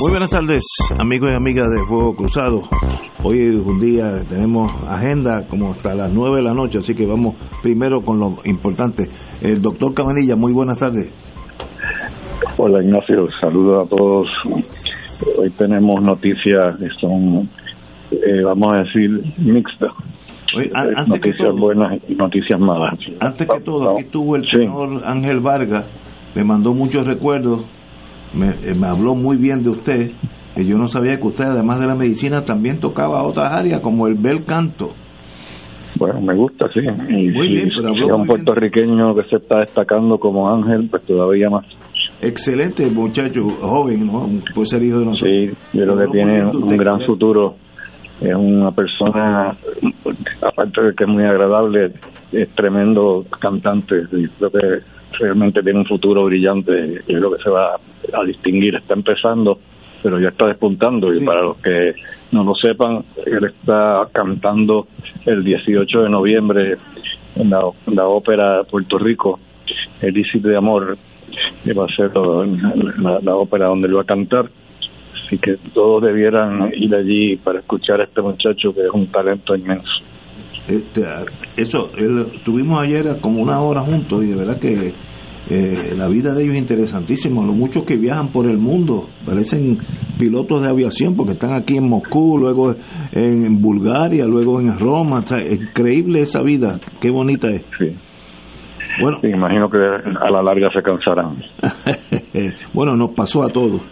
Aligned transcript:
Muy 0.00 0.10
buenas 0.10 0.30
tardes, 0.30 0.62
amigos 0.98 1.30
y 1.32 1.36
amigas 1.36 1.66
de 1.70 1.86
Fuego 1.86 2.14
Cruzado. 2.14 2.62
Hoy 3.22 3.40
es 3.40 3.54
un 3.54 3.78
día, 3.80 4.22
tenemos 4.28 4.70
agenda 4.86 5.46
como 5.48 5.72
hasta 5.72 5.94
las 5.94 6.12
9 6.12 6.36
de 6.36 6.42
la 6.42 6.52
noche, 6.52 6.78
así 6.78 6.94
que 6.94 7.06
vamos 7.06 7.34
primero 7.62 8.02
con 8.02 8.18
lo 8.20 8.36
importante. 8.44 9.08
El 9.40 9.62
doctor 9.62 9.94
Cabanilla, 9.94 10.36
muy 10.36 10.52
buenas 10.52 10.78
tardes. 10.78 11.08
Hola 12.58 12.82
Ignacio, 12.82 13.26
saludos 13.40 13.86
a 13.86 13.96
todos. 13.96 14.26
Hoy 15.38 15.50
tenemos 15.56 16.02
noticias 16.02 16.76
que 16.78 16.88
son, 17.00 17.48
eh, 18.10 18.42
vamos 18.44 18.68
a 18.74 18.76
decir, 18.78 19.10
mixtas. 19.38 19.92
Oye, 20.56 20.70
antes 20.74 21.08
noticias 21.08 21.38
todo- 21.48 21.56
buenas 21.58 21.98
y 22.08 22.14
noticias 22.14 22.60
malas. 22.60 22.98
Antes 23.20 23.48
que 23.48 23.60
todo, 23.60 23.92
aquí 23.92 24.02
estuvo 24.02 24.36
el 24.36 24.42
Sí. 24.44 24.58
señor 24.58 25.02
Ángel 25.06 25.40
Vargas, 25.40 25.86
me 26.34 26.44
mandó 26.44 26.72
muchos 26.74 27.06
recuerdos, 27.06 27.64
me, 28.34 28.48
eh, 28.50 28.72
me 28.78 28.86
habló 28.86 29.14
muy 29.14 29.36
bien 29.36 29.62
de 29.62 29.70
usted, 29.70 30.10
y 30.56 30.64
yo 30.64 30.76
no 30.76 30.88
sabía 30.88 31.16
que 31.18 31.26
usted, 31.26 31.44
además 31.44 31.80
de 31.80 31.86
la 31.86 31.94
medicina, 31.94 32.44
también 32.44 32.80
tocaba 32.80 33.24
otras 33.24 33.52
áreas 33.54 33.80
como 33.80 34.06
el 34.06 34.14
bel 34.14 34.44
canto. 34.44 34.90
Bueno, 35.98 36.20
me 36.20 36.34
gusta, 36.34 36.66
sí. 36.74 36.80
Y 36.80 37.30
Muy 37.30 37.46
si, 37.46 37.54
bien, 37.54 37.68
pero 37.74 37.92
si 37.94 38.00
es 38.00 38.04
un 38.10 38.22
bien. 38.22 38.26
puertorriqueño 38.26 39.14
que 39.14 39.22
se 39.30 39.36
está 39.36 39.60
destacando 39.60 40.18
como 40.18 40.50
Ángel, 40.50 40.88
pues 40.90 41.02
todavía 41.04 41.48
más. 41.48 41.64
Excelente 42.20 42.86
muchacho, 42.90 43.42
joven, 43.60 44.06
¿no? 44.06 44.26
Puede 44.54 44.66
ser 44.66 44.82
hijo 44.82 44.98
de 45.00 45.04
nosotros. 45.06 45.30
Sí, 45.30 45.78
yo 45.78 45.84
creo 45.84 45.98
que 45.98 46.06
tiene 46.12 46.44
un 46.44 46.62
usted. 46.64 46.76
gran 46.76 47.00
futuro. 47.00 47.54
Es 48.20 48.34
una 48.34 48.70
persona, 48.72 49.54
aparte 50.42 50.82
de 50.82 50.94
que 50.94 51.04
es 51.04 51.10
muy 51.10 51.24
agradable, 51.24 51.92
es 52.32 52.48
tremendo 52.54 53.24
cantante. 53.40 53.96
Y 54.12 54.26
creo 54.28 54.50
que 54.50 54.58
realmente 55.18 55.62
tiene 55.62 55.78
un 55.80 55.86
futuro 55.86 56.24
brillante. 56.24 57.02
Yo 57.08 57.18
creo 57.18 57.36
que 57.36 57.42
se 57.42 57.50
va 57.50 57.74
a 57.74 58.24
distinguir. 58.24 58.74
Está 58.76 58.94
empezando, 58.94 59.58
pero 60.02 60.18
ya 60.20 60.28
está 60.28 60.46
despuntando. 60.48 61.12
Y 61.12 61.18
Sí. 61.18 61.24
para 61.24 61.42
los 61.42 61.56
que 61.58 61.94
no 62.32 62.44
lo 62.44 62.54
sepan, 62.54 63.04
él 63.24 63.44
está 63.44 64.06
cantando 64.12 64.86
el 65.24 65.42
18 65.44 66.02
de 66.02 66.08
noviembre 66.10 66.76
en 67.36 67.50
la, 67.50 67.60
en 67.86 67.94
la 67.94 68.06
ópera 68.06 68.58
de 68.58 68.64
Puerto 68.64 68.98
Rico, 68.98 69.38
El 70.00 70.16
Ilícito 70.16 70.48
de 70.48 70.56
Amor, 70.56 70.96
que 71.64 71.72
va 71.72 71.84
a 71.84 71.88
ser 71.88 72.10
la, 72.16 73.12
la- 73.12 73.20
la 73.20 73.34
ópera 73.36 73.66
donde 73.66 73.88
él 73.88 73.96
va 73.96 74.02
a 74.02 74.04
cantar. 74.04 74.46
Así 75.24 75.38
que 75.38 75.56
todos 75.74 76.02
debieran 76.04 76.70
ir 76.74 76.94
allí 76.94 77.36
para 77.36 77.58
escuchar 77.58 78.00
a 78.00 78.04
este 78.04 78.22
muchacho 78.22 78.72
que 78.72 78.82
es 78.82 78.90
un 78.92 79.08
talento 79.08 79.56
inmenso. 79.56 79.90
Este, 80.68 81.02
eso, 81.56 81.90
él- 81.96 82.26
estuvimos 82.34 82.82
ayer 82.82 83.18
como 83.20 83.40
una 83.40 83.60
hora 83.60 83.82
juntos 83.82 84.24
y 84.24 84.28
de 84.28 84.34
verdad 84.36 84.58
que 84.58 84.92
eh, 85.48 85.94
la 85.96 86.08
vida 86.08 86.34
de 86.34 86.42
ellos 86.42 86.54
es 86.54 86.60
interesantísima. 86.60 87.44
Los 87.44 87.54
muchos 87.54 87.84
que 87.84 87.94
viajan 87.96 88.28
por 88.32 88.50
el 88.50 88.58
mundo 88.58 89.08
parecen 89.24 89.78
pilotos 90.18 90.62
de 90.62 90.68
aviación 90.68 91.14
porque 91.14 91.32
están 91.32 91.52
aquí 91.52 91.76
en 91.76 91.88
Moscú, 91.88 92.36
luego 92.38 92.74
en 93.12 93.60
Bulgaria, 93.62 94.24
luego 94.26 94.60
en 94.60 94.76
Roma. 94.76 95.20
O 95.20 95.26
sea, 95.26 95.38
es 95.38 95.60
increíble 95.60 96.22
esa 96.22 96.42
vida, 96.42 96.80
qué 97.00 97.10
bonita 97.10 97.48
es. 97.50 97.62
Sí. 97.78 97.94
Bueno, 99.00 99.18
imagino 99.22 99.68
que 99.70 99.76
a 99.78 100.30
la 100.30 100.42
larga 100.42 100.68
se 100.72 100.82
cansarán. 100.82 101.36
bueno, 102.72 102.96
nos 102.96 103.10
pasó 103.14 103.44
a 103.44 103.48
todos. 103.50 103.82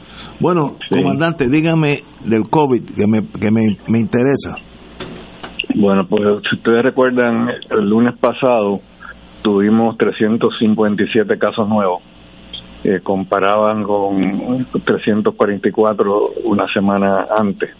Bueno, 0.40 0.76
Sí. 0.88 0.96
comandante, 0.96 1.46
dígame 1.48 2.00
del 2.24 2.48
COVID 2.50 2.82
que 2.84 3.06
me, 3.06 3.20
que 3.28 3.50
me, 3.52 3.62
me 3.88 4.00
interesa. 4.00 4.56
Bueno, 5.74 6.06
pues 6.06 6.22
si 6.48 6.56
ustedes 6.56 6.82
recuerdan, 6.82 7.48
el 7.70 7.88
lunes 7.88 8.14
pasado 8.18 8.80
tuvimos 9.42 9.96
357 9.98 11.38
casos 11.38 11.68
nuevos. 11.68 12.02
que 12.82 13.00
comparaban 13.00 13.82
con 13.84 14.66
344 14.84 16.32
una 16.44 16.70
semana 16.70 17.26
antes. 17.34 17.70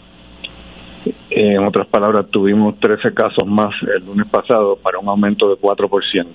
En 1.29 1.63
otras 1.63 1.85
palabras, 1.87 2.25
tuvimos 2.31 2.79
13 2.79 3.13
casos 3.13 3.47
más 3.47 3.71
el 3.95 4.03
lunes 4.03 4.27
pasado 4.27 4.77
para 4.81 4.97
un 4.97 5.07
aumento 5.07 5.47
de 5.47 5.61
4%. 5.61 6.25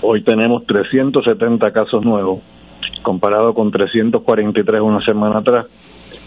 Hoy 0.00 0.22
tenemos 0.22 0.66
370 0.66 1.70
casos 1.70 2.04
nuevos, 2.04 2.40
comparado 3.02 3.54
con 3.54 3.70
343 3.70 4.80
una 4.80 5.00
semana 5.04 5.38
atrás. 5.38 5.66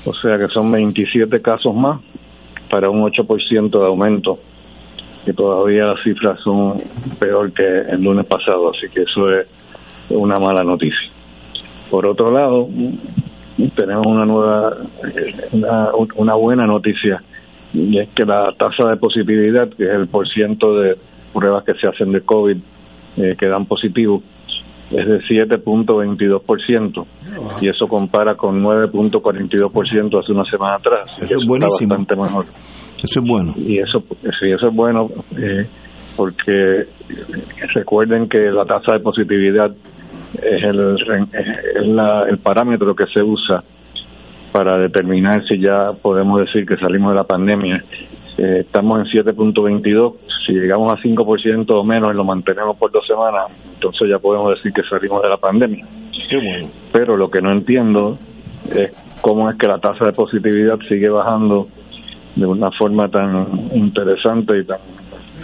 O 0.06 0.14
sea 0.14 0.38
que 0.38 0.48
son 0.48 0.72
27 0.72 1.42
casos 1.42 1.76
más 1.76 2.00
para 2.70 2.90
un 2.90 3.02
8% 3.02 3.70
de 3.70 3.86
aumento, 3.86 4.40
que 5.26 5.34
todavía 5.34 5.86
las 5.86 6.04
cifras 6.04 6.40
son 6.42 6.82
peor 7.20 7.52
que 7.52 7.64
el 7.64 8.02
lunes 8.02 8.26
pasado, 8.26 8.72
así 8.72 8.88
que 8.94 9.04
eso 9.04 9.32
es 9.32 9.48
una 10.10 10.38
mala 10.38 10.64
noticia. 10.64 11.10
Por 11.90 12.06
otro 12.06 12.32
lado, 12.32 12.68
tenemos 13.76 14.06
una 14.06 14.26
nueva, 14.26 14.78
una, 15.52 15.90
una 16.16 16.36
buena 16.36 16.68
noticia, 16.68 17.22
y 17.74 18.00
es 18.00 18.10
que 18.10 18.26
la 18.26 18.54
tasa 18.58 18.90
de 18.90 18.98
positividad, 18.98 19.70
que 19.70 19.84
es 19.84 19.94
el 19.94 20.08
porciento 20.08 20.80
de 20.80 20.98
pruebas 21.34 21.64
que 21.66 21.74
se 21.74 21.88
hacen 21.88 22.12
de 22.12 22.22
COVID 22.22 22.58
eh, 23.18 23.36
que 23.38 23.48
dan 23.48 23.66
positivo, 23.66 24.22
es 24.92 25.08
de 25.08 25.20
7.22%, 25.22 27.06
y 27.62 27.70
eso 27.70 27.88
compara 27.88 28.36
con 28.36 28.62
9.42% 28.64 30.20
hace 30.22 30.32
una 30.32 30.46
semana 30.46 30.76
atrás. 30.76 31.10
Eso 31.22 31.36
es 31.40 31.46
buenísimo. 31.48 31.90
bastante 31.90 32.16
mejor 32.16 32.46
Eso 33.04 33.20
es 33.20 33.28
bueno. 33.28 33.54
y 33.58 33.80
eso 33.80 34.04
sí 34.40 34.52
eso 34.52 34.68
es 34.68 34.76
bueno 34.76 35.10
eh, 35.38 35.66
porque 36.16 36.86
recuerden 37.74 38.30
que 38.30 38.38
la 38.52 38.66
tasa 38.66 38.94
de 38.94 39.00
positividad 39.00 39.72
es 40.36 40.64
el 40.64 40.96
es 41.76 41.88
la- 41.88 42.26
el 42.30 42.38
parámetro 42.40 42.96
que 42.96 43.06
se 43.14 43.22
usa 43.22 43.62
para 44.52 44.78
determinar 44.78 45.44
si 45.48 45.60
ya 45.60 45.92
podemos 46.02 46.40
decir 46.42 46.66
que 46.66 46.78
salimos 46.78 47.12
de 47.12 47.16
la 47.16 47.24
pandemia 47.26 47.84
Eh, 48.38 48.60
estamos 48.66 49.00
en 49.00 49.06
7.22 49.24 50.14
si 50.46 50.54
llegamos 50.54 50.94
a 50.94 50.98
5% 50.98 51.66
o 51.72 51.84
menos 51.84 52.14
y 52.14 52.18
lo 52.18 52.24
mantenemos 52.24 52.78
por 52.78 52.92
dos 52.92 53.06
semanas 53.08 53.46
entonces 53.74 54.10
ya 54.10 54.20
podemos 54.20 54.50
decir 54.56 54.72
que 54.74 54.84
salimos 54.84 55.22
de 55.22 55.30
la 55.30 55.38
pandemia 55.38 55.86
Qué 56.30 56.38
bueno. 56.38 56.68
pero 56.92 57.18
lo 57.18 57.30
que 57.30 57.42
no 57.42 57.52
entiendo 57.52 58.18
es 58.70 58.92
cómo 59.22 59.50
es 59.50 59.58
que 59.58 59.68
la 59.68 59.80
tasa 59.80 60.06
de 60.06 60.12
positividad 60.14 60.78
sigue 60.88 61.10
bajando 61.10 61.68
de 62.36 62.46
una 62.46 62.70
forma 62.72 63.08
tan 63.10 63.48
interesante 63.74 64.60
y 64.60 64.66
tan 64.66 64.80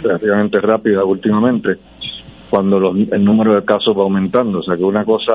relativamente 0.02 0.60
rápida 0.60 1.04
últimamente, 1.04 1.76
cuando 2.50 2.78
los- 2.80 2.96
el 3.12 3.24
número 3.24 3.54
de 3.54 3.64
casos 3.64 3.96
va 3.96 4.02
aumentando. 4.02 4.58
O 4.58 4.62
sea 4.62 4.76
que 4.76 4.84
una 4.84 5.04
cosa 5.04 5.32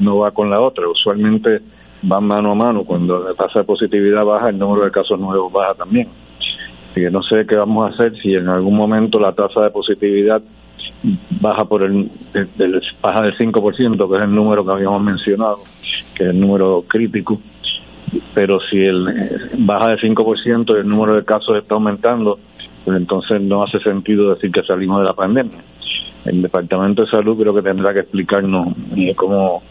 no 0.00 0.18
va 0.18 0.30
con 0.32 0.50
la 0.50 0.60
otra. 0.60 0.88
Usualmente 0.88 1.60
van 2.02 2.24
mano 2.24 2.50
a 2.52 2.54
mano. 2.54 2.84
Cuando 2.84 3.18
la 3.22 3.32
tasa 3.34 3.60
de 3.60 3.64
positividad 3.64 4.24
baja, 4.24 4.50
el 4.50 4.58
número 4.58 4.84
de 4.84 4.90
casos 4.90 5.18
nuevos 5.18 5.50
baja 5.52 5.72
también. 5.74 6.08
Así 6.90 7.00
que 7.00 7.10
no 7.10 7.22
sé 7.22 7.46
qué 7.46 7.56
vamos 7.56 7.90
a 7.90 7.94
hacer 7.94 8.16
si 8.20 8.34
en 8.34 8.48
algún 8.48 8.76
momento 8.76 9.18
la 9.20 9.32
tasa 9.32 9.60
de 9.62 9.70
positividad 9.70 10.42
baja 11.40 11.64
por 11.64 11.82
el, 11.82 12.10
del- 12.56 12.82
baja 13.00 13.22
del 13.22 13.36
5%, 13.36 14.08
que 14.10 14.16
es 14.16 14.22
el 14.22 14.34
número 14.34 14.64
que 14.64 14.72
habíamos 14.72 15.02
mencionado, 15.02 15.58
que 16.14 16.24
es 16.24 16.30
el 16.30 16.40
número 16.40 16.84
crítico, 16.86 17.40
pero 18.34 18.58
si 18.70 18.78
el 18.78 19.08
eh, 19.08 19.30
baja 19.58 19.90
del 19.90 19.98
5% 20.00 20.76
y 20.76 20.80
el 20.80 20.88
número 20.88 21.14
de 21.14 21.24
casos 21.24 21.56
está 21.56 21.74
aumentando, 21.74 22.38
pues 22.84 22.96
entonces 22.96 23.40
no 23.40 23.62
hace 23.62 23.78
sentido 23.80 24.34
decir 24.34 24.50
que 24.50 24.62
salimos 24.62 25.00
de 25.00 25.06
la 25.06 25.14
pandemia. 25.14 25.58
El 26.26 26.42
Departamento 26.42 27.02
de 27.04 27.10
Salud 27.10 27.38
creo 27.40 27.54
que 27.54 27.62
tendrá 27.62 27.94
que 27.94 28.00
explicarnos 28.00 28.68
eh, 28.96 29.14
cómo, 29.14 29.62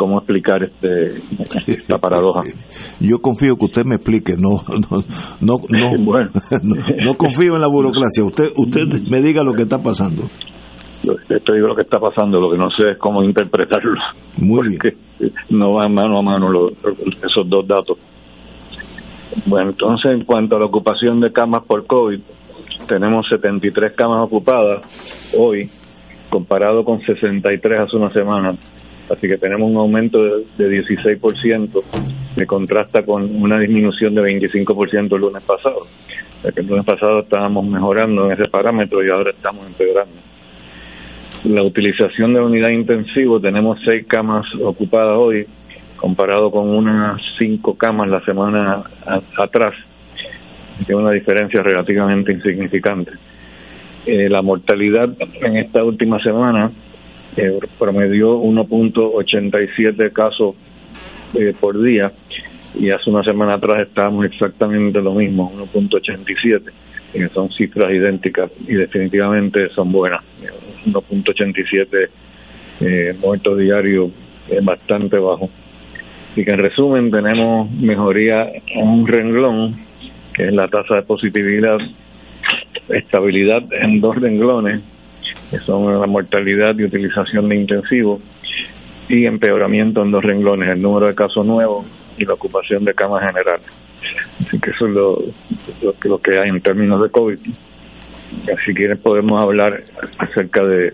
cómo 0.00 0.16
explicar 0.16 0.62
este 0.62 1.20
esta 1.66 1.98
paradoja. 1.98 2.40
Yo 3.00 3.18
confío 3.20 3.56
que 3.56 3.66
usted 3.66 3.82
me 3.84 3.96
explique, 3.96 4.32
no 4.32 4.62
no 4.66 5.02
no 5.42 5.56
no, 5.68 6.04
bueno. 6.04 6.30
no, 7.04 7.14
confío 7.18 7.54
en 7.54 7.60
la 7.60 7.68
burocracia. 7.68 8.24
Usted 8.24 8.48
usted 8.56 8.80
me 9.10 9.20
diga 9.20 9.42
lo 9.42 9.52
que 9.52 9.64
está 9.64 9.76
pasando. 9.76 10.22
Esto 11.28 11.52
digo 11.52 11.68
lo 11.68 11.74
que 11.74 11.82
está 11.82 11.98
pasando, 11.98 12.40
lo 12.40 12.50
que 12.50 12.56
no 12.56 12.70
sé 12.70 12.92
es 12.92 12.98
cómo 12.98 13.22
interpretarlo. 13.22 13.92
Muy 14.38 14.70
porque 14.78 14.96
bien. 15.18 15.32
no 15.50 15.74
van 15.74 15.92
mano 15.92 16.18
a 16.18 16.22
mano 16.22 16.48
esos 17.22 17.46
dos 17.46 17.68
datos. 17.68 17.98
Bueno, 19.44 19.70
entonces 19.70 20.12
en 20.12 20.24
cuanto 20.24 20.56
a 20.56 20.60
la 20.60 20.64
ocupación 20.64 21.20
de 21.20 21.30
camas 21.30 21.62
por 21.66 21.86
COVID, 21.86 22.20
tenemos 22.88 23.26
73 23.28 23.92
camas 23.94 24.24
ocupadas 24.24 24.82
hoy, 25.38 25.68
comparado 26.30 26.84
con 26.84 27.00
63 27.02 27.80
hace 27.80 27.96
una 27.96 28.10
semana. 28.12 28.54
Así 29.10 29.26
que 29.26 29.36
tenemos 29.38 29.70
un 29.70 29.76
aumento 29.76 30.22
de, 30.22 30.84
16%, 30.84 31.82
que 32.36 32.46
contrasta 32.46 33.02
con 33.02 33.42
una 33.42 33.58
disminución 33.58 34.14
de 34.14 34.22
25% 34.22 35.14
el 35.14 35.20
lunes 35.20 35.42
pasado. 35.42 35.82
El 36.44 36.66
lunes 36.66 36.84
pasado 36.84 37.20
estábamos 37.20 37.66
mejorando 37.66 38.26
en 38.26 38.32
ese 38.32 38.48
parámetro 38.48 39.04
y 39.04 39.10
ahora 39.10 39.30
estamos 39.30 39.66
empeorando. 39.66 40.14
La 41.44 41.62
utilización 41.62 42.34
de 42.34 42.40
unidad 42.40 42.68
intensivo, 42.68 43.40
tenemos 43.40 43.80
seis 43.84 44.06
camas 44.06 44.46
ocupadas 44.62 45.16
hoy, 45.16 45.46
comparado 45.96 46.50
con 46.50 46.68
unas 46.68 47.20
cinco 47.38 47.74
camas 47.74 48.08
la 48.08 48.20
semana 48.24 48.82
atrás 49.36 49.74
tiene 50.84 51.02
una 51.02 51.12
diferencia 51.12 51.62
relativamente 51.62 52.32
insignificante. 52.32 53.12
Eh, 54.06 54.28
la 54.28 54.42
mortalidad 54.42 55.10
en 55.42 55.56
esta 55.56 55.84
última 55.84 56.18
semana 56.22 56.70
eh, 57.36 57.58
promedió 57.78 58.38
1.87 58.40 60.12
casos 60.12 60.54
eh, 61.34 61.54
por 61.58 61.80
día 61.80 62.12
y 62.74 62.90
hace 62.90 63.10
una 63.10 63.22
semana 63.22 63.54
atrás 63.54 63.86
estábamos 63.86 64.26
exactamente 64.26 65.00
lo 65.00 65.14
mismo, 65.14 65.52
1.87, 65.72 66.62
que 67.12 67.28
son 67.28 67.50
cifras 67.50 67.92
idénticas 67.92 68.50
y 68.66 68.74
definitivamente 68.74 69.68
son 69.70 69.92
buenas. 69.92 70.22
1.87 70.86 72.08
eh, 72.80 73.14
muertos 73.20 73.58
diarios 73.58 74.10
es 74.48 74.64
bastante 74.64 75.18
bajo. 75.18 75.50
Y 76.36 76.44
que 76.44 76.54
en 76.54 76.58
resumen 76.58 77.10
tenemos 77.10 77.70
mejoría 77.72 78.48
en 78.68 78.86
un 78.86 79.06
renglón 79.06 79.74
que 80.32 80.46
es 80.46 80.52
la 80.52 80.68
tasa 80.68 80.96
de 80.96 81.02
positividad, 81.02 81.78
estabilidad 82.88 83.62
en 83.72 84.00
dos 84.00 84.16
renglones, 84.16 84.80
que 85.50 85.58
son 85.58 86.00
la 86.00 86.06
mortalidad 86.06 86.76
y 86.78 86.84
utilización 86.84 87.48
de 87.48 87.56
intensivos, 87.56 88.20
y 89.08 89.26
empeoramiento 89.26 90.02
en 90.02 90.12
dos 90.12 90.22
renglones, 90.22 90.68
el 90.68 90.80
número 90.80 91.08
de 91.08 91.14
casos 91.14 91.44
nuevos 91.44 91.84
y 92.16 92.24
la 92.24 92.34
ocupación 92.34 92.84
de 92.84 92.94
camas 92.94 93.22
generales. 93.26 93.66
Así 94.40 94.58
que 94.60 94.70
eso 94.70 94.86
es 94.86 94.92
lo, 94.92 95.18
lo, 96.04 96.18
que 96.18 96.38
hay 96.38 96.48
en 96.48 96.60
términos 96.60 97.02
de 97.02 97.10
COVID. 97.10 97.38
Si 98.64 98.74
quieren 98.74 98.98
podemos 98.98 99.42
hablar 99.42 99.82
acerca 100.18 100.62
de, 100.64 100.92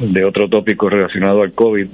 de 0.00 0.24
otro 0.24 0.48
tópico 0.48 0.88
relacionado 0.88 1.42
al 1.42 1.52
COVID, 1.52 1.88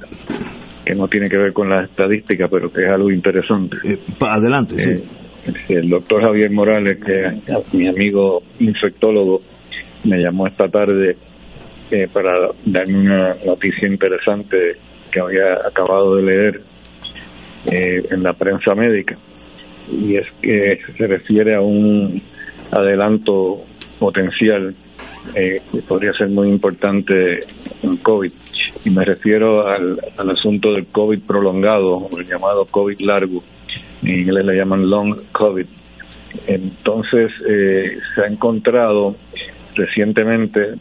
que 0.84 0.94
no 0.94 1.08
tiene 1.08 1.28
que 1.28 1.36
ver 1.36 1.52
con 1.52 1.68
la 1.68 1.84
estadística, 1.84 2.46
pero 2.48 2.70
que 2.70 2.84
es 2.84 2.90
algo 2.90 3.10
interesante. 3.10 3.76
Eh, 3.84 3.98
adelante, 4.20 4.76
sí. 4.76 4.90
Eh, 4.90 5.02
el 5.68 5.90
doctor 5.90 6.22
Javier 6.22 6.50
Morales, 6.50 6.98
que 7.04 7.26
es 7.26 7.74
mi 7.74 7.88
amigo 7.88 8.42
infectólogo, 8.60 9.40
me 10.04 10.18
llamó 10.18 10.46
esta 10.46 10.68
tarde 10.68 11.16
eh, 11.94 12.08
para 12.12 12.48
darme 12.64 12.98
una 12.98 13.34
noticia 13.44 13.86
interesante 13.86 14.76
que 15.10 15.20
había 15.20 15.54
acabado 15.66 16.16
de 16.16 16.22
leer 16.22 16.60
eh, 17.66 18.02
en 18.10 18.22
la 18.22 18.32
prensa 18.32 18.74
médica 18.74 19.16
y 19.90 20.16
es 20.16 20.26
que 20.40 20.80
se 20.96 21.06
refiere 21.06 21.54
a 21.54 21.60
un 21.60 22.20
adelanto 22.70 23.64
potencial 23.98 24.74
eh, 25.34 25.62
que 25.70 25.82
podría 25.82 26.12
ser 26.14 26.28
muy 26.28 26.48
importante 26.48 27.40
en 27.82 27.96
COVID 27.98 28.32
y 28.84 28.90
me 28.90 29.04
refiero 29.04 29.66
al, 29.68 30.00
al 30.18 30.30
asunto 30.30 30.72
del 30.72 30.86
COVID 30.86 31.20
prolongado 31.20 31.92
o 31.94 32.18
el 32.18 32.26
llamado 32.26 32.66
COVID 32.66 33.00
largo 33.00 33.42
en 34.02 34.20
inglés 34.20 34.44
le 34.44 34.56
llaman 34.56 34.88
long 34.88 35.16
COVID. 35.32 35.66
Entonces, 36.46 37.30
eh, 37.48 37.98
se 38.14 38.22
ha 38.22 38.26
encontrado 38.26 39.16
recientemente 39.74 40.74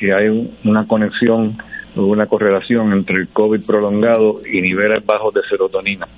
que 0.00 0.14
hay 0.14 0.50
una 0.64 0.86
conexión 0.86 1.58
o 1.94 2.06
una 2.06 2.24
correlación 2.24 2.90
entre 2.94 3.16
el 3.16 3.28
COVID 3.28 3.60
prolongado 3.66 4.40
y 4.50 4.62
niveles 4.62 5.04
bajos 5.04 5.34
de 5.34 5.42
serotonina. 5.42 6.08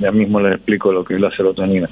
Ya 0.00 0.10
mismo 0.10 0.40
les 0.40 0.54
explico 0.54 0.90
lo 0.90 1.04
que 1.04 1.16
es 1.16 1.20
la 1.20 1.30
serotonina, 1.32 1.86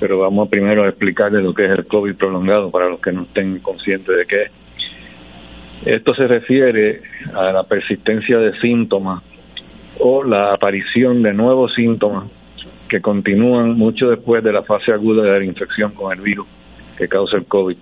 pero 0.00 0.18
vamos 0.18 0.48
primero 0.48 0.82
a 0.82 0.88
explicarles 0.88 1.44
lo 1.44 1.54
que 1.54 1.66
es 1.66 1.70
el 1.70 1.86
COVID 1.86 2.16
prolongado 2.16 2.72
para 2.72 2.88
los 2.88 3.00
que 3.00 3.12
no 3.12 3.22
estén 3.22 3.60
conscientes 3.60 4.16
de 4.16 4.26
qué 4.26 4.42
es. 4.42 4.50
Esto 5.96 6.12
se 6.16 6.26
refiere 6.26 7.02
a 7.34 7.52
la 7.52 7.62
persistencia 7.62 8.38
de 8.38 8.58
síntomas 8.58 9.22
o 10.00 10.24
la 10.24 10.52
aparición 10.54 11.22
de 11.22 11.34
nuevos 11.34 11.72
síntomas 11.74 12.24
que 12.88 13.00
continúan 13.00 13.78
mucho 13.78 14.10
después 14.10 14.42
de 14.42 14.52
la 14.52 14.64
fase 14.64 14.90
aguda 14.90 15.22
de 15.22 15.38
la 15.38 15.44
infección 15.44 15.92
con 15.92 16.12
el 16.12 16.20
virus 16.20 16.48
que 16.98 17.06
causa 17.06 17.36
el 17.36 17.44
COVID. 17.44 17.76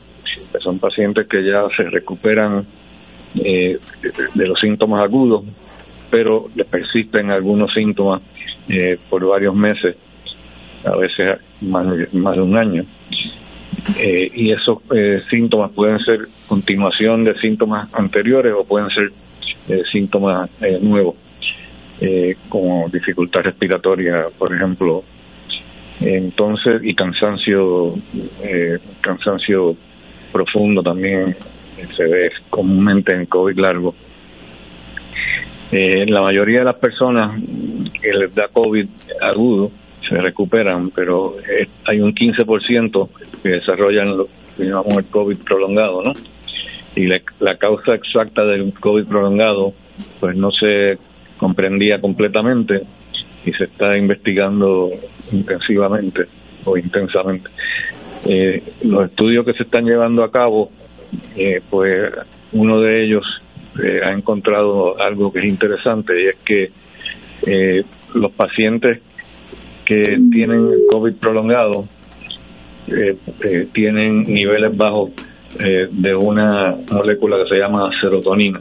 son 0.60 0.78
pacientes 0.78 1.26
que 1.26 1.42
ya 1.42 1.64
se 1.74 1.84
recuperan 1.84 2.66
eh, 3.37 3.79
de, 4.34 4.46
los 4.46 4.58
síntomas 4.61 5.02
agudos, 5.02 5.44
pero 6.11 6.49
les 6.55 6.67
persisten 6.67 7.31
algunos 7.31 7.73
síntomas 7.73 8.23
eh, 8.69 8.99
por 9.08 9.26
varios 9.26 9.55
meses, 9.55 9.96
a 10.84 10.96
veces 10.96 11.38
más, 11.61 11.87
más 12.12 12.37
de 12.37 12.43
un 12.43 12.56
año. 12.56 12.84
Eh, 13.96 14.29
y 14.34 14.52
esos 14.52 14.79
síntomas 15.31 15.70
pueden 15.73 15.99
ser 16.00 16.29
continuación 16.46 17.25
de 17.25 17.38
síntomas 17.38 17.93
anteriores 17.94 18.55
o 18.56 18.64
pueden 18.64 18.90
ser 18.90 19.12
síntomas 19.90 20.50
nuevos 20.81 21.17
eh, 22.05 22.35
como 22.49 22.88
dificultad 22.88 23.43
respiratoria, 23.43 24.26
por 24.37 24.52
ejemplo. 24.52 25.05
Entonces, 26.00 26.82
y 26.82 26.96
cansancio, 26.96 27.94
eh, 28.43 28.78
cansancio 29.00 29.76
profundo 30.32 30.82
también 30.82 31.37
se 31.96 32.04
ve 32.04 32.30
comúnmente 32.50 33.14
en 33.14 33.26
COVID 33.26 33.58
largo. 33.58 33.94
Eh, 35.70 36.04
la 36.06 36.20
mayoría 36.20 36.60
de 36.60 36.64
las 36.66 36.76
personas 36.76 37.40
que 38.00 38.12
les 38.12 38.34
da 38.34 38.48
COVID 38.48 38.86
agudo 39.22 39.70
se 40.06 40.16
recuperan, 40.16 40.90
pero 40.90 41.36
eh, 41.40 41.69
hay 41.86 42.00
un 42.00 42.14
15% 42.14 43.08
que 43.42 43.48
desarrollan 43.48 44.16
lo 44.16 44.28
que 44.56 44.64
llamamos 44.64 44.99
el 44.99 45.06
COVID 45.06 45.38
prolongado, 45.38 46.02
¿no? 46.02 46.12
Y 46.94 47.06
la, 47.06 47.20
la 47.40 47.56
causa 47.56 47.94
exacta 47.94 48.44
del 48.44 48.75
COVID 48.75 49.06
prolongado, 49.06 49.73
pues 50.20 50.37
no 50.37 50.50
se 50.50 50.99
comprendía 51.38 52.00
completamente 52.00 52.82
y 53.44 53.52
se 53.52 53.64
está 53.64 53.97
investigando 53.97 54.90
intensivamente 55.32 56.26
o 56.64 56.76
intensamente. 56.76 57.50
Eh, 58.25 58.62
los 58.85 59.06
estudios 59.06 59.44
que 59.44 59.52
se 59.54 59.64
están 59.64 59.85
llevando 59.85 60.23
a 60.23 60.30
cabo, 60.30 60.70
eh, 61.37 61.61
pues 61.69 62.12
uno 62.52 62.81
de 62.81 63.04
ellos 63.04 63.25
eh, 63.83 64.00
ha 64.04 64.12
encontrado 64.12 65.00
algo 65.00 65.33
que 65.33 65.40
es 65.40 65.45
interesante 65.47 66.14
y 66.23 66.26
es 66.28 66.37
que 66.45 66.71
los 68.14 68.31
pacientes 68.33 69.00
que 69.85 70.16
tienen 70.31 70.71
COVID 70.88 71.14
prolongado 71.14 71.87
tienen 73.73 74.33
niveles 74.33 74.76
bajos 74.76 75.11
de 75.59 76.14
una 76.14 76.76
molécula 76.92 77.38
que 77.42 77.49
se 77.49 77.57
llama 77.57 77.90
serotonina. 78.00 78.61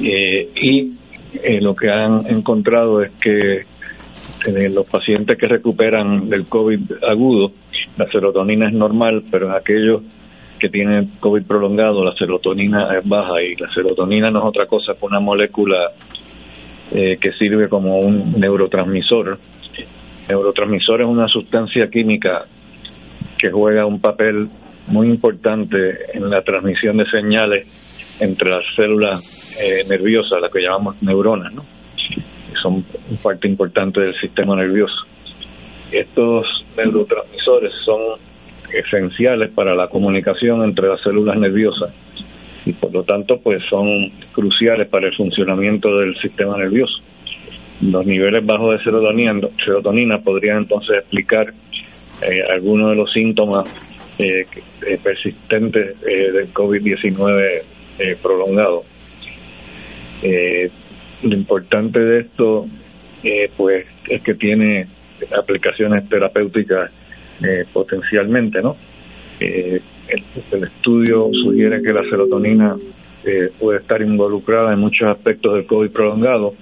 y 0.00 0.98
eh, 1.34 1.60
lo 1.60 1.74
que 1.76 1.90
han 1.90 2.26
encontrado 2.26 3.02
es 3.02 3.12
que 3.20 3.62
los 4.70 4.86
pacientes 4.86 5.36
que 5.36 5.46
recuperan 5.46 6.28
del 6.28 6.46
COVID 6.46 7.04
agudo, 7.06 7.52
la 7.96 8.10
serotonina 8.10 8.68
es 8.68 8.72
normal, 8.72 9.24
pero 9.30 9.46
en 9.46 9.52
aquellos 9.52 10.02
que 10.58 10.68
tienen 10.68 11.12
COVID 11.20 11.44
prolongado, 11.44 12.04
la 12.04 12.14
serotonina 12.14 12.96
es 12.96 13.08
baja 13.08 13.42
y 13.42 13.56
la 13.56 13.70
serotonina 13.72 14.30
no 14.30 14.40
es 14.40 14.44
otra 14.44 14.66
cosa 14.66 14.94
que 14.94 15.06
una 15.06 15.20
molécula 15.20 15.92
eh, 16.92 17.18
que 17.20 17.32
sirve 17.32 17.68
como 17.68 17.98
un 17.98 18.38
neurotransmisor. 18.38 19.38
neurotransmisor 20.28 21.02
es 21.02 21.06
una 21.06 21.28
sustancia 21.28 21.88
química 21.88 22.46
que 23.38 23.50
juega 23.50 23.86
un 23.86 24.00
papel 24.00 24.48
muy 24.88 25.08
importante 25.08 26.16
en 26.16 26.30
la 26.30 26.42
transmisión 26.42 26.96
de 26.96 27.06
señales 27.06 27.66
entre 28.20 28.50
las 28.50 28.64
células 28.74 29.58
eh, 29.60 29.84
nerviosas, 29.88 30.40
las 30.40 30.50
que 30.50 30.60
llamamos 30.60 31.00
neuronas, 31.02 31.52
¿no? 31.52 31.64
son 32.62 32.84
parte 33.22 33.46
importante 33.46 34.00
del 34.00 34.18
sistema 34.20 34.56
nervioso. 34.56 34.96
Estos 35.92 36.46
neurotransmisores 36.76 37.72
son 37.84 38.00
esenciales 38.72 39.50
para 39.50 39.74
la 39.74 39.88
comunicación 39.88 40.62
entre 40.62 40.88
las 40.88 41.00
células 41.00 41.38
nerviosas 41.38 41.92
y 42.66 42.72
por 42.72 42.92
lo 42.92 43.02
tanto 43.02 43.40
pues 43.40 43.62
son 43.68 44.10
cruciales 44.32 44.88
para 44.88 45.06
el 45.06 45.14
funcionamiento 45.14 45.98
del 45.98 46.16
sistema 46.20 46.56
nervioso. 46.56 46.98
Los 47.80 48.04
niveles 48.04 48.44
bajos 48.44 48.76
de 48.76 48.84
serotonina, 48.84 49.40
serotonina 49.64 50.18
podrían 50.18 50.58
entonces 50.58 50.98
explicar 50.98 51.52
eh, 52.22 52.42
algunos 52.52 52.90
de 52.90 52.96
los 52.96 53.12
síntomas 53.12 53.66
eh, 54.18 54.44
eh 54.86 54.98
persistentes 55.02 56.00
del 56.00 56.52
COVID-19 56.52 57.62
prolongado. 58.22 58.84
lo 61.22 61.34
importante 61.34 61.98
de 61.98 62.20
esto, 62.20 62.66
pues, 63.56 63.86
es 64.08 64.22
que 64.22 64.34
tiene 64.34 64.86
aplicaciones 65.36 66.08
terapéuticas 66.08 66.90
potencialmente, 67.72 68.60
¿no? 68.60 68.76
el, 69.40 69.82
el, 70.50 70.64
estudio 70.64 71.30
sugiere 71.32 71.82
que 71.82 71.92
la 71.92 72.02
serotonina 72.02 72.76
puede 73.58 73.78
estar 73.78 74.02
involucrada 74.02 74.72
en 74.72 74.80
muchos 74.80 75.08
aspectos 75.08 75.54
del 75.54 75.66
COVID 75.66 75.90
prolongado 75.90 76.54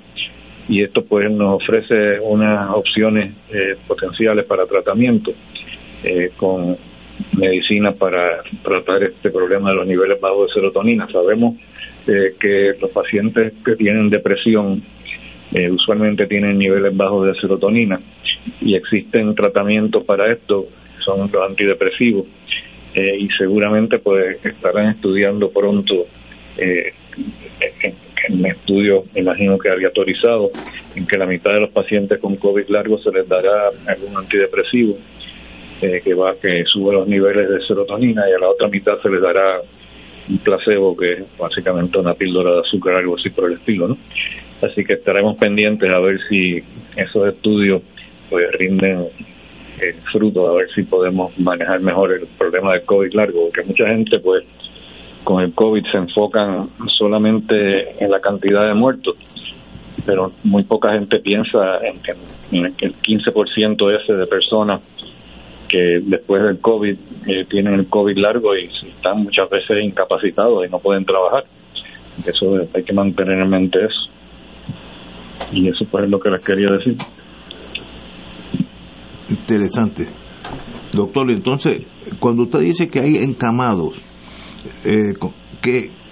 y 0.68 0.82
esto 0.82 1.04
pues 1.04 1.30
nos 1.30 1.62
ofrece 1.62 2.18
unas 2.20 2.70
opciones 2.70 3.34
eh, 3.52 3.76
potenciales 3.86 4.44
para 4.46 4.66
tratamiento 4.66 5.32
eh, 6.02 6.30
con 6.36 6.76
medicina 7.38 7.92
para 7.92 8.42
tratar 8.62 9.04
este 9.04 9.30
problema 9.30 9.70
de 9.70 9.76
los 9.76 9.86
niveles 9.86 10.20
bajos 10.20 10.48
de 10.48 10.54
serotonina. 10.54 11.08
Sabemos 11.10 11.54
eh, 12.06 12.34
que 12.38 12.74
los 12.80 12.90
pacientes 12.90 13.52
que 13.64 13.76
tienen 13.76 14.10
depresión 14.10 14.82
usualmente 15.70 16.26
tienen 16.26 16.58
niveles 16.58 16.96
bajos 16.96 17.26
de 17.26 17.40
serotonina 17.40 18.00
y 18.60 18.74
existen 18.74 19.34
tratamientos 19.34 20.04
para 20.04 20.32
esto, 20.32 20.66
son 21.04 21.30
los 21.32 21.50
antidepresivos 21.50 22.26
y 22.94 23.28
seguramente 23.36 23.98
pues 23.98 24.44
estarán 24.44 24.88
estudiando 24.88 25.50
pronto 25.50 26.06
en 26.56 28.38
un 28.38 28.46
estudio, 28.46 29.04
me 29.14 29.20
imagino 29.20 29.58
que 29.58 29.68
aleatorizado, 29.68 30.50
en 30.94 31.06
que 31.06 31.18
la 31.18 31.26
mitad 31.26 31.52
de 31.52 31.60
los 31.60 31.70
pacientes 31.70 32.18
con 32.18 32.36
COVID 32.36 32.68
largo 32.68 32.98
se 32.98 33.10
les 33.10 33.28
dará 33.28 33.68
algún 33.86 34.16
antidepresivo 34.16 34.96
eh, 35.82 36.00
que 36.02 36.14
va 36.14 36.34
que 36.40 36.64
sube 36.64 36.94
los 36.94 37.06
niveles 37.06 37.48
de 37.48 37.60
serotonina 37.66 38.22
y 38.28 38.32
a 38.32 38.38
la 38.38 38.48
otra 38.48 38.68
mitad 38.68 38.98
se 39.02 39.10
les 39.10 39.20
dará 39.20 39.60
un 40.28 40.38
placebo 40.38 40.96
que 40.96 41.12
es 41.12 41.38
básicamente 41.38 41.98
una 41.98 42.14
píldora 42.14 42.54
de 42.54 42.60
azúcar, 42.60 42.94
algo 42.94 43.16
así 43.16 43.30
por 43.30 43.50
el 43.50 43.58
estilo, 43.58 43.88
¿no? 43.88 43.98
Así 44.62 44.84
que 44.84 44.94
estaremos 44.94 45.36
pendientes 45.36 45.90
a 45.90 45.98
ver 45.98 46.18
si 46.28 46.62
esos 46.96 47.28
estudios 47.28 47.82
pues 48.30 48.50
rinden 48.52 49.06
el 49.80 49.94
fruto, 50.10 50.48
a 50.48 50.54
ver 50.54 50.68
si 50.74 50.82
podemos 50.82 51.38
manejar 51.38 51.80
mejor 51.80 52.12
el 52.12 52.26
problema 52.38 52.72
del 52.72 52.84
COVID 52.84 53.12
largo, 53.12 53.44
porque 53.50 53.68
mucha 53.68 53.86
gente 53.86 54.18
pues 54.18 54.44
con 55.24 55.42
el 55.42 55.52
COVID 55.52 55.84
se 55.90 55.98
enfocan 55.98 56.70
solamente 56.86 58.02
en 58.02 58.10
la 58.10 58.20
cantidad 58.20 58.66
de 58.66 58.74
muertos, 58.74 59.16
pero 60.06 60.32
muy 60.44 60.62
poca 60.62 60.92
gente 60.92 61.18
piensa 61.18 61.78
en 61.84 62.00
que, 62.00 62.12
el 62.52 62.94
15% 62.94 64.00
ese 64.00 64.12
de 64.12 64.26
personas 64.26 64.80
que 65.68 66.00
después 66.04 66.44
del 66.44 66.60
COVID 66.60 66.96
eh, 67.26 67.44
tienen 67.50 67.74
el 67.74 67.88
COVID 67.88 68.16
largo 68.16 68.56
y 68.56 68.66
están 68.66 69.24
muchas 69.24 69.50
veces 69.50 69.82
incapacitados 69.82 70.64
y 70.64 70.70
no 70.70 70.78
pueden 70.78 71.04
trabajar. 71.04 71.44
Eso 72.24 72.60
hay 72.72 72.84
que 72.84 72.92
mantener 72.92 73.40
en 73.40 73.50
mente 73.50 73.84
eso. 73.84 74.15
Y 75.52 75.68
eso 75.68 75.84
pues 75.90 76.04
es 76.04 76.10
lo 76.10 76.18
que 76.18 76.30
les 76.30 76.44
quería 76.44 76.70
decir. 76.72 76.96
Interesante. 79.28 80.06
Doctor, 80.92 81.30
entonces, 81.30 81.86
cuando 82.20 82.44
usted 82.44 82.60
dice 82.60 82.88
que 82.88 83.00
hay 83.00 83.16
encamados, 83.16 83.94
eh, 84.84 85.14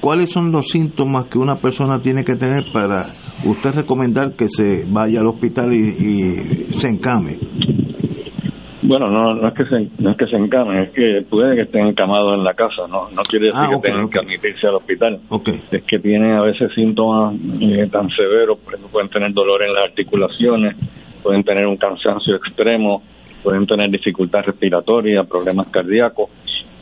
¿cuáles 0.01 0.31
son 0.31 0.51
los 0.51 0.67
síntomas 0.69 1.27
que 1.29 1.39
una 1.39 1.55
persona 1.55 2.01
tiene 2.01 2.25
que 2.25 2.35
tener 2.35 2.65
para 2.73 3.15
usted 3.45 3.75
recomendar 3.75 4.35
que 4.35 4.47
se 4.49 4.85
vaya 4.87 5.21
al 5.21 5.29
hospital 5.29 5.73
y, 5.73 6.73
se 6.73 6.89
encame? 6.89 7.39
Bueno, 8.87 9.09
no, 9.11 9.35
no 9.35 9.49
es 9.49 9.55
que 9.55 9.65
se, 9.65 9.89
no 9.99 10.11
es 10.11 10.17
que 10.17 10.27
se 10.27 10.37
encame, 10.37 10.85
es 10.85 10.91
que 10.91 11.25
puede 11.29 11.57
que 11.57 11.63
estén 11.63 11.87
encamados 11.87 12.35
en 12.35 12.45
la 12.45 12.55
casa, 12.55 12.87
no, 12.89 13.09
no 13.11 13.23
quiere 13.23 13.47
decir 13.47 13.63
ah, 13.63 13.71
que 13.75 13.89
tengan 13.89 14.11
que 14.11 14.19
admitirse 14.19 14.67
al 14.67 14.75
hospital. 14.75 15.21
Es 15.71 15.83
que 15.85 15.99
tienen 15.99 16.33
a 16.33 16.43
veces 16.43 16.73
síntomas 16.75 17.35
eh, 17.61 17.89
tan 17.91 18.11
severos, 18.11 18.59
por 18.59 18.75
ejemplo, 18.75 18.93
pueden 18.93 19.09
tener 19.09 19.33
dolor 19.33 19.63
en 19.63 19.73
las 19.73 19.85
articulaciones, 19.85 20.77
pueden 21.23 21.43
tener 21.43 21.67
un 21.67 21.77
cansancio 21.77 22.37
extremo, 22.37 23.03
pueden 23.43 23.67
tener 23.67 23.91
dificultad 23.91 24.43
respiratoria, 24.45 25.25
problemas 25.25 25.69
cardíacos 25.69 26.31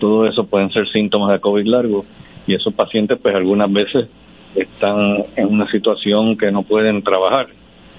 todo 0.03 0.27
eso 0.27 0.45
pueden 0.47 0.69
ser 0.73 0.89
síntomas 0.89 1.31
de 1.31 1.39
COVID 1.39 1.65
largo 1.65 2.05
y 2.45 2.57
esos 2.57 2.75
pacientes 2.75 3.21
pues 3.23 3.37
algunas 3.37 3.73
veces 3.73 4.09
están 4.53 5.25
en 5.37 5.47
una 5.47 5.71
situación 5.71 6.37
que 6.37 6.51
no 6.51 6.65
pueden 6.65 7.05
trabajar. 7.05 7.47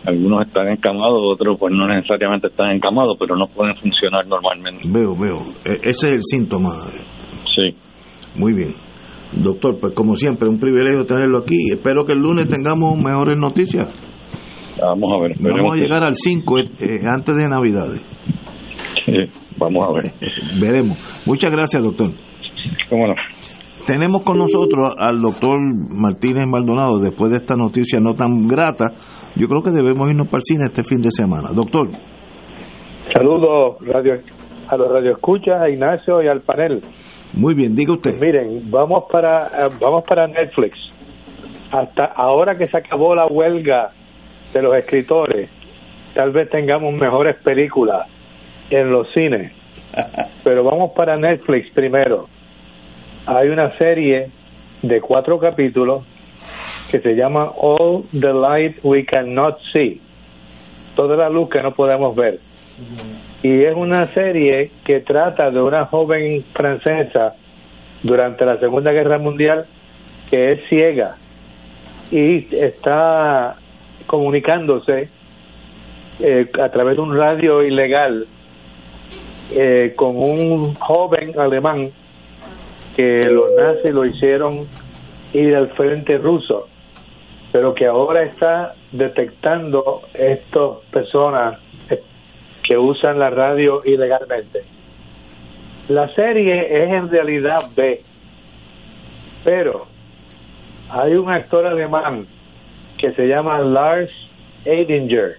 Algunos 0.06 0.48
están 0.48 0.68
encamados, 0.68 1.20
otros 1.34 1.58
pues 1.58 1.74
no 1.74 1.88
necesariamente 1.88 2.48
están 2.48 2.72
encamados, 2.72 3.16
pero 3.18 3.36
no 3.38 3.48
pueden 3.48 3.76
funcionar 3.76 4.28
normalmente. 4.28 4.84
Veo, 4.88 5.16
veo. 5.16 5.40
E, 5.66 5.76
ese 5.82 5.90
es 5.90 6.04
el 6.04 6.22
síntoma. 6.22 6.72
Sí. 7.56 7.76
Muy 8.36 8.54
bien. 8.54 8.74
Doctor, 9.32 9.80
pues 9.80 9.94
como 9.94 10.16
siempre, 10.16 10.50
un 10.50 10.60
privilegio 10.60 11.06
tenerlo 11.06 11.40
aquí. 11.40 11.72
Espero 11.72 12.06
que 12.06 12.14
el 12.14 12.20
lunes 12.20 12.48
tengamos 12.48 12.98
mejores 12.98 13.40
noticias. 13.40 13.88
Vamos 14.80 15.10
a 15.14 15.22
ver. 15.22 15.36
Vamos 15.40 15.74
a 15.74 15.76
llegar 15.76 16.04
al 16.04 16.14
5 16.14 16.60
eh, 16.60 16.66
antes 17.10 17.36
de 17.36 17.48
Navidades. 17.48 18.02
Sí. 19.06 19.14
Vamos 19.58 19.86
a 19.88 19.92
ver. 19.94 20.14
Veremos. 20.60 20.98
Muchas 21.26 21.52
gracias, 21.52 21.84
doctor. 21.84 22.08
¿Cómo 22.90 23.08
no? 23.08 23.14
Tenemos 23.86 24.22
con 24.22 24.38
nosotros 24.38 24.96
al 24.98 25.22
doctor 25.22 25.60
Martínez 25.60 26.48
Maldonado. 26.48 27.00
Después 27.00 27.32
de 27.32 27.38
esta 27.38 27.56
noticia 27.56 28.00
no 28.00 28.16
tan 28.16 28.48
grata, 28.48 28.86
yo 29.36 29.48
creo 29.48 29.62
que 29.62 29.72
debemos 29.72 30.10
irnos 30.10 30.28
para 30.28 30.38
el 30.38 30.44
cine 30.44 30.64
este 30.66 30.84
fin 30.84 31.02
de 31.02 31.12
semana. 31.12 31.50
Doctor. 31.54 31.90
Saludos 33.14 33.76
radio, 33.86 34.20
a 34.70 34.78
los 34.78 34.90
radioescuchas, 34.90 35.62
a 35.62 35.70
Ignacio 35.70 36.24
y 36.24 36.28
al 36.28 36.42
panel. 36.42 36.82
Muy 37.34 37.56
bien, 37.56 37.76
diga 37.76 37.94
usted. 37.94 38.20
Miren, 38.22 38.72
vamos 38.72 39.06
para, 39.12 39.48
eh, 39.48 39.70
vamos 39.82 40.06
para 40.08 40.28
Netflix. 40.28 40.78
Hasta 41.72 42.06
ahora 42.06 42.58
que 42.58 42.68
se 42.68 42.78
acabó 42.78 43.16
la 43.16 43.26
huelga 43.26 43.92
de 44.54 44.62
los 44.62 44.76
escritores, 44.78 45.50
tal 46.14 46.32
vez 46.32 46.50
tengamos 46.50 46.94
mejores 46.94 47.36
películas 47.44 48.08
en 48.70 48.92
los 48.92 49.12
cines. 49.14 49.52
Pero 50.44 50.64
vamos 50.64 50.92
para 50.96 51.18
Netflix 51.18 51.70
primero. 51.74 52.28
Hay 53.26 53.48
una 53.48 53.72
serie 53.78 54.30
de 54.82 55.00
cuatro 55.00 55.40
capítulos 55.40 56.04
que 56.92 57.00
se 57.00 57.16
llama 57.16 57.52
All 57.56 58.04
the 58.12 58.34
Light 58.34 58.80
We 58.84 59.06
Cannot 59.06 59.60
See. 59.72 60.02
Toda 60.96 61.16
la 61.16 61.30
luz 61.30 61.50
que 61.50 61.62
no 61.62 61.74
podemos 61.74 62.16
ver. 62.16 62.40
Y 63.42 63.64
es 63.64 63.76
una 63.76 64.08
serie 64.14 64.72
que 64.84 65.00
trata 65.00 65.52
de 65.52 65.62
una 65.62 65.86
joven 65.86 66.44
francesa 66.54 67.36
durante 68.04 68.46
la 68.46 68.60
Segunda 68.60 68.92
Guerra 68.92 69.18
Mundial 69.20 69.66
que 70.30 70.52
es 70.52 70.60
ciega 70.68 71.16
y 72.12 72.54
está 72.56 73.56
comunicándose 74.06 75.08
eh, 76.20 76.52
a 76.62 76.70
través 76.70 76.98
de 76.98 77.02
un 77.02 77.18
radio 77.18 77.64
ilegal 77.64 78.28
eh, 79.52 79.94
con 79.96 80.18
un 80.18 80.74
joven 80.76 81.40
alemán 81.40 81.92
que 82.96 83.26
los 83.26 83.54
nazis 83.56 83.94
lo 83.94 84.06
hicieron 84.06 84.68
ir 85.34 85.56
al 85.56 85.70
frente 85.70 86.18
ruso, 86.18 86.68
pero 87.52 87.74
que 87.74 87.86
ahora 87.86 88.24
está 88.24 88.76
detectando 88.92 90.02
estas 90.14 90.78
personas 90.92 91.60
que 92.64 92.78
usan 92.78 93.20
la 93.20 93.30
radio 93.30 93.82
ilegalmente. 93.86 94.64
La 95.90 96.08
serie 96.16 96.84
es 96.84 96.90
en 96.92 97.10
realidad 97.10 97.70
B, 97.76 98.02
pero 99.44 99.88
hay 100.90 101.14
un 101.16 101.30
actor 101.30 101.66
alemán 101.66 102.26
que 102.98 103.12
se 103.14 103.28
llama 103.28 103.60
Lars 103.60 104.12
Eidinger, 104.64 105.38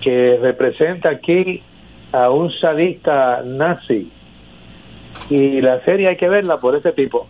que 0.00 0.38
representa 0.40 1.10
aquí 1.10 1.62
a 2.12 2.30
un 2.30 2.50
sadista 2.50 3.42
nazi. 3.44 4.10
Y 5.30 5.60
la 5.60 5.78
serie 5.80 6.08
hay 6.08 6.16
que 6.16 6.28
verla 6.28 6.58
por 6.58 6.76
ese 6.76 6.92
tipo, 6.92 7.26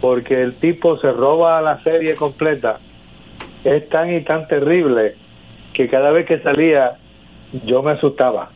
porque 0.00 0.42
el 0.42 0.54
tipo 0.54 0.98
se 0.98 1.10
roba 1.12 1.60
la 1.60 1.82
serie 1.82 2.14
completa. 2.14 2.78
Es 3.64 3.88
tan 3.88 4.14
y 4.14 4.22
tan 4.22 4.46
terrible 4.46 5.14
que 5.72 5.88
cada 5.88 6.10
vez 6.10 6.26
que 6.26 6.38
salía 6.40 6.98
yo 7.64 7.82
me 7.82 7.92
asustaba. 7.92 8.50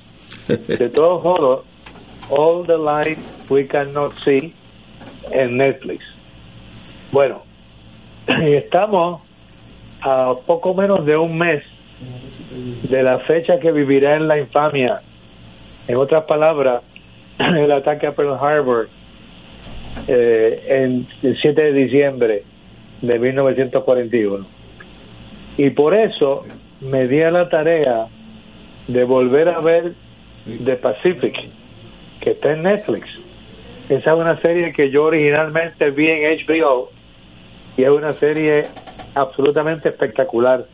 De 0.46 0.88
todos 0.94 1.22
modos, 1.22 1.64
All 2.30 2.66
the 2.66 2.78
Light 2.78 3.18
We 3.48 3.66
Cannot 3.66 4.14
See 4.24 4.52
en 5.30 5.56
Netflix. 5.56 6.04
Bueno, 7.10 7.42
estamos 8.26 9.22
a 10.00 10.34
poco 10.46 10.74
menos 10.74 11.04
de 11.04 11.16
un 11.16 11.36
mes 11.36 11.64
de 12.82 13.02
la 13.02 13.18
fecha 13.20 13.58
que 13.58 13.72
vivirá 13.72 14.16
en 14.16 14.28
la 14.28 14.38
infamia 14.38 15.00
en 15.88 15.96
otras 15.96 16.24
palabras, 16.24 16.82
el 17.56 17.72
ataque 17.72 18.06
a 18.06 18.12
Pearl 18.12 18.34
Harbor 18.40 18.88
eh, 20.06 20.64
en 20.68 21.06
el 21.22 21.40
7 21.40 21.60
de 21.60 21.72
diciembre 21.72 22.42
de 23.02 23.18
1941. 23.18 24.46
Y 25.56 25.70
por 25.70 25.94
eso 25.94 26.44
me 26.80 27.08
di 27.08 27.22
a 27.22 27.30
la 27.30 27.48
tarea 27.48 28.06
de 28.86 29.04
volver 29.04 29.48
a 29.48 29.60
ver 29.60 29.94
The 30.64 30.76
Pacific, 30.76 31.34
que 32.20 32.30
está 32.30 32.52
en 32.52 32.62
Netflix. 32.62 33.08
Esa 33.88 34.12
es 34.12 34.18
una 34.18 34.40
serie 34.40 34.72
que 34.72 34.90
yo 34.90 35.04
originalmente 35.04 35.90
vi 35.90 36.08
en 36.08 36.38
HBO 36.46 36.90
y 37.76 37.84
es 37.84 37.90
una 37.90 38.12
serie 38.12 38.66
absolutamente 39.14 39.88
espectacular. 39.88 40.66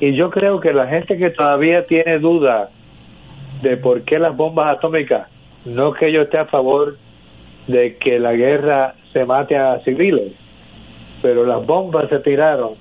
Y 0.00 0.14
yo 0.14 0.30
creo 0.30 0.60
que 0.60 0.72
la 0.72 0.86
gente 0.86 1.16
que 1.16 1.30
todavía 1.30 1.86
tiene 1.86 2.18
duda 2.18 2.70
de 3.62 3.76
por 3.76 4.02
qué 4.02 4.18
las 4.18 4.36
bombas 4.36 4.76
atómicas, 4.76 5.28
no 5.64 5.92
que 5.92 6.12
yo 6.12 6.22
esté 6.22 6.38
a 6.38 6.46
favor 6.46 6.96
de 7.66 7.96
que 7.96 8.18
la 8.18 8.32
guerra 8.32 8.94
se 9.12 9.24
mate 9.24 9.56
a 9.56 9.80
civiles, 9.80 10.32
pero 11.20 11.44
las 11.44 11.64
bombas 11.64 12.08
se 12.08 12.18
tiraron 12.20 12.74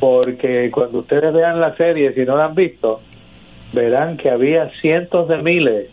porque 0.00 0.70
cuando 0.70 1.00
ustedes 1.00 1.32
vean 1.32 1.60
la 1.60 1.74
serie, 1.76 2.12
si 2.12 2.24
no 2.24 2.36
la 2.36 2.46
han 2.46 2.54
visto, 2.54 3.00
verán 3.72 4.16
que 4.16 4.30
había 4.30 4.70
cientos 4.80 5.28
de 5.28 5.38
miles 5.38 5.90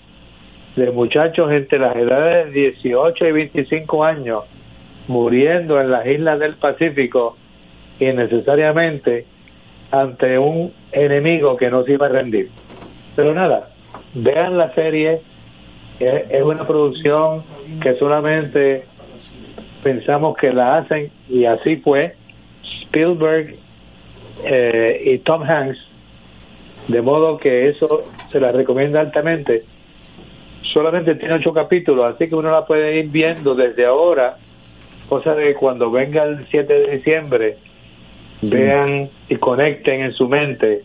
de 0.76 0.92
muchachos 0.92 1.52
entre 1.52 1.80
las 1.80 1.96
edades 1.96 2.54
de 2.54 2.72
18 2.72 3.26
y 3.26 3.32
25 3.32 4.04
años 4.04 4.44
muriendo 5.08 5.80
en 5.80 5.92
las 5.92 6.06
islas 6.06 6.40
del 6.40 6.56
Pacífico 6.56 7.38
innecesariamente 8.00 9.26
ante 9.92 10.38
un 10.38 10.74
enemigo 10.92 11.56
que 11.58 11.70
no 11.70 11.84
se 11.84 11.94
iba 11.94 12.08
a 12.08 12.10
rendir. 12.10 12.50
Pero 13.16 13.34
nada, 13.34 13.70
vean 14.14 14.58
la 14.58 14.74
serie, 14.74 15.22
es 16.00 16.44
una 16.44 16.66
producción 16.68 17.44
que 17.82 17.96
solamente 17.96 18.86
pensamos 19.84 20.36
que 20.38 20.52
la 20.52 20.78
hacen 20.78 21.12
y 21.30 21.46
así 21.46 21.78
fue. 21.78 22.16
Spielberg 22.84 23.56
eh, 24.44 25.02
y 25.06 25.20
Tom 25.20 25.44
Hanks, 25.44 25.78
de 26.88 27.02
modo 27.02 27.38
que 27.38 27.70
eso 27.70 28.04
se 28.30 28.40
la 28.40 28.52
recomienda 28.52 29.00
altamente. 29.00 29.64
Solamente 30.74 31.16
tiene 31.16 31.36
ocho 31.36 31.54
capítulos, 31.54 32.14
así 32.14 32.28
que 32.28 32.36
uno 32.36 32.52
la 32.52 32.66
puede 32.66 33.00
ir 33.00 33.10
viendo 33.10 33.56
desde 33.56 33.86
ahora, 33.86 34.38
cosa 35.08 35.34
de 35.36 35.50
que 35.50 35.54
cuando 35.54 35.90
venga 35.92 36.24
el 36.24 36.46
7 36.50 36.74
de 36.74 36.98
diciembre 36.98 37.58
vean 38.42 39.10
y 39.30 39.36
conecten 39.36 40.02
en 40.02 40.14
su 40.14 40.28
mente 40.28 40.84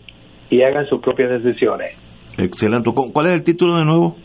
y 0.51 0.63
hagan 0.63 0.87
sus 0.87 1.01
propias 1.01 1.43
decisiones. 1.43 1.99
Excelente. 2.39 2.91
¿Cuál 3.13 3.27
es 3.27 3.33
el 3.33 3.43
título 3.43 3.77
de 3.77 3.85
nuevo? 3.85 4.17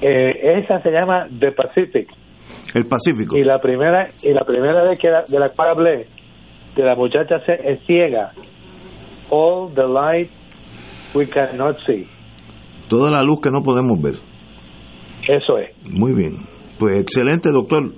Eh, 0.00 0.60
esa 0.62 0.80
se 0.82 0.90
llama 0.90 1.26
The 1.38 1.52
Pacific. 1.52 2.08
El 2.74 2.86
Pacífico. 2.86 3.36
Y 3.36 3.44
la 3.44 3.58
primera 3.58 4.06
y 4.22 4.32
la 4.32 4.44
primera 4.44 4.84
vez 4.84 4.98
que 4.98 5.08
de 5.08 5.38
la 5.38 5.48
cual 5.50 5.70
hablé 5.70 6.06
de 6.74 6.82
la 6.82 6.94
muchacha 6.94 7.36
es 7.46 7.80
ciega. 7.86 8.32
All 9.30 9.72
the 9.74 9.86
light 9.86 10.30
we 11.14 11.26
cannot 11.26 11.76
see. 11.86 12.06
Toda 12.88 13.10
la 13.10 13.22
luz 13.22 13.40
que 13.40 13.50
no 13.50 13.62
podemos 13.62 14.00
ver. 14.00 14.14
Eso 15.28 15.58
es. 15.58 15.70
Muy 15.90 16.14
bien. 16.14 16.34
Pues 16.78 17.00
excelente, 17.00 17.50
doctor. 17.50 17.92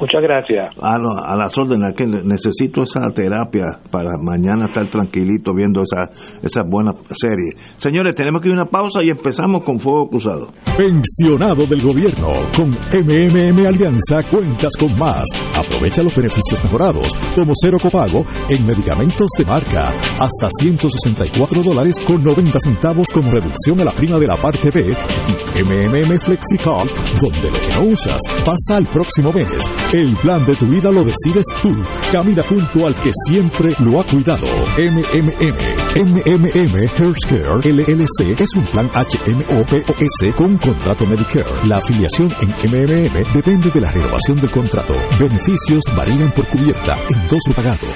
Muchas 0.00 0.22
gracias. 0.22 0.72
A, 0.80 0.94
a 0.94 1.36
las 1.36 1.56
órdenes, 1.58 1.92
que 1.94 2.06
necesito 2.06 2.84
esa 2.84 3.10
terapia 3.10 3.66
para 3.90 4.16
mañana 4.18 4.64
estar 4.64 4.88
tranquilito 4.88 5.52
viendo 5.54 5.82
esa, 5.82 6.08
esa 6.42 6.62
buena 6.66 6.92
serie. 7.10 7.52
Señores, 7.76 8.14
tenemos 8.14 8.40
que 8.40 8.48
ir 8.48 8.54
a 8.54 8.62
una 8.62 8.70
pausa 8.70 9.02
y 9.02 9.10
empezamos 9.10 9.62
con 9.62 9.78
Fuego 9.78 10.08
Cruzado. 10.08 10.48
Pensionado 10.76 11.66
del 11.66 11.82
gobierno. 11.82 12.28
Con 12.56 12.70
MMM 12.70 13.66
Alianza 13.66 14.22
cuentas 14.30 14.72
con 14.78 14.98
más. 14.98 15.24
Aprovecha 15.54 16.02
los 16.02 16.16
beneficios 16.16 16.64
mejorados, 16.64 17.08
como 17.34 17.52
cero 17.60 17.76
copago 17.80 18.24
en 18.48 18.66
medicamentos 18.66 19.28
de 19.36 19.44
marca. 19.44 19.90
Hasta 20.18 20.48
164 20.60 21.62
dólares 21.62 21.96
con 22.06 22.22
90 22.22 22.58
centavos 22.58 23.06
como 23.12 23.30
reducción 23.30 23.80
a 23.80 23.84
la 23.84 23.92
prima 23.92 24.18
de 24.18 24.26
la 24.26 24.36
parte 24.36 24.70
B. 24.70 24.80
Y 24.88 25.62
MMM 25.62 26.18
FlexiCall, 26.24 26.88
donde 27.20 27.50
lo 27.50 27.58
que 27.58 27.74
no 27.74 27.92
usas 27.92 28.18
pasa 28.46 28.78
al 28.78 28.86
próximo 28.86 29.30
mes. 29.32 29.48
El 29.92 30.16
plan 30.18 30.46
de 30.46 30.54
tu 30.54 30.66
vida 30.66 30.92
lo 30.92 31.02
decides 31.02 31.44
tú. 31.60 31.76
Camina 32.12 32.44
junto 32.44 32.86
al 32.86 32.94
que 32.94 33.10
siempre 33.26 33.74
lo 33.80 34.00
ha 34.00 34.04
cuidado. 34.06 34.46
MMM. 34.78 35.58
MMM 35.98 36.76
Healthcare 36.96 37.58
LLC 37.64 38.40
es 38.40 38.48
un 38.54 38.64
plan 38.66 38.88
HMOPOS 38.94 40.34
con 40.36 40.56
contrato 40.58 41.04
Medicare. 41.06 41.66
La 41.66 41.78
afiliación 41.78 42.32
en 42.40 42.50
MMM 42.70 43.32
depende 43.32 43.68
de 43.70 43.80
la 43.80 43.90
renovación 43.90 44.40
del 44.40 44.52
contrato. 44.52 44.94
Beneficios 45.18 45.82
varían 45.96 46.30
por 46.30 46.46
cubierta, 46.46 46.96
endoso 47.08 47.52
pagado. 47.52 47.88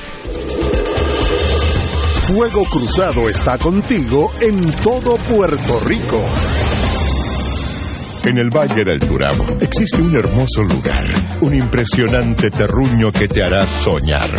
Fuego 2.27 2.65
Cruzado 2.65 3.29
está 3.29 3.57
contigo 3.59 4.33
en 4.41 4.73
todo 4.83 5.17
Puerto 5.17 5.79
Rico. 5.79 6.21
En 8.27 8.39
el 8.39 8.49
Valle 8.49 8.85
del 8.85 8.99
Turabo 9.01 9.45
existe 9.61 10.01
un 10.01 10.17
hermoso 10.17 10.63
lugar, 10.63 11.05
un 11.43 11.55
impresionante 11.55 12.51
terruño 12.51 13.13
que 13.13 13.29
te 13.29 13.43
hará 13.43 13.67
soñar. 13.67 14.31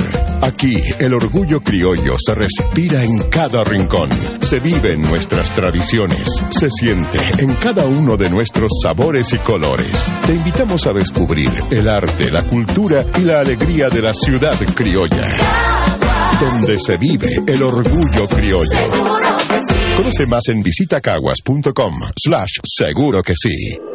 Aquí 0.41 0.76
el 0.98 1.13
orgullo 1.13 1.60
criollo 1.60 2.15
se 2.17 2.34
respira 2.34 3.04
en 3.04 3.30
cada 3.30 3.63
rincón, 3.63 4.10
se 4.39 4.60
vive 4.60 4.93
en 4.93 5.02
nuestras 5.02 5.52
tradiciones, 5.52 6.28
se 6.50 6.71
siente 6.71 7.19
en 7.38 7.54
cada 7.56 7.86
uno 7.86 8.17
de 8.17 8.28
nuestros 8.28 8.71
sabores 8.82 9.32
y 9.34 9.38
colores. 9.38 9.95
Te 10.26 10.34
invitamos 10.34 10.88
a 10.88 10.91
descubrir 10.91 11.52
el 11.69 11.88
arte, 11.88 12.32
la 12.32 12.41
cultura 12.41 13.06
y 13.15 13.21
la 13.21 13.41
alegría 13.41 13.88
de 13.89 14.02
la 14.02 14.15
ciudad 14.15 14.58
criolla, 14.74 15.28
donde 16.39 16.78
se 16.80 16.98
vive 16.98 17.28
el 17.48 17.63
orgullo 17.63 18.28
criollo. 18.28 18.80
Conoce 19.98 20.26
más 20.26 20.48
en 20.50 20.62
visitacaguas.com 20.62 21.93
slash 22.17 22.60
seguro 22.63 23.21
que 23.21 23.34
sí. 23.36 23.94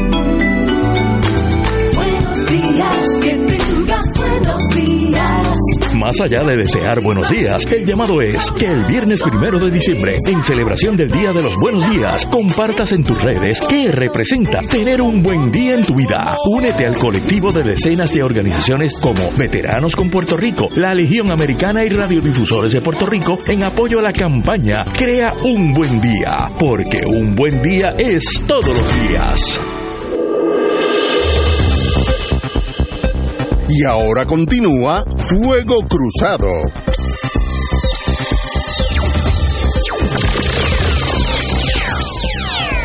Más 6.11 6.19
allá 6.19 6.43
de 6.43 6.57
desear 6.57 7.01
buenos 7.01 7.29
días, 7.29 7.71
el 7.71 7.85
llamado 7.85 8.21
es 8.21 8.51
que 8.59 8.65
el 8.65 8.83
viernes 8.83 9.21
primero 9.21 9.57
de 9.57 9.71
diciembre, 9.71 10.17
en 10.27 10.43
celebración 10.43 10.97
del 10.97 11.09
Día 11.09 11.31
de 11.31 11.41
los 11.41 11.55
Buenos 11.55 11.89
Días, 11.89 12.25
compartas 12.25 12.91
en 12.91 13.01
tus 13.01 13.17
redes 13.17 13.61
qué 13.69 13.89
representa 13.93 14.59
tener 14.59 15.01
un 15.01 15.23
buen 15.23 15.49
día 15.53 15.75
en 15.75 15.85
tu 15.85 15.95
vida. 15.95 16.35
Únete 16.49 16.85
al 16.85 16.97
colectivo 16.97 17.53
de 17.53 17.63
decenas 17.63 18.13
de 18.13 18.23
organizaciones 18.23 18.93
como 18.95 19.31
Veteranos 19.37 19.95
con 19.95 20.09
Puerto 20.09 20.35
Rico, 20.35 20.67
la 20.75 20.93
Legión 20.93 21.31
Americana 21.31 21.85
y 21.85 21.87
Radiodifusores 21.87 22.73
de 22.73 22.81
Puerto 22.81 23.05
Rico 23.05 23.37
en 23.47 23.63
apoyo 23.63 23.99
a 23.99 24.01
la 24.01 24.11
campaña 24.11 24.81
Crea 24.93 25.33
un 25.45 25.71
buen 25.71 26.01
día, 26.01 26.49
porque 26.59 27.05
un 27.05 27.37
buen 27.37 27.61
día 27.61 27.87
es 27.97 28.25
todos 28.45 28.67
los 28.67 29.07
días. 29.07 29.80
Y 33.73 33.85
ahora 33.85 34.25
continúa 34.25 35.05
Fuego 35.15 35.75
Cruzado. 35.87 36.49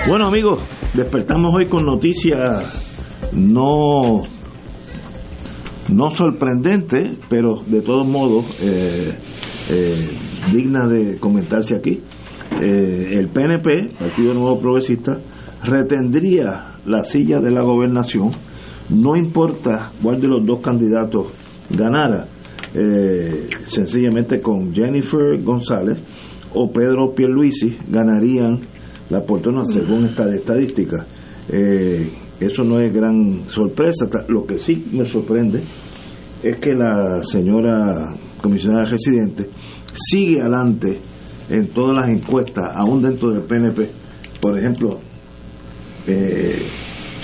Bueno 0.06 0.28
amigos, 0.28 0.60
despertamos 0.94 1.52
hoy 1.56 1.66
con 1.66 1.84
noticias 1.84 3.32
no 3.32 4.22
no 5.88 6.10
sorprendente, 6.12 7.14
pero 7.28 7.64
de 7.66 7.80
todos 7.82 8.06
modos 8.06 8.44
eh, 8.60 9.12
eh, 9.70 10.08
digna 10.52 10.86
de 10.86 11.18
comentarse 11.18 11.74
aquí. 11.74 12.00
Eh, 12.62 13.08
el 13.14 13.28
PNP, 13.28 13.90
Partido 13.98 14.34
Nuevo 14.34 14.60
Progresista, 14.60 15.18
retendría 15.64 16.76
la 16.86 17.02
silla 17.02 17.40
de 17.40 17.50
la 17.50 17.62
gobernación 17.62 18.30
no 18.90 19.16
importa 19.16 19.90
cuál 20.02 20.20
de 20.20 20.28
los 20.28 20.44
dos 20.44 20.60
candidatos 20.60 21.32
ganara, 21.70 22.28
eh, 22.74 23.48
sencillamente 23.66 24.40
con 24.40 24.72
Jennifer 24.72 25.42
González 25.42 25.98
o 26.54 26.70
Pedro 26.70 27.14
Pierluisi 27.14 27.76
ganarían 27.88 28.60
la 29.10 29.18
oportunidad 29.18 29.64
según 29.64 30.06
esta 30.06 30.32
estadística. 30.34 31.06
Eh, 31.48 32.10
eso 32.40 32.64
no 32.64 32.80
es 32.80 32.92
gran 32.92 33.48
sorpresa. 33.48 34.08
Lo 34.28 34.44
que 34.44 34.58
sí 34.58 34.86
me 34.92 35.06
sorprende 35.06 35.62
es 36.42 36.58
que 36.58 36.72
la 36.72 37.22
señora 37.22 38.14
comisionada 38.40 38.84
residente 38.84 39.48
sigue 39.92 40.40
adelante 40.40 40.98
en 41.48 41.68
todas 41.68 41.96
las 41.96 42.08
encuestas, 42.08 42.64
aún 42.74 43.02
dentro 43.02 43.30
del 43.30 43.42
PNP. 43.42 43.88
Por 44.40 44.58
ejemplo, 44.58 44.98
eh, 46.06 46.58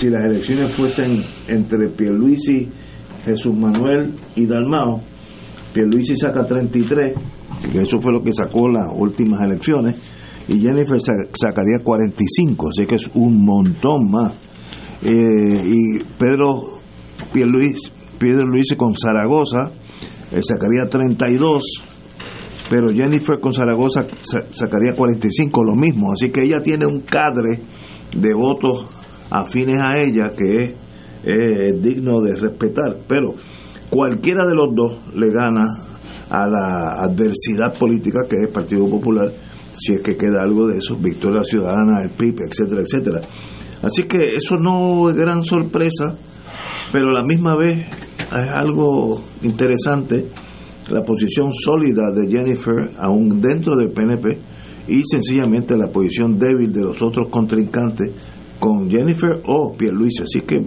si 0.03 0.09
las 0.09 0.25
elecciones 0.25 0.69
fuesen 0.73 1.23
entre 1.47 1.87
Pierluisi, 1.87 2.67
Jesús 3.23 3.55
Manuel 3.55 4.13
y 4.35 4.45
Dalmao, 4.45 4.99
Pierluisi 5.73 6.17
saca 6.17 6.45
33, 6.45 7.13
que 7.71 7.81
eso 7.81 8.01
fue 8.01 8.11
lo 8.11 8.21
que 8.21 8.33
sacó 8.33 8.67
las 8.67 8.91
últimas 8.93 9.39
elecciones, 9.39 9.95
y 10.49 10.59
Jennifer 10.59 10.99
sacaría 10.99 11.79
45, 11.81 12.67
así 12.67 12.85
que 12.85 12.95
es 12.95 13.09
un 13.13 13.45
montón 13.45 14.11
más. 14.11 14.33
Eh, 15.03 15.63
y 15.65 16.03
Pedro 16.19 16.81
Pierluisi, 17.31 17.89
Pedro 18.19 18.45
Luis 18.45 18.75
con 18.75 18.95
Zaragoza 18.95 19.71
eh, 20.33 20.41
sacaría 20.41 20.89
32, 20.89 21.63
pero 22.69 22.89
Jennifer 22.89 23.39
con 23.39 23.53
Zaragoza 23.53 24.05
sacaría 24.51 24.95
45, 24.97 25.63
lo 25.63 25.75
mismo. 25.75 26.11
Así 26.11 26.29
que 26.29 26.43
ella 26.43 26.61
tiene 26.61 26.85
un 26.85 27.03
cadre 27.03 27.61
de 28.17 28.33
votos 28.33 29.02
afines 29.33 29.81
a 29.81 29.97
ella 29.97 30.31
que 30.37 30.75
es 31.23 31.81
digno 31.81 32.21
de 32.21 32.35
respetar. 32.35 32.97
Pero 33.07 33.33
cualquiera 33.89 34.45
de 34.47 34.53
los 34.53 34.75
dos 34.75 35.15
le 35.15 35.31
gana 35.31 35.65
a 36.29 36.47
la 36.47 37.03
adversidad 37.03 37.77
política 37.77 38.19
que 38.29 38.35
es 38.35 38.43
el 38.43 38.49
Partido 38.49 38.87
Popular, 38.87 39.31
si 39.75 39.93
es 39.93 40.01
que 40.01 40.15
queda 40.15 40.43
algo 40.43 40.67
de 40.67 40.77
eso, 40.77 40.95
Victoria 40.95 41.43
Ciudadana, 41.43 42.03
el 42.03 42.11
PIB, 42.11 42.41
etcétera, 42.49 42.81
etcétera. 42.81 43.21
Así 43.81 44.03
que 44.03 44.35
eso 44.35 44.55
no 44.55 45.09
es 45.09 45.15
gran 45.15 45.43
sorpresa, 45.43 46.15
pero 46.91 47.11
la 47.11 47.23
misma 47.23 47.55
vez 47.55 47.87
es 48.19 48.49
algo 48.49 49.21
interesante 49.41 50.27
la 50.89 51.03
posición 51.03 51.51
sólida 51.53 52.11
de 52.13 52.29
Jennifer 52.29 52.91
aún 52.99 53.41
dentro 53.41 53.75
del 53.75 53.91
PNP 53.91 54.37
y 54.87 55.01
sencillamente 55.03 55.77
la 55.77 55.87
posición 55.87 56.37
débil 56.37 56.71
de 56.71 56.81
los 56.81 57.01
otros 57.01 57.29
contrincantes 57.29 58.11
con 58.59 58.89
Jennifer 58.89 59.41
o 59.45 59.73
Pierluisi. 59.73 60.23
Así 60.23 60.41
que 60.41 60.61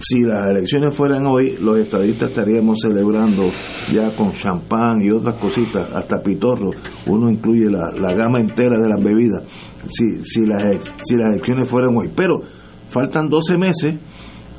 si 0.00 0.22
las 0.22 0.50
elecciones 0.50 0.96
fueran 0.96 1.26
hoy, 1.26 1.56
los 1.60 1.78
estadistas 1.78 2.28
estaríamos 2.28 2.78
celebrando 2.80 3.50
ya 3.92 4.14
con 4.14 4.32
champán 4.32 5.02
y 5.02 5.10
otras 5.10 5.36
cositas, 5.36 5.92
hasta 5.92 6.22
pitorro. 6.22 6.70
Uno 7.06 7.28
incluye 7.30 7.68
la, 7.68 7.90
la 7.98 8.14
gama 8.14 8.38
entera 8.38 8.78
de 8.78 8.88
las 8.88 9.02
bebidas. 9.02 9.42
Si, 9.88 10.22
si, 10.22 10.46
las, 10.46 10.62
si 11.02 11.16
las 11.16 11.32
elecciones 11.32 11.68
fueran 11.68 11.96
hoy. 11.96 12.10
Pero 12.14 12.40
faltan 12.88 13.28
12 13.28 13.56
meses 13.56 13.96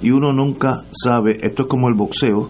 y 0.02 0.12
uno 0.12 0.34
nunca 0.34 0.84
sabe, 0.92 1.38
esto 1.42 1.64
es 1.64 1.70
como 1.70 1.88
el 1.88 1.96
boxeo, 1.96 2.50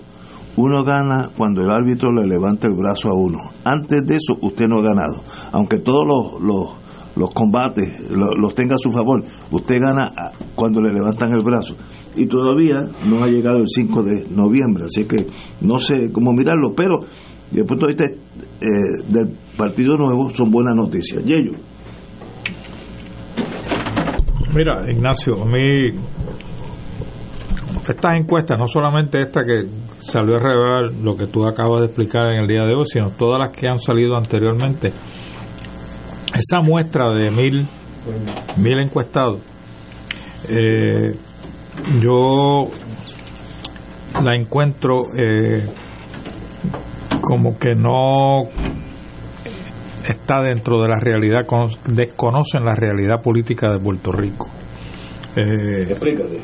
uno 0.57 0.83
gana 0.83 1.29
cuando 1.37 1.61
el 1.61 1.69
árbitro 1.69 2.11
le 2.11 2.27
levanta 2.27 2.67
el 2.67 2.73
brazo 2.73 3.09
a 3.09 3.13
uno. 3.13 3.37
Antes 3.63 4.05
de 4.05 4.15
eso, 4.15 4.37
usted 4.41 4.67
no 4.67 4.79
ha 4.79 4.83
ganado. 4.83 5.23
Aunque 5.51 5.77
todos 5.77 6.05
los, 6.05 6.41
los, 6.41 6.69
los 7.15 7.31
combates 7.31 8.09
los, 8.11 8.55
tenga 8.55 8.75
a 8.75 8.77
su 8.77 8.91
favor, 8.91 9.23
usted 9.51 9.75
gana 9.79 10.11
cuando 10.55 10.81
le 10.81 10.93
levantan 10.93 11.31
el 11.31 11.43
brazo. 11.43 11.75
Y 12.15 12.27
todavía 12.27 12.81
no 13.05 13.23
ha 13.23 13.27
llegado 13.27 13.57
el 13.57 13.67
5 13.67 14.03
de 14.03 14.25
noviembre, 14.29 14.85
así 14.85 15.07
que 15.07 15.27
no 15.61 15.79
sé 15.79 16.11
cómo 16.11 16.33
mirarlo, 16.33 16.73
pero 16.75 16.99
desde 17.49 17.61
el 17.61 17.67
punto 17.67 17.87
de 17.87 17.93
vista 17.93 18.05
eh, 18.05 19.03
del 19.07 19.35
Partido 19.57 19.95
Nuevo 19.95 20.29
son 20.29 20.51
buenas 20.51 20.75
noticias. 20.75 21.23
Yello. 21.23 21.53
Mira, 24.53 24.83
Ignacio, 24.91 25.41
a 25.41 25.45
mí 25.45 25.89
estas 27.87 28.17
encuestas, 28.19 28.59
no 28.59 28.67
solamente 28.67 29.21
esta 29.21 29.43
que 29.43 29.67
salió 29.99 30.35
a 30.35 30.39
revelar 30.39 30.91
lo 31.03 31.15
que 31.15 31.25
tú 31.27 31.45
acabas 31.45 31.81
de 31.81 31.85
explicar 31.87 32.31
en 32.31 32.41
el 32.41 32.47
día 32.47 32.63
de 32.63 32.75
hoy, 32.75 32.85
sino 32.85 33.09
todas 33.11 33.39
las 33.39 33.55
que 33.55 33.67
han 33.67 33.79
salido 33.79 34.15
anteriormente, 34.15 34.91
esa 36.39 36.61
muestra 36.61 37.09
de 37.13 37.29
mil, 37.31 37.67
mil 38.57 38.79
encuestados, 38.79 39.39
eh, 40.47 41.15
yo 42.01 42.65
la 44.23 44.35
encuentro 44.35 45.03
eh, 45.17 45.67
como 47.21 47.57
que 47.59 47.73
no 47.75 48.49
está 50.07 50.41
dentro 50.41 50.81
de 50.81 50.87
la 50.87 50.99
realidad, 50.99 51.45
desconocen 51.85 52.65
la 52.65 52.75
realidad 52.75 53.21
política 53.21 53.71
de 53.71 53.79
Puerto 53.79 54.11
Rico. 54.11 54.47
Eh, 55.35 55.87
Explícate. 55.89 56.41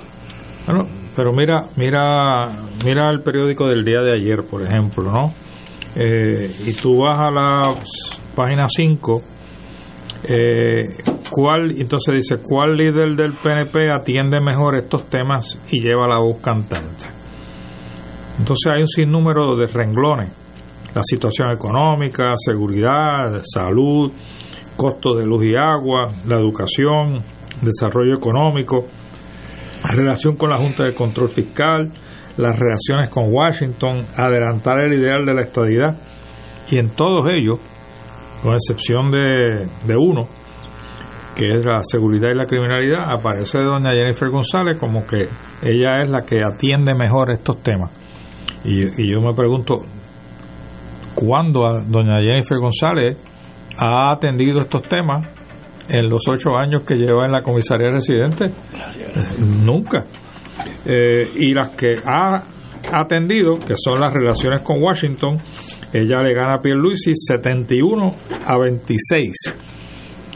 Bueno, 0.68 0.84
pero 1.16 1.32
mira, 1.32 1.64
mira, 1.76 2.48
mira 2.84 3.10
el 3.12 3.22
periódico 3.22 3.68
del 3.68 3.84
día 3.84 4.02
de 4.02 4.14
ayer, 4.14 4.44
por 4.50 4.66
ejemplo, 4.66 5.12
¿no? 5.12 5.34
Eh, 5.96 6.52
y 6.66 6.74
tú 6.74 7.02
vas 7.02 7.20
a 7.20 7.32
la 7.32 7.72
página 8.36 8.66
5, 8.68 9.22
eh, 10.28 10.96
¿cuál, 11.30 11.72
entonces 11.80 12.16
dice, 12.16 12.44
¿cuál 12.44 12.76
líder 12.76 13.16
del 13.16 13.34
PNP 13.34 13.92
atiende 13.92 14.40
mejor 14.42 14.76
estos 14.76 15.08
temas 15.10 15.46
y 15.72 15.82
lleva 15.82 16.08
la 16.08 16.20
voz 16.20 16.42
cantante? 16.42 17.06
Entonces 18.40 18.74
hay 18.74 18.82
un 18.82 18.88
sinnúmero 18.88 19.56
de 19.56 19.68
renglones, 19.68 20.30
la 20.94 21.02
situación 21.04 21.52
económica, 21.52 22.34
seguridad, 22.38 23.40
salud, 23.42 24.12
costo 24.76 25.16
de 25.16 25.26
luz 25.26 25.46
y 25.46 25.56
agua, 25.56 26.12
la 26.28 26.38
educación, 26.38 27.20
desarrollo 27.62 28.16
económico, 28.16 28.86
relación 29.84 30.36
con 30.36 30.50
la 30.50 30.58
Junta 30.58 30.84
de 30.84 30.94
Control 30.94 31.30
Fiscal, 31.30 31.92
las 32.38 32.60
relaciones 32.60 33.10
con 33.10 33.32
Washington, 33.32 34.06
adelantar 34.18 34.82
el 34.82 35.00
ideal 35.00 35.26
de 35.26 35.34
la 35.34 35.42
estadidad. 35.42 35.98
Y 36.70 36.80
en 36.80 36.90
todos 36.90 37.26
ellos, 37.30 37.60
con 38.46 38.54
excepción 38.54 39.10
de, 39.10 39.96
uno, 39.98 40.28
que 41.36 41.48
es 41.48 41.66
la 41.66 41.82
seguridad 41.82 42.30
y 42.30 42.36
la 42.36 42.46
criminalidad, 42.46 43.12
aparece 43.12 43.58
doña 43.58 43.90
Jennifer 43.92 44.30
González 44.30 44.80
como 44.80 45.08
que 45.08 45.28
ella 45.64 46.04
es 46.04 46.12
la 46.12 46.22
que 46.22 46.44
atiende 46.44 46.94
mejor 46.94 47.32
estos 47.32 47.64
temas. 47.64 47.90
Y, 48.64 49.02
y 49.02 49.12
yo 49.12 49.20
me 49.20 49.34
pregunto, 49.34 49.78
¿cuándo 51.16 51.62
doña 51.88 52.22
Jennifer 52.22 52.60
González 52.60 53.18
ha 53.80 54.12
atendido 54.12 54.60
estos 54.60 54.84
temas 54.84 55.28
en 55.90 56.08
los 56.08 56.22
ocho 56.28 56.56
años 56.56 56.84
que 56.84 56.98
lleva 56.98 57.26
en 57.26 57.32
la 57.32 57.42
comisaría 57.42 57.90
residente? 57.90 58.46
Nunca. 59.40 60.06
Eh, 60.86 61.32
y 61.34 61.52
las 61.52 61.76
que 61.76 61.96
ha 62.06 62.44
atendido, 62.94 63.54
que 63.54 63.74
son 63.76 64.00
las 64.00 64.14
relaciones 64.14 64.62
con 64.62 64.84
Washington, 64.84 65.40
ella 65.94 66.22
le 66.22 66.34
gana 66.34 66.56
a 66.56 66.62
Pierluisi 66.62 67.12
71 67.14 68.10
a 68.46 68.58
26. 68.58 69.56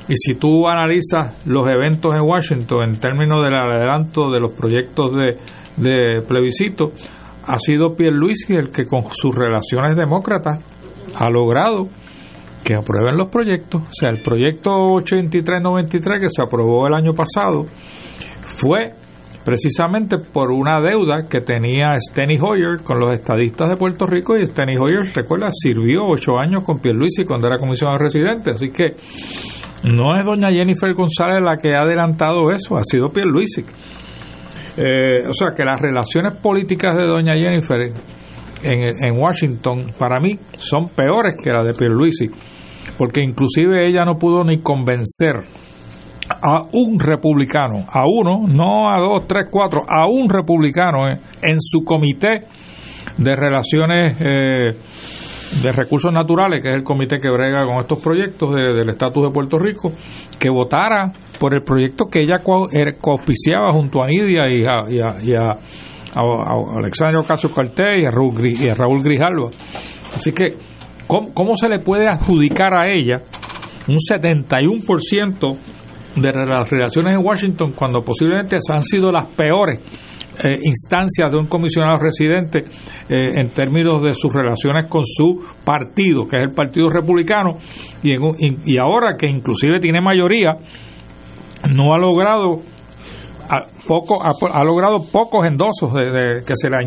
Y 0.07 0.13
si 0.15 0.33
tú 0.35 0.67
analizas 0.67 1.45
los 1.45 1.67
eventos 1.67 2.15
en 2.15 2.21
Washington 2.21 2.89
en 2.89 2.99
términos 2.99 3.43
del 3.43 3.55
adelanto 3.55 4.31
de 4.31 4.39
los 4.39 4.53
proyectos 4.53 5.11
de, 5.13 5.37
de 5.77 6.21
plebiscito, 6.27 6.91
ha 7.45 7.57
sido 7.59 7.95
Pierluisi 7.95 8.53
el 8.55 8.71
que 8.71 8.85
con 8.85 9.03
sus 9.11 9.35
relaciones 9.35 9.95
demócratas 9.95 10.63
ha 11.15 11.29
logrado 11.29 11.87
que 12.63 12.75
aprueben 12.75 13.17
los 13.17 13.29
proyectos. 13.29 13.81
O 13.81 13.91
sea, 13.91 14.09
el 14.09 14.21
proyecto 14.21 14.71
8393 14.71 16.21
que 16.21 16.29
se 16.29 16.41
aprobó 16.41 16.87
el 16.87 16.93
año 16.93 17.13
pasado 17.13 17.65
fue 18.55 18.93
precisamente 19.43 20.17
por 20.17 20.51
una 20.51 20.79
deuda 20.81 21.27
que 21.29 21.39
tenía 21.39 21.93
Steny 21.99 22.37
Hoyer 22.39 22.83
con 22.83 22.99
los 22.99 23.13
estadistas 23.13 23.69
de 23.69 23.75
Puerto 23.75 24.05
Rico 24.05 24.37
y 24.37 24.45
Steny 24.45 24.77
Hoyer, 24.77 25.03
recuerda, 25.15 25.47
sirvió 25.51 26.05
ocho 26.05 26.37
años 26.37 26.63
con 26.65 26.79
Pierluisi 26.79 27.23
cuando 27.23 27.47
era 27.47 27.57
comisionado 27.57 27.97
residente, 27.97 28.51
así 28.51 28.71
que 28.71 28.95
no 29.89 30.17
es 30.17 30.25
doña 30.25 30.51
Jennifer 30.51 30.93
González 30.93 31.41
la 31.43 31.57
que 31.57 31.75
ha 31.75 31.81
adelantado 31.81 32.51
eso, 32.51 32.77
ha 32.77 32.83
sido 32.83 33.07
Pierluisi. 33.07 33.61
Eh, 34.77 35.27
o 35.27 35.33
sea 35.33 35.49
que 35.55 35.63
las 35.63 35.81
relaciones 35.81 36.37
políticas 36.37 36.95
de 36.95 37.03
doña 37.03 37.33
Jennifer 37.33 37.81
en, 38.63 39.05
en 39.05 39.17
Washington 39.17 39.87
para 39.97 40.19
mí 40.19 40.37
son 40.57 40.89
peores 40.89 41.35
que 41.43 41.51
las 41.51 41.65
de 41.65 41.73
Pierluisi 41.73 42.27
porque 42.97 43.21
inclusive 43.21 43.87
ella 43.87 44.05
no 44.05 44.15
pudo 44.15 44.43
ni 44.43 44.61
convencer 44.61 45.43
a 46.41 46.65
un 46.73 46.99
republicano, 46.99 47.85
a 47.91 48.03
uno, 48.07 48.47
no 48.47 48.89
a 48.89 48.99
dos, 48.99 49.27
tres, 49.27 49.47
cuatro, 49.51 49.81
a 49.87 50.07
un 50.07 50.29
republicano 50.29 51.07
eh, 51.07 51.17
en 51.41 51.59
su 51.59 51.83
comité 51.83 52.41
de 53.17 53.35
relaciones 53.35 54.17
eh, 54.19 54.75
de 55.63 55.71
recursos 55.71 56.13
naturales, 56.13 56.61
que 56.61 56.69
es 56.69 56.75
el 56.75 56.83
comité 56.83 57.17
que 57.19 57.29
brega 57.29 57.65
con 57.65 57.79
estos 57.79 57.99
proyectos 57.99 58.53
del 58.55 58.89
estatus 58.89 59.27
de 59.27 59.33
Puerto 59.33 59.57
Rico, 59.57 59.91
que 60.39 60.49
votara 60.49 61.11
por 61.39 61.53
el 61.53 61.63
proyecto 61.63 62.05
que 62.05 62.21
ella 62.21 62.41
auspiciaba 62.43 63.71
junto 63.71 64.03
a 64.03 64.07
Nidia 64.07 64.49
y 64.49 64.63
a, 64.63 65.21
y 65.21 65.33
a, 65.33 65.51
Alexandre 66.75 67.19
Ocasio 67.19 67.49
Cortés 67.51 68.01
y 68.01 68.05
a 68.05 68.11
Raúl, 68.11 68.33
y 68.59 68.67
a 68.67 68.73
Raúl 68.73 69.01
Grijalva. 69.01 69.49
Así 70.15 70.31
que 70.31 70.55
¿Cómo, 71.09 71.57
se 71.57 71.67
le 71.67 71.79
puede 71.79 72.07
adjudicar 72.07 72.71
a 72.75 72.87
ella 72.87 73.17
un 73.87 73.97
71% 73.97 75.57
de 76.21 76.31
las 76.31 76.69
relaciones 76.69 77.15
en 77.15 77.25
Washington 77.25 77.73
cuando 77.75 77.99
posiblemente 78.01 78.57
han 78.71 78.83
sido 78.83 79.11
las 79.11 79.27
peores 79.29 79.79
eh, 80.41 80.55
instancias 80.63 81.31
de 81.31 81.37
un 81.37 81.47
comisionado 81.47 81.97
residente 81.97 82.59
eh, 83.09 83.39
en 83.39 83.49
términos 83.49 84.01
de 84.01 84.13
sus 84.13 84.33
relaciones 84.33 84.85
con 84.87 85.03
su 85.03 85.43
partido, 85.65 86.23
que 86.23 86.37
es 86.37 86.43
el 86.43 86.55
Partido 86.55 86.89
Republicano, 86.89 87.51
y, 88.03 88.13
y 88.65 88.77
ahora 88.77 89.17
que 89.17 89.29
inclusive 89.29 89.79
tiene 89.79 89.99
mayoría, 89.99 90.53
no 91.69 91.93
ha 91.93 91.97
logrado 91.97 92.61
ha, 93.49 93.63
poco, 93.87 94.21
ha, 94.23 94.63
logrado 94.63 94.99
pocos 95.11 95.45
endosos 95.45 95.91
de, 95.93 96.43
que, 96.45 96.53
se 96.53 96.69
le, 96.69 96.77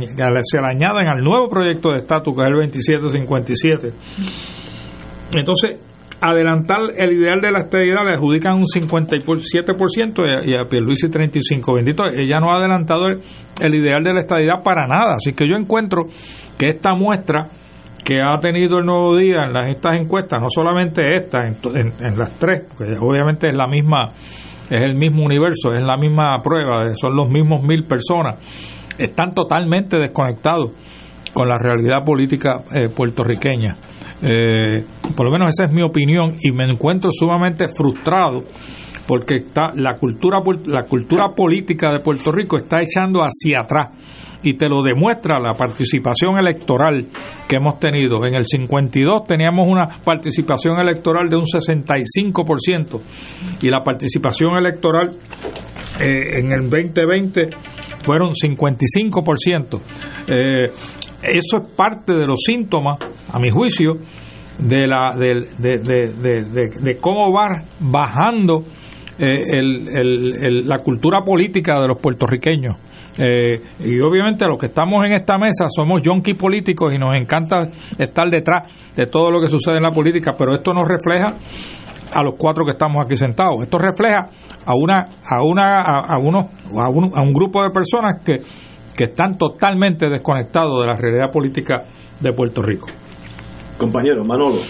se 0.43 0.61
le 0.61 0.67
añaden 0.67 1.09
al 1.09 1.21
nuevo 1.21 1.49
proyecto 1.49 1.91
de 1.91 1.99
estatus 1.99 2.35
que 2.35 2.43
es 2.43 2.49
el 2.49 2.55
2757. 2.55 3.93
Entonces, 5.35 5.81
adelantar 6.23 6.79
el 6.97 7.13
ideal 7.13 7.41
de 7.41 7.51
la 7.51 7.61
estabilidad 7.63 8.05
le 8.07 8.15
adjudican 8.15 8.55
un 8.55 8.67
57% 8.67 10.47
y 10.47 10.55
a, 10.55 10.69
Pierluisi 10.69 11.09
35%. 11.09 11.75
Bendito, 11.75 12.05
ella 12.07 12.39
no 12.39 12.53
ha 12.53 12.59
adelantado 12.59 13.09
el, 13.09 13.75
ideal 13.75 14.05
de 14.05 14.15
la 14.15 14.21
estabilidad 14.21 14.63
para 14.63 14.87
nada. 14.87 15.15
Así 15.15 15.33
que 15.33 15.49
yo 15.49 15.57
encuentro 15.57 16.05
que 16.57 16.69
esta 16.69 16.95
muestra 16.95 17.49
que 18.05 18.21
ha 18.21 18.39
tenido 18.39 18.79
el 18.79 18.87
nuevo 18.87 19.17
día 19.17 19.45
en 19.45 19.53
las, 19.53 19.69
estas 19.71 19.97
encuestas, 19.97 20.41
no 20.41 20.49
solamente 20.49 21.17
esta, 21.17 21.45
en, 21.45 22.19
las 22.19 22.39
tres, 22.39 22.67
porque 22.77 22.97
obviamente 23.01 23.49
es 23.49 23.57
la 23.57 23.67
misma, 23.67 24.13
es 24.71 24.83
el 24.83 24.95
mismo 24.95 25.25
universo, 25.25 25.73
es 25.75 25.83
la 25.83 25.97
misma 25.97 26.37
prueba, 26.43 26.95
son 26.97 27.17
los 27.17 27.29
mismos 27.31 27.63
mil 27.63 27.85
personas, 27.85 28.39
están 28.99 29.35
totalmente 29.35 29.99
desconectados 29.99 30.73
con 31.33 31.49
la 31.49 31.59
realidad 31.59 32.05
política 32.05 32.63
eh, 32.73 32.89
puertorriqueña. 32.95 33.75
Eh, 34.23 34.85
por 35.17 35.27
lo 35.27 35.33
menos 35.33 35.49
esa 35.49 35.65
es 35.65 35.73
mi 35.73 35.83
opinión 35.83 36.33
y 36.41 36.53
me 36.53 36.71
encuentro 36.71 37.11
sumamente 37.13 37.67
frustrado 37.69 38.45
porque 39.07 39.39
está 39.39 39.71
la 39.75 39.95
cultura 39.95 40.41
la 40.67 40.85
cultura 40.85 41.31
política 41.35 41.91
de 41.93 41.99
Puerto 41.99 42.31
Rico 42.31 42.57
está 42.57 42.81
echando 42.81 43.21
hacia 43.21 43.63
atrás 43.63 43.89
y 44.43 44.55
te 44.55 44.69
lo 44.69 44.83
demuestra 44.83 45.39
la 45.39 45.53
participación 45.55 46.39
electoral 46.39 47.07
que 47.49 47.57
hemos 47.57 47.79
tenido. 47.79 48.25
En 48.27 48.35
el 48.35 48.47
52 48.47 49.27
teníamos 49.27 49.69
una 49.69 49.89
participación 50.05 50.79
electoral 50.79 51.29
de 51.29 51.37
un 51.37 51.45
65% 51.45 53.01
y 53.61 53.69
la 53.69 53.83
participación 53.83 54.57
electoral 54.57 55.11
eh, 56.01 56.41
en 56.41 56.53
el 56.53 56.69
2020 56.69 57.51
fueron 58.03 58.33
55%. 58.33 59.81
Eh, 60.29 60.65
eso 61.23 61.57
es 61.59 61.69
parte 61.77 62.13
de 62.13 62.27
los 62.27 62.41
síntomas, 62.45 62.99
a 63.33 63.39
mi 63.39 63.51
juicio, 63.51 63.95
de, 64.59 64.87
la, 64.87 65.15
de, 65.17 65.47
de, 66.81 66.99
cómo 67.01 67.33
va 67.33 67.63
bajando 67.81 68.65
eh, 69.19 69.63
la 70.65 70.79
cultura 70.79 71.23
política 71.23 71.81
de 71.81 71.89
los 71.89 71.99
puertorriqueños. 71.99 72.77
Eh, 73.19 73.61
y 73.81 74.01
obviamente 74.01 74.47
los 74.47 74.59
que 74.59 74.67
estamos 74.67 75.05
en 75.05 75.13
esta 75.13 75.37
mesa 75.37 75.67
somos 75.69 76.01
yonkis 76.03 76.37
políticos 76.37 76.93
y 76.95 76.99
nos 76.99 77.15
encanta 77.15 77.69
estar 77.99 78.31
detrás 78.31 78.95
de 78.97 79.07
todo 79.07 79.31
lo 79.31 79.41
que 79.41 79.49
sucede 79.49 79.77
en 79.77 79.83
la 79.83 79.91
política, 79.91 80.33
pero 80.39 80.55
esto 80.55 80.73
nos 80.73 80.85
refleja 80.89 81.35
a 82.15 82.23
los 82.23 82.35
cuatro 82.37 82.65
que 82.65 82.73
estamos 82.73 83.05
aquí 83.05 83.17
sentados. 83.17 83.63
Esto 83.63 83.79
refleja 83.79 84.27
a 84.65 84.75
una 84.75 85.05
a 85.29 85.43
una 85.43 85.81
a, 85.81 86.17
unos 86.21 86.47
a 86.79 86.89
un, 86.89 87.11
a 87.15 87.23
un 87.23 87.33
grupo 87.33 87.63
de 87.63 87.71
personas 87.71 88.23
que 88.25 88.41
que 88.97 89.05
están 89.05 89.37
totalmente 89.39 90.09
desconectados 90.09 90.81
de 90.81 90.87
la 90.87 90.97
realidad 90.97 91.33
política 91.33 91.85
de 92.21 92.33
Puerto 92.33 92.63
Rico. 92.63 92.89
Compañero, 93.79 94.25
Manolo. 94.25 94.61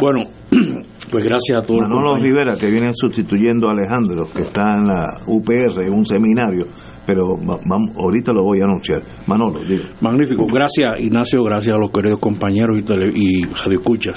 Bueno, 0.00 0.20
pues 1.10 1.24
gracias 1.24 1.58
a 1.58 1.62
todos. 1.62 1.80
Manolo 1.80 2.16
Rivera, 2.16 2.56
que 2.56 2.70
viene 2.70 2.92
sustituyendo 2.94 3.68
a 3.68 3.72
Alejandro, 3.72 4.28
que 4.34 4.42
está 4.42 4.76
en 4.76 4.86
la 4.86 5.06
UPR, 5.26 5.82
en 5.84 5.92
un 5.92 6.06
seminario, 6.06 6.66
pero 7.10 7.36
ahorita 7.96 8.32
lo 8.32 8.44
voy 8.44 8.60
a 8.60 8.64
anunciar. 8.66 9.02
Manolo, 9.26 9.58
digo. 9.64 9.82
Magnífico. 10.00 10.46
Gracias, 10.46 11.00
Ignacio, 11.00 11.42
gracias 11.42 11.74
a 11.74 11.78
los 11.78 11.90
queridos 11.90 12.20
compañeros 12.20 12.78
y, 12.78 12.82
tele, 12.82 13.10
y 13.12 13.42
radioescuchas. 13.46 14.16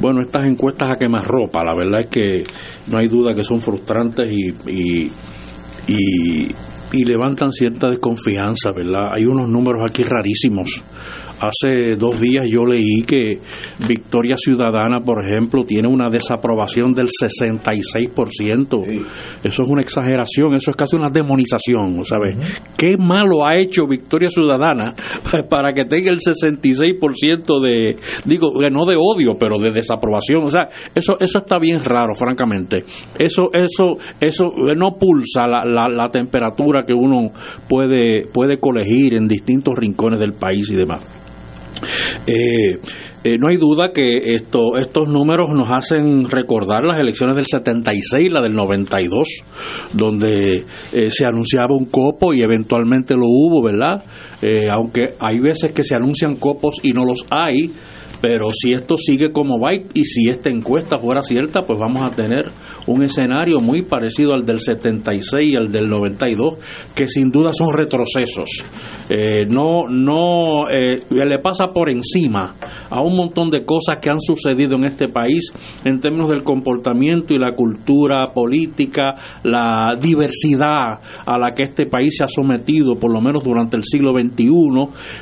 Bueno, 0.00 0.20
estas 0.22 0.46
encuestas 0.46 0.92
a 0.92 0.96
quemar 0.96 1.24
ropa, 1.24 1.64
la 1.64 1.74
verdad 1.74 2.02
es 2.02 2.06
que 2.06 2.44
no 2.92 2.98
hay 2.98 3.08
duda 3.08 3.34
que 3.34 3.42
son 3.42 3.60
frustrantes 3.60 4.30
y, 4.30 5.10
y 5.88 6.48
y 6.92 7.04
levantan 7.04 7.52
cierta 7.52 7.90
desconfianza, 7.90 8.72
¿verdad? 8.72 9.10
Hay 9.12 9.26
unos 9.26 9.48
números 9.48 9.82
aquí 9.88 10.02
rarísimos. 10.02 10.82
Hace 11.38 11.96
dos 11.96 12.18
días 12.18 12.46
yo 12.48 12.64
leí 12.64 13.02
que 13.06 13.40
Victoria 13.86 14.36
Ciudadana, 14.38 15.00
por 15.00 15.22
ejemplo, 15.22 15.64
tiene 15.64 15.86
una 15.86 16.08
desaprobación 16.08 16.94
del 16.94 17.08
66%. 17.08 19.04
Eso 19.44 19.62
es 19.62 19.68
una 19.68 19.82
exageración, 19.82 20.54
eso 20.54 20.70
es 20.70 20.76
casi 20.76 20.96
una 20.96 21.10
demonización, 21.10 22.02
¿sabes? 22.04 22.36
¿Qué 22.78 22.96
malo 22.96 23.44
ha 23.44 23.58
hecho 23.58 23.86
Victoria 23.86 24.30
Ciudadana 24.30 24.94
para 25.50 25.74
que 25.74 25.84
tenga 25.84 26.10
el 26.10 26.20
66% 26.20 27.60
de, 27.60 27.96
digo, 28.24 28.48
no 28.70 28.86
de 28.86 28.96
odio, 28.96 29.34
pero 29.38 29.60
de 29.60 29.72
desaprobación? 29.72 30.44
O 30.44 30.50
sea, 30.50 30.70
eso, 30.94 31.18
eso 31.20 31.38
está 31.38 31.58
bien 31.58 31.84
raro, 31.84 32.14
francamente. 32.14 32.84
Eso, 33.18 33.48
eso, 33.52 33.98
eso 34.20 34.44
no 34.76 34.92
pulsa 34.98 35.46
la, 35.46 35.64
la, 35.66 35.88
la 35.88 36.08
temperatura 36.08 36.84
que 36.84 36.94
uno 36.94 37.30
puede, 37.68 38.26
puede 38.26 38.58
colegir 38.58 39.14
en 39.14 39.28
distintos 39.28 39.74
rincones 39.76 40.18
del 40.18 40.32
país 40.32 40.70
y 40.70 40.76
demás. 40.76 41.02
Eh, 42.26 42.78
eh, 43.24 43.38
no 43.38 43.48
hay 43.48 43.56
duda 43.56 43.90
que 43.92 44.34
esto, 44.34 44.76
estos 44.78 45.08
números 45.08 45.48
nos 45.52 45.68
hacen 45.70 46.24
recordar 46.24 46.84
las 46.84 47.00
elecciones 47.00 47.36
del 47.36 47.46
76, 47.46 48.30
la 48.30 48.40
del 48.40 48.54
92, 48.54 49.44
donde 49.92 50.64
eh, 50.92 51.10
se 51.10 51.24
anunciaba 51.24 51.74
un 51.76 51.86
copo 51.86 52.32
y 52.32 52.42
eventualmente 52.42 53.14
lo 53.14 53.26
hubo, 53.26 53.62
¿verdad? 53.62 54.04
aunque 54.70 55.14
hay 55.18 55.40
veces 55.40 55.72
que 55.72 55.82
se 55.82 55.96
anuncian 55.96 56.36
copos 56.36 56.76
y 56.82 56.92
no 56.92 57.04
los 57.04 57.26
hay, 57.30 57.72
pero 58.20 58.46
si 58.52 58.72
esto 58.72 58.96
sigue 58.96 59.32
como 59.32 59.58
va 59.58 59.74
y 59.74 60.04
si 60.04 60.28
esta 60.28 60.50
encuesta 60.50 60.98
fuera 60.98 61.22
cierta, 61.22 61.66
pues 61.66 61.78
vamos 61.78 62.02
a 62.04 62.14
tener 62.14 62.50
un 62.86 63.02
escenario 63.02 63.60
muy 63.60 63.82
parecido 63.82 64.34
al 64.34 64.44
del 64.44 64.60
76 64.60 65.52
y 65.52 65.56
al 65.56 65.70
del 65.70 65.88
92, 65.88 66.58
que 66.94 67.08
sin 67.08 67.30
duda 67.30 67.50
son 67.52 67.76
retrocesos. 67.76 68.64
Eh, 69.08 69.46
no, 69.46 69.88
no, 69.88 70.68
eh, 70.70 71.00
le 71.10 71.38
pasa 71.38 71.68
por 71.72 71.90
encima 71.90 72.54
a 72.90 73.00
un 73.00 73.16
montón 73.16 73.50
de 73.50 73.64
cosas 73.64 73.98
que 73.98 74.10
han 74.10 74.20
sucedido 74.20 74.76
en 74.76 74.86
este 74.86 75.08
país 75.08 75.52
en 75.84 76.00
términos 76.00 76.28
del 76.28 76.42
comportamiento 76.42 77.34
y 77.34 77.38
la 77.38 77.52
cultura 77.52 78.32
política, 78.32 79.14
la 79.42 79.96
diversidad 80.00 81.00
a 81.26 81.38
la 81.38 81.54
que 81.54 81.64
este 81.64 81.86
país 81.86 82.16
se 82.16 82.24
ha 82.24 82.28
sometido, 82.28 82.94
por 82.94 83.12
lo 83.12 83.20
menos 83.20 83.44
durante 83.44 83.76
el 83.76 83.84
siglo 83.84 84.12
XXI, 84.12 84.48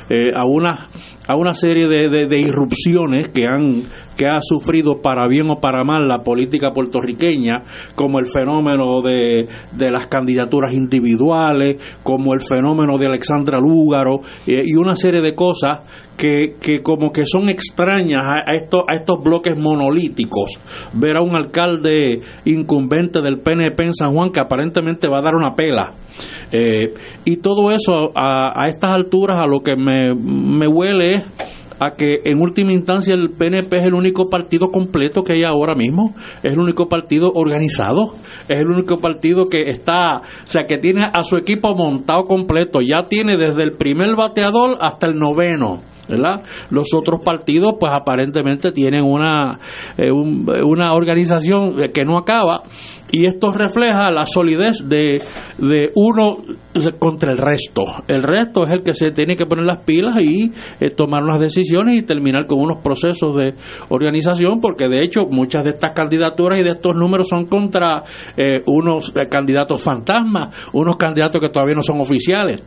eh, 0.09 0.31
a 0.35 0.45
una 0.45 0.87
a 1.27 1.35
una 1.35 1.53
serie 1.53 1.87
de, 1.87 2.27
de, 2.27 2.39
irrupciones 2.39 3.29
que 3.29 3.45
han 3.45 3.83
que 4.15 4.27
ha 4.27 4.41
sufrido 4.41 5.01
para 5.01 5.27
bien 5.27 5.49
o 5.49 5.59
para 5.59 5.83
mal 5.83 6.07
la 6.07 6.19
política 6.19 6.71
puertorriqueña, 6.71 7.63
como 7.95 8.19
el 8.19 8.25
fenómeno 8.25 9.01
de, 9.01 9.47
de 9.71 9.91
las 9.91 10.07
candidaturas 10.07 10.73
individuales, 10.73 11.99
como 12.03 12.33
el 12.33 12.39
fenómeno 12.41 12.97
de 12.97 13.07
Alexandra 13.07 13.59
Lúgaro 13.59 14.19
eh, 14.47 14.63
y 14.65 14.75
una 14.75 14.95
serie 14.95 15.21
de 15.21 15.35
cosas 15.35 15.79
que, 16.17 16.55
que 16.61 16.81
como 16.81 17.11
que 17.11 17.25
son 17.25 17.49
extrañas 17.49 18.23
a, 18.23 18.53
estos, 18.53 18.81
a 18.89 18.95
estos 18.95 19.23
bloques 19.23 19.53
monolíticos. 19.57 20.59
Ver 20.93 21.17
a 21.17 21.21
un 21.21 21.35
alcalde 21.35 22.21
incumbente 22.45 23.21
del 23.21 23.39
PNP 23.39 23.83
en 23.83 23.93
San 23.93 24.13
Juan 24.13 24.31
que 24.31 24.39
aparentemente 24.39 25.07
va 25.07 25.19
a 25.19 25.23
dar 25.23 25.35
una 25.35 25.55
pela. 25.55 25.91
Eh, 26.51 26.93
y 27.25 27.37
todo 27.37 27.71
eso 27.71 28.11
a, 28.15 28.63
a, 28.63 28.67
estas 28.67 28.91
alturas 28.91 29.43
a 29.43 29.47
lo 29.47 29.59
que 29.59 29.75
me, 29.75 30.15
me 30.15 30.67
huele 30.67 31.15
es 31.15 31.23
a 31.79 31.91
que 31.91 32.19
en 32.23 32.39
última 32.39 32.73
instancia 32.73 33.13
el 33.13 33.31
PNP 33.31 33.77
es 33.77 33.83
el 33.83 33.93
único 33.93 34.29
partido 34.29 34.69
completo 34.69 35.23
que 35.23 35.33
hay 35.33 35.43
ahora 35.43 35.75
mismo, 35.75 36.15
es 36.43 36.53
el 36.53 36.59
único 36.59 36.87
partido 36.87 37.31
organizado, 37.33 38.13
es 38.47 38.59
el 38.59 38.67
único 38.67 38.97
partido 38.99 39.45
que 39.45 39.69
está, 39.69 40.17
o 40.17 40.47
sea, 40.47 40.65
que 40.67 40.77
tiene 40.77 41.03
a 41.13 41.23
su 41.23 41.37
equipo 41.37 41.75
montado 41.75 42.23
completo, 42.23 42.79
ya 42.81 43.03
tiene 43.07 43.37
desde 43.37 43.63
el 43.63 43.73
primer 43.73 44.15
bateador 44.15 44.77
hasta 44.81 45.07
el 45.07 45.15
noveno 45.15 45.81
¿verdad? 46.07 46.43
Los 46.69 46.93
otros 46.93 47.23
partidos, 47.23 47.75
pues 47.79 47.91
aparentemente 47.91 48.71
tienen 48.71 49.03
una, 49.03 49.59
eh, 49.97 50.11
una 50.11 50.93
organización 50.93 51.75
que 51.93 52.05
no 52.05 52.17
acaba 52.17 52.61
y 53.11 53.27
esto 53.27 53.51
refleja 53.51 54.11
la 54.11 54.25
solidez 54.25 54.87
de, 54.87 55.21
de, 55.57 55.91
uno 55.95 56.37
contra 56.99 57.31
el 57.31 57.37
resto. 57.37 57.83
El 58.07 58.23
resto 58.23 58.63
es 58.65 58.71
el 58.71 58.83
que 58.83 58.93
se 58.93 59.11
tiene 59.11 59.35
que 59.35 59.45
poner 59.45 59.65
las 59.65 59.83
pilas 59.83 60.21
y 60.21 60.51
eh, 60.79 60.89
tomar 60.95 61.23
unas 61.23 61.39
decisiones 61.39 61.95
y 61.95 62.03
terminar 62.03 62.45
con 62.45 62.59
unos 62.59 62.81
procesos 62.81 63.35
de 63.35 63.53
organización, 63.89 64.59
porque 64.59 64.87
de 64.87 65.03
hecho 65.03 65.25
muchas 65.29 65.63
de 65.63 65.71
estas 65.71 65.91
candidaturas 65.91 66.59
y 66.59 66.63
de 66.63 66.71
estos 66.71 66.95
números 66.95 67.27
son 67.27 67.45
contra 67.45 68.03
eh, 68.37 68.61
unos 68.65 69.13
candidatos 69.29 69.81
fantasmas, 69.81 70.55
unos 70.73 70.97
candidatos 70.97 71.41
que 71.41 71.49
todavía 71.49 71.75
no 71.75 71.83
son 71.83 72.01
oficiales 72.01 72.63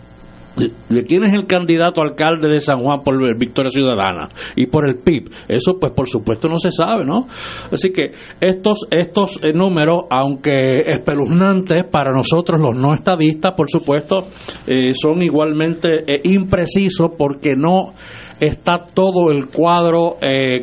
de 0.89 1.05
quién 1.05 1.25
es 1.25 1.33
el 1.33 1.47
candidato 1.47 2.01
alcalde 2.03 2.49
de 2.49 2.61
San 2.61 2.83
Juan 2.83 3.01
por 3.03 3.17
Victoria 3.39 3.71
Ciudadana 3.71 4.29
y 4.57 4.67
por 4.67 4.89
el 4.89 4.97
PIB. 4.97 5.31
Eso 5.49 5.79
pues 5.81 5.93
por 5.93 6.09
supuesto 6.09 6.49
no 6.49 6.59
se 6.59 6.73
sabe, 6.73 7.05
¿no? 7.05 7.27
Así 7.71 7.91
que 7.91 8.13
estos 8.41 8.87
estos 8.91 9.41
eh, 9.43 9.53
números, 9.53 10.05
aunque 10.11 10.81
espeluznantes 10.87 11.85
para 11.91 12.13
nosotros 12.13 12.61
los 12.61 12.77
no 12.77 12.95
estadistas, 12.95 13.53
por 13.53 13.71
supuesto, 13.71 14.29
eh, 14.67 14.95
son 14.95 15.23
igualmente 15.23 15.89
eh, 16.07 16.21
imprecisos 16.25 17.11
porque 17.17 17.55
no 17.57 17.95
está 18.41 18.79
todo 18.79 19.31
el 19.31 19.49
cuadro 19.49 20.17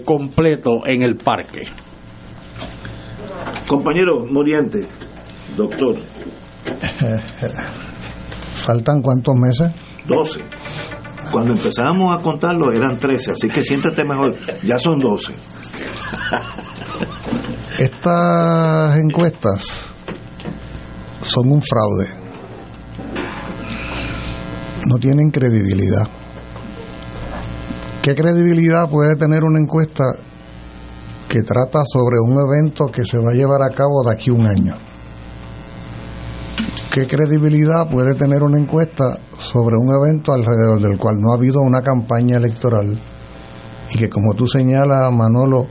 completo 0.05 0.86
en 0.86 1.01
el 1.01 1.17
parque. 1.17 1.63
Compañero 3.67 4.25
Moriente, 4.29 4.88
doctor, 5.58 5.95
¿Faltan 8.65 9.01
cuántos 9.01 9.36
meses? 9.36 9.71
12. 10.08 10.39
Cuando 11.32 11.54
empezábamos 11.54 12.18
a 12.18 12.22
contarlo 12.22 12.72
eran 12.72 13.00
13, 13.00 13.32
así 13.32 13.50
que 13.50 13.63
siéntate 13.63 14.04
mejor, 14.04 14.36
ya 14.63 14.78
son 14.78 15.00
12. 15.00 15.34
Estas 17.80 18.98
encuestas 18.98 19.94
son 21.24 21.52
un 21.52 21.62
fraude. 21.62 22.10
No 24.88 24.98
tienen 24.98 25.32
credibilidad. 25.32 26.08
¿Qué 28.02 28.13
credibilidad 28.13 28.88
puede 28.88 29.15
tener 29.15 29.44
una 29.44 29.60
encuesta 29.60 30.04
que 31.28 31.41
trata 31.41 31.80
sobre 31.86 32.18
un 32.24 32.38
evento 32.38 32.86
que 32.86 33.04
se 33.04 33.18
va 33.18 33.32
a 33.32 33.34
llevar 33.34 33.63
a 33.63 33.74
cabo 33.74 34.04
de 34.06 34.13
aquí 34.13 34.30
a 34.30 34.34
un 34.34 34.46
año? 34.46 34.78
¿Qué 36.95 37.08
credibilidad 37.08 37.89
puede 37.89 38.15
tener 38.15 38.41
una 38.41 38.58
encuesta 38.58 39.17
sobre 39.38 39.75
un 39.75 39.89
evento 39.93 40.31
alrededor 40.31 40.79
del 40.79 40.97
cual 40.97 41.19
no 41.19 41.34
ha 41.34 41.36
habido 41.36 41.60
una 41.60 41.81
campaña 41.81 42.38
electoral 42.38 42.97
y 43.93 43.97
que 43.97 44.10
como 44.10 44.34
tú 44.34 44.47
señalas, 44.47 45.12
Manolo, 45.12 45.67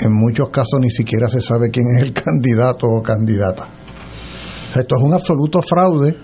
en 0.00 0.10
muchos 0.10 0.48
casos 0.48 0.80
ni 0.80 0.90
siquiera 0.90 1.28
se 1.28 1.42
sabe 1.42 1.68
quién 1.68 1.84
es 1.98 2.04
el 2.04 2.12
candidato 2.14 2.86
o 2.86 3.02
candidata? 3.02 3.68
Esto 4.74 4.96
es 4.96 5.02
un 5.02 5.12
absoluto 5.12 5.60
fraude. 5.60 6.16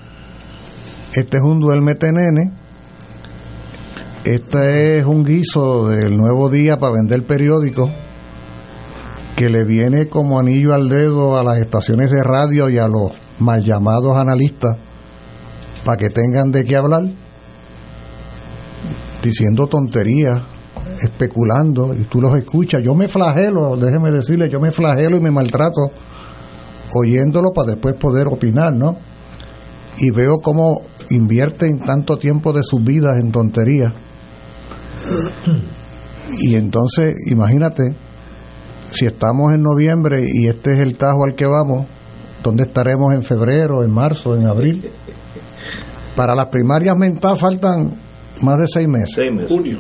Este 1.12 1.36
es 1.36 1.42
un 1.42 1.60
duérmete 1.60 2.10
nene. 2.10 2.50
Este 4.24 5.00
es 5.00 5.04
un 5.04 5.22
guiso 5.22 5.86
del 5.86 6.16
nuevo 6.16 6.48
día 6.48 6.78
para 6.78 6.94
vender 6.94 7.26
periódicos 7.26 7.90
que 9.36 9.50
le 9.50 9.64
viene 9.64 10.08
como 10.08 10.40
anillo 10.40 10.72
al 10.72 10.88
dedo 10.88 11.36
a 11.36 11.44
las 11.44 11.58
estaciones 11.58 12.10
de 12.10 12.22
radio 12.22 12.70
y 12.70 12.78
a 12.78 12.88
los 12.88 13.27
mal 13.38 13.64
llamados 13.64 14.16
analistas 14.16 14.77
para 15.85 15.96
que 15.96 16.11
tengan 16.11 16.51
de 16.51 16.64
qué 16.64 16.77
hablar, 16.77 17.05
diciendo 19.22 19.66
tonterías, 19.66 20.42
especulando, 21.03 21.94
y 21.94 22.05
tú 22.05 22.20
los 22.20 22.37
escuchas. 22.37 22.83
Yo 22.83 22.94
me 22.94 23.09
flagelo, 23.09 23.77
déjeme 23.77 24.11
decirle, 24.11 24.48
yo 24.51 24.61
me 24.61 24.72
flagelo 24.72 25.16
y 25.16 25.20
me 25.20 25.31
maltrato 25.31 25.90
oyéndolo 26.94 27.53
para 27.53 27.72
después 27.72 27.94
poder 27.96 28.27
opinar, 28.27 28.72
¿no? 28.74 28.96
Y 29.98 30.11
veo 30.11 30.38
cómo 30.38 30.83
invierten 31.11 31.81
tanto 31.81 32.16
tiempo 32.16 32.53
de 32.53 32.62
sus 32.62 32.83
vidas 32.83 33.18
en 33.18 33.33
tonterías. 33.33 33.92
Y 36.40 36.55
entonces, 36.55 37.14
imagínate, 37.31 37.94
si 38.90 39.07
estamos 39.07 39.53
en 39.55 39.62
noviembre 39.62 40.27
y 40.33 40.48
este 40.48 40.74
es 40.74 40.81
el 40.81 40.96
tajo 40.96 41.24
al 41.24 41.35
que 41.35 41.46
vamos, 41.46 41.87
¿dónde 42.42 42.64
estaremos 42.64 43.14
en 43.14 43.22
febrero, 43.22 43.83
en 43.83 43.90
marzo, 43.90 44.37
en 44.37 44.46
abril? 44.46 44.90
Para 46.14 46.35
las 46.35 46.48
primarias 46.48 46.96
mentales 46.96 47.40
faltan 47.40 47.92
más 48.42 48.59
de 48.59 48.66
seis 48.66 48.88
meses. 48.88 49.12
Seis 49.14 49.33
meses. 49.33 49.48
Junio. 49.48 49.79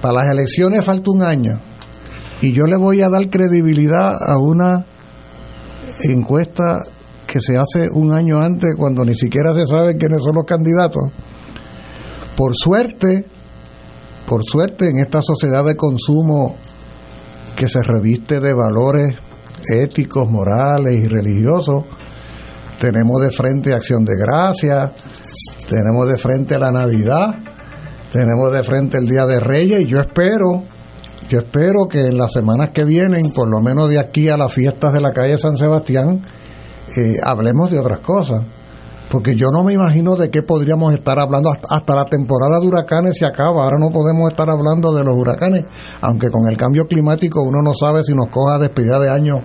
Para 0.00 0.20
las 0.20 0.30
elecciones 0.32 0.84
falta 0.84 1.10
un 1.10 1.22
año. 1.22 1.58
Y 2.40 2.52
yo 2.52 2.64
le 2.64 2.76
voy 2.76 3.02
a 3.02 3.08
dar 3.08 3.28
credibilidad 3.30 4.12
a 4.14 4.38
una 4.38 4.84
encuesta 6.04 6.84
que 7.26 7.40
se 7.40 7.56
hace 7.56 7.88
un 7.92 8.12
año 8.12 8.40
antes 8.40 8.70
cuando 8.76 9.04
ni 9.04 9.14
siquiera 9.14 9.52
se 9.54 9.66
sabe 9.66 9.96
quiénes 9.96 10.22
son 10.22 10.36
los 10.36 10.46
candidatos. 10.46 11.10
Por 12.36 12.54
suerte, 12.56 13.26
por 14.26 14.44
suerte 14.44 14.88
en 14.88 14.98
esta 14.98 15.20
sociedad 15.20 15.64
de 15.64 15.76
consumo 15.76 16.56
que 17.56 17.68
se 17.68 17.80
reviste 17.82 18.38
de 18.38 18.54
valores 18.54 19.16
éticos, 19.70 20.28
morales 20.30 20.94
y 20.94 21.08
religiosos, 21.08 21.84
tenemos 22.80 23.20
de 23.20 23.30
frente 23.30 23.74
Acción 23.74 24.04
de 24.04 24.14
Gracias, 24.16 24.92
tenemos 25.68 26.08
de 26.08 26.18
frente 26.18 26.58
la 26.58 26.70
Navidad, 26.70 27.34
tenemos 28.12 28.52
de 28.52 28.62
frente 28.62 28.98
el 28.98 29.06
Día 29.06 29.26
de 29.26 29.40
Reyes 29.40 29.80
y 29.80 29.86
yo 29.86 30.00
espero, 30.00 30.62
yo 31.28 31.38
espero 31.40 31.86
que 31.90 32.06
en 32.06 32.16
las 32.16 32.32
semanas 32.32 32.70
que 32.70 32.84
vienen, 32.84 33.32
por 33.32 33.48
lo 33.48 33.60
menos 33.60 33.90
de 33.90 33.98
aquí 33.98 34.28
a 34.28 34.36
las 34.36 34.52
fiestas 34.52 34.92
de 34.92 35.00
la 35.00 35.12
calle 35.12 35.36
San 35.38 35.56
Sebastián, 35.56 36.22
eh, 36.96 37.16
hablemos 37.22 37.70
de 37.70 37.78
otras 37.78 37.98
cosas. 37.98 38.42
Porque 39.10 39.34
yo 39.34 39.48
no 39.50 39.64
me 39.64 39.72
imagino 39.72 40.16
de 40.16 40.30
qué 40.30 40.42
podríamos 40.42 40.92
estar 40.92 41.18
hablando 41.18 41.50
hasta, 41.50 41.68
hasta 41.70 41.94
la 41.94 42.04
temporada 42.04 42.60
de 42.60 42.66
huracanes 42.66 43.16
se 43.18 43.24
acaba. 43.24 43.62
Ahora 43.62 43.78
no 43.78 43.90
podemos 43.90 44.30
estar 44.30 44.50
hablando 44.50 44.92
de 44.92 45.02
los 45.02 45.14
huracanes, 45.14 45.64
aunque 46.02 46.30
con 46.30 46.46
el 46.48 46.56
cambio 46.56 46.84
climático 46.84 47.42
uno 47.42 47.62
no 47.62 47.72
sabe 47.72 48.04
si 48.04 48.14
nos 48.14 48.28
coja 48.28 48.58
despedida 48.58 49.00
de 49.00 49.08
año 49.08 49.40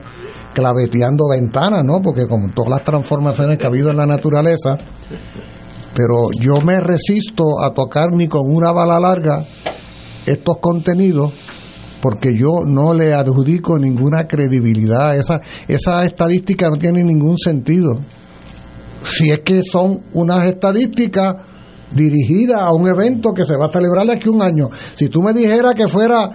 claveteando 0.53 1.29
ventanas, 1.29 1.83
¿no? 1.83 1.99
Porque 2.01 2.27
con 2.27 2.51
todas 2.51 2.69
las 2.69 2.83
transformaciones 2.83 3.57
que 3.57 3.65
ha 3.65 3.69
habido 3.69 3.89
en 3.89 3.97
la 3.97 4.05
naturaleza, 4.05 4.77
pero 5.95 6.29
yo 6.39 6.61
me 6.63 6.79
resisto 6.79 7.61
a 7.61 7.73
tocar 7.73 8.11
ni 8.13 8.27
con 8.27 8.41
una 8.45 8.71
bala 8.71 8.99
larga 8.99 9.45
estos 10.25 10.57
contenidos 10.59 11.33
porque 12.01 12.37
yo 12.37 12.65
no 12.65 12.93
le 12.93 13.13
adjudico 13.13 13.79
ninguna 13.79 14.27
credibilidad. 14.27 15.15
Esa, 15.15 15.39
esa 15.69 16.03
estadística 16.03 16.69
no 16.69 16.75
tiene 16.75 17.01
ningún 17.01 17.37
sentido. 17.37 17.97
Si 19.03 19.29
es 19.29 19.39
que 19.43 19.61
son 19.63 20.01
unas 20.13 20.47
estadísticas 20.47 21.35
dirigidas 21.91 22.61
a 22.61 22.73
un 22.73 22.87
evento 22.87 23.31
que 23.31 23.45
se 23.45 23.55
va 23.55 23.67
a 23.67 23.71
celebrar 23.71 24.05
de 24.05 24.13
aquí 24.13 24.29
un 24.29 24.41
año. 24.41 24.69
Si 24.95 25.09
tú 25.09 25.21
me 25.21 25.33
dijeras 25.33 25.75
que 25.75 25.87
fuera 25.87 26.29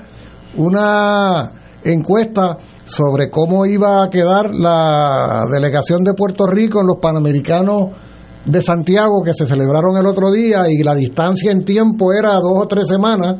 una 0.56 1.52
encuesta 1.84 2.56
sobre 2.84 3.28
cómo 3.30 3.66
iba 3.66 4.02
a 4.02 4.08
quedar 4.08 4.54
la 4.54 5.44
delegación 5.50 6.02
de 6.04 6.14
Puerto 6.14 6.46
Rico 6.46 6.80
en 6.80 6.86
los 6.86 6.96
Panamericanos 7.00 7.90
de 8.44 8.62
Santiago 8.62 9.22
que 9.22 9.34
se 9.34 9.46
celebraron 9.46 9.96
el 9.98 10.06
otro 10.06 10.32
día 10.32 10.70
y 10.70 10.82
la 10.82 10.94
distancia 10.94 11.52
en 11.52 11.64
tiempo 11.64 12.12
era 12.12 12.34
dos 12.34 12.62
o 12.62 12.66
tres 12.66 12.88
semanas, 12.88 13.36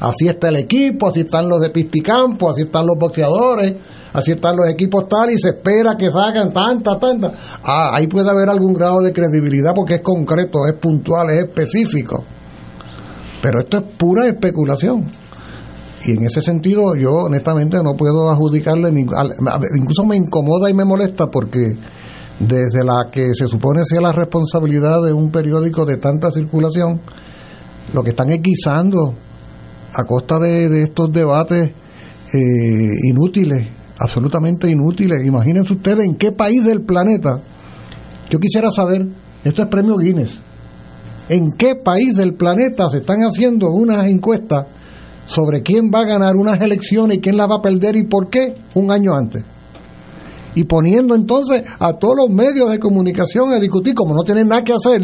así 0.00 0.28
está 0.28 0.48
el 0.48 0.56
equipo, 0.56 1.08
así 1.08 1.20
están 1.20 1.48
los 1.48 1.60
de 1.60 1.70
pisticampo, 1.70 2.50
así 2.50 2.62
están 2.62 2.86
los 2.86 2.96
boxeadores, 2.98 3.74
así 4.12 4.32
están 4.32 4.56
los 4.56 4.68
equipos 4.68 5.06
tal 5.08 5.30
y 5.30 5.38
se 5.38 5.50
espera 5.50 5.96
que 5.96 6.10
sacan 6.10 6.52
tanta, 6.52 6.98
tanta. 6.98 7.32
Ah, 7.62 7.92
ahí 7.94 8.06
puede 8.06 8.30
haber 8.30 8.48
algún 8.48 8.72
grado 8.72 9.00
de 9.00 9.12
credibilidad 9.12 9.74
porque 9.74 9.96
es 9.96 10.00
concreto, 10.02 10.66
es 10.66 10.74
puntual, 10.74 11.30
es 11.30 11.44
específico. 11.44 12.24
Pero 13.42 13.60
esto 13.60 13.78
es 13.78 13.84
pura 13.96 14.26
especulación. 14.26 15.04
Y 16.06 16.12
en 16.12 16.24
ese 16.24 16.40
sentido 16.40 16.94
yo 16.96 17.12
honestamente 17.24 17.76
no 17.82 17.94
puedo 17.94 18.30
adjudicarle, 18.30 18.90
ningún, 18.90 19.14
incluso 19.78 20.04
me 20.06 20.16
incomoda 20.16 20.70
y 20.70 20.74
me 20.74 20.84
molesta 20.84 21.26
porque 21.26 21.76
desde 22.38 22.82
la 22.84 23.10
que 23.12 23.34
se 23.34 23.46
supone 23.46 23.84
sea 23.84 24.00
la 24.00 24.12
responsabilidad 24.12 25.02
de 25.02 25.12
un 25.12 25.30
periódico 25.30 25.84
de 25.84 25.98
tanta 25.98 26.30
circulación, 26.32 27.00
lo 27.92 28.02
que 28.02 28.10
están 28.10 28.30
es 28.30 28.40
guisando 28.40 29.14
a 29.92 30.04
costa 30.04 30.38
de, 30.38 30.82
estos 30.82 31.10
debates 31.12 31.70
eh, 31.70 33.08
inútiles, 33.08 33.66
absolutamente 33.98 34.70
inútiles. 34.70 35.26
Imagínense 35.26 35.72
ustedes 35.72 36.06
en 36.06 36.16
qué 36.16 36.32
país 36.32 36.64
del 36.64 36.82
planeta, 36.82 37.40
yo 38.30 38.38
quisiera 38.38 38.70
saber, 38.70 39.06
esto 39.44 39.62
es 39.62 39.68
premio 39.68 39.96
Guinness, 39.96 40.40
en 41.28 41.50
qué 41.56 41.76
país 41.76 42.16
del 42.16 42.34
planeta 42.34 42.88
se 42.90 42.98
están 42.98 43.20
haciendo 43.20 43.70
unas 43.70 44.06
encuestas 44.06 44.66
sobre 45.26 45.62
quién 45.62 45.90
va 45.94 46.00
a 46.00 46.06
ganar 46.06 46.34
unas 46.36 46.60
elecciones 46.60 47.18
y 47.18 47.20
quién 47.20 47.36
las 47.36 47.48
va 47.48 47.56
a 47.56 47.62
perder 47.62 47.96
y 47.96 48.04
por 48.04 48.28
qué 48.30 48.56
un 48.74 48.90
año 48.90 49.12
antes. 49.14 49.44
Y 50.56 50.64
poniendo 50.64 51.14
entonces 51.14 51.62
a 51.78 51.92
todos 51.92 52.16
los 52.16 52.28
medios 52.30 52.68
de 52.70 52.80
comunicación 52.80 53.52
a 53.52 53.60
discutir, 53.60 53.94
como 53.94 54.14
no 54.14 54.22
tienen 54.24 54.48
nada 54.48 54.64
que 54.64 54.72
hacer, 54.72 55.02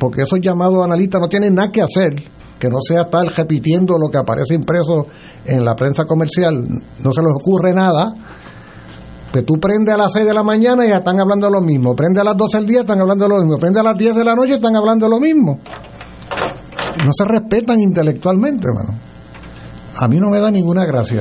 porque 0.00 0.22
esos 0.22 0.40
llamados 0.40 0.84
analistas 0.84 1.20
no 1.20 1.28
tienen 1.28 1.54
nada 1.54 1.70
que 1.70 1.80
hacer, 1.80 2.14
que 2.60 2.68
no 2.68 2.76
sea 2.86 3.02
estar 3.02 3.26
repitiendo 3.26 3.96
lo 3.98 4.08
que 4.08 4.18
aparece 4.18 4.54
impreso 4.54 5.06
en 5.46 5.64
la 5.64 5.74
prensa 5.74 6.04
comercial, 6.04 6.60
no 6.60 7.12
se 7.12 7.22
les 7.22 7.32
ocurre 7.34 7.72
nada. 7.72 8.12
Pues 9.32 9.46
tú 9.46 9.54
prendes 9.60 9.94
a 9.94 9.98
las 9.98 10.12
6 10.12 10.26
de 10.26 10.34
la 10.34 10.42
mañana 10.42 10.84
y 10.84 10.90
ya 10.90 10.96
están 10.96 11.18
hablando 11.20 11.48
lo 11.48 11.60
mismo. 11.62 11.96
Prende 11.96 12.20
a 12.20 12.24
las 12.24 12.36
12 12.36 12.58
del 12.58 12.66
día, 12.66 12.80
están 12.80 13.00
hablando 13.00 13.26
lo 13.28 13.38
mismo. 13.38 13.58
Prende 13.58 13.80
a 13.80 13.82
las 13.82 13.96
10 13.96 14.16
de 14.16 14.24
la 14.24 14.34
noche, 14.34 14.54
están 14.54 14.76
hablando 14.76 15.08
lo 15.08 15.18
mismo. 15.18 15.58
No 17.04 17.12
se 17.16 17.24
respetan 17.24 17.80
intelectualmente, 17.80 18.66
hermano. 18.66 18.98
A 19.98 20.08
mí 20.08 20.18
no 20.18 20.28
me 20.28 20.40
da 20.40 20.50
ninguna 20.50 20.84
gracia 20.84 21.20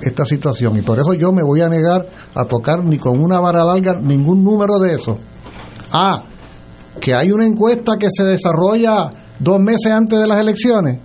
esta 0.00 0.24
situación 0.24 0.76
y 0.76 0.82
por 0.82 0.98
eso 0.98 1.14
yo 1.14 1.32
me 1.32 1.42
voy 1.42 1.60
a 1.60 1.68
negar 1.68 2.06
a 2.34 2.44
tocar 2.44 2.84
ni 2.84 2.98
con 2.98 3.22
una 3.22 3.40
vara 3.40 3.64
larga 3.64 3.94
ningún 4.00 4.42
número 4.44 4.78
de 4.78 4.94
eso. 4.94 5.18
Ah, 5.92 6.24
que 7.00 7.14
hay 7.14 7.32
una 7.32 7.46
encuesta 7.46 7.96
que 7.98 8.08
se 8.10 8.24
desarrolla 8.24 9.10
dos 9.38 9.58
meses 9.58 9.90
antes 9.90 10.18
de 10.18 10.26
las 10.26 10.40
elecciones, 10.40 10.98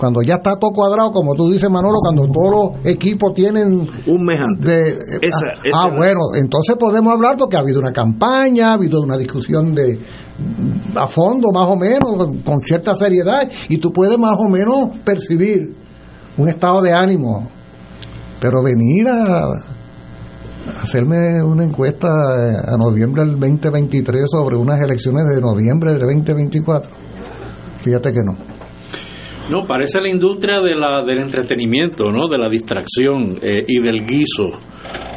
cuando 0.00 0.22
ya 0.22 0.36
está 0.36 0.56
todo 0.56 0.70
cuadrado, 0.70 1.12
como 1.12 1.34
tú 1.34 1.50
dices 1.50 1.68
Manolo, 1.68 1.98
cuando 2.00 2.26
todos 2.32 2.50
los 2.50 2.86
equipos 2.86 3.34
tienen 3.34 3.86
un 4.06 4.24
mes 4.24 4.40
antes. 4.40 4.66
De, 4.66 4.88
esa, 5.20 5.36
ah, 5.46 5.60
esa 5.62 5.78
ah, 5.78 5.90
bueno, 5.94 6.20
entonces 6.36 6.74
podemos 6.76 7.12
hablar 7.12 7.36
porque 7.36 7.58
ha 7.58 7.60
habido 7.60 7.80
una 7.80 7.92
campaña, 7.92 8.70
ha 8.70 8.72
habido 8.72 9.02
una 9.02 9.18
discusión 9.18 9.74
de 9.74 10.00
a 10.94 11.06
fondo, 11.06 11.52
más 11.52 11.68
o 11.68 11.76
menos, 11.76 12.16
con 12.42 12.62
cierta 12.62 12.96
seriedad, 12.96 13.46
y 13.68 13.76
tú 13.76 13.92
puedes 13.92 14.18
más 14.18 14.36
o 14.38 14.48
menos 14.48 14.88
percibir 15.04 15.76
un 16.38 16.48
estado 16.48 16.80
de 16.80 16.94
ánimo. 16.94 17.46
Pero 18.40 18.62
venir 18.62 19.06
a, 19.06 19.50
hacerme 20.82 21.42
una 21.42 21.64
encuesta 21.64 22.08
eh, 22.08 22.56
a 22.68 22.76
noviembre 22.78 23.22
del 23.22 23.38
2023 23.38 24.24
sobre 24.30 24.56
unas 24.56 24.80
elecciones 24.80 25.26
de 25.26 25.42
noviembre 25.42 25.92
del 25.92 26.00
2024. 26.00 26.99
Fíjate 27.82 28.12
que 28.12 28.20
no. 28.24 28.36
No, 29.50 29.66
parece 29.66 30.00
la 30.00 30.08
industria 30.08 30.60
de 30.60 30.76
la, 30.76 31.04
del 31.04 31.18
entretenimiento, 31.18 32.12
¿no? 32.12 32.28
De 32.28 32.38
la 32.38 32.48
distracción 32.48 33.36
eh, 33.42 33.64
y 33.66 33.80
del 33.80 34.06
guiso 34.06 34.46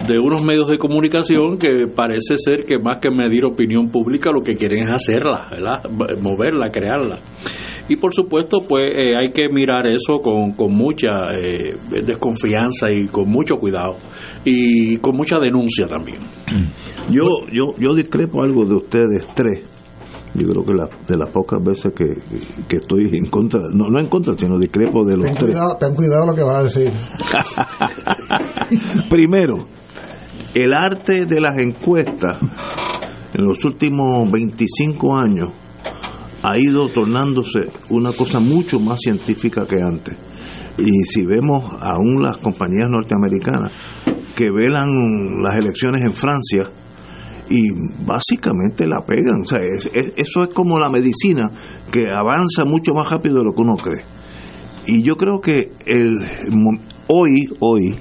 de 0.07 0.19
unos 0.19 0.43
medios 0.43 0.67
de 0.69 0.77
comunicación 0.77 1.57
que 1.57 1.87
parece 1.87 2.37
ser 2.37 2.65
que 2.65 2.77
más 2.79 2.97
que 2.97 3.09
medir 3.09 3.45
opinión 3.45 3.89
pública 3.89 4.31
lo 4.31 4.41
que 4.41 4.55
quieren 4.55 4.79
es 4.79 4.89
hacerla, 4.89 5.47
¿verdad? 5.49 5.83
moverla, 6.19 6.69
crearla. 6.69 7.19
Y 7.87 7.97
por 7.97 8.13
supuesto, 8.13 8.59
pues 8.67 8.91
eh, 8.95 9.15
hay 9.15 9.31
que 9.31 9.49
mirar 9.49 9.87
eso 9.87 10.19
con, 10.19 10.53
con 10.53 10.73
mucha 10.73 11.09
eh, 11.37 11.75
desconfianza 12.03 12.91
y 12.91 13.07
con 13.07 13.29
mucho 13.29 13.57
cuidado 13.57 13.95
y 14.45 14.97
con 14.97 15.15
mucha 15.15 15.37
denuncia 15.39 15.87
también. 15.87 16.19
Yo, 17.09 17.45
yo, 17.51 17.75
yo 17.77 17.93
discrepo 17.93 18.41
algo 18.41 18.65
de 18.65 18.75
ustedes 18.75 19.27
tres. 19.35 19.72
Yo 20.35 20.47
creo 20.47 20.65
que 20.65 20.73
la, 20.73 20.89
de 21.07 21.17
las 21.17 21.29
pocas 21.29 21.63
veces 21.63 21.93
que, 21.93 22.17
que 22.67 22.77
estoy 22.77 23.09
en 23.13 23.27
contra, 23.27 23.61
no, 23.71 23.87
no 23.89 23.99
en 23.99 24.07
contra, 24.07 24.33
sino 24.37 24.57
discrepo 24.57 25.05
de 25.05 25.17
los 25.17 25.25
Ten 25.25 25.35
tres. 25.35 25.51
cuidado, 25.51 25.77
ten 25.77 25.95
cuidado 25.95 26.25
lo 26.27 26.33
que 26.33 26.43
vas 26.43 26.55
a 26.55 26.63
decir. 26.63 26.91
Primero, 29.09 29.65
el 30.55 30.73
arte 30.73 31.25
de 31.27 31.39
las 31.39 31.57
encuestas 31.61 32.37
en 33.33 33.45
los 33.45 33.63
últimos 33.63 34.29
25 34.31 35.15
años 35.15 35.49
ha 36.43 36.57
ido 36.57 36.87
tornándose 36.89 37.69
una 37.89 38.11
cosa 38.11 38.39
mucho 38.39 38.79
más 38.79 38.99
científica 39.01 39.65
que 39.65 39.81
antes. 39.81 40.15
Y 40.77 41.03
si 41.03 41.25
vemos 41.25 41.63
aún 41.81 42.21
las 42.21 42.37
compañías 42.37 42.89
norteamericanas 42.89 43.71
que 44.35 44.49
velan 44.51 44.89
las 45.41 45.55
elecciones 45.55 46.03
en 46.03 46.13
Francia 46.13 46.67
y 47.49 47.61
básicamente 48.05 48.87
la 48.87 49.01
pegan, 49.01 49.41
o 49.43 49.45
sea, 49.45 49.59
es- 49.61 49.89
es- 49.93 50.13
eso 50.15 50.43
es 50.43 50.49
como 50.53 50.79
la 50.79 50.89
medicina 50.89 51.51
que 51.91 52.05
avanza 52.11 52.65
mucho 52.65 52.93
más 52.93 53.09
rápido 53.11 53.37
de 53.39 53.43
lo 53.45 53.53
que 53.53 53.61
uno 53.61 53.75
cree. 53.75 54.03
Y 54.87 55.01
yo 55.03 55.15
creo 55.15 55.39
que 55.39 55.71
el 55.85 56.09
hoy, 57.07 57.47
hoy, 57.59 57.95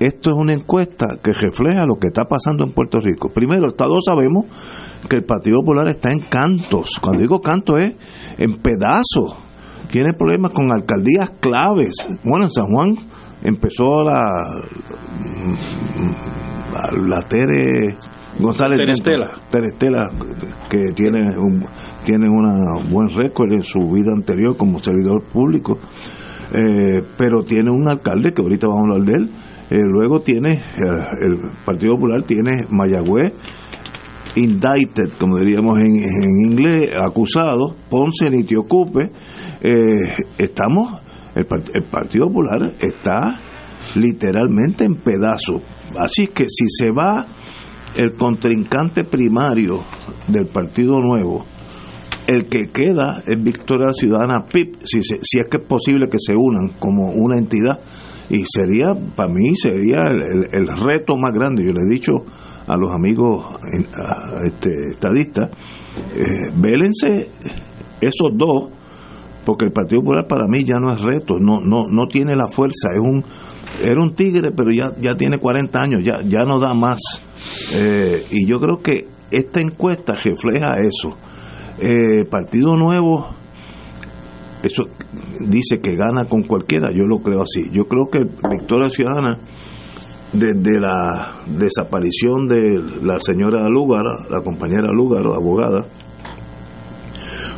esto 0.00 0.30
es 0.30 0.36
una 0.36 0.54
encuesta 0.54 1.06
que 1.22 1.32
refleja 1.32 1.86
lo 1.86 1.96
que 1.98 2.08
está 2.08 2.24
pasando 2.24 2.64
en 2.64 2.72
Puerto 2.72 2.98
Rico. 3.00 3.30
Primero, 3.32 3.72
todos 3.72 4.04
sabemos 4.06 4.44
que 5.08 5.16
el 5.16 5.24
Partido 5.24 5.60
Popular 5.60 5.88
está 5.88 6.10
en 6.12 6.20
cantos. 6.20 6.90
Cuando 7.00 7.22
digo 7.22 7.40
cantos 7.40 7.80
es 7.80 7.94
en 8.38 8.58
pedazos. 8.60 9.34
Tiene 9.90 10.12
problemas 10.12 10.50
con 10.50 10.70
alcaldías 10.72 11.30
claves. 11.40 11.94
Bueno, 12.24 12.46
en 12.46 12.50
San 12.50 12.66
Juan 12.66 12.94
empezó 13.42 14.02
la 14.04 14.24
la, 16.76 17.16
la 17.16 17.22
Tere 17.28 17.96
González 18.38 18.78
Terestela. 18.78 19.32
Terestela, 19.50 20.10
que 20.68 20.92
tiene 20.94 21.36
un 21.38 21.64
tiene 22.04 22.28
un 22.28 22.90
buen 22.90 23.08
récord 23.10 23.52
en 23.52 23.64
su 23.64 23.80
vida 23.90 24.12
anterior 24.12 24.56
como 24.56 24.78
servidor 24.78 25.22
público 25.22 25.78
eh, 26.52 27.02
pero 27.18 27.42
tiene 27.42 27.70
un 27.70 27.88
alcalde 27.88 28.32
que 28.32 28.42
ahorita 28.42 28.66
vamos 28.68 28.88
a 28.88 28.92
hablar 28.92 29.06
de 29.06 29.14
él. 29.14 29.30
Eh, 29.68 29.82
luego 29.84 30.20
tiene 30.20 30.50
eh, 30.50 31.06
el 31.22 31.38
Partido 31.64 31.94
Popular 31.94 32.22
tiene 32.22 32.66
Mayagüez 32.70 33.32
indicted, 34.36 35.12
como 35.18 35.38
diríamos 35.38 35.78
en, 35.78 35.96
en 35.96 36.50
inglés, 36.50 36.90
acusado, 37.00 37.74
Ponce 37.90 38.28
ni 38.30 38.44
te 38.44 38.56
ocupe. 38.56 39.10
Eh, 39.62 40.14
estamos, 40.38 41.00
el, 41.34 41.46
el 41.72 41.82
Partido 41.84 42.26
Popular 42.26 42.72
está 42.80 43.40
literalmente 43.96 44.84
en 44.84 44.96
pedazos. 44.96 45.62
Así 45.98 46.28
que 46.28 46.44
si 46.48 46.66
se 46.68 46.90
va 46.90 47.26
el 47.96 48.14
contrincante 48.14 49.04
primario 49.04 49.82
del 50.28 50.46
Partido 50.46 51.00
Nuevo, 51.00 51.44
el 52.26 52.48
que 52.48 52.66
queda 52.72 53.22
es 53.26 53.42
Victoria 53.42 53.92
Ciudadana 53.92 54.44
PIP, 54.52 54.76
si, 54.84 55.02
se- 55.02 55.20
si 55.22 55.38
es 55.40 55.48
que 55.48 55.58
es 55.58 55.62
posible 55.62 56.08
que 56.08 56.18
se 56.18 56.34
unan 56.34 56.70
como 56.78 57.12
una 57.12 57.38
entidad. 57.38 57.78
Y 58.28 58.42
sería, 58.44 58.94
para 59.14 59.32
mí, 59.32 59.54
sería 59.54 60.02
el, 60.02 60.20
el- 60.22 60.48
el 60.52 60.76
reto 60.76 61.16
más 61.16 61.32
grande. 61.32 61.62
Yo 61.64 61.70
le 61.72 61.82
he 61.82 61.94
dicho 61.94 62.14
a 62.66 62.76
los 62.76 62.92
amigos 62.92 63.44
este, 64.44 64.88
estadistas, 64.92 65.50
eh, 66.16 66.50
vélense 66.56 67.28
esos 68.00 68.32
dos, 68.36 68.70
porque 69.44 69.66
el 69.66 69.72
Partido 69.72 70.00
Popular 70.00 70.26
para 70.28 70.46
mí 70.48 70.64
ya 70.64 70.80
no 70.80 70.90
es 70.92 71.00
reto, 71.00 71.38
no, 71.38 71.60
no, 71.60 71.84
no 71.88 72.06
tiene 72.08 72.34
la 72.34 72.48
fuerza, 72.48 72.88
es 72.92 72.98
un, 73.00 73.24
era 73.80 74.00
un 74.00 74.14
tigre, 74.14 74.50
pero 74.56 74.70
ya, 74.70 74.92
ya 75.00 75.16
tiene 75.16 75.38
40 75.38 75.80
años, 75.80 76.00
ya, 76.04 76.20
ya 76.22 76.40
no 76.40 76.58
da 76.58 76.74
más. 76.74 77.00
Eh, 77.74 78.24
y 78.30 78.46
yo 78.46 78.58
creo 78.58 78.78
que 78.78 79.06
esta 79.30 79.60
encuesta 79.60 80.14
refleja 80.14 80.74
eso. 80.80 81.16
Eh, 81.78 82.24
Partido 82.30 82.76
Nuevo, 82.76 83.26
eso 84.62 84.84
dice 85.46 85.80
que 85.80 85.94
gana 85.94 86.24
con 86.24 86.42
cualquiera, 86.42 86.90
yo 86.90 87.04
lo 87.04 87.18
creo 87.18 87.42
así. 87.42 87.68
Yo 87.70 87.84
creo 87.84 88.08
que 88.10 88.20
Victoria 88.48 88.90
Ciudadana, 88.90 89.38
desde 90.32 90.80
la 90.80 91.42
desaparición 91.46 92.48
de 92.48 92.80
la 93.02 93.20
señora 93.20 93.68
Lúgaro, 93.68 94.10
la 94.30 94.42
compañera 94.42 94.90
Lúgaro, 94.92 95.34
abogada, 95.34 95.86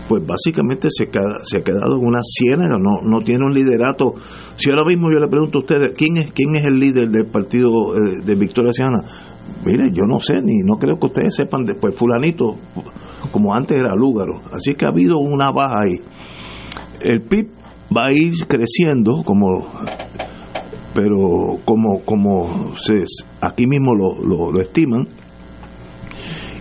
pues 0.09 0.25
básicamente 0.27 0.89
se, 0.91 1.05
se 1.45 1.59
ha 1.59 1.63
quedado 1.63 1.97
en 2.01 2.07
una 2.07 2.21
ciénaga, 2.23 2.79
no, 2.79 3.03
no 3.03 3.21
tiene 3.21 3.45
un 3.45 3.53
liderato. 3.53 4.15
Si 4.57 4.71
ahora 4.71 4.85
mismo 4.85 5.09
yo 5.13 5.19
le 5.19 5.29
pregunto 5.29 5.59
a 5.59 5.61
ustedes, 5.61 5.93
¿quién 5.97 6.17
es, 6.17 6.33
quién 6.33 6.57
es 6.57 6.65
el 6.65 6.79
líder 6.79 7.11
del 7.11 7.27
partido 7.27 7.95
eh, 7.95 8.23
de 8.25 8.35
Victoria 8.35 8.73
Ciudadana? 8.73 9.05
Mire, 9.65 9.91
yo 9.93 10.05
no 10.07 10.19
sé, 10.21 10.35
ni 10.43 10.59
no 10.65 10.79
creo 10.79 10.99
que 10.99 11.07
ustedes 11.07 11.37
sepan 11.37 11.65
después, 11.65 11.95
fulanito, 11.95 12.57
como 13.31 13.55
antes 13.55 13.77
era 13.79 13.95
Lúgaro. 13.95 14.41
Así 14.53 14.75
que 14.75 14.87
ha 14.87 14.89
habido 14.89 15.19
una 15.19 15.51
baja 15.51 15.81
ahí. 15.83 16.01
El 17.01 17.21
PIB 17.23 17.49
va 17.95 18.07
a 18.07 18.13
ir 18.13 18.33
creciendo 18.47 19.23
como 19.25 19.67
pero 20.95 21.59
como 21.65 22.01
como 22.01 22.75
se 22.77 23.05
aquí 23.41 23.69
mismo 23.69 23.95
lo, 23.95 24.51
lo 24.51 24.61
estiman 24.61 25.07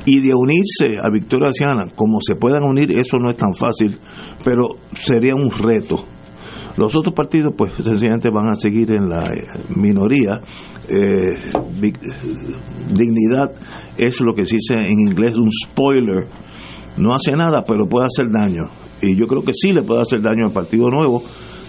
y 0.08 0.22
de 0.22 0.34
unirse 0.34 1.00
a 1.04 1.10
Victoria 1.10 1.52
Ciudadana 1.52 1.92
como 1.94 2.20
se 2.22 2.36
puedan 2.36 2.64
unir 2.64 2.98
eso 2.98 3.18
no 3.20 3.30
es 3.30 3.36
tan 3.36 3.54
fácil 3.54 4.00
pero 4.44 4.70
sería 4.94 5.36
un 5.36 5.52
reto. 5.52 6.06
Los 6.78 6.96
otros 6.96 7.14
partidos 7.14 7.54
pues 7.58 7.74
sencillamente 7.84 8.30
van 8.30 8.50
a 8.50 8.56
seguir 8.56 8.92
en 8.92 9.10
la 9.10 9.26
eh, 9.26 9.48
minoría. 9.76 10.40
Eh, 10.88 11.34
dignidad 12.94 13.52
es 13.98 14.22
lo 14.22 14.34
que 14.34 14.46
se 14.46 14.56
dice 14.56 14.76
en 14.76 15.00
inglés 15.00 15.36
un 15.36 15.50
spoiler. 15.52 16.28
No 16.98 17.14
hace 17.14 17.36
nada 17.36 17.64
pero 17.68 17.88
puede 17.88 18.06
hacer 18.06 18.32
daño. 18.32 18.70
Y 19.02 19.18
yo 19.18 19.28
creo 19.28 19.42
que 19.42 19.54
sí 19.54 19.74
le 19.74 19.82
puede 19.82 20.04
hacer 20.04 20.22
daño 20.22 20.46
al 20.46 20.54
Partido 20.54 20.90
Nuevo. 20.90 21.24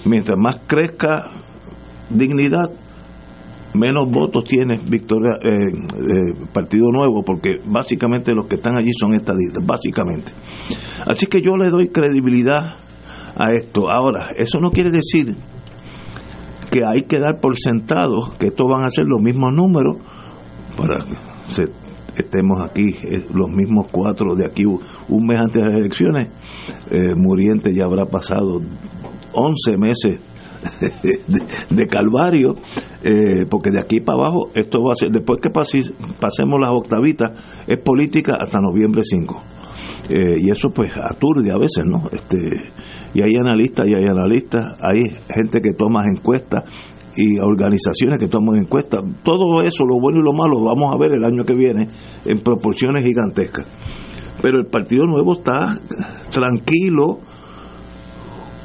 Mientras 0.04 0.38
más 0.38 0.60
crezca 0.66 1.24
dignidad 2.10 2.70
menos 3.74 4.10
votos 4.10 4.44
tiene 4.44 4.78
Victoria 4.88 5.32
eh, 5.42 5.50
eh, 5.50 6.46
Partido 6.52 6.90
Nuevo 6.90 7.22
porque 7.22 7.60
básicamente 7.66 8.34
los 8.34 8.46
que 8.46 8.56
están 8.56 8.76
allí 8.76 8.92
son 8.98 9.14
estadistas 9.14 9.64
básicamente. 9.64 10.32
Así 11.06 11.26
que 11.26 11.40
yo 11.40 11.56
le 11.56 11.70
doy 11.70 11.88
credibilidad 11.88 12.76
a 13.36 13.52
esto. 13.52 13.90
Ahora 13.90 14.30
eso 14.36 14.58
no 14.60 14.70
quiere 14.70 14.90
decir 14.90 15.36
que 16.70 16.84
hay 16.84 17.02
que 17.02 17.18
dar 17.18 17.40
por 17.40 17.56
sentado 17.56 18.32
que 18.38 18.46
estos 18.48 18.66
van 18.68 18.84
a 18.84 18.90
ser 18.90 19.04
los 19.06 19.20
mismos 19.22 19.54
números 19.54 19.96
para 20.76 21.04
que 21.04 21.68
estemos 22.16 22.62
aquí 22.62 22.90
eh, 23.04 23.24
los 23.32 23.48
mismos 23.50 23.86
cuatro 23.90 24.34
de 24.34 24.44
aquí 24.44 24.64
un 24.64 25.26
mes 25.26 25.40
antes 25.40 25.62
de 25.62 25.68
las 25.68 25.78
elecciones 25.78 26.28
eh, 26.90 27.14
Muriente 27.16 27.72
ya 27.74 27.84
habrá 27.84 28.06
pasado 28.06 28.60
11 29.32 29.76
meses 29.78 30.20
de, 31.70 31.86
calvario 31.86 32.54
eh, 33.02 33.46
porque 33.48 33.70
de 33.70 33.80
aquí 33.80 34.00
para 34.00 34.18
abajo 34.18 34.50
esto 34.54 34.82
va 34.82 34.92
a 34.92 34.96
ser 34.96 35.10
después 35.10 35.38
que 35.42 35.50
pase- 35.50 35.92
pasemos 36.20 36.58
las 36.60 36.72
octavitas 36.72 37.32
es 37.66 37.78
política 37.78 38.32
hasta 38.40 38.60
noviembre 38.60 39.02
5 39.04 39.42
Eh, 40.10 40.36
y 40.40 40.50
eso 40.50 40.70
pues 40.70 40.90
aturde 40.96 41.50
a 41.52 41.58
veces 41.58 41.84
no 41.84 42.08
este 42.10 42.38
y 43.14 43.20
hay 43.22 43.36
analistas 43.36 43.84
y 43.86 43.94
hay 43.94 44.06
analistas 44.08 44.64
hay 44.82 45.04
gente 45.34 45.60
que 45.60 45.74
toma 45.76 46.02
encuestas 46.10 46.64
y 47.14 47.36
organizaciones 47.40 48.16
que 48.18 48.28
toman 48.28 48.56
encuestas. 48.62 49.02
Todo 49.24 49.60
eso 49.62 49.84
lo 49.84 49.98
bueno 50.00 50.20
y 50.20 50.22
lo 50.22 50.32
malo 50.32 50.60
lo 50.60 50.66
vamos 50.66 50.94
a 50.94 50.98
ver 50.98 51.12
el 51.14 51.24
año 51.24 51.42
que 51.44 51.54
viene 51.54 51.88
en 52.24 52.38
proporciones 52.44 53.02
gigantescas. 53.04 53.66
Pero 54.40 54.58
el 54.58 54.66
Partido 54.66 55.04
Nuevo 55.04 55.32
está 55.32 55.76
tranquilo 56.30 57.18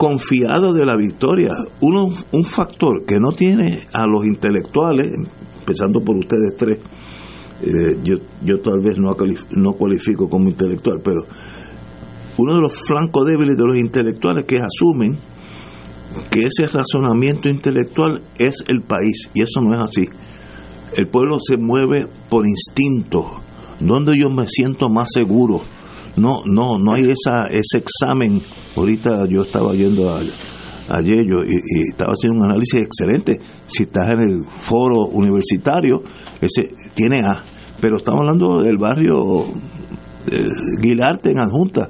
confiado 0.03 0.73
de 0.73 0.85
la 0.85 0.97
victoria. 0.97 1.51
Uno, 1.79 2.13
un 2.33 2.43
factor 2.43 3.05
que 3.05 3.19
no 3.19 3.31
tiene 3.31 3.87
a 3.93 4.05
los 4.05 4.25
intelectuales, 4.27 5.07
empezando 5.59 6.01
por 6.01 6.17
ustedes 6.17 6.57
tres, 6.57 6.79
eh, 7.61 7.97
yo, 8.03 8.15
yo 8.43 8.59
tal 8.59 8.81
vez 8.81 8.97
no, 8.97 9.15
no 9.51 9.73
cualifico 9.73 10.27
como 10.27 10.49
intelectual, 10.49 10.99
pero 11.01 11.21
uno 12.37 12.55
de 12.55 12.59
los 12.59 12.73
flancos 12.85 13.25
débiles 13.25 13.55
de 13.55 13.65
los 13.65 13.79
intelectuales 13.79 14.45
que 14.45 14.57
asumen 14.57 15.17
que 16.29 16.47
ese 16.47 16.67
razonamiento 16.67 17.47
intelectual 17.47 18.21
es 18.37 18.57
el 18.67 18.81
país, 18.81 19.29
y 19.33 19.41
eso 19.41 19.61
no 19.61 19.73
es 19.73 19.79
así. 19.79 20.09
el 20.97 21.07
pueblo 21.07 21.37
se 21.39 21.55
mueve 21.55 22.07
por 22.29 22.45
instinto, 22.45 23.31
donde 23.79 24.17
yo 24.19 24.27
me 24.27 24.47
siento 24.49 24.89
más 24.89 25.07
seguro. 25.13 25.61
No, 26.15 26.39
no, 26.45 26.77
no 26.77 26.93
hay 26.93 27.09
esa, 27.09 27.47
ese 27.47 27.79
examen. 27.79 28.41
Ahorita 28.75 29.25
yo 29.27 29.41
estaba 29.41 29.73
yendo 29.73 30.09
a, 30.09 30.19
ayer 30.89 31.25
yo, 31.25 31.43
y, 31.43 31.89
estaba 31.89 32.13
haciendo 32.13 32.39
un 32.39 32.45
análisis 32.45 32.81
excelente. 32.81 33.39
Si 33.65 33.83
estás 33.83 34.11
en 34.13 34.21
el 34.21 34.45
foro 34.45 35.05
universitario, 35.07 36.01
ese 36.39 36.69
tiene 36.93 37.25
A. 37.25 37.43
Pero 37.81 37.97
estamos 37.97 38.21
hablando 38.21 38.61
del 38.61 38.77
barrio 38.77 39.45
eh, 40.31 40.47
Guilarte 40.81 41.31
en 41.31 41.39
Adjunta. 41.39 41.89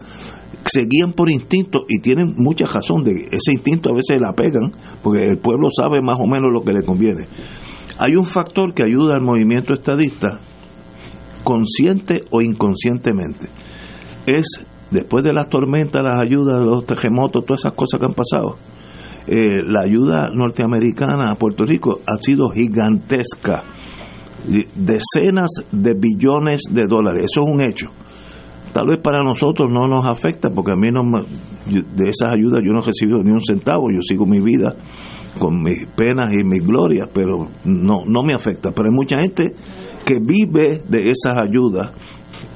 Se 0.65 0.86
guían 0.86 1.11
por 1.13 1.30
instinto 1.30 1.80
y 1.88 1.99
tienen 1.99 2.34
mucha 2.38 2.65
razón 2.65 3.03
de 3.03 3.28
ese 3.32 3.51
instinto 3.51 3.89
a 3.89 3.93
veces 3.93 4.19
la 4.21 4.32
pegan 4.32 4.71
porque 5.03 5.28
el 5.28 5.38
pueblo 5.38 5.67
sabe 5.76 5.99
más 6.01 6.17
o 6.19 6.26
menos 6.26 6.51
lo 6.53 6.63
que 6.63 6.71
le 6.71 6.84
conviene. 6.84 7.28
Hay 7.99 8.15
un 8.15 8.26
factor 8.26 8.74
que 8.74 8.84
ayuda 8.84 9.15
al 9.15 9.21
movimiento 9.21 9.74
estadista, 9.74 10.39
consciente 11.43 12.24
o 12.32 12.41
inconscientemente. 12.41 13.49
Es, 14.26 14.47
después 14.91 15.24
de 15.24 15.34
las 15.34 15.49
tormentas, 15.49 16.03
las 16.03 16.21
ayudas, 16.21 16.61
los 16.61 16.86
terremotos, 16.86 17.45
todas 17.45 17.61
esas 17.61 17.74
cosas 17.74 17.99
que 17.99 18.05
han 18.05 18.13
pasado, 18.13 18.57
eh, 19.28 19.63
la 19.65 19.82
ayuda 19.82 20.30
norteamericana 20.34 21.32
a 21.32 21.36
Puerto 21.36 21.65
Rico 21.65 21.99
ha 22.05 22.17
sido 22.17 22.49
gigantesca. 22.49 23.63
Decenas 24.76 25.51
de 25.71 25.93
billones 25.93 26.63
de 26.69 26.86
dólares. 26.86 27.30
Eso 27.32 27.43
es 27.43 27.49
un 27.49 27.61
hecho. 27.61 27.89
Tal 28.74 28.88
vez 28.88 28.99
para 28.99 29.24
nosotros 29.24 29.71
no 29.71 29.88
nos 29.88 30.09
afecta, 30.09 30.49
porque 30.49 30.71
a 30.71 30.80
mí 30.80 30.89
no 30.91 31.03
de 31.65 32.09
esas 32.09 32.34
ayudas 32.34 32.61
yo 32.65 32.74
no 32.74 32.82
he 32.82 32.86
recibido 32.86 33.21
ni 33.24 33.32
un 33.32 33.39
centavo, 33.39 33.89
yo 33.91 34.01
sigo 34.01 34.26
mi 34.26 34.41
vida 34.41 34.76
con 35.39 35.61
mis 35.61 35.88
penas 35.95 36.32
y 36.32 36.43
mis 36.43 36.65
glorias, 36.65 37.09
pero 37.13 37.47
no, 37.65 38.03
no 38.05 38.24
me 38.24 38.34
afecta. 38.34 38.71
Pero 38.71 38.89
hay 38.89 38.95
mucha 38.95 39.19
gente 39.19 39.53
que 40.05 40.19
vive 40.19 40.82
de 40.88 41.11
esas 41.11 41.39
ayudas. 41.41 41.91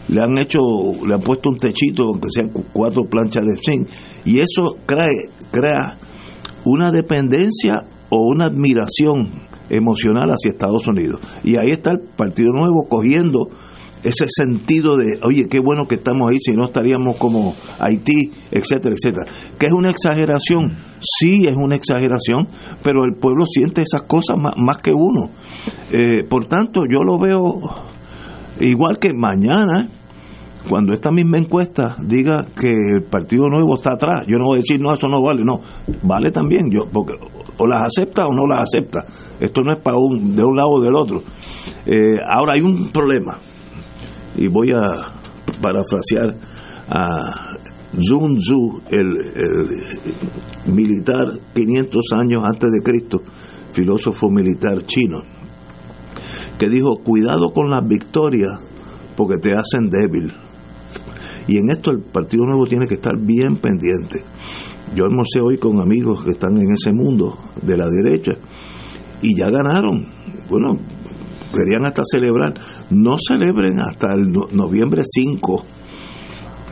Le 0.09 0.21
han 0.21 0.37
hecho, 0.37 0.59
le 1.05 1.13
han 1.13 1.21
puesto 1.21 1.49
un 1.49 1.57
techito, 1.57 2.03
aunque 2.03 2.29
sean 2.29 2.49
cuatro 2.71 3.03
planchas 3.03 3.43
de 3.45 3.57
zinc, 3.57 3.89
y 4.25 4.39
eso 4.39 4.77
crea, 4.85 5.05
crea 5.51 5.97
una 6.63 6.91
dependencia 6.91 7.75
o 8.09 8.21
una 8.23 8.45
admiración 8.45 9.29
emocional 9.69 10.29
hacia 10.29 10.51
Estados 10.51 10.87
Unidos. 10.87 11.19
Y 11.43 11.57
ahí 11.57 11.71
está 11.71 11.91
el 11.91 11.99
Partido 12.15 12.51
Nuevo 12.53 12.87
cogiendo 12.87 13.49
ese 14.03 14.25
sentido 14.29 14.95
de, 14.95 15.19
oye, 15.23 15.47
qué 15.49 15.59
bueno 15.59 15.85
que 15.87 15.95
estamos 15.95 16.29
ahí, 16.29 16.37
si 16.39 16.53
no 16.53 16.65
estaríamos 16.65 17.17
como 17.17 17.55
Haití, 17.79 18.31
etcétera, 18.51 18.95
etcétera. 18.95 19.25
Que 19.57 19.65
es 19.65 19.71
una 19.71 19.89
exageración, 19.89 20.75
sí 21.01 21.45
es 21.45 21.55
una 21.55 21.75
exageración, 21.75 22.47
pero 22.83 23.03
el 23.05 23.15
pueblo 23.15 23.45
siente 23.45 23.81
esas 23.81 24.03
cosas 24.03 24.37
más, 24.37 24.77
que 24.77 24.91
uno. 24.93 25.29
Eh, 25.91 26.23
por 26.29 26.45
tanto, 26.45 26.81
yo 26.89 26.99
lo 27.03 27.17
veo 27.17 27.59
igual 28.59 28.99
que 28.99 29.11
mañana, 29.13 29.89
cuando 30.69 30.93
esta 30.93 31.11
misma 31.11 31.37
encuesta 31.37 31.95
diga 31.99 32.45
que 32.59 32.69
el 32.69 33.03
Partido 33.03 33.47
Nuevo 33.49 33.75
está 33.75 33.93
atrás, 33.93 34.25
yo 34.27 34.37
no 34.37 34.45
voy 34.45 34.57
a 34.57 34.61
decir, 34.61 34.79
no, 34.79 34.93
eso 34.93 35.07
no 35.07 35.21
vale, 35.21 35.43
no, 35.43 35.59
vale 36.03 36.31
también, 36.31 36.69
yo 36.71 36.85
porque 36.91 37.13
o 37.57 37.67
las 37.67 37.87
acepta 37.87 38.25
o 38.25 38.33
no 38.33 38.45
las 38.45 38.67
acepta. 38.67 39.05
Esto 39.39 39.61
no 39.61 39.73
es 39.73 39.79
para 39.81 39.97
un, 39.97 40.35
de 40.35 40.43
un 40.43 40.55
lado 40.55 40.69
o 40.69 40.81
del 40.81 40.95
otro. 40.95 41.21
Eh, 41.85 42.17
ahora 42.29 42.53
hay 42.55 42.61
un 42.61 42.89
problema 42.91 43.37
y 44.35 44.47
voy 44.47 44.71
a 44.71 44.85
parafrasear 45.61 46.35
a 46.89 47.57
Zun 47.99 48.37
Tzu, 48.37 48.81
el, 48.91 49.13
militar 50.67 51.27
500 51.53 52.13
años 52.13 52.43
antes 52.43 52.69
de 52.71 52.81
Cristo, 52.83 53.21
filósofo 53.71 54.29
militar 54.29 54.81
chino, 54.83 55.21
que 56.59 56.69
dijo, 56.69 56.97
cuidado 57.03 57.51
con 57.53 57.69
las 57.69 57.87
victorias 57.87 58.51
porque 59.15 59.37
te 59.41 59.51
hacen 59.53 59.89
débil. 59.89 60.33
Y 61.47 61.57
en 61.57 61.69
esto 61.69 61.91
el 61.91 62.01
Partido 62.01 62.45
Nuevo 62.45 62.65
tiene 62.65 62.85
que 62.87 62.95
estar 62.95 63.17
bien 63.17 63.57
pendiente. 63.57 64.23
Yo 64.95 65.05
almorcé 65.05 65.41
hoy 65.41 65.57
con 65.57 65.79
amigos 65.79 66.23
que 66.23 66.31
están 66.31 66.57
en 66.57 66.71
ese 66.71 66.91
mundo 66.91 67.37
de 67.61 67.77
la 67.77 67.87
derecha 67.87 68.31
y 69.21 69.35
ya 69.35 69.49
ganaron. 69.49 70.05
Bueno, 70.49 70.77
querían 71.53 71.85
hasta 71.85 72.03
celebrar 72.09 72.53
no 72.89 73.17
celebren 73.17 73.79
hasta 73.79 74.13
el 74.13 74.31
noviembre 74.31 75.01
5, 75.05 75.63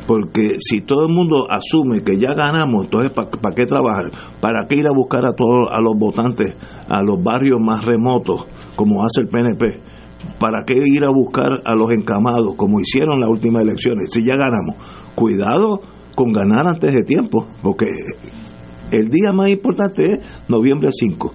porque 0.07 0.57
si 0.59 0.81
todo 0.81 1.07
el 1.07 1.13
mundo 1.13 1.47
asume 1.49 2.03
que 2.03 2.17
ya 2.17 2.33
ganamos, 2.33 2.85
entonces 2.85 3.11
¿para 3.11 3.55
qué 3.55 3.65
trabajar? 3.65 4.11
¿Para 4.39 4.65
qué 4.67 4.77
ir 4.77 4.87
a 4.87 4.93
buscar 4.95 5.25
a 5.25 5.33
todos 5.33 5.67
a 5.71 5.81
los 5.81 5.93
votantes 5.97 6.55
a 6.87 7.01
los 7.01 7.21
barrios 7.21 7.59
más 7.59 7.83
remotos, 7.83 8.45
como 8.75 9.03
hace 9.03 9.21
el 9.21 9.27
PNP? 9.27 9.94
¿Para 10.39 10.63
qué 10.65 10.73
ir 10.75 11.03
a 11.03 11.09
buscar 11.09 11.61
a 11.65 11.75
los 11.75 11.91
encamados, 11.91 12.55
como 12.55 12.79
hicieron 12.79 13.19
las 13.19 13.29
últimas 13.29 13.63
elecciones, 13.63 14.11
si 14.11 14.23
ya 14.23 14.35
ganamos? 14.35 14.75
Cuidado 15.15 15.81
con 16.15 16.31
ganar 16.31 16.67
antes 16.67 16.93
de 16.93 17.03
tiempo, 17.03 17.45
porque 17.61 17.89
el 18.91 19.09
día 19.09 19.31
más 19.33 19.49
importante 19.49 20.13
es 20.13 20.19
noviembre 20.49 20.89
5. 20.91 21.33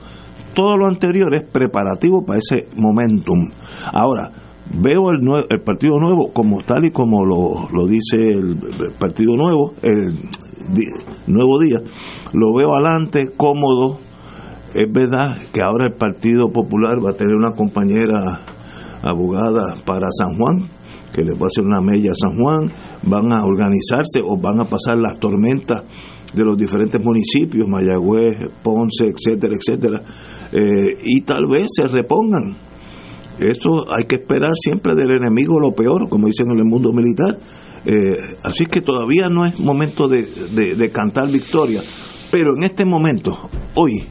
Todo 0.55 0.77
lo 0.77 0.87
anterior 0.87 1.35
es 1.35 1.49
preparativo 1.49 2.25
para 2.25 2.39
ese 2.39 2.69
momentum. 2.77 3.51
Ahora, 3.93 4.31
veo 4.75 5.11
el, 5.11 5.21
el 5.49 5.61
Partido 5.61 5.99
Nuevo 5.99 6.33
como 6.33 6.63
tal 6.63 6.85
y 6.85 6.91
como 6.91 7.25
lo, 7.25 7.69
lo 7.73 7.87
dice 7.87 8.17
el, 8.17 8.57
Partido 8.99 9.37
Nuevo, 9.37 9.75
el 9.83 10.15
Nuevo 11.27 11.59
Día, 11.61 11.79
lo 12.33 12.55
veo 12.55 12.75
adelante, 12.75 13.31
cómodo. 13.37 13.99
Es 14.73 14.91
verdad 14.93 15.37
que 15.53 15.63
ahora 15.63 15.87
el 15.87 15.95
Partido 15.95 16.49
Popular 16.49 17.05
va 17.05 17.11
a 17.11 17.15
tener 17.15 17.35
una 17.35 17.53
compañera 17.53 18.41
abogada 19.03 19.75
para 19.85 20.09
San 20.11 20.37
Juan, 20.37 20.69
que 21.13 21.23
le 21.23 21.33
va 21.33 21.45
a 21.45 21.47
hacer 21.47 21.65
una 21.65 21.81
mella 21.81 22.11
a 22.11 22.15
San 22.15 22.37
Juan, 22.37 22.73
van 23.03 23.33
a 23.33 23.45
organizarse 23.45 24.21
o 24.25 24.37
van 24.37 24.61
a 24.61 24.65
pasar 24.65 24.99
las 24.99 25.19
tormentas 25.19 25.85
de 26.35 26.45
los 26.45 26.57
diferentes 26.57 27.03
municipios, 27.03 27.69
Mayagüez, 27.69 28.51
Ponce, 28.63 29.07
etcétera, 29.07 29.55
etcétera, 29.55 30.01
eh, 30.53 30.99
y 31.05 31.23
tal 31.23 31.47
vez 31.51 31.67
se 31.75 31.87
repongan 31.89 32.57
eso 33.41 33.87
hay 33.91 34.07
que 34.07 34.17
esperar 34.17 34.53
siempre 34.55 34.95
del 34.95 35.13
enemigo 35.13 35.59
lo 35.59 35.73
peor, 35.73 36.11
como 36.11 36.27
dicen 36.27 36.51
en 36.51 36.59
el 36.59 36.67
mundo 36.67 36.93
militar. 36.93 37.39
Eh, 37.87 38.37
así 38.43 38.67
que 38.67 38.83
todavía 38.83 39.29
no 39.31 39.47
es 39.47 39.59
momento 39.59 40.07
de, 40.09 40.91
cantar 40.93 41.31
victoria, 41.31 41.81
pero 42.31 42.55
en 42.55 42.65
este 42.65 42.85
momento, 42.85 43.49
hoy, 43.75 44.05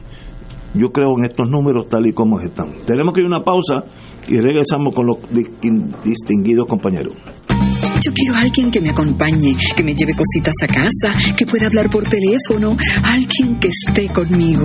yo 0.74 0.88
creo 0.90 1.10
en 1.16 1.26
estos 1.26 1.48
números 1.48 1.88
tal 1.88 2.06
y 2.06 2.12
como 2.12 2.40
están. 2.40 2.72
Tenemos 2.84 3.14
que 3.14 3.20
ir 3.20 3.26
a 3.26 3.28
una 3.28 3.44
pausa 3.44 3.84
y 4.28 4.36
regresamos 4.38 4.94
con 4.94 5.06
los 5.06 5.18
distinguidos 6.04 6.66
compañeros. 6.66 7.14
Yo 8.02 8.12
quiero 8.14 8.34
a 8.34 8.40
alguien 8.40 8.70
que 8.70 8.80
me 8.80 8.90
acompañe, 8.90 9.54
que 9.76 9.82
me 9.82 9.94
lleve 9.94 10.14
cositas 10.14 10.54
a 10.62 10.66
casa, 10.66 11.34
que 11.36 11.44
pueda 11.44 11.66
hablar 11.66 11.90
por 11.90 12.04
teléfono, 12.04 12.76
alguien 13.02 13.58
que 13.60 13.68
esté 13.68 14.08
conmigo. 14.08 14.64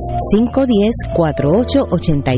510-4883 1.14 2.37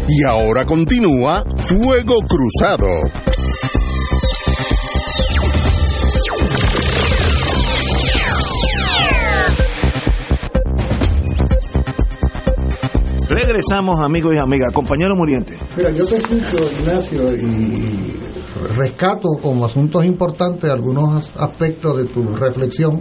Y 0.08 0.24
ahora 0.24 0.66
continúa 0.66 1.44
Fuego 1.56 2.16
Cruzado. 2.28 2.88
Regresamos, 13.28 14.00
amigos 14.04 14.32
y 14.34 14.38
amigas. 14.42 14.72
Compañero 14.74 15.14
Muriente. 15.14 15.56
Mira, 15.76 15.92
yo 15.92 16.04
te 16.04 16.16
escucho, 16.16 16.58
Ignacio, 16.80 17.36
y 17.36 18.16
rescato 18.76 19.28
como 19.40 19.64
asuntos 19.64 20.04
importantes 20.04 20.68
algunos 20.68 21.30
aspectos 21.36 21.98
de 21.98 22.04
tu 22.06 22.34
reflexión. 22.34 23.00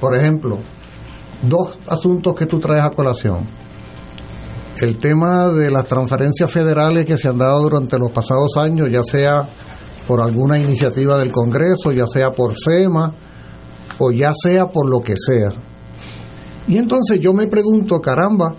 Por 0.00 0.16
ejemplo, 0.16 0.58
dos 1.42 1.78
asuntos 1.88 2.34
que 2.34 2.46
tú 2.46 2.58
traes 2.58 2.84
a 2.84 2.90
colación. 2.90 3.46
El 4.80 4.98
tema 4.98 5.48
de 5.50 5.70
las 5.70 5.86
transferencias 5.86 6.50
federales 6.50 7.06
que 7.06 7.16
se 7.16 7.28
han 7.28 7.38
dado 7.38 7.62
durante 7.62 7.98
los 7.98 8.10
pasados 8.10 8.56
años, 8.56 8.90
ya 8.90 9.02
sea 9.02 9.42
por 10.06 10.20
alguna 10.20 10.58
iniciativa 10.58 11.18
del 11.18 11.30
Congreso, 11.30 11.92
ya 11.92 12.06
sea 12.06 12.32
por 12.32 12.54
FEMA 12.54 13.14
o 13.98 14.10
ya 14.10 14.32
sea 14.34 14.66
por 14.66 14.88
lo 14.88 15.00
que 15.00 15.14
sea. 15.16 15.52
Y 16.66 16.78
entonces 16.78 17.20
yo 17.20 17.32
me 17.32 17.46
pregunto, 17.46 18.00
caramba, 18.00 18.54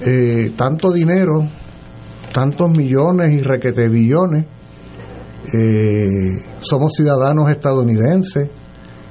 eh, 0.00 0.52
tanto 0.56 0.92
dinero, 0.92 1.40
tantos 2.32 2.70
millones 2.70 3.32
y 3.32 3.42
requete 3.42 3.88
billones, 3.88 4.44
eh, 5.52 6.44
somos 6.60 6.92
ciudadanos 6.94 7.50
estadounidenses, 7.50 8.48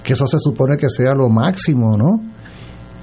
que 0.03 0.13
eso 0.13 0.25
se 0.27 0.37
supone 0.39 0.77
que 0.77 0.89
sea 0.89 1.13
lo 1.13 1.29
máximo, 1.29 1.97
¿no? 1.97 2.21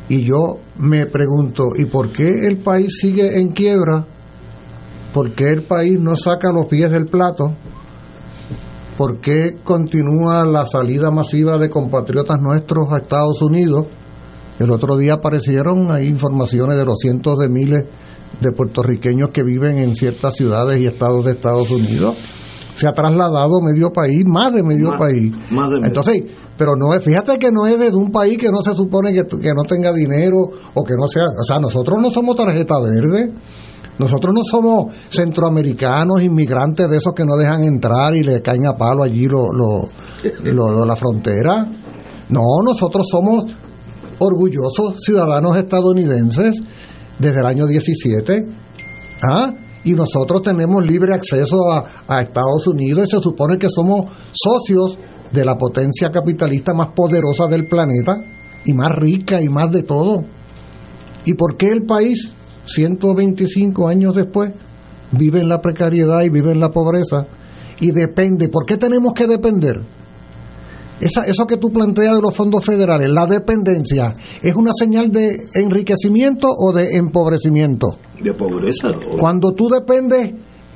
Y 0.09 0.25
yo 0.25 0.59
me 0.77 1.07
pregunto, 1.07 1.69
¿y 1.77 1.87
por 1.87 2.13
qué 2.13 2.29
el 2.47 2.59
país 2.59 2.99
sigue 3.01 3.41
en 3.41 3.53
quiebra? 3.53 4.05
¿Por 5.13 5.33
qué 5.33 5.51
el 5.51 5.63
país 5.63 5.99
no 5.99 6.17
saca 6.17 6.53
los 6.53 6.67
pies 6.67 6.91
del 6.91 7.07
plato? 7.07 7.55
¿Por 8.99 9.21
qué 9.21 9.57
continúa 9.63 10.45
la 10.45 10.67
salida 10.67 11.11
masiva 11.11 11.59
de 11.59 11.71
compatriotas 11.71 12.41
nuestros 12.41 12.93
a 12.93 12.99
Estados 12.99 13.41
Unidos? 13.43 13.87
El 14.59 14.71
otro 14.71 14.97
día 14.97 15.15
aparecieron 15.15 15.91
ahí 15.91 16.07
informaciones 16.07 16.77
de 16.77 16.85
los 16.85 16.99
cientos 16.99 17.39
de 17.39 17.49
miles 17.49 17.85
de 18.41 18.53
puertorriqueños 18.53 19.31
que 19.31 19.43
viven 19.43 19.79
en 19.79 19.97
ciertas 19.97 20.35
ciudades 20.37 20.81
y 20.81 20.87
estados 20.87 21.25
de 21.25 21.33
Estados 21.33 21.71
Unidos. 21.71 22.17
Se 22.77 22.87
ha 22.89 22.93
trasladado 22.93 23.61
medio 23.63 23.93
país, 23.93 24.25
más 24.27 24.53
de 24.53 24.63
medio 24.63 24.89
Más- 24.91 24.99
país. 24.99 25.33
más 25.51 25.69
de 25.71 25.77
medio. 25.77 25.87
Entonces, 25.87 26.23
pero 26.59 26.75
no 26.77 26.93
es, 26.95 27.03
fíjate 27.05 27.39
que 27.39 27.51
no 27.53 27.67
es 27.67 27.79
de 27.79 27.91
un 27.95 28.11
país 28.11 28.37
que 28.39 28.51
no 28.51 28.63
se 28.63 28.75
supone 28.75 29.13
que, 29.13 29.23
que 29.25 29.55
no 29.55 29.63
tenga 29.63 29.93
dinero 29.93 30.37
o 30.75 30.83
que 30.85 30.95
no 30.99 31.07
sea, 31.07 31.25
o 31.27 31.45
sea, 31.45 31.59
nosotros 31.61 31.99
no 32.01 32.11
somos 32.11 32.37
tarjeta 32.37 32.75
verde. 32.81 33.33
Nosotros 33.97 34.35
no 34.35 34.43
somos 34.43 34.93
centroamericanos, 35.09 36.21
inmigrantes 36.21 36.89
de 36.91 36.97
esos 36.97 37.13
que 37.15 37.25
no 37.25 37.37
dejan 37.37 37.63
entrar 37.63 38.15
y 38.17 38.25
le 38.25 38.43
caen 38.43 38.67
a 38.67 38.73
palo 38.77 39.05
allí 39.05 39.27
lo, 39.29 39.53
lo, 39.53 39.87
lo- 40.43 40.81
de 40.81 40.87
la 40.87 40.97
frontera. 40.97 41.65
No, 42.29 42.43
nosotros 42.65 43.07
somos 43.09 43.45
orgullosos 44.19 44.97
ciudadanos 45.05 45.57
estadounidenses 45.57 46.57
desde 47.19 47.41
el 47.41 47.47
año 47.47 47.67
17. 47.67 48.43
¿Ah? 49.23 49.53
Y 49.85 49.93
nosotros 49.93 50.43
tenemos 50.43 50.85
libre 50.85 51.15
acceso 51.15 51.57
a, 51.71 52.21
Estados 52.21 52.67
Unidos 52.67 53.07
y 53.07 53.11
se 53.11 53.23
supone 53.23 53.59
que 53.59 53.69
somos 53.69 54.07
socios 54.33 54.97
de 55.31 55.45
la 55.45 55.59
potencia 55.59 56.11
capitalista 56.11 56.73
más 56.73 56.89
poderosa 56.95 57.47
del 57.47 57.65
planeta 57.67 58.17
y 58.65 58.73
más 58.73 58.93
rica 58.93 59.43
y 59.43 59.49
más 59.49 59.71
de 59.71 59.83
todo. 59.83 60.25
¿Y 61.27 61.35
por 61.35 61.57
qué 61.57 61.69
el 61.69 61.85
país, 61.85 62.31
125 62.67 63.89
años 63.89 64.15
después, 64.15 64.53
vive 65.13 65.41
en 65.41 65.49
la 65.49 65.61
precariedad 65.61 66.23
y 66.23 66.31
vive 66.31 66.53
en 66.53 66.61
la 66.61 66.71
pobreza? 66.71 67.27
Y 67.81 67.91
depende. 67.91 68.49
¿Por 68.49 68.65
qué 68.65 68.77
tenemos 68.77 69.13
que 69.13 69.27
depender? 69.27 69.81
Esa, 71.01 71.25
eso 71.27 71.47
que 71.47 71.57
tú 71.57 71.71
planteas 71.71 72.15
de 72.15 72.23
los 72.23 72.35
fondos 72.35 72.65
federales, 72.65 73.09
la 73.11 73.27
dependencia, 73.27 74.15
¿es 74.43 74.55
una 74.55 74.73
señal 74.73 75.11
de 75.11 75.49
enriquecimiento 75.55 76.49
o 76.49 76.73
de 76.73 76.97
empobrecimiento? 76.97 77.89
De 78.23 78.33
pobreza. 78.33 78.89
Cuando 79.19 79.53
tú 79.53 79.69
dependes 79.69 80.35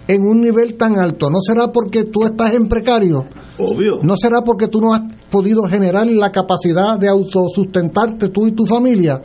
en 0.08 0.22
un 0.22 0.40
nivel 0.40 0.76
tan 0.76 0.98
alto, 0.98 1.30
¿no 1.30 1.38
será 1.40 1.70
porque 1.70 2.04
tú 2.04 2.24
estás 2.24 2.54
en 2.54 2.68
precario? 2.68 3.26
Obvio. 3.58 4.00
¿No 4.02 4.16
será 4.16 4.42
porque 4.42 4.66
tú 4.66 4.80
no 4.80 4.92
has 4.92 5.02
podido 5.30 5.64
generar 5.64 6.06
la 6.06 6.32
capacidad 6.32 6.98
de 6.98 7.08
autosustentarte 7.08 8.30
tú 8.30 8.46
y 8.46 8.52
tu 8.52 8.66
familia? 8.66 9.20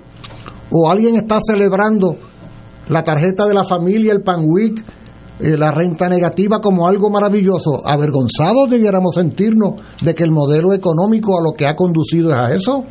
¿O 0.69 0.89
alguien 0.89 1.15
está 1.15 1.39
celebrando 1.41 2.15
la 2.89 3.03
tarjeta 3.03 3.45
de 3.45 3.53
la 3.53 3.63
familia, 3.63 4.11
el 4.11 4.21
pan 4.21 4.43
week, 4.45 4.83
eh, 5.39 5.57
la 5.57 5.71
renta 5.71 6.07
negativa 6.09 6.59
como 6.59 6.87
algo 6.87 7.09
maravilloso? 7.09 7.81
Avergonzados 7.85 8.69
debiéramos 8.69 9.15
sentirnos 9.15 9.73
de 10.01 10.13
que 10.13 10.23
el 10.23 10.31
modelo 10.31 10.73
económico 10.73 11.37
a 11.37 11.43
lo 11.43 11.51
que 11.57 11.65
ha 11.65 11.75
conducido 11.75 12.29
es 12.31 12.35
a 12.35 12.53
eso. 12.53 12.83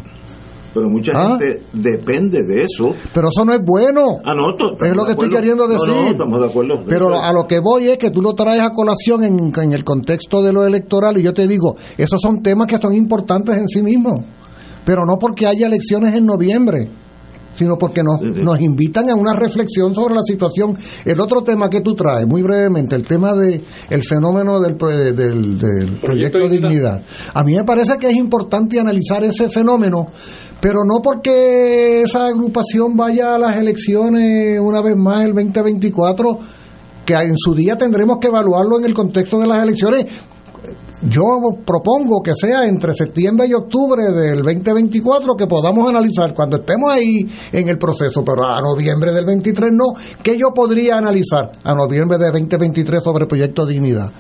Pero 0.75 0.89
mucha 0.89 1.13
Ah. 1.15 1.37
gente 1.39 1.63
depende 1.75 2.39
de 2.45 2.63
eso. 2.63 2.95
Pero 3.13 3.29
eso 3.29 3.45
no 3.45 3.53
es 3.53 3.61
bueno. 3.63 4.01
Ah, 4.25 4.33
no, 4.35 4.53
Es 4.83 4.95
lo 4.97 5.05
que 5.05 5.11
estoy 5.13 5.29
queriendo 5.29 5.69
decir. 5.69 5.87
no, 5.95 6.07
estamos 6.11 6.41
de 6.41 6.47
acuerdo. 6.47 6.83
Pero 6.89 7.15
a 7.15 7.31
lo 7.35 7.47
que 7.47 7.59
voy 7.61 7.89
es 7.89 7.99
que 7.99 8.11
tú 8.11 8.23
lo 8.23 8.33
traes 8.33 8.63
a 8.63 8.71
colación 8.71 9.23
en, 9.23 9.53
en 9.55 9.73
el 9.75 9.85
contexto 9.85 10.41
de 10.43 10.53
lo 10.55 10.65
electoral 10.67 11.19
y 11.19 11.23
yo 11.23 11.35
te 11.35 11.47
digo, 11.47 11.75
esos 11.99 12.19
son 12.23 12.43
temas 12.43 12.69
que 12.69 12.79
son 12.79 12.95
importantes 12.95 13.55
en 13.59 13.69
sí 13.69 13.83
mismos, 13.83 14.19
pero 14.87 15.05
no 15.05 15.19
porque 15.19 15.47
haya 15.47 15.67
elecciones 15.67 16.15
en 16.17 16.25
noviembre. 16.25 16.89
Sino 17.55 17.77
porque 17.77 18.03
nos, 18.03 18.21
nos 18.21 18.61
invitan 18.61 19.11
a 19.11 19.15
una 19.15 19.35
reflexión 19.35 19.95
sobre 19.95 20.15
la 20.15 20.23
situación. 20.23 20.77
El 21.05 21.21
otro 21.21 21.43
tema 21.43 21.69
que 21.69 21.81
tú 21.81 21.95
traes, 21.95 22.27
muy 22.27 22.43
brevemente, 22.43 22.97
el 22.97 23.05
tema 23.05 23.35
de 23.35 23.63
el 23.91 24.03
fenómeno 24.03 24.61
del, 24.61 24.77
del, 24.77 25.59
del 25.59 26.01
proyecto, 26.01 26.39
de 26.39 26.49
Dignidad. 26.49 27.03
A 27.35 27.43
mí 27.43 27.55
me 27.55 27.65
parece 27.65 27.97
que 27.99 28.09
es 28.09 28.17
importante 28.17 28.81
analizar 28.81 29.25
ese 29.25 29.49
fenómeno, 29.49 30.07
pero 30.61 30.85
no 30.85 31.01
porque 31.03 32.03
esa 32.03 32.27
agrupación 32.27 32.97
vaya 32.97 33.35
a 33.35 33.39
las 33.39 33.57
elecciones 33.57 34.61
una 34.61 34.81
vez 34.81 34.97
más 34.97 35.25
el 35.25 35.35
2024 35.35 36.39
que 37.05 37.15
en 37.15 37.37
su 37.37 37.55
día 37.55 37.77
tendremos 37.77 38.19
que 38.19 38.29
evaluarlo 38.29 38.79
en 38.79 38.85
el 38.85 38.95
contexto 38.95 39.41
de 39.41 39.47
las 39.49 39.63
elecciones 39.63 40.07
yo 41.09 41.25
propongo 41.65 42.23
que 42.23 42.33
sea 42.35 42.67
entre 42.69 42.95
septiembre 42.95 43.47
y 43.49 43.55
octubre 43.55 44.05
del 44.13 44.43
2024 44.43 45.35
que 45.35 45.49
podamos 45.49 45.89
analizar 45.89 46.33
cuando 46.33 46.59
estemos 46.59 46.93
ahí 46.93 47.27
en 47.51 47.69
el 47.69 47.77
proceso, 47.77 48.25
pero 48.25 48.47
a 48.47 48.61
noviembre 48.61 49.11
del 49.13 49.27
23 49.27 49.73
no. 49.73 49.87
¿Qué 50.23 50.39
yo 50.39 50.51
podría 50.55 50.99
analizar 50.99 51.51
a 51.65 51.75
noviembre 51.75 52.19
del 52.19 52.33
2023 52.33 53.03
sobre 53.03 53.27
Proyecto 53.27 53.67
Dignidad? 53.67 54.13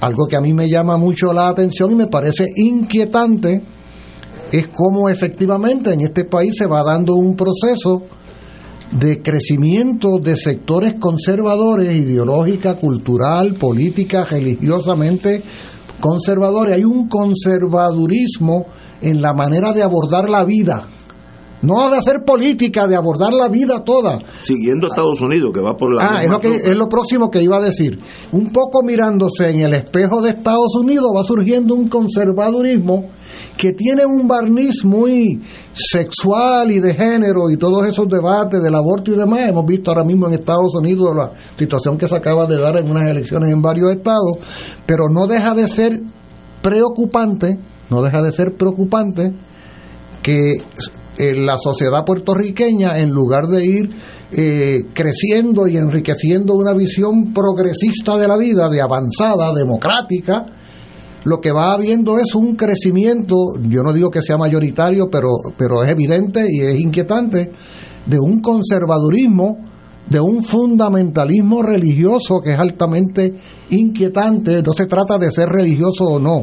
Algo 0.00 0.26
que 0.26 0.36
a 0.36 0.40
mí 0.42 0.52
me 0.52 0.68
llama 0.68 0.98
mucho 0.98 1.32
la 1.32 1.48
atención 1.48 1.92
y 1.92 1.94
me 1.94 2.08
parece 2.08 2.44
inquietante 2.56 3.62
es 4.52 4.68
cómo 4.68 5.08
efectivamente 5.08 5.94
en 5.94 6.02
este 6.02 6.26
país 6.26 6.52
se 6.58 6.66
va 6.66 6.82
dando 6.82 7.14
un 7.14 7.34
proceso 7.34 8.02
de 8.92 9.22
crecimiento 9.22 10.18
de 10.22 10.36
sectores 10.36 10.94
conservadores, 11.00 11.90
ideológica, 11.90 12.76
cultural, 12.76 13.54
política, 13.54 14.24
religiosamente 14.24 15.42
conservadores, 16.00 16.74
hay 16.74 16.84
un 16.84 17.08
conservadurismo 17.08 18.66
en 19.00 19.22
la 19.22 19.32
manera 19.32 19.72
de 19.72 19.82
abordar 19.82 20.28
la 20.28 20.44
vida. 20.44 20.88
No 21.62 21.88
de 21.90 21.96
hacer 21.96 22.24
política, 22.24 22.86
de 22.86 22.96
abordar 22.96 23.32
la 23.32 23.48
vida 23.48 23.82
toda. 23.82 24.18
Siguiendo 24.42 24.88
Estados 24.88 25.20
Unidos, 25.20 25.52
que 25.54 25.60
va 25.60 25.74
por 25.74 25.94
la. 25.94 26.06
Ah, 26.06 26.24
es 26.24 26.30
lo, 26.30 26.40
que, 26.40 26.54
es 26.54 26.76
lo 26.76 26.88
próximo 26.88 27.30
que 27.30 27.42
iba 27.42 27.56
a 27.56 27.60
decir. 27.60 27.98
Un 28.32 28.52
poco 28.52 28.82
mirándose 28.82 29.50
en 29.50 29.60
el 29.60 29.72
espejo 29.72 30.20
de 30.20 30.30
Estados 30.30 30.74
Unidos, 30.80 31.06
va 31.16 31.24
surgiendo 31.24 31.74
un 31.74 31.88
conservadurismo 31.88 33.10
que 33.56 33.72
tiene 33.72 34.04
un 34.04 34.28
barniz 34.28 34.84
muy 34.84 35.40
sexual 35.72 36.70
y 36.70 36.78
de 36.78 36.94
género 36.94 37.50
y 37.50 37.56
todos 37.56 37.86
esos 37.86 38.06
debates 38.06 38.62
del 38.62 38.74
aborto 38.74 39.12
y 39.12 39.16
demás. 39.16 39.48
Hemos 39.48 39.64
visto 39.64 39.90
ahora 39.90 40.04
mismo 40.04 40.26
en 40.26 40.34
Estados 40.34 40.74
Unidos 40.74 41.16
la 41.16 41.32
situación 41.56 41.96
que 41.96 42.06
se 42.06 42.16
acaba 42.16 42.46
de 42.46 42.58
dar 42.58 42.76
en 42.76 42.90
unas 42.90 43.08
elecciones 43.08 43.50
en 43.50 43.62
varios 43.62 43.90
estados, 43.92 44.38
pero 44.84 45.08
no 45.10 45.26
deja 45.26 45.54
de 45.54 45.66
ser 45.68 46.00
preocupante, 46.60 47.58
no 47.90 48.02
deja 48.02 48.22
de 48.22 48.32
ser 48.32 48.56
preocupante 48.56 49.32
que 50.22 50.56
en 51.18 51.46
la 51.46 51.56
sociedad 51.58 52.04
puertorriqueña, 52.04 52.98
en 52.98 53.10
lugar 53.10 53.46
de 53.46 53.64
ir 53.64 53.90
eh, 54.32 54.80
creciendo 54.92 55.66
y 55.66 55.76
enriqueciendo 55.76 56.54
una 56.54 56.74
visión 56.74 57.32
progresista 57.32 58.16
de 58.16 58.28
la 58.28 58.36
vida, 58.36 58.68
de 58.68 58.80
avanzada, 58.80 59.52
democrática, 59.54 60.46
lo 61.24 61.40
que 61.40 61.50
va 61.50 61.72
habiendo 61.72 62.18
es 62.18 62.34
un 62.34 62.54
crecimiento, 62.54 63.36
yo 63.62 63.82
no 63.82 63.92
digo 63.92 64.10
que 64.10 64.22
sea 64.22 64.36
mayoritario, 64.36 65.08
pero, 65.10 65.30
pero 65.56 65.82
es 65.82 65.90
evidente 65.90 66.46
y 66.48 66.60
es 66.60 66.80
inquietante, 66.80 67.50
de 68.06 68.20
un 68.20 68.40
conservadurismo, 68.40 69.58
de 70.08 70.20
un 70.20 70.44
fundamentalismo 70.44 71.62
religioso 71.62 72.40
que 72.40 72.52
es 72.52 72.58
altamente 72.58 73.34
inquietante. 73.70 74.62
No 74.62 74.72
se 74.72 74.86
trata 74.86 75.18
de 75.18 75.32
ser 75.32 75.48
religioso 75.48 76.04
o 76.04 76.20
no, 76.20 76.42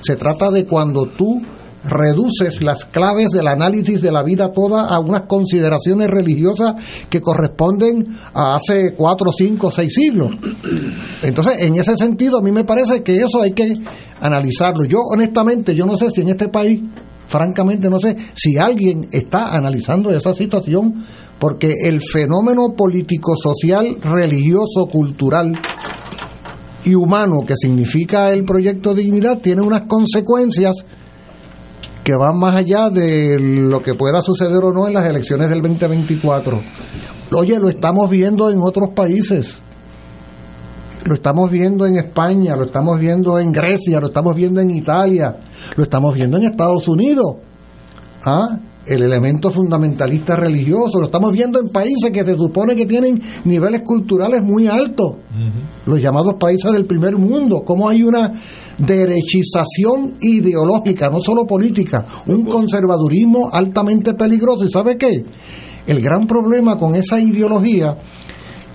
se 0.00 0.16
trata 0.16 0.50
de 0.50 0.66
cuando 0.66 1.06
tú 1.06 1.38
reduces 1.88 2.62
las 2.62 2.84
claves 2.84 3.30
del 3.30 3.48
análisis 3.48 4.00
de 4.02 4.12
la 4.12 4.22
vida 4.22 4.52
toda 4.52 4.86
a 4.86 5.00
unas 5.00 5.22
consideraciones 5.22 6.08
religiosas 6.08 6.74
que 7.08 7.20
corresponden 7.20 8.16
a 8.34 8.56
hace 8.56 8.94
cuatro, 8.94 9.32
cinco, 9.32 9.70
seis 9.70 9.92
siglos. 9.94 10.30
Entonces, 11.22 11.54
en 11.60 11.76
ese 11.76 11.96
sentido, 11.96 12.38
a 12.38 12.42
mí 12.42 12.52
me 12.52 12.64
parece 12.64 13.02
que 13.02 13.16
eso 13.16 13.42
hay 13.42 13.52
que 13.52 13.74
analizarlo. 14.20 14.84
Yo, 14.84 15.00
honestamente, 15.00 15.74
yo 15.74 15.86
no 15.86 15.96
sé 15.96 16.10
si 16.10 16.20
en 16.20 16.28
este 16.30 16.48
país, 16.48 16.80
francamente, 17.26 17.88
no 17.88 17.98
sé 17.98 18.16
si 18.34 18.56
alguien 18.56 19.08
está 19.12 19.54
analizando 19.54 20.12
esa 20.12 20.34
situación, 20.34 21.04
porque 21.38 21.72
el 21.84 22.02
fenómeno 22.02 22.70
político, 22.76 23.36
social, 23.36 23.96
religioso, 24.02 24.86
cultural, 24.90 25.52
y 26.84 26.94
humano 26.94 27.40
que 27.46 27.54
significa 27.56 28.32
el 28.32 28.44
proyecto 28.44 28.94
Dignidad 28.94 29.40
tiene 29.40 29.62
unas 29.62 29.82
consecuencias 29.82 30.74
que 32.08 32.16
van 32.16 32.38
más 32.38 32.56
allá 32.56 32.88
de 32.88 33.38
lo 33.38 33.80
que 33.80 33.92
pueda 33.92 34.22
suceder 34.22 34.64
o 34.64 34.72
no 34.72 34.88
en 34.88 34.94
las 34.94 35.04
elecciones 35.04 35.50
del 35.50 35.60
2024. 35.60 36.58
Oye, 37.32 37.58
lo 37.58 37.68
estamos 37.68 38.08
viendo 38.08 38.48
en 38.48 38.60
otros 38.62 38.94
países. 38.96 39.60
Lo 41.04 41.12
estamos 41.12 41.50
viendo 41.50 41.84
en 41.84 41.96
España, 41.96 42.56
lo 42.56 42.64
estamos 42.64 42.98
viendo 42.98 43.38
en 43.38 43.52
Grecia, 43.52 44.00
lo 44.00 44.06
estamos 44.06 44.34
viendo 44.34 44.62
en 44.62 44.70
Italia, 44.70 45.36
lo 45.76 45.82
estamos 45.82 46.14
viendo 46.14 46.38
en 46.38 46.44
Estados 46.44 46.88
Unidos. 46.88 47.26
¿Ah? 48.24 48.58
el 48.86 49.02
elemento 49.02 49.50
fundamentalista 49.50 50.34
religioso. 50.34 50.98
Lo 50.98 51.06
estamos 51.06 51.32
viendo 51.32 51.60
en 51.60 51.68
países 51.68 52.10
que 52.10 52.24
se 52.24 52.34
supone 52.36 52.74
que 52.74 52.86
tienen 52.86 53.20
niveles 53.44 53.82
culturales 53.82 54.42
muy 54.42 54.66
altos, 54.66 55.16
los 55.84 56.00
llamados 56.00 56.34
países 56.40 56.72
del 56.72 56.86
primer 56.86 57.16
mundo. 57.16 57.62
Cómo 57.66 57.88
hay 57.88 58.02
una 58.02 58.32
derechización 58.78 60.16
ideológica, 60.20 61.10
no 61.10 61.20
solo 61.20 61.46
política, 61.46 62.06
un 62.26 62.44
conservadurismo 62.44 63.50
altamente 63.52 64.14
peligroso. 64.14 64.64
¿Y 64.64 64.70
sabe 64.70 64.96
qué? 64.96 65.24
El 65.86 66.00
gran 66.00 66.26
problema 66.26 66.78
con 66.78 66.94
esa 66.94 67.20
ideología 67.20 67.96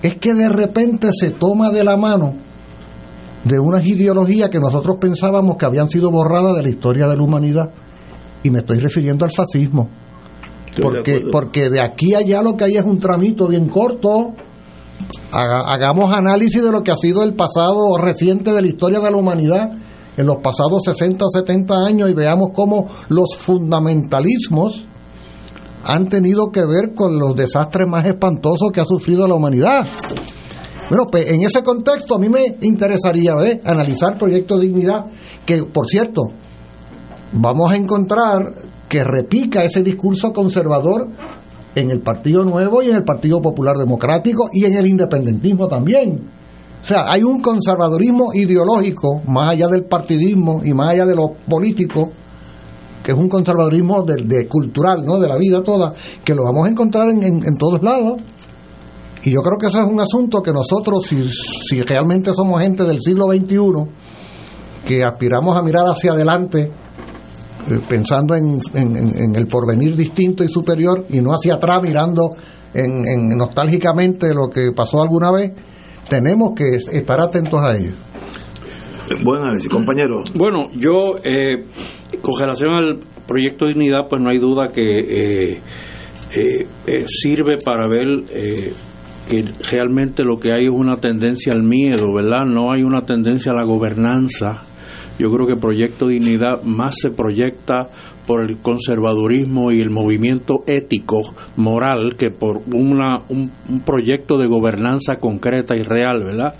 es 0.02 0.14
que 0.16 0.34
de 0.34 0.48
repente 0.48 1.08
se 1.18 1.30
toma 1.30 1.70
de 1.70 1.84
la 1.84 1.96
mano 1.96 2.34
de 3.44 3.58
unas 3.58 3.84
ideologías 3.86 4.48
que 4.48 4.58
nosotros 4.58 4.96
pensábamos 5.00 5.56
que 5.56 5.66
habían 5.66 5.88
sido 5.88 6.10
borradas 6.10 6.56
de 6.56 6.62
la 6.62 6.68
historia 6.68 7.06
de 7.06 7.16
la 7.16 7.22
humanidad. 7.22 7.70
Y 8.42 8.50
me 8.50 8.58
estoy 8.58 8.78
refiriendo 8.78 9.24
al 9.24 9.30
fascismo 9.30 9.88
porque, 10.82 11.20
de 11.20 11.30
porque 11.30 11.70
de 11.70 11.82
aquí 11.82 12.14
a 12.14 12.18
allá 12.18 12.42
lo 12.42 12.56
que 12.56 12.64
hay 12.64 12.76
es 12.76 12.84
un 12.84 12.98
tramito 12.98 13.46
bien 13.46 13.68
corto. 13.68 14.34
hagamos 15.30 16.12
análisis 16.12 16.62
de 16.62 16.70
lo 16.70 16.82
que 16.82 16.90
ha 16.90 16.96
sido 16.96 17.22
el 17.22 17.34
pasado 17.34 17.96
reciente 17.98 18.52
de 18.52 18.60
la 18.60 18.68
historia 18.68 19.00
de 19.00 19.10
la 19.10 19.16
humanidad 19.16 19.70
en 20.16 20.26
los 20.26 20.36
pasados 20.36 20.82
60 20.84 21.24
o 21.24 21.28
70 21.28 21.74
años 21.86 22.10
y 22.10 22.14
veamos 22.14 22.50
cómo 22.54 22.86
los 23.08 23.36
fundamentalismos 23.36 24.84
han 25.84 26.06
tenido 26.06 26.50
que 26.50 26.64
ver 26.64 26.94
con 26.94 27.18
los 27.18 27.34
desastres 27.34 27.86
más 27.88 28.06
espantosos 28.06 28.70
que 28.72 28.80
ha 28.80 28.84
sufrido 28.84 29.28
la 29.28 29.34
humanidad. 29.34 29.86
Bueno, 30.88 31.06
pues 31.10 31.30
en 31.30 31.42
ese 31.42 31.62
contexto 31.62 32.14
a 32.14 32.18
mí 32.18 32.28
me 32.28 32.56
interesaría 32.60 33.34
ver, 33.34 33.60
analizar 33.64 34.18
Proyecto 34.18 34.58
Dignidad, 34.58 35.06
que 35.44 35.62
por 35.64 35.86
cierto, 35.86 36.22
vamos 37.32 37.72
a 37.72 37.76
encontrar 37.76 38.54
que 38.88 39.02
repica 39.02 39.64
ese 39.64 39.82
discurso 39.82 40.32
conservador 40.32 41.08
en 41.74 41.90
el 41.90 42.00
Partido 42.00 42.44
Nuevo 42.44 42.82
y 42.82 42.90
en 42.90 42.96
el 42.96 43.04
Partido 43.04 43.40
Popular 43.40 43.76
Democrático 43.76 44.48
y 44.52 44.64
en 44.66 44.76
el 44.76 44.86
independentismo 44.86 45.68
también. 45.68 46.30
O 46.84 46.86
sea, 46.86 47.06
hay 47.08 47.22
un 47.22 47.40
conservadurismo 47.40 48.34
ideológico, 48.34 49.22
más 49.26 49.52
allá 49.52 49.68
del 49.68 49.86
partidismo 49.86 50.60
y 50.62 50.74
más 50.74 50.90
allá 50.90 51.06
de 51.06 51.14
lo 51.14 51.28
político, 51.48 52.10
que 53.02 53.12
es 53.12 53.18
un 53.18 53.30
conservadurismo 53.30 54.02
de, 54.02 54.46
cultural, 54.46 55.02
¿no? 55.02 55.18
de 55.18 55.26
la 55.26 55.38
vida 55.38 55.62
toda, 55.62 55.94
que 56.22 56.34
lo 56.34 56.44
vamos 56.44 56.66
a 56.66 56.70
encontrar 56.70 57.08
en, 57.08 57.22
en, 57.24 57.56
todos 57.56 57.82
lados. 57.82 58.20
Y 59.22 59.30
yo 59.30 59.40
creo 59.40 59.56
que 59.58 59.68
eso 59.68 59.80
es 59.80 59.90
un 59.90 59.98
asunto 59.98 60.42
que 60.42 60.52
nosotros, 60.52 61.06
si, 61.06 61.26
si 61.30 61.80
realmente 61.80 62.34
somos 62.34 62.60
gente 62.60 62.84
del 62.84 63.00
siglo 63.00 63.28
XXI, 63.28 63.90
que 64.86 65.02
aspiramos 65.02 65.56
a 65.56 65.62
mirar 65.62 65.86
hacia 65.86 66.12
adelante 66.12 66.70
eh, 67.66 67.80
pensando 67.88 68.34
en, 68.34 68.60
el 69.34 69.46
porvenir 69.46 69.96
distinto 69.96 70.44
y 70.44 70.48
superior 70.48 71.06
y 71.08 71.22
no 71.22 71.30
hacia 71.30 71.54
atrás 71.54 71.78
mirando 71.82 72.28
en, 72.74 73.28
nostálgicamente 73.28 74.34
lo 74.34 74.50
que 74.50 74.72
pasó 74.76 75.00
alguna 75.00 75.30
vez, 75.30 75.52
tenemos 76.08 76.52
que 76.56 76.96
estar 76.96 77.20
atentos 77.20 77.60
a 77.60 77.76
ello. 77.76 77.92
Buen 79.22 79.42
análisis, 79.42 79.68
compañero. 79.68 80.22
Bueno, 80.34 80.64
yo, 80.74 81.18
eh, 81.22 81.64
con 82.22 82.40
relación 82.40 82.72
al 82.72 83.00
proyecto 83.26 83.66
Dignidad, 83.66 84.08
pues 84.08 84.22
no 84.22 84.30
hay 84.30 84.38
duda 84.38 84.68
que 84.72 85.60
eh, 86.34 87.06
sirve 87.06 87.58
para 87.62 87.86
ver 87.86 88.24
que 89.28 89.44
realmente 89.70 90.24
lo 90.24 90.38
que 90.38 90.52
hay 90.52 90.64
es 90.64 90.70
una 90.70 90.98
tendencia 90.98 91.52
al 91.52 91.62
miedo, 91.62 92.12
¿verdad? 92.14 92.44
No 92.46 92.72
hay 92.72 92.82
una 92.82 93.02
tendencia 93.02 93.52
a 93.52 93.54
la 93.54 93.64
gobernanza 93.64 94.64
yo 95.18 95.30
creo 95.30 95.46
que 95.46 95.56
Proyecto 95.56 96.08
Dignidad 96.08 96.62
más 96.62 96.96
se 97.00 97.10
proyecta 97.10 97.90
por 98.26 98.42
el 98.42 98.58
conservadurismo 98.58 99.70
y 99.70 99.80
el 99.80 99.90
movimiento 99.90 100.64
ético, 100.66 101.22
moral, 101.56 102.16
que 102.16 102.30
por 102.30 102.62
una, 102.74 103.22
un, 103.28 103.50
proyecto 103.84 104.38
de 104.38 104.46
gobernanza 104.46 105.16
concreta 105.16 105.76
y 105.76 105.82
real, 105.82 106.24
¿verdad? 106.24 106.54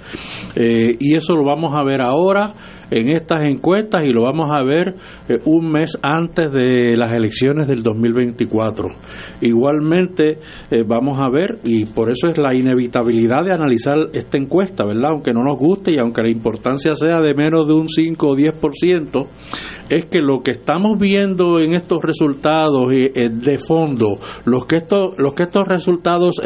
Eh, 0.56 0.96
y 1.00 1.16
eso 1.16 1.34
lo 1.34 1.44
vamos 1.44 1.72
a 1.74 1.82
ver 1.84 2.02
ahora 2.02 2.54
en 2.90 3.10
estas 3.10 3.42
encuestas 3.44 4.04
y 4.04 4.10
lo 4.10 4.22
vamos 4.22 4.50
a 4.50 4.62
ver 4.62 4.94
eh, 5.28 5.38
un 5.44 5.70
mes 5.70 5.98
antes 6.02 6.50
de 6.50 6.96
las 6.96 7.12
elecciones 7.12 7.66
del 7.66 7.82
2024. 7.82 8.88
Igualmente 9.40 10.38
eh, 10.70 10.84
vamos 10.86 11.18
a 11.18 11.28
ver, 11.28 11.58
y 11.64 11.84
por 11.86 12.10
eso 12.10 12.28
es 12.28 12.38
la 12.38 12.54
inevitabilidad 12.54 13.44
de 13.44 13.52
analizar 13.52 13.94
esta 14.12 14.38
encuesta, 14.38 14.84
¿verdad? 14.84 15.10
Aunque 15.12 15.32
no 15.32 15.42
nos 15.42 15.58
guste 15.58 15.92
y 15.92 15.98
aunque 15.98 16.22
la 16.22 16.30
importancia 16.30 16.94
sea 16.94 17.20
de 17.20 17.34
menos 17.34 17.66
de 17.66 17.74
un 17.74 17.88
5 17.88 18.26
o 18.26 18.36
10%, 18.36 19.26
es 19.90 20.06
que 20.06 20.18
lo 20.18 20.42
que 20.42 20.52
estamos 20.52 20.98
viendo 20.98 21.58
en 21.60 21.74
estos 21.74 21.98
resultados 22.02 22.92
eh, 22.92 23.30
de 23.30 23.58
fondo, 23.58 24.18
los 24.44 24.66
que 24.66 24.76
estos, 24.76 25.18
los 25.18 25.34
que 25.34 25.44
estos 25.44 25.68
resultados 25.68 26.40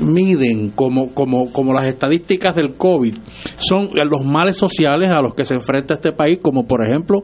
miden 0.00 0.70
como, 0.70 1.14
como, 1.14 1.52
como 1.52 1.72
las 1.72 1.86
estadísticas 1.86 2.54
del 2.54 2.74
COVID, 2.76 3.14
son 3.58 3.81
los 3.92 4.24
males 4.24 4.56
sociales 4.56 5.10
a 5.10 5.22
los 5.22 5.34
que 5.34 5.44
se 5.44 5.54
enfrenta 5.54 5.94
este 5.94 6.12
país, 6.12 6.38
como 6.42 6.64
por 6.66 6.84
ejemplo 6.84 7.22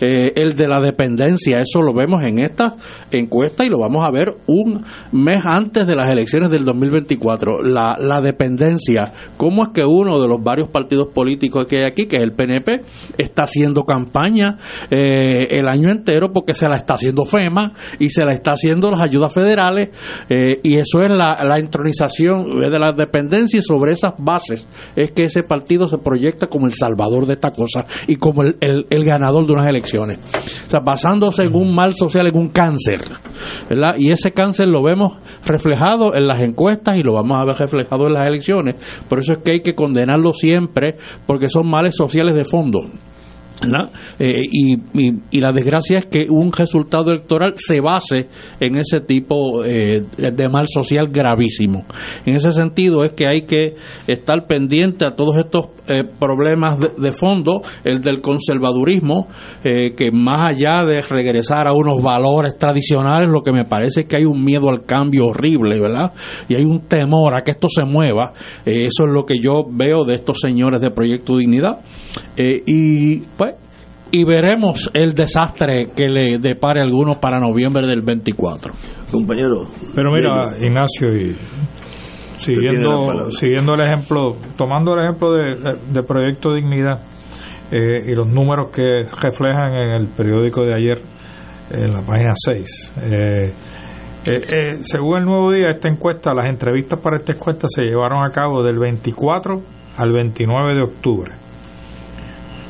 eh, 0.00 0.32
el 0.36 0.54
de 0.54 0.68
la 0.68 0.80
dependencia. 0.80 1.60
Eso 1.60 1.82
lo 1.82 1.92
vemos 1.92 2.24
en 2.24 2.38
esta 2.38 2.76
encuesta 3.10 3.64
y 3.64 3.68
lo 3.68 3.78
vamos 3.78 4.06
a 4.06 4.10
ver 4.10 4.28
un 4.46 4.84
mes 5.12 5.42
antes 5.44 5.86
de 5.86 5.94
las 5.94 6.10
elecciones 6.10 6.50
del 6.50 6.64
2024. 6.64 7.62
La, 7.62 7.96
la 7.98 8.20
dependencia, 8.20 9.12
cómo 9.36 9.64
es 9.64 9.68
que 9.74 9.84
uno 9.84 10.20
de 10.20 10.28
los 10.28 10.42
varios 10.42 10.68
partidos 10.68 11.08
políticos 11.14 11.66
que 11.66 11.78
hay 11.78 11.84
aquí, 11.84 12.06
que 12.06 12.16
es 12.16 12.22
el 12.22 12.32
PNP, 12.32 12.80
está 13.18 13.44
haciendo 13.44 13.84
campaña 13.84 14.58
eh, 14.90 15.48
el 15.50 15.68
año 15.68 15.90
entero 15.90 16.32
porque 16.32 16.54
se 16.54 16.66
la 16.66 16.76
está 16.76 16.94
haciendo 16.94 17.24
FEMA 17.24 17.72
y 17.98 18.10
se 18.10 18.24
la 18.24 18.32
está 18.32 18.52
haciendo 18.52 18.90
las 18.90 19.00
ayudas 19.00 19.32
federales 19.32 19.90
eh, 20.28 20.60
y 20.62 20.76
eso 20.76 21.00
es 21.02 21.10
la, 21.10 21.38
la 21.42 21.60
intronización 21.60 22.60
de 22.60 22.78
la 22.78 22.92
dependencia 22.92 23.58
y 23.58 23.62
sobre 23.62 23.92
esas 23.92 24.14
bases 24.18 24.66
es 24.96 25.12
que 25.12 25.24
ese 25.24 25.42
partido 25.42 25.86
se 25.86 25.98
proyecta 26.00 26.46
como 26.46 26.66
el 26.66 26.72
salvador 26.72 27.26
de 27.26 27.34
esta 27.34 27.50
cosa 27.50 27.84
y 28.06 28.16
como 28.16 28.42
el, 28.42 28.56
el, 28.60 29.04
ganador 29.04 29.46
de 29.46 29.52
unas 29.52 29.66
elecciones. 29.66 30.18
O 30.66 30.70
sea, 30.70 30.80
basándose 30.80 31.44
en 31.44 31.54
un 31.54 31.74
mal 31.74 31.94
social, 31.94 32.26
en 32.26 32.36
un 32.36 32.48
cáncer. 32.48 33.00
¿verdad? 33.68 33.94
Y 33.96 34.10
ese 34.10 34.32
cáncer 34.32 34.68
lo 34.68 34.82
vemos 34.82 35.14
reflejado 35.44 36.14
en 36.14 36.26
las 36.26 36.40
encuestas 36.40 36.98
y 36.98 37.02
lo 37.02 37.14
vamos 37.14 37.38
a 37.40 37.44
ver 37.44 37.56
reflejado 37.56 38.06
en 38.06 38.14
las 38.14 38.26
elecciones. 38.26 38.76
Por 39.08 39.18
eso 39.18 39.32
es 39.32 39.38
que 39.38 39.52
hay 39.52 39.60
que 39.60 39.74
condenarlo 39.74 40.32
siempre, 40.32 40.96
porque 41.26 41.48
son 41.48 41.68
males 41.68 41.94
sociales 41.96 42.34
de 42.34 42.44
fondo. 42.44 42.80
Eh, 44.18 44.46
y, 44.50 44.76
y, 45.30 45.40
la 45.40 45.52
desgracia 45.52 45.98
es 45.98 46.06
que 46.06 46.26
un 46.30 46.50
resultado 46.52 47.10
electoral 47.10 47.52
se 47.56 47.80
base 47.80 48.28
en 48.58 48.76
ese 48.76 49.00
tipo 49.00 49.64
eh, 49.64 50.02
de 50.16 50.48
mal 50.48 50.66
social 50.66 51.08
gravísimo. 51.10 51.84
En 52.24 52.36
ese 52.36 52.52
sentido 52.52 53.04
es 53.04 53.12
que 53.12 53.26
hay 53.26 53.42
que 53.42 53.74
estar 54.06 54.46
pendiente 54.46 55.06
a 55.06 55.14
todos 55.14 55.36
estos 55.36 55.66
eh, 55.88 56.04
problemas 56.04 56.78
de, 56.78 57.12
fondo, 57.12 57.60
el 57.84 58.00
del 58.00 58.20
conservadurismo, 58.20 59.28
que 59.62 60.10
más 60.12 60.48
allá 60.54 60.84
de 60.84 61.00
regresar 61.00 61.68
a 61.68 61.72
unos 61.72 62.02
valores 62.02 62.56
tradicionales, 62.56 63.28
lo 63.28 63.42
que 63.42 63.52
me 63.52 63.64
parece 63.64 64.02
es 64.02 64.06
que 64.06 64.16
hay 64.16 64.24
un 64.24 64.42
miedo 64.42 64.68
al 64.70 64.84
cambio 64.84 65.26
horrible, 65.26 65.78
¿verdad? 65.80 66.12
Y 66.48 66.54
hay 66.54 66.64
un 66.64 66.86
temor 66.88 67.34
a 67.34 67.42
que 67.42 67.50
esto 67.50 67.68
se 67.68 67.84
mueva. 67.84 68.32
eso 68.64 69.04
es 69.04 69.12
lo 69.12 69.24
que 69.24 69.38
yo 69.42 69.64
veo 69.70 70.04
de 70.04 70.14
estos 70.14 70.38
señores 70.40 70.80
de 70.80 70.90
Proyecto 70.90 71.36
Dignidad. 71.36 71.80
y 72.36 73.18
pues 73.36 73.49
y 74.12 74.24
veremos 74.24 74.90
el 74.94 75.14
desastre 75.14 75.90
que 75.94 76.08
le 76.08 76.38
depare 76.38 76.80
a 76.80 76.84
algunos 76.84 77.18
para 77.18 77.38
noviembre 77.38 77.86
del 77.86 78.02
24. 78.02 78.72
Compañero. 79.10 79.66
Pero 79.94 80.12
mira, 80.12 80.56
Ignacio, 80.58 81.14
y 81.14 81.36
siguiendo, 82.44 83.30
siguiendo 83.32 83.74
el 83.74 83.80
ejemplo, 83.80 84.36
tomando 84.56 84.94
el 84.94 85.04
ejemplo 85.04 85.32
de, 85.32 86.02
Proyecto 86.02 86.54
Dignidad 86.54 87.00
eh, 87.70 88.04
y 88.06 88.14
los 88.14 88.28
números 88.28 88.70
que 88.74 89.04
reflejan 89.20 89.74
en 89.74 89.94
el 89.94 90.08
periódico 90.08 90.64
de 90.64 90.74
ayer, 90.74 91.02
en 91.70 91.92
la 91.92 92.00
página 92.00 92.32
6. 92.34 92.94
Eh, 93.02 93.52
eh, 94.26 94.78
según 94.82 95.18
el 95.18 95.24
nuevo 95.24 95.52
día, 95.52 95.70
esta 95.70 95.88
encuesta, 95.88 96.34
las 96.34 96.46
entrevistas 96.46 96.98
para 96.98 97.18
esta 97.18 97.32
encuesta 97.32 97.66
se 97.68 97.82
llevaron 97.82 98.24
a 98.24 98.30
cabo 98.30 98.62
del 98.62 98.78
24 98.78 99.62
al 99.96 100.12
29 100.12 100.74
de 100.74 100.82
octubre. 100.82 101.49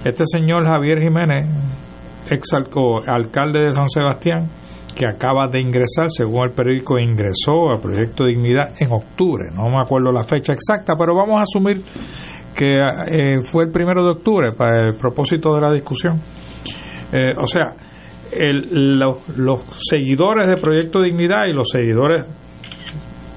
Este 0.04 0.24
señor 0.26 0.64
Javier 0.64 0.98
Jiménez, 0.98 1.46
ex 2.30 2.52
alcalde 2.54 3.60
de 3.60 3.72
San 3.72 3.88
Sebastián, 3.88 4.48
que 4.94 5.06
acaba 5.06 5.46
de 5.46 5.60
ingresar, 5.60 6.06
según 6.10 6.44
el 6.44 6.52
periódico, 6.52 6.98
ingresó 6.98 7.70
al 7.70 7.80
Proyecto 7.80 8.24
Dignidad 8.24 8.72
en 8.78 8.92
octubre, 8.92 9.50
no 9.54 9.68
me 9.68 9.78
acuerdo 9.78 10.10
la 10.10 10.24
fecha 10.24 10.54
exacta, 10.54 10.94
pero 10.98 11.14
vamos 11.14 11.38
a 11.38 11.42
asumir 11.42 11.82
que 12.54 12.66
eh, 12.66 13.40
fue 13.44 13.64
el 13.64 13.70
primero 13.70 14.02
de 14.02 14.10
octubre 14.12 14.52
para 14.52 14.88
el 14.88 14.96
propósito 14.96 15.54
de 15.54 15.60
la 15.60 15.72
discusión. 15.72 16.20
Eh, 17.12 17.32
o 17.38 17.46
sea, 17.46 17.74
los, 18.32 19.62
seguidores 19.88 20.46
de 20.46 20.56
Proyecto 20.56 21.02
Dignidad 21.02 21.46
y 21.46 21.52
los 21.52 21.68
seguidores 21.68 22.30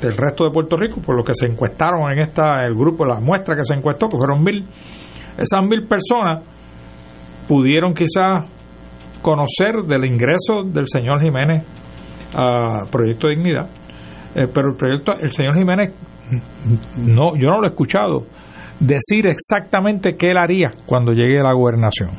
del 0.01 0.15
resto 0.15 0.45
de 0.45 0.51
Puerto 0.51 0.77
Rico, 0.77 1.01
por 1.01 1.15
los 1.15 1.25
que 1.25 1.33
se 1.35 1.45
encuestaron 1.45 2.11
en 2.11 2.19
esta, 2.19 2.65
el 2.65 2.73
grupo, 2.73 3.05
la 3.05 3.19
muestra 3.19 3.55
que 3.55 3.63
se 3.63 3.73
encuestó, 3.73 4.07
que 4.07 4.17
fueron 4.17 4.43
mil, 4.43 4.65
esas 5.37 5.61
mil 5.63 5.87
personas 5.87 6.43
pudieron 7.47 7.93
quizás 7.93 8.49
conocer 9.21 9.83
del 9.87 10.05
ingreso 10.05 10.63
del 10.65 10.87
señor 10.87 11.21
Jiménez 11.21 11.63
a 12.35 12.83
Proyecto 12.91 13.27
Dignidad, 13.29 13.67
eh, 14.35 14.47
pero 14.53 14.69
el 14.69 14.75
proyecto, 14.75 15.13
el 15.19 15.31
señor 15.31 15.55
Jiménez, 15.55 15.93
no, 16.97 17.35
yo 17.35 17.47
no 17.47 17.59
lo 17.59 17.65
he 17.65 17.69
escuchado 17.69 18.25
decir 18.79 19.27
exactamente 19.27 20.15
qué 20.17 20.31
él 20.31 20.37
haría 20.37 20.71
cuando 20.85 21.13
llegue 21.13 21.39
a 21.39 21.43
la 21.43 21.53
gobernación. 21.53 22.09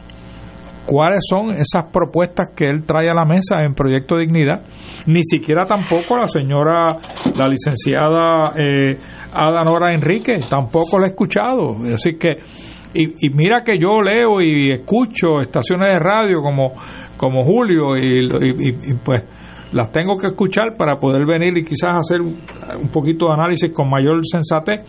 ¿Cuáles 0.86 1.20
son 1.28 1.50
esas 1.50 1.84
propuestas 1.90 2.50
que 2.54 2.68
él 2.68 2.84
trae 2.84 3.08
a 3.08 3.14
la 3.14 3.24
mesa 3.24 3.62
en 3.62 3.74
Proyecto 3.74 4.18
Dignidad? 4.18 4.62
Ni 5.06 5.24
siquiera 5.24 5.64
tampoco 5.64 6.18
la 6.18 6.28
señora, 6.28 6.88
la 7.36 7.48
licenciada 7.48 8.52
eh, 8.54 8.98
Ada 9.32 9.64
Nora 9.64 9.94
Enrique, 9.94 10.38
tampoco 10.48 10.98
la 10.98 11.06
he 11.06 11.10
escuchado. 11.10 11.76
Así 11.90 12.18
que 12.18 12.36
y, 12.94 13.30
mira 13.30 13.62
que 13.64 13.78
yo 13.78 14.00
leo 14.00 14.40
y 14.40 14.72
escucho 14.72 15.40
estaciones 15.40 15.94
de 15.94 15.98
radio 15.98 16.40
como, 16.40 16.72
como 17.16 17.44
Julio 17.44 17.96
y, 17.96 18.94
pues 19.04 19.22
las 19.72 19.90
tengo 19.90 20.16
que 20.16 20.28
escuchar 20.28 20.76
para 20.76 21.00
poder 21.00 21.26
venir 21.26 21.58
y 21.58 21.64
quizás 21.64 21.96
hacer 21.96 22.20
un 22.20 22.88
poquito 22.92 23.26
de 23.26 23.32
análisis 23.32 23.72
con 23.72 23.90
mayor 23.90 24.20
sensatez. 24.24 24.80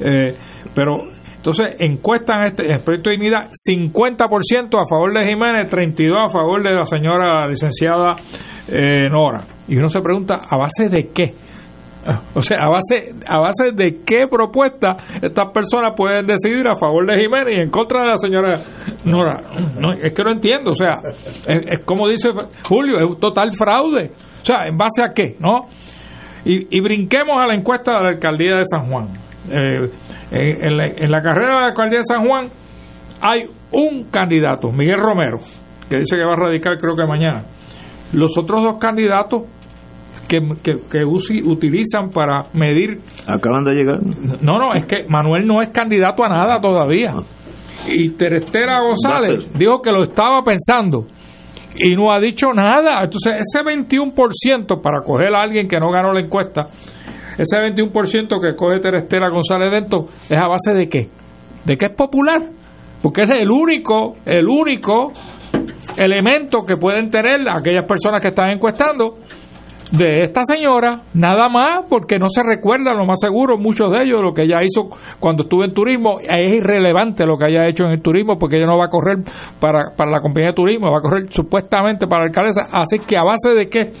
Eh, 0.00 0.34
pero 0.74 1.08
entonces 1.36 1.74
encuestan 1.80 2.46
este, 2.46 2.66
el 2.66 2.80
proyecto 2.80 3.10
de 3.10 3.16
dignidad 3.16 3.48
50% 3.50 4.80
a 4.80 4.88
favor 4.88 5.12
de 5.12 5.26
Jiménez, 5.26 5.70
32% 5.70 6.26
a 6.26 6.30
favor 6.30 6.62
de 6.62 6.72
la 6.72 6.84
señora 6.84 7.48
licenciada 7.48 8.12
eh, 8.68 9.08
Nora. 9.08 9.44
Y 9.66 9.76
uno 9.76 9.88
se 9.88 10.00
pregunta, 10.00 10.40
¿a 10.48 10.56
base 10.56 10.88
de 10.88 11.10
qué? 11.12 11.32
O 12.34 12.42
sea, 12.42 12.58
a 12.64 12.68
base, 12.68 13.14
a 13.26 13.38
base 13.38 13.72
de 13.72 14.00
qué 14.04 14.26
propuesta 14.28 14.96
estas 15.20 15.52
personas 15.52 15.92
pueden 15.96 16.26
decidir 16.26 16.66
a 16.68 16.76
favor 16.76 17.06
de 17.06 17.20
Jiménez 17.20 17.58
y 17.58 17.60
en 17.60 17.70
contra 17.70 18.02
de 18.02 18.06
la 18.08 18.16
señora 18.16 18.54
Nora. 19.04 19.42
No, 19.78 19.92
es 19.92 20.12
que 20.12 20.24
no 20.24 20.32
entiendo. 20.32 20.70
O 20.70 20.74
sea, 20.74 21.00
es, 21.02 21.84
como 21.84 22.08
dice 22.08 22.30
Julio, 22.66 22.98
es 22.98 23.04
un 23.04 23.18
total 23.18 23.54
fraude. 23.54 24.10
O 24.42 24.44
sea, 24.44 24.66
¿en 24.66 24.76
base 24.76 25.02
a 25.02 25.12
qué? 25.12 25.36
¿No? 25.38 25.66
Y, 26.44 26.80
brinquemos 26.80 27.36
a 27.36 27.46
la 27.46 27.54
encuesta 27.54 27.92
de 27.92 28.02
la 28.02 28.08
alcaldía 28.10 28.56
de 28.56 28.64
San 28.64 28.88
Juan. 28.88 29.08
Eh, 29.50 29.90
en, 30.30 30.76
la, 30.76 30.86
en 30.86 31.10
la 31.10 31.20
carrera 31.20 31.54
de 31.54 31.60
la 31.60 31.66
alcaldía 31.68 31.98
de 31.98 32.04
San 32.04 32.26
Juan 32.26 32.48
hay 33.20 33.44
un 33.72 34.04
candidato, 34.04 34.70
Miguel 34.70 34.98
Romero, 34.98 35.38
que 35.90 35.98
dice 35.98 36.16
que 36.16 36.24
va 36.24 36.32
a 36.32 36.36
radicar 36.36 36.78
creo 36.78 36.96
que 36.96 37.06
mañana. 37.06 37.44
Los 38.12 38.38
otros 38.38 38.62
dos 38.62 38.76
candidatos 38.78 39.42
que, 40.28 40.40
que, 40.62 41.04
utilizan 41.04 42.10
para 42.10 42.44
medir. 42.52 42.98
Acaban 43.26 43.64
de 43.64 43.74
llegar. 43.74 44.00
No, 44.42 44.58
no, 44.58 44.74
es 44.74 44.84
que 44.84 45.04
Manuel 45.08 45.46
no 45.46 45.62
es 45.62 45.70
candidato 45.70 46.24
a 46.24 46.28
nada 46.28 46.60
todavía. 46.60 47.12
Ah. 47.14 47.22
Y 47.88 48.10
Terestera 48.10 48.80
González 48.80 49.52
dijo 49.58 49.80
que 49.80 49.90
lo 49.90 50.02
estaba 50.02 50.42
pensando 50.42 51.06
y 51.76 51.94
no 51.94 52.12
ha 52.12 52.20
dicho 52.20 52.52
nada. 52.52 53.02
Entonces, 53.02 53.34
ese 53.38 53.64
21% 53.64 54.80
para 54.82 55.02
coger 55.02 55.34
a 55.34 55.42
alguien 55.42 55.68
que 55.68 55.78
no 55.78 55.90
ganó 55.90 56.12
la 56.12 56.20
encuesta, 56.20 56.66
ese 57.38 57.56
21% 57.56 58.40
que 58.40 58.54
coge 58.56 58.80
Terestera 58.80 59.30
González 59.30 59.70
dentro, 59.70 60.06
¿es 60.28 60.38
a 60.38 60.48
base 60.48 60.74
de 60.74 60.88
qué? 60.88 61.08
¿De 61.64 61.76
qué 61.76 61.86
es 61.86 61.94
popular? 61.94 62.42
Porque 63.00 63.22
es 63.22 63.30
el 63.30 63.50
único, 63.50 64.16
el 64.26 64.46
único 64.46 65.12
elemento 65.96 66.64
que 66.66 66.76
pueden 66.76 67.10
tener 67.10 67.40
aquellas 67.48 67.86
personas 67.86 68.20
que 68.20 68.28
están 68.28 68.50
encuestando 68.50 69.18
de 69.92 70.22
esta 70.22 70.42
señora, 70.44 71.02
nada 71.14 71.48
más, 71.48 71.86
porque 71.88 72.18
no 72.18 72.26
se 72.28 72.42
recuerda, 72.42 72.92
lo 72.94 73.06
más 73.06 73.18
seguro, 73.20 73.56
muchos 73.56 73.90
de 73.92 74.02
ellos, 74.04 74.20
lo 74.22 74.32
que 74.32 74.42
ella 74.42 74.58
hizo 74.62 74.88
cuando 75.18 75.44
estuvo 75.44 75.64
en 75.64 75.72
turismo, 75.72 76.18
es 76.20 76.54
irrelevante 76.54 77.24
lo 77.24 77.36
que 77.36 77.46
haya 77.46 77.66
hecho 77.66 77.84
en 77.84 77.92
el 77.92 78.02
turismo, 78.02 78.38
porque 78.38 78.56
ella 78.56 78.66
no 78.66 78.78
va 78.78 78.86
a 78.86 78.88
correr 78.88 79.18
para, 79.60 79.94
para 79.96 80.10
la 80.10 80.20
compañía 80.20 80.50
de 80.50 80.54
turismo, 80.54 80.90
va 80.90 80.98
a 80.98 81.02
correr 81.02 81.32
supuestamente 81.32 82.06
para 82.06 82.24
la 82.24 82.26
alcaldesa, 82.28 82.62
así 82.70 82.98
que 82.98 83.16
a 83.16 83.22
base 83.22 83.54
de 83.54 83.68
que 83.68 83.92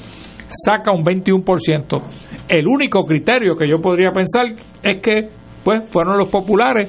saca 0.48 0.92
un 0.92 1.04
21%. 1.04 2.02
El 2.48 2.66
único 2.66 3.04
criterio 3.04 3.54
que 3.54 3.68
yo 3.68 3.80
podría 3.80 4.10
pensar 4.10 4.46
es 4.82 5.00
que 5.02 5.28
pues 5.64 5.82
fueron 5.90 6.16
los 6.16 6.28
populares 6.28 6.88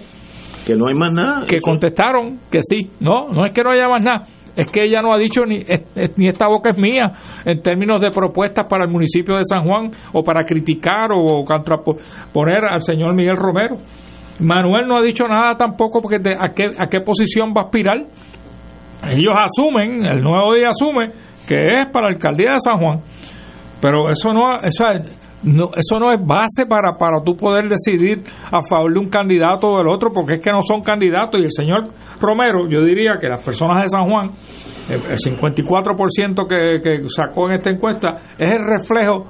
Que 0.65 0.75
no 0.75 0.87
hay 0.87 0.95
más 0.95 1.11
nada. 1.11 1.45
Que 1.47 1.59
contestaron 1.59 2.39
que 2.49 2.59
sí. 2.61 2.91
No, 3.01 3.29
no 3.29 3.45
es 3.45 3.51
que 3.51 3.63
no 3.63 3.71
haya 3.71 3.89
más 3.89 4.03
nada. 4.03 4.25
Es 4.59 4.69
que 4.71 4.83
ella 4.83 4.99
no 5.01 5.13
ha 5.13 5.17
dicho 5.17 5.45
ni, 5.45 5.63
ni 6.17 6.27
esta 6.27 6.49
boca 6.49 6.71
es 6.71 6.77
mía 6.77 7.13
en 7.45 7.61
términos 7.61 8.01
de 8.01 8.11
propuestas 8.11 8.67
para 8.67 8.83
el 8.83 8.91
municipio 8.91 9.37
de 9.37 9.43
San 9.45 9.63
Juan 9.63 9.89
o 10.11 10.21
para 10.21 10.43
criticar 10.43 11.11
o 11.13 11.45
poner 12.33 12.65
al 12.65 12.83
señor 12.83 13.15
Miguel 13.15 13.37
Romero. 13.37 13.75
Manuel 14.41 14.85
no 14.85 14.97
ha 14.97 15.01
dicho 15.01 15.25
nada 15.29 15.55
tampoco 15.55 16.01
porque 16.01 16.17
a, 16.17 16.53
qué, 16.53 16.65
a 16.77 16.87
qué 16.87 16.99
posición 16.99 17.53
va 17.55 17.61
a 17.61 17.65
aspirar. 17.65 17.97
Ellos 19.09 19.33
asumen, 19.41 20.05
el 20.05 20.21
nuevo 20.21 20.53
día 20.53 20.67
asume 20.69 21.11
que 21.47 21.55
es 21.55 21.89
para 21.91 22.07
la 22.09 22.15
alcaldía 22.15 22.53
de 22.53 22.59
San 22.59 22.79
Juan. 22.79 22.99
Pero 23.81 24.09
eso 24.09 24.33
no, 24.33 24.55
eso, 24.61 24.83
no, 25.43 25.69
eso 25.75 25.99
no 25.99 26.11
es 26.11 26.19
base 26.25 26.65
para, 26.67 26.97
para 26.97 27.21
tú 27.23 27.35
poder 27.35 27.69
decidir 27.69 28.23
a 28.51 28.61
favor 28.61 28.93
de 28.93 28.99
un 28.99 29.09
candidato 29.09 29.67
o 29.67 29.77
del 29.77 29.87
otro, 29.87 30.11
porque 30.13 30.35
es 30.35 30.39
que 30.39 30.51
no 30.51 30.61
son 30.61 30.81
candidatos. 30.81 31.39
Y 31.39 31.43
el 31.43 31.51
señor 31.51 31.89
Romero, 32.19 32.67
yo 32.69 32.83
diría 32.83 33.13
que 33.19 33.27
las 33.27 33.43
personas 33.43 33.83
de 33.83 33.89
San 33.89 34.09
Juan, 34.09 34.31
el 34.89 35.01
54% 35.01 36.47
que, 36.47 36.81
que 36.81 37.07
sacó 37.07 37.49
en 37.49 37.55
esta 37.55 37.69
encuesta, 37.69 38.09
es 38.37 38.49
el 38.49 38.65
reflejo 38.65 39.27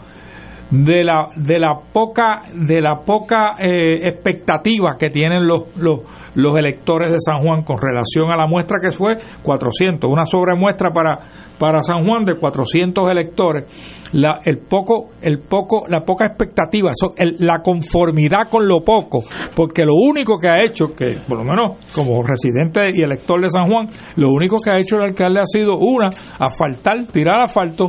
de 0.72 1.04
la 1.04 1.30
de 1.36 1.58
la 1.58 1.80
poca 1.92 2.44
de 2.54 2.80
la 2.80 3.00
poca 3.04 3.56
eh, 3.60 4.08
expectativa 4.08 4.96
que 5.00 5.10
tienen 5.10 5.48
los, 5.48 5.76
los, 5.78 6.02
los 6.36 6.58
electores 6.58 7.12
de 7.12 7.18
San 7.20 7.42
Juan 7.42 7.64
con 7.64 7.78
relación 7.82 8.32
a 8.32 8.38
la 8.38 8.46
muestra 8.46 8.78
que 8.80 8.92
fue 8.92 9.18
400 9.42 10.10
una 10.10 10.26
sobremuestra 10.26 10.92
para 10.92 11.20
para 11.58 11.82
San 11.82 12.06
Juan 12.06 12.24
de 12.24 12.36
400 12.36 13.10
electores 13.10 14.10
la 14.14 14.40
el 14.46 14.60
poco 14.60 15.10
el 15.22 15.40
poco 15.40 15.86
la 15.88 16.02
poca 16.02 16.28
expectativa 16.28 16.92
la 17.40 17.62
conformidad 17.64 18.48
con 18.50 18.68
lo 18.68 18.82
poco 18.82 19.24
porque 19.56 19.84
lo 19.84 19.96
único 19.96 20.38
que 20.40 20.50
ha 20.50 20.64
hecho 20.64 20.86
que 20.86 21.20
por 21.28 21.40
lo 21.40 21.44
menos 21.44 21.78
como 21.96 22.22
residente 22.22 22.92
y 22.94 23.02
elector 23.02 23.42
de 23.42 23.50
San 23.50 23.68
Juan 23.72 23.88
lo 24.18 24.30
único 24.30 24.58
que 24.64 24.70
ha 24.70 24.78
hecho 24.78 24.98
el 24.98 25.04
alcalde 25.04 25.40
ha 25.40 25.46
sido 25.46 25.78
una 25.80 26.10
asfaltar 26.40 27.08
tirar 27.12 27.42
asfalto 27.42 27.88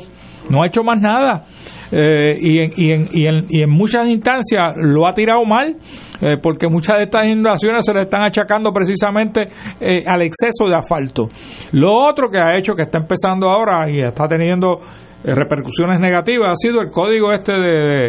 no 0.51 0.62
ha 0.62 0.66
hecho 0.66 0.82
más 0.82 1.01
nada 1.01 1.44
eh, 1.90 2.36
y, 2.38 2.59
en, 2.59 2.72
y, 2.76 2.92
en, 2.92 3.09
y, 3.12 3.26
en, 3.26 3.46
y, 3.48 3.62
en, 3.62 3.70
muchas 3.70 4.07
instancias 4.07 4.76
lo 4.76 5.07
ha 5.07 5.14
tirado 5.14 5.44
mal 5.44 5.76
eh, 6.20 6.36
porque 6.42 6.68
muchas 6.68 6.98
de 6.98 7.05
estas 7.05 7.24
inundaciones 7.24 7.84
se 7.84 7.94
le 7.94 8.03
están 8.03 8.22
achacando 8.22 8.72
precisamente 8.72 9.48
eh, 9.80 10.05
al 10.07 10.22
exceso 10.22 10.68
de 10.68 10.76
asfalto. 10.76 11.28
Lo 11.72 11.94
otro 11.94 12.28
que 12.28 12.38
ha 12.38 12.59
hecho, 12.59 12.74
que 12.74 12.82
está 12.82 12.98
empezando 12.98 13.48
ahora 13.48 13.90
y 13.90 14.01
está 14.01 14.26
teniendo 14.26 14.80
repercusiones 15.24 16.01
negativas, 16.01 16.51
ha 16.51 16.55
sido 16.55 16.80
el 16.80 16.88
código 16.90 17.32
este 17.32 17.53
de 17.53 17.61
de 17.61 18.09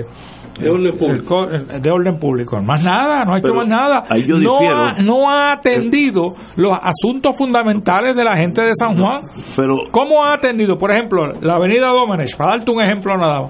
orden 0.60 0.98
público. 0.98 1.48
de 1.48 1.92
orden 1.92 2.20
público. 2.20 2.62
Más 2.62 2.86
nada, 2.86 3.24
no 3.26 3.34
ha 3.34 3.38
hecho 3.40 3.54
más 3.54 3.68
nada. 3.68 4.04
No 4.28 4.58
ha, 4.58 5.02
no 5.02 5.30
ha, 5.30 5.54
atendido 5.54 6.24
los 6.58 6.74
asuntos 6.82 7.38
fundamentales 7.38 8.16
de 8.16 8.24
la 8.24 8.36
gente 8.36 8.62
de 8.62 8.72
San 8.74 8.96
Juan. 8.96 9.22
Pero, 9.56 9.78
¿Cómo 9.92 10.24
ha 10.24 10.34
atendido? 10.34 10.78
Por 10.78 10.92
ejemplo, 10.92 11.32
la 11.42 11.56
avenida 11.56 11.88
Domenech, 11.88 12.36
para 12.36 12.58
darte 12.58 12.72
un 12.72 12.82
ejemplo 12.82 13.18
nada 13.18 13.50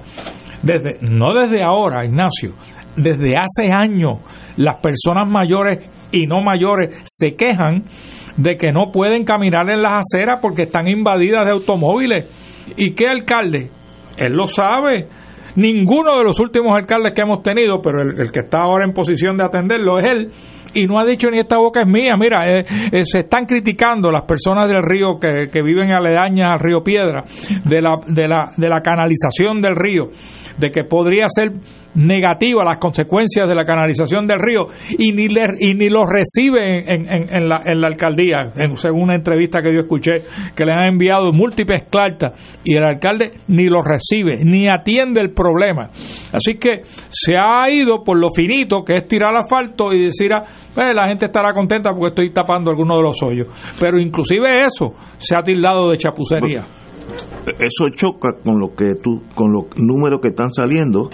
Desde, 0.62 0.98
no 1.02 1.34
desde 1.34 1.64
ahora, 1.64 2.06
Ignacio, 2.06 2.54
desde 2.96 3.36
hace 3.36 3.72
años 3.74 4.20
las 4.58 4.76
personas 4.76 5.30
mayores 5.30 5.90
y 6.12 6.28
no 6.28 6.42
mayores 6.42 6.98
se 7.04 7.36
quejan 7.36 7.86
de 8.38 8.58
que 8.58 8.72
no 8.72 8.92
pueden 8.92 9.24
caminar 9.24 9.70
en 9.70 9.82
las 9.82 10.04
aceras 10.06 10.40
porque 10.42 10.64
están 10.64 10.90
invadidas 10.90 11.46
de 11.46 11.52
automóviles. 11.52 12.30
¿Y 12.78 12.92
qué 12.92 13.08
alcalde? 13.08 13.70
Él 14.18 14.34
lo 14.34 14.46
sabe 14.46 15.08
Ninguno 15.56 16.18
de 16.18 16.24
los 16.24 16.40
últimos 16.40 16.72
alcaldes 16.74 17.14
que 17.14 17.22
hemos 17.22 17.44
tenido, 17.44 17.82
pero 17.82 18.02
el, 18.02 18.32
que 18.32 18.42
está 18.42 18.60
ahora 18.62 18.86
en 18.86 18.94
posición 18.94 19.38
de 19.38 19.44
atenderlo 19.44 20.00
es 20.00 20.06
él, 20.06 20.30
y 20.74 20.86
no 20.86 21.00
ha 21.00 21.06
dicho 21.06 21.30
ni 21.30 21.40
esta 21.40 21.58
boca 21.58 21.82
es 21.82 21.88
mía. 21.88 22.16
Mira, 22.18 22.48
eh, 22.48 22.64
eh, 22.92 23.04
se 23.04 23.20
están 23.20 23.46
criticando 23.46 24.12
las 24.12 24.24
personas 24.24 24.70
del 24.70 24.82
río 24.84 25.20
que, 25.20 25.50
que 25.52 25.62
viven 25.62 25.92
aledañas 25.92 26.54
al 26.54 26.60
río 26.60 26.82
Piedra, 26.82 27.24
de 27.66 27.82
la, 27.82 27.98
de, 28.08 28.28
la, 28.28 28.52
de 28.56 28.70
la 28.70 28.82
canalización 28.82 29.62
del 29.62 29.76
río, 29.76 30.06
de 30.58 30.70
que 30.70 30.84
podría 30.84 31.26
ser 31.28 31.52
negativa 31.96 32.64
las 32.64 32.78
consecuencias 32.78 33.48
de 33.48 33.56
la 33.56 33.64
canalización 33.64 34.26
del 34.26 34.40
río 34.40 34.68
y 34.98 35.12
ni, 35.14 35.28
le, 35.28 35.56
y 35.60 35.74
ni 35.74 35.90
los 35.90 36.06
recibe 36.10 36.94
en, 36.94 37.08
en, 37.10 37.50
la, 37.50 37.62
en 37.66 37.82
la 37.82 37.88
alcaldía, 37.88 38.52
en, 38.56 38.76
según 38.78 39.04
una 39.04 39.16
entrevista 39.16 39.62
que 39.62 39.74
yo 39.74 39.82
escuché, 39.82 40.14
que 40.56 40.66
le 40.66 40.74
han 40.74 40.88
enviado 40.88 41.32
múltiples 41.32 41.84
cartas 41.92 42.34
y 42.64 42.76
el 42.76 42.84
alcalde 42.84 43.32
ni 43.48 43.66
los 43.66 43.84
recibe, 43.86 44.38
ni 44.44 44.68
atiende 44.68 45.22
el 45.22 45.32
problema. 45.34 45.90
Así 46.32 46.56
que 46.60 46.82
se 47.10 47.36
ha 47.38 47.70
ido 47.70 48.04
por 48.04 48.18
lo 48.18 48.30
finito, 48.34 48.84
que 48.84 48.98
es 48.98 49.08
tirar 49.08 49.36
asfalto 49.36 49.94
y 49.94 50.06
decir, 50.06 50.34
ah, 50.34 50.44
pues, 50.74 50.94
la 50.94 51.08
gente 51.08 51.26
estará 51.26 51.54
contenta 51.54 51.92
porque 51.92 52.10
estoy 52.10 52.32
tapando 52.32 52.72
algunos 52.72 52.98
de 52.98 53.04
los 53.04 53.16
hoyos. 53.24 53.48
Pero 53.80 54.00
inclusive 54.00 54.66
eso 54.66 54.94
se 55.18 55.36
ha 55.36 55.42
tildado 55.42 55.90
de 55.90 55.98
chapucería. 55.98 56.64
Eso 57.46 57.90
choca 57.94 58.30
con 58.44 58.60
lo 58.60 58.70
que 58.76 58.94
tú, 59.02 59.24
con 59.34 59.52
los 59.52 59.66
números 59.78 60.20
que 60.22 60.30
están 60.30 60.54
saliendo 60.54 61.10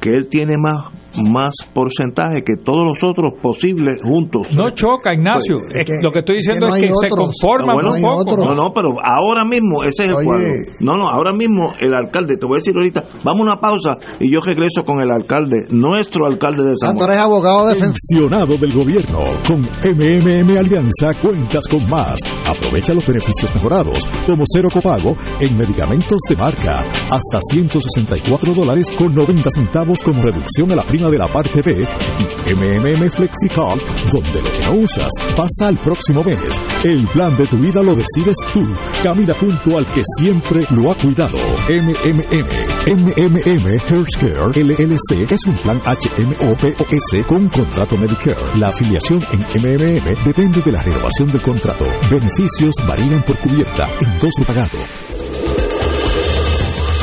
que 0.00 0.10
él 0.10 0.28
tiene 0.28 0.56
más 0.56 0.92
más 1.16 1.54
porcentaje 1.72 2.42
que 2.44 2.56
todos 2.56 2.84
los 2.84 3.02
otros 3.02 3.32
posibles 3.40 4.00
juntos. 4.02 4.52
No 4.52 4.70
choca, 4.70 5.14
Ignacio. 5.14 5.58
Pues, 5.58 6.02
lo 6.02 6.10
que 6.10 6.20
estoy 6.20 6.36
diciendo 6.36 6.68
es 6.68 6.82
que, 6.82 6.88
se 6.88 7.08
conforma 7.08 7.74
un 7.76 8.02
poco. 8.02 8.36
No, 8.36 8.54
no, 8.54 8.72
pero 8.72 8.90
ahora 9.02 9.44
mismo 9.44 9.82
ese 9.84 10.04
es 10.04 10.10
el 10.10 10.24
cuadro. 10.24 10.48
No, 10.80 10.96
no, 10.96 11.08
ahora 11.08 11.34
mismo 11.34 11.74
el 11.80 11.94
alcalde, 11.94 12.36
te 12.36 12.46
voy 12.46 12.56
a 12.56 12.58
decir 12.58 12.74
ahorita, 12.76 13.04
vamos 13.24 13.40
a 13.40 13.42
una 13.42 13.60
pausa 13.60 13.96
y 14.20 14.32
yo 14.32 14.40
regreso 14.40 14.84
con 14.84 15.00
el 15.00 15.10
alcalde, 15.10 15.66
nuestro 15.70 16.26
alcalde 16.26 16.64
de 16.64 16.74
San 16.76 16.96
Juan. 16.96 17.10
abogado 17.10 17.68
defensionado 17.68 18.56
del 18.58 18.72
gobierno. 18.72 19.18
Con 19.46 19.60
MMM 19.62 20.56
Alianza 20.58 21.12
cuentas 21.20 21.64
con 21.68 21.88
más. 21.88 22.20
Aprovecha 22.46 22.94
los 22.94 23.06
beneficios 23.06 23.54
mejorados, 23.54 23.98
como 24.26 24.44
cero 24.46 24.68
copago 24.72 25.16
en 25.40 25.56
medicamentos 25.56 26.18
de 26.28 26.36
marca, 26.36 26.84
hasta 27.10 27.40
164 27.50 28.54
dólares 28.54 28.90
con 28.96 29.14
90 29.14 29.50
centavos 29.50 29.98
como 30.04 30.22
reducción 30.22 30.70
a 30.72 30.76
la 30.76 30.84
prima 30.84 31.07
de 31.10 31.18
la 31.18 31.26
parte 31.26 31.62
B 31.62 31.72
y 32.18 32.54
MMM 32.54 33.10
FlexiCard, 33.10 33.78
donde 34.12 34.42
lo 34.42 34.50
que 34.50 34.66
no 34.66 34.74
usas 34.74 35.10
pasa 35.36 35.68
al 35.68 35.78
próximo 35.78 36.24
mes. 36.24 36.38
El 36.84 37.06
plan 37.08 37.36
de 37.36 37.46
tu 37.46 37.58
vida 37.58 37.82
lo 37.82 37.94
decides 37.94 38.36
tú. 38.52 38.66
Camina 39.02 39.34
junto 39.34 39.78
al 39.78 39.86
que 39.86 40.02
siempre 40.18 40.64
lo 40.70 40.90
ha 40.90 40.94
cuidado. 40.96 41.38
MMM. 41.68 42.68
MMM 42.88 43.66
Healthcare 43.88 44.48
LLC 44.54 45.30
es 45.30 45.40
un 45.46 45.56
plan 45.62 45.80
HMOPOS 45.84 47.26
con 47.26 47.48
contrato 47.48 47.96
Medicare. 47.96 48.36
La 48.56 48.68
afiliación 48.68 49.24
en 49.32 49.40
MMM 49.40 50.24
depende 50.24 50.62
de 50.62 50.72
la 50.72 50.82
renovación 50.82 51.28
del 51.28 51.42
contrato. 51.42 51.84
Beneficios 52.10 52.74
varían 52.86 53.22
por 53.22 53.38
cubierta, 53.38 53.88
endoso 54.00 54.44
pagado. 54.46 54.78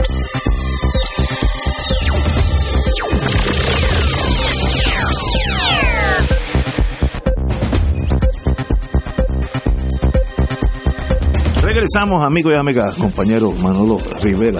Regresamos, 11.73 12.21
amigos 12.21 12.51
y 12.53 12.59
amigas, 12.59 12.97
compañero 12.97 13.53
Manolo 13.63 13.97
Rivera. 14.21 14.59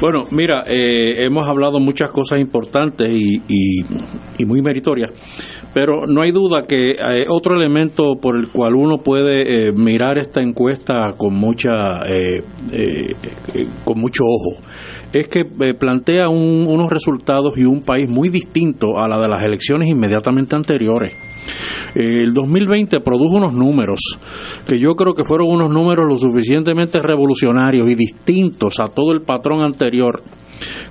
Bueno, 0.00 0.22
mira, 0.30 0.64
eh, 0.66 1.22
hemos 1.22 1.46
hablado 1.46 1.80
muchas 1.80 2.10
cosas 2.12 2.40
importantes 2.40 3.12
y, 3.12 3.42
y, 3.46 4.44
muy 4.46 4.62
meritorias, 4.62 5.10
pero 5.74 6.06
no 6.06 6.22
hay 6.22 6.30
duda 6.32 6.64
que 6.66 6.92
eh, 6.92 7.26
otro 7.28 7.54
elemento 7.54 8.14
por 8.22 8.38
el 8.38 8.48
cual 8.48 8.74
uno 8.74 9.02
puede 9.04 9.68
eh, 9.68 9.72
mirar 9.76 10.16
esta 10.16 10.40
encuesta 10.40 11.12
con 11.18 11.34
mucha, 11.34 11.72
con 13.84 14.00
mucho 14.00 14.24
ojo, 14.24 14.62
es 15.12 15.28
que 15.28 15.44
plantea 15.78 16.30
un, 16.30 16.66
unos 16.66 16.90
resultados 16.90 17.52
y 17.58 17.66
un 17.66 17.80
país 17.80 18.08
muy 18.08 18.30
distinto 18.30 18.96
a 18.96 19.08
la 19.08 19.20
de 19.20 19.28
las 19.28 19.44
elecciones 19.44 19.88
inmediatamente 19.88 20.56
anteriores. 20.56 21.33
El 21.94 22.32
2020 22.32 23.00
produjo 23.00 23.36
unos 23.36 23.52
números 23.52 24.00
que 24.66 24.78
yo 24.78 24.90
creo 24.96 25.14
que 25.14 25.24
fueron 25.24 25.48
unos 25.48 25.70
números 25.70 26.06
lo 26.08 26.16
suficientemente 26.16 26.98
revolucionarios 26.98 27.88
y 27.88 27.94
distintos 27.94 28.80
a 28.80 28.88
todo 28.88 29.12
el 29.12 29.22
patrón 29.22 29.62
anterior 29.62 30.22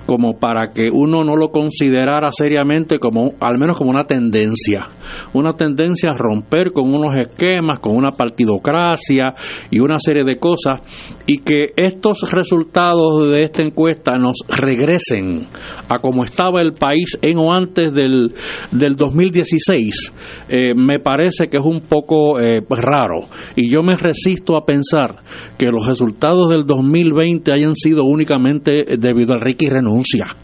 como 0.06 0.38
para 0.38 0.72
que 0.72 0.90
uno 0.92 1.24
no 1.24 1.36
lo 1.36 1.48
considerara 1.48 2.30
seriamente 2.32 2.98
como 2.98 3.32
al 3.40 3.58
menos 3.58 3.76
como 3.76 3.90
una 3.90 4.04
tendencia, 4.04 4.88
una 5.32 5.54
tendencia 5.54 6.10
a 6.10 6.16
romper 6.16 6.72
con 6.72 6.94
unos 6.94 7.16
esquemas, 7.16 7.80
con 7.80 7.96
una 7.96 8.10
partidocracia 8.10 9.34
y 9.70 9.80
una 9.80 9.98
serie 9.98 10.24
de 10.24 10.36
cosas 10.36 10.80
y 11.26 11.38
que 11.38 11.72
estos 11.76 12.30
resultados 12.32 13.30
de 13.30 13.44
esta 13.44 13.62
encuesta 13.62 14.16
nos 14.18 14.36
regresen 14.48 15.46
a 15.88 15.98
como 15.98 16.24
estaba 16.24 16.60
el 16.60 16.72
país 16.72 17.18
en 17.22 17.38
o 17.38 17.54
antes 17.54 17.92
del, 17.92 18.34
del 18.72 18.96
2016 18.96 20.12
eh, 20.48 20.74
me 20.74 20.98
parece 20.98 21.48
que 21.48 21.56
es 21.56 21.64
un 21.64 21.82
poco 21.82 22.40
eh, 22.40 22.62
raro. 22.68 23.28
Y 23.56 23.72
yo 23.72 23.82
me 23.82 23.96
resisto 23.96 24.56
a 24.56 24.64
pensar 24.64 25.16
que 25.58 25.66
los 25.66 25.86
resultados 25.86 26.48
del 26.48 26.64
2020 26.66 27.52
hayan 27.52 27.74
sido 27.74 28.04
únicamente 28.04 28.96
debido 28.98 29.34
al 29.34 29.40
Ricky 29.40 29.68
renuncia 29.68 30.36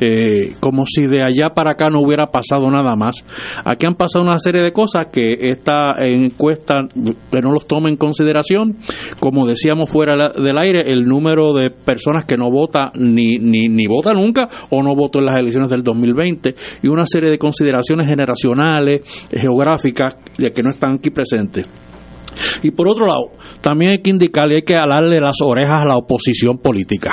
eh, 0.00 0.54
como 0.60 0.84
si 0.86 1.06
de 1.06 1.20
allá 1.20 1.50
para 1.54 1.72
acá 1.72 1.90
no 1.90 2.00
hubiera 2.02 2.26
pasado 2.26 2.68
nada 2.70 2.96
más. 2.96 3.24
Aquí 3.64 3.86
han 3.86 3.94
pasado 3.94 4.24
una 4.24 4.38
serie 4.38 4.62
de 4.62 4.72
cosas 4.72 5.06
que 5.12 5.36
esta 5.40 5.94
encuesta 5.98 6.86
que 7.30 7.40
no 7.40 7.52
los 7.52 7.66
toma 7.66 7.88
en 7.88 7.96
consideración. 7.96 8.78
Como 9.20 9.46
decíamos 9.46 9.90
fuera 9.90 10.32
del 10.32 10.58
aire, 10.58 10.90
el 10.90 11.02
número 11.02 11.52
de 11.54 11.70
personas 11.70 12.24
que 12.24 12.36
no 12.36 12.50
vota 12.50 12.90
ni, 12.94 13.38
ni, 13.38 13.68
ni 13.68 13.86
vota 13.86 14.12
nunca 14.12 14.48
o 14.70 14.82
no 14.82 14.94
votó 14.94 15.18
en 15.18 15.26
las 15.26 15.36
elecciones 15.36 15.70
del 15.70 15.82
2020 15.82 16.54
y 16.82 16.88
una 16.88 17.04
serie 17.06 17.30
de 17.30 17.38
consideraciones 17.38 18.06
generacionales, 18.06 19.28
geográficas, 19.30 20.16
que 20.36 20.62
no 20.62 20.70
están 20.70 20.96
aquí 20.96 21.10
presentes. 21.10 21.68
Y 22.62 22.70
por 22.70 22.88
otro 22.88 23.06
lado, 23.06 23.32
también 23.60 23.92
hay 23.92 23.98
que 23.98 24.10
indicarle, 24.10 24.56
hay 24.56 24.62
que 24.62 24.76
alarle 24.76 25.20
las 25.20 25.40
orejas 25.42 25.82
a 25.82 25.84
la 25.84 25.96
oposición 25.96 26.58
política. 26.58 27.12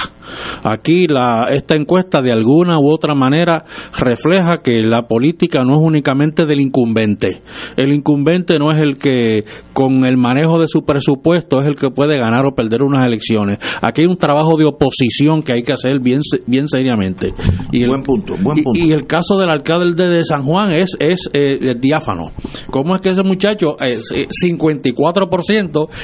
Aquí 0.63 1.07
la, 1.07 1.47
esta 1.51 1.75
encuesta 1.75 2.21
de 2.21 2.32
alguna 2.32 2.80
u 2.80 2.91
otra 2.91 3.15
manera 3.15 3.65
refleja 3.97 4.57
que 4.63 4.82
la 4.82 5.07
política 5.07 5.63
no 5.63 5.74
es 5.74 5.82
únicamente 5.82 6.45
del 6.45 6.62
incumbente. 6.62 7.41
El 7.78 7.93
incumbente 7.93 8.58
no 8.59 8.71
es 8.71 8.79
el 8.79 8.97
que 8.97 9.43
con 9.74 10.05
el 10.05 10.17
manejo 10.17 10.59
de 10.59 10.67
su 10.67 10.83
presupuesto 10.83 11.62
es 11.62 11.67
el 11.67 11.75
que 11.75 11.89
puede 11.89 12.17
ganar 12.17 12.45
o 12.45 12.55
perder 12.55 12.83
unas 12.83 13.05
elecciones. 13.05 13.58
Aquí 13.82 14.01
hay 14.01 14.08
un 14.08 14.17
trabajo 14.17 14.58
de 14.58 14.66
oposición 14.66 15.41
que 15.41 15.54
hay 15.54 15.63
que 15.63 15.74
hacer 15.74 15.99
bien, 15.99 16.20
bien 16.47 16.67
seriamente. 16.67 17.33
Y 17.71 17.83
el, 17.83 17.89
buen 17.89 18.04
punto, 18.04 18.36
buen 18.41 18.63
punto. 18.63 18.79
Y, 18.79 18.89
y, 18.89 18.91
el 18.91 19.05
caso 19.05 19.37
del 19.39 19.49
alcalde 19.49 20.08
de 20.08 20.24
San 20.24 20.43
Juan 20.43 20.74
es, 20.74 20.95
es 20.99 21.29
eh, 21.33 21.75
diáfano. 21.79 22.32
¿Cómo 22.70 22.95
es 22.95 23.01
que 23.01 23.09
ese 23.09 23.24
muchacho 23.24 23.78
es 23.79 24.12
eh, 24.13 24.28
54 24.29 25.29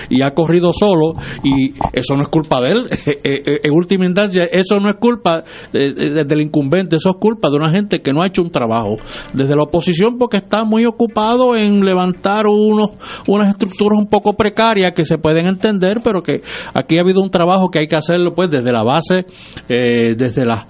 y 0.10 0.22
ha 0.22 0.32
corrido 0.32 0.72
solo 0.74 1.14
y 1.44 1.74
eso 1.94 2.16
no 2.16 2.24
es 2.24 2.30
culpa 2.30 2.62
de 2.62 2.70
él 2.70 2.86
en 3.24 3.74
última 3.74 4.06
eso 4.52 4.80
no 4.80 4.90
es 4.90 4.96
culpa 4.96 5.44
eh, 5.74 5.94
eh, 5.98 6.24
del 6.26 6.42
incumbente, 6.42 6.96
eso 6.96 7.10
es 7.10 7.16
culpa 7.20 7.50
de 7.50 7.58
una 7.58 7.70
gente 7.70 8.00
que 8.00 8.12
no 8.12 8.22
ha 8.22 8.28
hecho 8.28 8.42
un 8.42 8.52
trabajo. 8.52 8.98
Desde 9.34 9.56
la 9.56 9.64
oposición 9.64 10.18
porque 10.18 10.38
está 10.38 10.64
muy 10.64 10.86
ocupado 10.86 11.56
en 11.56 11.82
levantar 11.82 12.48
unos 12.48 12.92
unas 13.28 13.50
estructuras 13.50 14.00
un 14.00 14.08
poco 14.08 14.34
precarias 14.34 14.92
que 14.96 15.06
se 15.06 15.18
pueden 15.18 15.48
entender, 15.48 16.02
pero 16.04 16.22
que 16.22 16.42
aquí 16.74 16.98
ha 16.98 17.02
habido 17.02 17.22
un 17.22 17.30
trabajo 17.30 17.70
que 17.70 17.80
hay 17.80 17.88
que 17.88 17.98
hacerlo 17.98 18.34
pues 18.34 18.50
desde 18.50 18.72
la 18.72 18.84
base, 18.84 19.26
eh, 19.70 20.16
desde 20.16 20.46
las 20.46 20.64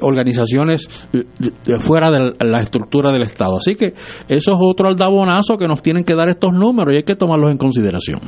organizaciones 0.00 1.08
fuera 1.80 2.10
de 2.10 2.34
la 2.44 2.58
estructura 2.58 3.12
del 3.12 3.22
Estado. 3.22 3.58
Así 3.58 3.74
que 3.74 3.94
eso 4.28 4.52
es 4.52 4.58
otro 4.60 4.88
aldabonazo 4.88 5.56
que 5.56 5.66
nos 5.66 5.82
tienen 5.82 6.04
que 6.04 6.14
dar 6.14 6.28
estos 6.28 6.52
números 6.52 6.94
y 6.94 6.96
hay 6.98 7.02
que 7.02 7.16
tomarlos 7.16 7.50
en 7.50 7.58
consideración. 7.58 8.20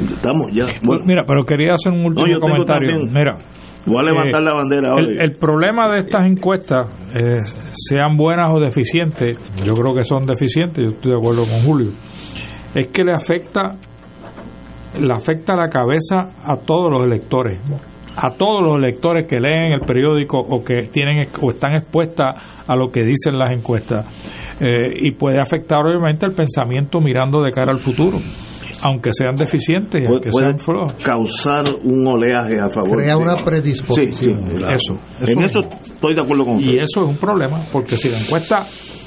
Estamos 0.00 0.52
ya. 0.52 0.66
Mira, 1.04 1.24
pero 1.26 1.44
quería 1.44 1.74
hacer 1.74 1.92
un 1.92 2.06
último 2.06 2.38
comentario. 2.40 2.98
Mira, 3.10 3.38
Voy 3.86 4.00
a 4.00 4.02
levantar 4.02 4.42
la 4.42 4.52
bandera 4.52 4.94
hoy. 4.94 5.16
El, 5.16 5.32
problema 5.36 5.88
de 5.88 6.00
estas 6.00 6.26
encuestas, 6.26 6.90
eh, 7.14 7.42
sean 7.72 8.16
buenas 8.16 8.50
o 8.52 8.58
deficientes, 8.58 9.38
yo 9.64 9.74
creo 9.74 9.94
que 9.94 10.02
son 10.02 10.26
deficientes, 10.26 10.82
yo 10.82 10.90
estoy 10.90 11.12
de 11.12 11.18
acuerdo 11.18 11.44
con 11.44 11.60
Julio, 11.60 11.92
es 12.74 12.88
que 12.88 13.04
le 13.04 13.12
afecta, 13.14 13.76
le 15.00 15.12
afecta 15.14 15.54
la 15.54 15.68
cabeza 15.68 16.30
a 16.44 16.56
todos 16.56 16.90
los 16.90 17.04
electores, 17.04 17.60
a 18.16 18.30
todos 18.30 18.60
los 18.60 18.76
electores 18.82 19.24
que 19.28 19.38
leen 19.38 19.72
el 19.72 19.82
periódico 19.82 20.38
o 20.40 20.64
que 20.64 20.88
tienen 20.90 21.28
o 21.40 21.50
están 21.50 21.74
expuestas 21.74 22.64
a 22.66 22.74
lo 22.74 22.90
que 22.90 23.04
dicen 23.04 23.38
las 23.38 23.52
encuestas 23.52 24.04
eh, 24.60 24.90
y 24.96 25.12
puede 25.12 25.38
afectar 25.38 25.86
obviamente 25.86 26.26
el 26.26 26.32
pensamiento 26.32 27.00
mirando 27.00 27.40
de 27.42 27.52
cara 27.52 27.70
al 27.70 27.78
futuro 27.78 28.18
aunque 28.82 29.10
sean 29.12 29.34
deficientes 29.34 30.02
y 30.02 30.06
aunque 30.06 30.30
sean 30.30 30.58
flojos. 30.58 30.94
causar 31.02 31.64
un 31.84 32.06
oleaje 32.06 32.58
a 32.60 32.68
favor. 32.68 32.96
Crea 32.96 33.16
una 33.16 33.36
predisposición. 33.36 34.38
eso, 34.56 35.00
En 35.20 35.42
eso 35.42 35.60
estoy 35.60 36.14
de 36.14 36.20
acuerdo 36.20 36.44
con 36.44 36.56
usted. 36.56 36.72
Y 36.72 36.78
eso 36.78 37.02
es 37.02 37.08
un 37.08 37.16
problema, 37.16 37.64
porque 37.72 37.96
si 37.96 38.08
la 38.10 38.18
encuesta 38.18 38.58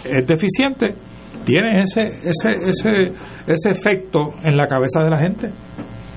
es 0.03 0.27
deficiente, 0.27 0.95
tiene 1.43 1.81
ese, 1.81 2.01
ese, 2.23 2.49
ese, 2.67 3.13
ese 3.47 3.69
efecto 3.69 4.33
en 4.43 4.57
la 4.57 4.67
cabeza 4.67 5.01
de 5.03 5.09
la 5.09 5.19
gente. 5.19 5.49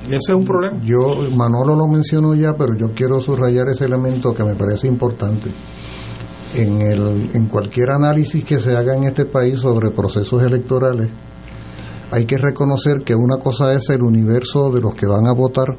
Y 0.04 0.14
ese 0.14 0.32
es 0.32 0.34
un 0.34 0.42
problema. 0.42 0.78
Yo, 0.82 1.30
Manolo 1.34 1.76
lo 1.76 1.86
mencionó 1.86 2.34
ya, 2.34 2.54
pero 2.54 2.76
yo 2.78 2.88
quiero 2.94 3.20
subrayar 3.20 3.68
ese 3.68 3.84
elemento 3.84 4.32
que 4.32 4.44
me 4.44 4.54
parece 4.54 4.88
importante. 4.88 5.50
En, 6.54 6.82
el, 6.82 7.30
en 7.32 7.46
cualquier 7.46 7.90
análisis 7.90 8.44
que 8.44 8.58
se 8.60 8.76
haga 8.76 8.94
en 8.94 9.04
este 9.04 9.24
país 9.24 9.58
sobre 9.60 9.90
procesos 9.90 10.44
electorales, 10.44 11.08
hay 12.12 12.26
que 12.26 12.36
reconocer 12.36 13.04
que 13.04 13.14
una 13.14 13.38
cosa 13.38 13.72
es 13.72 13.88
el 13.88 14.02
universo 14.02 14.70
de 14.70 14.82
los 14.82 14.94
que 14.94 15.06
van 15.06 15.26
a 15.26 15.32
votar 15.32 15.78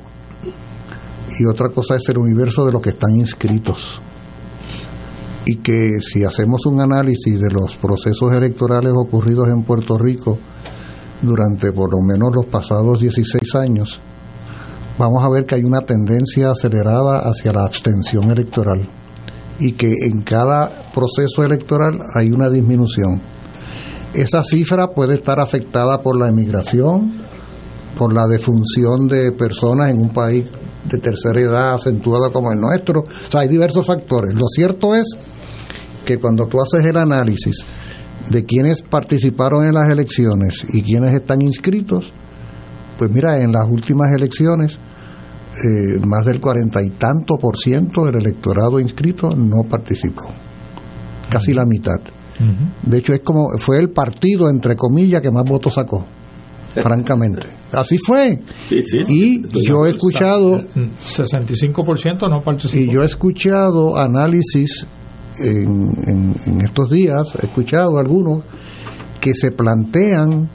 y 1.39 1.45
otra 1.45 1.69
cosa 1.69 1.95
es 1.95 2.09
el 2.09 2.17
universo 2.17 2.65
de 2.65 2.71
los 2.71 2.81
que 2.81 2.89
están 2.89 3.11
inscritos. 3.11 4.01
Y 5.45 5.57
que 5.57 5.99
si 5.99 6.23
hacemos 6.23 6.65
un 6.65 6.81
análisis 6.81 7.39
de 7.39 7.51
los 7.51 7.77
procesos 7.77 8.33
electorales 8.33 8.93
ocurridos 8.95 9.47
en 9.49 9.63
Puerto 9.63 9.97
Rico 9.99 10.39
durante 11.21 11.71
por 11.71 11.91
lo 11.91 12.01
menos 12.01 12.35
los 12.35 12.47
pasados 12.47 12.99
16 12.99 13.55
años, 13.55 14.01
vamos 14.97 15.23
a 15.23 15.29
ver 15.29 15.45
que 15.45 15.55
hay 15.55 15.63
una 15.63 15.81
tendencia 15.81 16.49
acelerada 16.49 17.29
hacia 17.29 17.53
la 17.53 17.63
abstención 17.63 18.31
electoral 18.31 18.87
y 19.59 19.73
que 19.73 19.93
en 20.01 20.23
cada 20.23 20.91
proceso 20.93 21.43
electoral 21.43 21.99
hay 22.15 22.31
una 22.31 22.49
disminución 22.49 23.21
esa 24.13 24.43
cifra 24.43 24.87
puede 24.87 25.15
estar 25.15 25.39
afectada 25.39 25.99
por 26.01 26.17
la 26.17 26.29
emigración, 26.29 27.11
por 27.97 28.13
la 28.13 28.27
defunción 28.27 29.07
de 29.07 29.31
personas 29.31 29.89
en 29.89 29.99
un 29.99 30.09
país 30.09 30.45
de 30.85 30.97
tercera 30.97 31.39
edad 31.39 31.73
acentuada 31.73 32.29
como 32.31 32.51
el 32.51 32.59
nuestro. 32.59 33.01
O 33.01 33.31
sea, 33.31 33.41
hay 33.41 33.47
diversos 33.47 33.85
factores. 33.85 34.33
Lo 34.33 34.47
cierto 34.47 34.95
es 34.95 35.05
que 36.05 36.17
cuando 36.17 36.45
tú 36.45 36.59
haces 36.61 36.85
el 36.85 36.97
análisis 36.97 37.65
de 38.29 38.43
quienes 38.43 38.81
participaron 38.81 39.65
en 39.65 39.73
las 39.73 39.89
elecciones 39.89 40.63
y 40.71 40.81
quienes 40.81 41.13
están 41.13 41.41
inscritos, 41.41 42.13
pues 42.97 43.09
mira, 43.11 43.41
en 43.41 43.51
las 43.51 43.67
últimas 43.67 44.11
elecciones, 44.15 44.77
eh, 45.53 45.99
más 46.05 46.25
del 46.25 46.39
cuarenta 46.39 46.81
y 46.81 46.89
tanto 46.97 47.35
por 47.35 47.57
ciento 47.57 48.05
del 48.05 48.15
electorado 48.15 48.79
inscrito 48.79 49.29
no 49.35 49.63
participó, 49.69 50.23
casi 51.29 51.53
la 51.53 51.65
mitad. 51.65 51.99
De 52.81 52.97
hecho, 52.97 53.13
es 53.13 53.21
como 53.21 53.57
fue 53.57 53.79
el 53.79 53.89
partido, 53.89 54.49
entre 54.49 54.75
comillas, 54.75 55.21
que 55.21 55.31
más 55.31 55.43
votos 55.43 55.75
sacó, 55.75 56.05
francamente. 56.69 57.47
Así 57.71 57.97
fue. 57.97 58.39
y 58.69 59.41
yo 59.65 59.85
he 59.85 59.91
escuchado... 59.91 60.61
65% 60.61 62.29
no 62.29 62.41
participó. 62.41 62.79
Y 62.79 62.89
yo 62.91 63.01
he 63.01 63.05
escuchado 63.05 63.97
análisis 63.97 64.85
en, 65.39 66.35
en 66.45 66.61
estos 66.61 66.89
días, 66.89 67.33
he 67.41 67.47
escuchado 67.47 67.97
algunos 67.97 68.43
que 69.19 69.33
se 69.33 69.51
plantean 69.51 70.49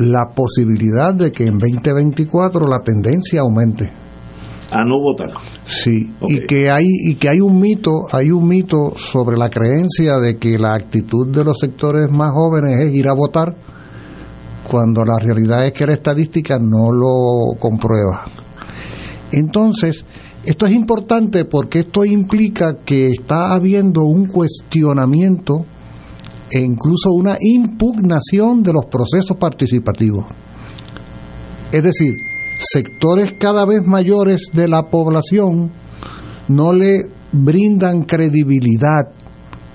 la 0.00 0.26
posibilidad 0.34 1.14
de 1.14 1.32
que 1.32 1.44
en 1.44 1.58
2024 1.58 2.66
la 2.66 2.78
tendencia 2.78 3.40
aumente 3.40 3.90
a 4.70 4.84
no 4.84 5.00
votar. 5.00 5.30
Sí, 5.66 6.12
y 6.28 6.46
que 6.46 6.70
hay 6.70 6.86
y 6.86 7.14
que 7.14 7.28
hay 7.28 7.40
un 7.40 7.58
mito, 7.60 7.92
hay 8.12 8.30
un 8.30 8.46
mito 8.46 8.92
sobre 8.96 9.36
la 9.36 9.48
creencia 9.48 10.18
de 10.18 10.36
que 10.36 10.58
la 10.58 10.74
actitud 10.74 11.28
de 11.28 11.44
los 11.44 11.58
sectores 11.58 12.10
más 12.10 12.32
jóvenes 12.32 12.76
es 12.82 12.94
ir 12.94 13.08
a 13.08 13.14
votar 13.14 13.56
cuando 14.68 15.04
la 15.04 15.18
realidad 15.18 15.66
es 15.66 15.72
que 15.72 15.86
la 15.86 15.94
estadística 15.94 16.58
no 16.58 16.92
lo 16.92 17.58
comprueba. 17.58 18.26
Entonces, 19.32 20.04
esto 20.44 20.66
es 20.66 20.72
importante 20.72 21.44
porque 21.44 21.80
esto 21.80 22.04
implica 22.04 22.78
que 22.84 23.08
está 23.08 23.54
habiendo 23.54 24.02
un 24.02 24.26
cuestionamiento 24.26 25.64
e 26.50 26.60
incluso 26.62 27.10
una 27.12 27.36
impugnación 27.40 28.62
de 28.62 28.72
los 28.72 28.86
procesos 28.86 29.36
participativos. 29.38 30.24
Es 31.72 31.82
decir, 31.82 32.14
sectores 32.58 33.34
cada 33.38 33.64
vez 33.64 33.86
mayores 33.86 34.50
de 34.52 34.68
la 34.68 34.90
población 34.90 35.72
no 36.48 36.72
le 36.72 37.02
brindan 37.32 38.02
credibilidad 38.02 39.12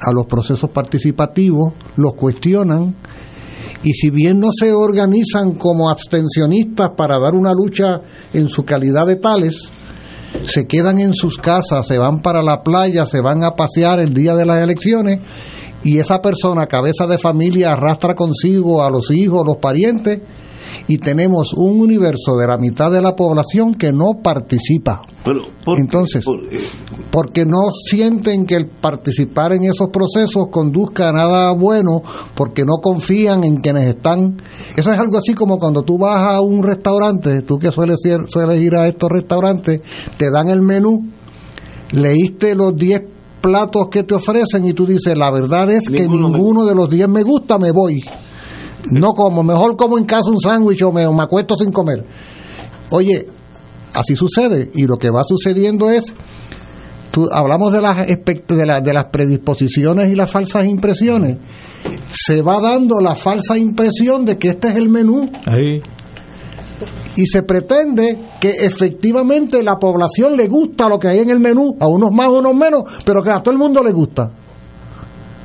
a 0.02 0.12
los 0.12 0.26
procesos 0.26 0.70
participativos, 0.70 1.74
los 1.96 2.14
cuestionan 2.14 2.96
y 3.84 3.94
si 3.94 4.10
bien 4.10 4.40
no 4.40 4.50
se 4.52 4.74
organizan 4.74 5.54
como 5.54 5.90
abstencionistas 5.90 6.92
para 6.98 7.20
dar 7.20 7.34
una 7.34 7.54
lucha 7.54 8.02
en 8.34 8.50
su 8.50 8.64
calidad 8.64 9.06
de 9.06 9.18
tales, 9.18 9.70
se 10.44 10.66
quedan 10.66 11.00
en 11.00 11.14
sus 11.14 11.38
casas, 11.38 11.88
se 11.88 11.98
van 11.98 12.20
para 12.20 12.42
la 12.42 12.64
playa, 12.64 13.06
se 13.06 13.22
van 13.22 13.44
a 13.44 13.52
pasear 13.52 14.00
el 14.00 14.14
día 14.14 14.36
de 14.36 14.46
las 14.46 14.60
elecciones 14.60 15.20
y 15.84 16.00
esa 16.00 16.22
persona, 16.22 16.68
cabeza 16.68 17.08
de 17.08 17.18
familia, 17.18 17.74
arrastra 17.74 18.16
consigo 18.16 18.84
a 18.84 18.90
los 18.90 19.12
hijos, 19.12 19.46
los 19.46 19.58
parientes 19.58 20.22
y 20.88 20.98
tenemos 20.98 21.54
un 21.54 21.80
universo 21.80 22.36
de 22.38 22.48
la 22.48 22.58
mitad 22.58 22.92
de 22.92 23.02
la 23.02 23.16
población 23.16 23.74
que 23.74 23.92
no 23.92 24.22
participa. 24.24 25.02
Pero, 25.24 25.42
Entonces, 25.78 26.26
porque 27.12 27.46
no 27.46 27.72
sienten 27.72 28.46
que 28.46 28.56
el 28.56 28.68
participar 28.68 29.54
en 29.54 29.64
esos 29.64 29.90
procesos 29.90 30.48
conduzca 30.52 31.10
a 31.10 31.14
nada 31.14 31.52
bueno, 31.54 32.02
porque 32.36 32.64
no 32.66 32.78
confían 32.82 33.44
en 33.44 33.58
quienes 33.58 33.88
están. 33.88 34.38
Eso 34.76 34.92
es 34.92 35.00
algo 35.00 35.18
así 35.18 35.34
como 35.34 35.58
cuando 35.58 35.84
tú 35.84 35.98
vas 35.98 36.34
a 36.34 36.42
un 36.42 36.64
restaurante, 36.64 37.42
tú 37.44 37.58
que 37.58 37.72
sueles 37.72 37.98
ir, 38.06 38.18
sueles 38.28 38.62
ir 38.62 38.76
a 38.76 38.88
estos 38.88 39.10
restaurantes, 39.10 39.82
te 40.18 40.30
dan 40.30 40.50
el 40.50 40.62
menú, 40.62 41.08
leíste 41.92 42.56
los 42.56 42.76
10 42.76 43.02
platos 43.42 43.90
que 43.92 44.04
te 44.04 44.16
ofrecen 44.16 44.66
y 44.66 44.74
tú 44.74 44.86
dices, 44.86 45.18
la 45.18 45.30
verdad 45.32 45.70
es 45.70 45.84
que 45.88 46.08
ninguno 46.08 46.66
de 46.66 46.76
los 46.76 46.90
10 46.90 47.10
me 47.10 47.24
gusta, 47.24 47.58
me 47.58 47.72
voy. 47.72 48.02
No 48.92 49.14
como, 49.14 49.44
mejor 49.44 49.76
como 49.76 49.98
en 49.98 50.06
casa 50.06 50.30
un 50.30 50.40
sándwich 50.40 50.82
o 50.84 50.92
me, 50.92 51.06
acuesto 51.06 51.56
sin 51.56 51.72
comer. 51.72 52.06
Oye, 52.92 53.28
así 53.94 54.16
sucede 54.16 54.72
y 54.74 54.86
lo 54.86 54.98
que 54.98 55.10
va 55.10 55.24
sucediendo 55.24 55.90
es 55.90 56.14
tú, 57.12 57.30
hablamos 57.32 57.72
de 57.72 57.82
las 57.82 58.06
de, 58.06 58.66
la, 58.66 58.82
de 58.82 58.94
las 58.94 59.06
predisposiciones 59.06 60.10
y 60.10 60.16
las 60.16 60.30
falsas 60.30 60.66
impresiones 60.66 61.38
se 62.12 62.42
va 62.42 62.60
dando 62.60 63.00
la 63.00 63.16
falsa 63.16 63.58
impresión 63.58 64.26
de 64.26 64.38
que 64.38 64.50
este 64.50 64.70
es 64.70 64.76
el 64.76 64.90
menú 64.90 65.30
Ahí. 65.46 65.82
y 67.16 67.26
se 67.26 67.44
pretende 67.44 68.20
que 68.40 68.52
efectivamente 68.52 69.64
la 69.64 69.78
población 69.78 70.36
le 70.36 70.48
gusta 70.48 70.90
lo 70.90 71.00
que 71.00 71.10
hay 71.10 71.20
en 71.20 71.30
el 71.30 71.40
menú 71.40 71.76
a 71.80 71.88
unos 71.88 72.12
más 72.12 72.28
a 72.28 72.32
unos 72.32 72.56
menos 72.56 72.84
pero 73.06 73.22
que 73.24 73.30
a 73.32 73.42
todo 73.42 73.52
el 73.52 73.60
mundo 73.60 73.84
le 73.84 73.92
gusta 73.92 74.32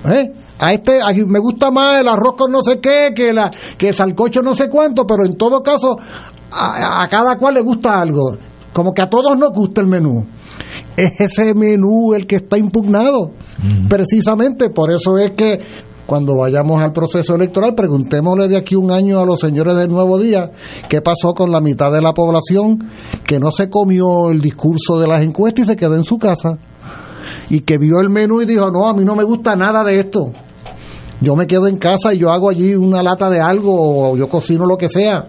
¿Eh? 0.07 0.33
A 0.59 0.73
este 0.73 1.01
me 1.27 1.39
gusta 1.39 1.71
más 1.71 1.99
el 1.99 2.09
arroz 2.09 2.35
con 2.37 2.51
no 2.51 2.63
sé 2.63 2.81
qué 2.81 3.13
que 3.15 3.33
la 3.33 3.51
que 3.77 3.89
el 3.89 3.95
salcocho 3.95 4.43
no 4.43 4.55
sé 4.55 4.69
cuánto 4.69 5.07
pero 5.07 5.25
en 5.25 5.37
todo 5.37 5.63
caso 5.63 5.99
a, 6.51 7.07
cada 7.09 7.37
cual 7.37 7.55
le 7.55 7.61
gusta 7.61 7.95
algo. 7.95 8.37
Como 8.73 8.93
que 8.93 9.03
a 9.03 9.11
todos 9.11 9.37
nos 9.37 9.51
gusta 9.51 9.81
el 9.81 9.89
menú. 9.89 10.27
Es 10.97 11.21
ese 11.21 11.55
menú 11.55 12.15
el 12.15 12.27
que 12.27 12.37
está 12.37 12.59
impugnado 12.59 13.33
precisamente. 13.89 14.71
Por 14.71 14.91
eso 14.93 15.19
es 15.19 15.31
que 15.37 15.59
cuando 16.07 16.37
vayamos 16.37 16.83
al 16.83 16.93
proceso 16.93 17.35
electoral, 17.35 17.75
preguntémosle 17.75 18.49
de 18.49 18.57
aquí 18.57 18.75
un 18.75 18.91
año 18.91 19.21
a 19.21 19.27
los 19.27 19.41
señores 19.41 19.77
del 19.77 19.89
Nuevo 19.89 20.19
Día 20.19 20.51
qué 20.89 21.01
pasó 21.03 21.35
con 21.35 21.51
la 21.51 21.61
mitad 21.61 21.93
de 21.93 22.01
la 22.01 22.15
población 22.15 22.91
que 23.27 23.39
no 23.39 23.53
se 23.53 23.69
comió 23.69 24.31
el 24.31 24.41
discurso 24.41 24.99
de 24.99 25.07
las 25.07 25.23
encuestas 25.23 25.67
y 25.67 25.69
se 25.69 25.77
quedó 25.77 25.95
en 25.95 26.05
su 26.05 26.17
casa 26.17 26.59
y 27.51 27.61
que 27.61 27.79
vio 27.79 28.01
el 28.01 28.11
menú 28.11 28.41
y 28.41 28.47
dijo, 28.47 28.71
no, 28.71 28.89
a 28.89 28.95
mí 28.95 29.05
no 29.05 29.15
me 29.15 29.25
gusta 29.25 29.55
nada 29.55 29.85
de 29.85 30.01
esto. 30.01 30.33
Yo 31.21 31.35
me 31.35 31.47
quedo 31.47 31.67
en 31.67 31.79
casa 31.79 32.15
y 32.15 32.19
yo 32.19 32.31
hago 32.31 32.49
allí 32.49 32.75
una 32.75 33.03
lata 33.03 33.29
de 33.29 33.41
algo 33.41 33.73
o 34.13 34.17
yo 34.17 34.29
cocino 34.29 34.67
lo 34.67 34.77
que 34.77 34.89
sea, 34.89 35.25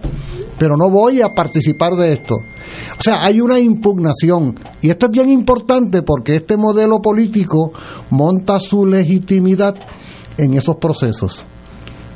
pero 0.60 0.78
no 0.78 0.90
voy 0.90 1.22
a 1.22 1.34
participar 1.34 1.96
de 1.96 2.14
esto. 2.14 2.36
O 2.36 3.02
sea, 3.02 3.24
hay 3.24 3.42
una 3.42 3.60
impugnación 3.60 4.56
y 4.82 4.92
esto 4.92 5.08
es 5.08 5.12
bien 5.12 5.30
importante 5.30 6.04
porque 6.04 6.36
este 6.36 6.58
modelo 6.58 7.02
político 7.02 7.72
monta 8.12 8.60
su 8.60 8.86
legitimidad 8.86 9.76
en 10.38 10.54
esos 10.54 10.76
procesos. 10.76 11.46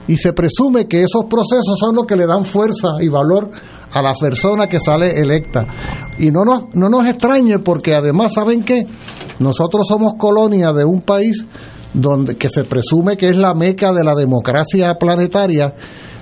Y 0.07 0.17
se 0.17 0.33
presume 0.33 0.85
que 0.87 1.01
esos 1.01 1.25
procesos 1.25 1.79
son 1.79 1.95
los 1.95 2.05
que 2.05 2.15
le 2.15 2.27
dan 2.27 2.43
fuerza 2.43 2.89
y 2.99 3.07
valor 3.07 3.49
a 3.93 4.01
la 4.01 4.13
persona 4.13 4.67
que 4.67 4.79
sale 4.79 5.19
electa. 5.19 5.65
Y 6.19 6.29
no 6.29 6.43
nos, 6.43 6.63
no 6.73 6.89
nos 6.89 7.07
extrañe 7.07 7.59
porque 7.59 7.95
además, 7.95 8.33
¿saben 8.33 8.63
qué? 8.63 8.85
Nosotros 9.39 9.87
somos 9.87 10.13
colonia 10.17 10.73
de 10.73 10.83
un 10.83 11.01
país 11.01 11.45
donde 11.93 12.35
que 12.35 12.49
se 12.49 12.63
presume 12.63 13.17
que 13.17 13.27
es 13.27 13.35
la 13.35 13.53
meca 13.53 13.91
de 13.91 14.03
la 14.03 14.15
democracia 14.15 14.95
planetaria, 14.99 15.73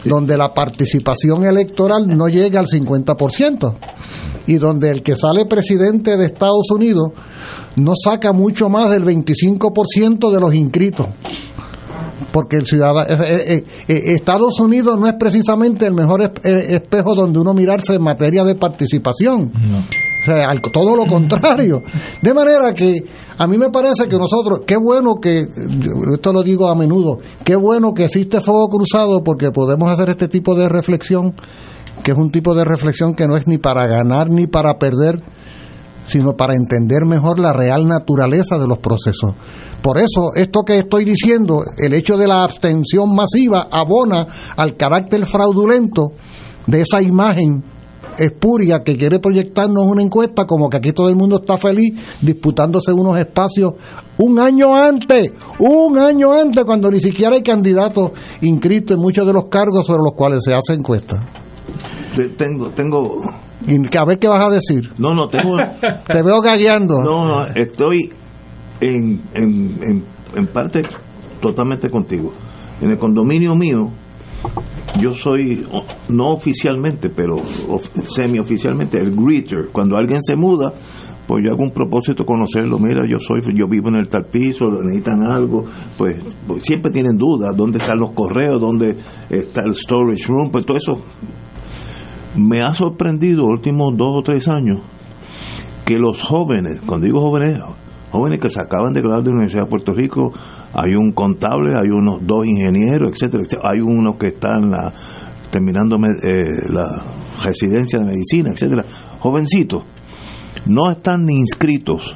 donde 0.04 0.38
la 0.38 0.54
participación 0.54 1.46
electoral 1.46 2.08
no 2.08 2.28
llega 2.28 2.60
al 2.60 2.68
50% 2.68 3.76
y 4.48 4.56
donde 4.56 4.90
el 4.90 5.04
que 5.04 5.16
sale 5.16 5.46
presidente 5.46 6.18
de 6.18 6.26
Estados 6.26 6.70
Unidos 6.72 7.10
no 7.76 7.94
saca 7.96 8.34
mucho 8.34 8.70
más 8.70 8.92
del 8.92 9.04
25% 9.04 10.32
de 10.32 10.40
los 10.40 10.54
inscritos. 10.54 11.08
Porque 12.32 12.58
el 12.58 12.66
ciudadano 12.66 13.08
eh, 13.10 13.64
eh, 13.88 14.02
Estados 14.06 14.60
Unidos 14.60 14.98
no 14.98 15.08
es 15.08 15.16
precisamente 15.20 15.86
el 15.86 15.94
mejor 15.94 16.32
espejo 16.44 17.14
donde 17.14 17.40
uno 17.40 17.54
mirarse 17.54 17.96
en 17.96 18.04
materia 18.04 18.44
de 18.44 18.56
participación. 18.56 19.52
O 20.22 20.24
sea, 20.24 20.52
todo 20.72 20.96
lo 20.96 21.06
contrario. 21.06 21.82
De 22.22 22.34
manera 22.34 22.74
que 22.74 23.04
a 23.38 23.48
mí 23.48 23.58
me 23.58 23.70
parece 23.70 24.08
que 24.08 24.18
nosotros, 24.18 24.62
qué 24.68 24.78
bueno 24.78 25.16
que, 25.16 25.44
esto 26.14 26.32
lo 26.32 26.44
digo 26.44 26.68
a 26.68 26.76
menudo, 26.76 27.18
qué 27.44 27.56
bueno 27.56 27.94
que 27.94 28.04
existe 28.04 28.40
Fuego 28.40 28.68
Cruzado 28.68 29.24
porque 29.24 29.52
podemos 29.52 29.92
hacer 29.92 30.10
este 30.10 30.28
tipo 30.28 30.54
de 30.54 30.70
reflexión, 30.70 31.34
que 32.04 32.12
es 32.12 32.18
un 32.18 32.32
tipo 32.32 32.54
de 32.54 32.64
reflexión 32.66 33.16
que 33.16 33.28
no 33.28 33.36
es 33.36 33.48
ni 33.48 33.58
para 33.58 33.88
ganar 33.88 34.30
ni 34.30 34.46
para 34.46 34.78
perder, 34.78 35.18
sino 36.06 36.34
para 36.34 36.54
entender 36.54 37.06
mejor 37.08 37.40
la 37.40 37.54
real 37.54 37.88
naturaleza 37.88 38.60
de 38.60 38.68
los 38.68 38.78
procesos. 38.78 39.34
Por 39.82 39.98
eso, 39.98 40.36
esto 40.36 40.62
que 40.64 40.78
estoy 40.78 41.04
diciendo, 41.04 41.64
el 41.78 41.94
hecho 41.94 42.16
de 42.18 42.28
la 42.28 42.44
abstención 42.44 43.16
masiva 43.16 43.64
abona 43.72 44.28
al 44.56 44.78
carácter 44.78 45.26
fraudulento 45.26 46.12
de 46.68 46.82
esa 46.82 47.02
imagen 47.02 47.64
espuria 48.18 48.84
que 48.84 48.98
quiere 48.98 49.20
proyectarnos 49.20 49.86
una 49.86 50.02
encuesta 50.02 50.46
como 50.46 50.70
que 50.70 50.78
aquí 50.78 50.92
todo 50.92 51.10
el 51.10 51.16
mundo 51.16 51.38
está 51.42 51.58
feliz 51.58 51.94
disputándose 52.22 52.94
unos 52.94 53.20
espacios 53.20 53.74
un 54.18 54.40
año 54.40 54.76
antes, 54.76 55.30
un 55.60 55.98
año 55.98 56.32
antes 56.34 56.64
cuando 56.64 56.92
ni 56.92 57.00
siquiera 57.00 57.36
hay 57.36 57.42
candidatos 57.42 58.12
inscritos 58.42 58.96
en 58.96 59.02
muchos 59.02 59.26
de 59.26 59.34
los 59.34 59.46
cargos 59.46 59.86
sobre 59.86 60.04
los 60.04 60.14
cuales 60.14 60.44
se 60.44 60.54
hace 60.54 60.74
encuesta. 60.74 61.18
Tengo, 62.38 62.70
tengo 62.72 63.10
y 63.68 63.98
a 63.98 64.06
ver 64.06 64.18
qué 64.20 64.28
vas 64.28 64.48
a 64.48 64.50
decir. 64.50 64.92
No, 64.98 65.14
no, 65.14 65.28
tengo. 65.28 65.56
Te 66.08 66.22
veo 66.22 66.42
gagueando. 66.42 67.02
No, 67.04 67.26
no, 67.26 67.48
estoy 67.48 68.12
en, 68.80 69.22
en, 69.34 70.04
en, 70.36 70.48
parte 70.48 70.82
totalmente 71.42 71.90
contigo. 71.90 72.32
En 72.82 72.90
el 72.90 72.98
condominio 72.98 73.56
mío, 73.56 73.92
yo 75.00 75.14
soy, 75.14 75.66
no 76.10 76.30
oficialmente, 76.30 77.10
pero 77.10 77.38
semi-oficialmente, 78.04 78.98
el 78.98 79.16
greeter. 79.16 79.70
Cuando 79.72 79.96
alguien 79.98 80.22
se 80.22 80.36
muda, 80.36 80.74
pues 81.28 81.44
yo 81.46 81.54
hago 81.54 81.64
un 81.64 81.72
propósito 81.72 82.26
conocerlo. 82.26 82.78
Mira, 82.78 83.04
yo 83.10 83.18
soy, 83.20 83.42
yo 83.56 83.68
vivo 83.68 83.90
en 83.90 83.96
el 83.96 84.10
tal 84.10 84.26
piso, 84.26 84.66
necesitan 84.70 85.24
algo, 85.24 85.66
pues, 85.98 86.18
pues 86.46 86.64
siempre 86.64 86.92
tienen 86.92 87.18
dudas. 87.18 87.56
¿Dónde 87.56 87.78
están 87.78 88.00
los 88.00 88.12
correos? 88.12 88.60
¿Dónde 88.60 88.98
está 89.30 89.62
el 89.66 89.74
storage 89.74 90.28
room? 90.28 90.52
Pues 90.52 90.66
todo 90.66 90.78
eso 90.78 91.02
me 92.36 92.62
ha 92.62 92.74
sorprendido 92.74 93.44
los 93.44 93.54
últimos 93.54 93.96
dos 93.98 94.18
o 94.18 94.22
tres 94.22 94.48
años 94.48 94.82
que 95.86 95.98
los 95.98 96.22
jóvenes, 96.22 96.82
cuando 96.86 97.06
digo 97.06 97.22
jóvenes, 97.22 97.60
jóvenes 98.12 98.40
que 98.40 98.50
se 98.50 98.60
acaban 98.60 98.94
de 98.94 99.02
graduar 99.02 99.24
de 99.24 99.30
la 99.30 99.36
Universidad 99.36 99.64
de 99.64 99.70
Puerto 99.70 99.94
Rico, 99.94 100.32
hay 100.74 100.96
un 100.96 101.12
contable, 101.12 101.76
hay 101.76 101.90
unos 101.90 102.20
dos 102.22 102.46
ingenieros, 102.46 103.12
etcétera, 103.14 103.44
hay 103.64 103.80
uno 103.82 104.18
que 104.18 104.28
está 104.28 104.50
la, 104.60 104.94
terminando 105.50 105.96
eh, 105.96 106.70
la 106.70 106.88
residencia 107.44 108.00
de 108.00 108.06
medicina, 108.06 108.52
etcétera, 108.54 108.86
jovencitos, 109.20 109.84
no 110.66 110.92
están 110.92 111.26
ni 111.26 111.40
inscritos. 111.40 112.16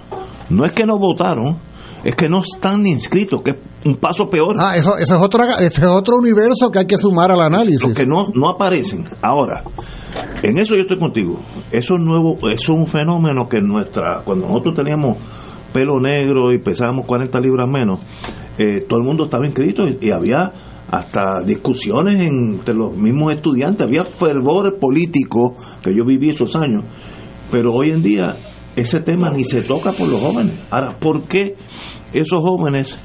No 0.50 0.66
es 0.66 0.74
que 0.74 0.86
no 0.86 1.00
votaron, 1.00 1.58
es 2.04 2.16
que 2.16 2.30
no 2.30 2.42
están 2.42 2.86
inscritos, 2.86 3.42
que 3.42 3.52
es 3.52 3.58
un 3.86 3.96
paso 3.96 4.30
peor. 4.30 4.56
Ah, 4.60 4.78
eso, 4.78 4.98
es, 4.98 5.12
otra, 5.12 5.56
ese 5.56 5.82
es 5.82 5.88
otro 5.88 6.18
universo 6.18 6.70
que 6.72 6.80
hay 6.80 6.86
que 6.86 6.98
sumar 6.98 7.32
al 7.32 7.42
análisis. 7.42 7.82
Los 7.84 7.94
que 7.94 8.06
no, 8.06 8.28
no 8.34 8.50
aparecen. 8.50 9.06
Ahora, 9.24 9.64
en 10.44 10.58
eso 10.60 10.76
yo 10.76 10.82
estoy 10.82 11.00
contigo. 11.00 11.40
Eso 11.72 11.96
es 11.96 12.02
nuevo, 12.02 12.36
eso 12.50 12.74
es 12.74 12.80
un 12.80 12.88
fenómeno 12.88 13.48
que 13.50 13.60
nuestra, 13.60 14.22
cuando 14.24 14.48
nosotros 14.48 14.76
teníamos 14.76 15.18
pelo 15.76 16.00
negro 16.00 16.54
y 16.54 16.60
pesábamos 16.60 17.06
40 17.06 17.38
libras 17.42 17.68
menos, 17.68 18.00
eh, 18.58 18.86
todo 18.88 18.98
el 18.98 19.06
mundo 19.06 19.26
estaba 19.26 19.46
inscrito 19.46 19.84
y, 19.86 20.10
había 20.10 20.50
hasta 20.90 21.42
discusiones 21.46 22.16
entre 22.16 22.74
los 22.74 22.96
mismos 22.96 23.34
estudiantes, 23.34 23.86
había 23.86 24.06
fervor 24.06 24.80
político 24.80 25.58
que 25.84 25.94
yo 25.94 26.06
viví 26.06 26.30
esos 26.30 26.56
años, 26.56 26.86
pero 27.52 27.74
hoy 27.74 27.92
en 27.92 28.02
día 28.02 28.38
ese 28.78 29.02
tema 29.02 29.32
ni 29.32 29.44
se 29.44 29.64
toca 29.64 29.92
por 29.92 30.08
los 30.08 30.22
jóvenes. 30.22 30.54
Ahora, 30.72 30.98
¿por 30.98 31.24
qué 31.24 31.58
esos 32.14 32.40
jóvenes 32.40 32.98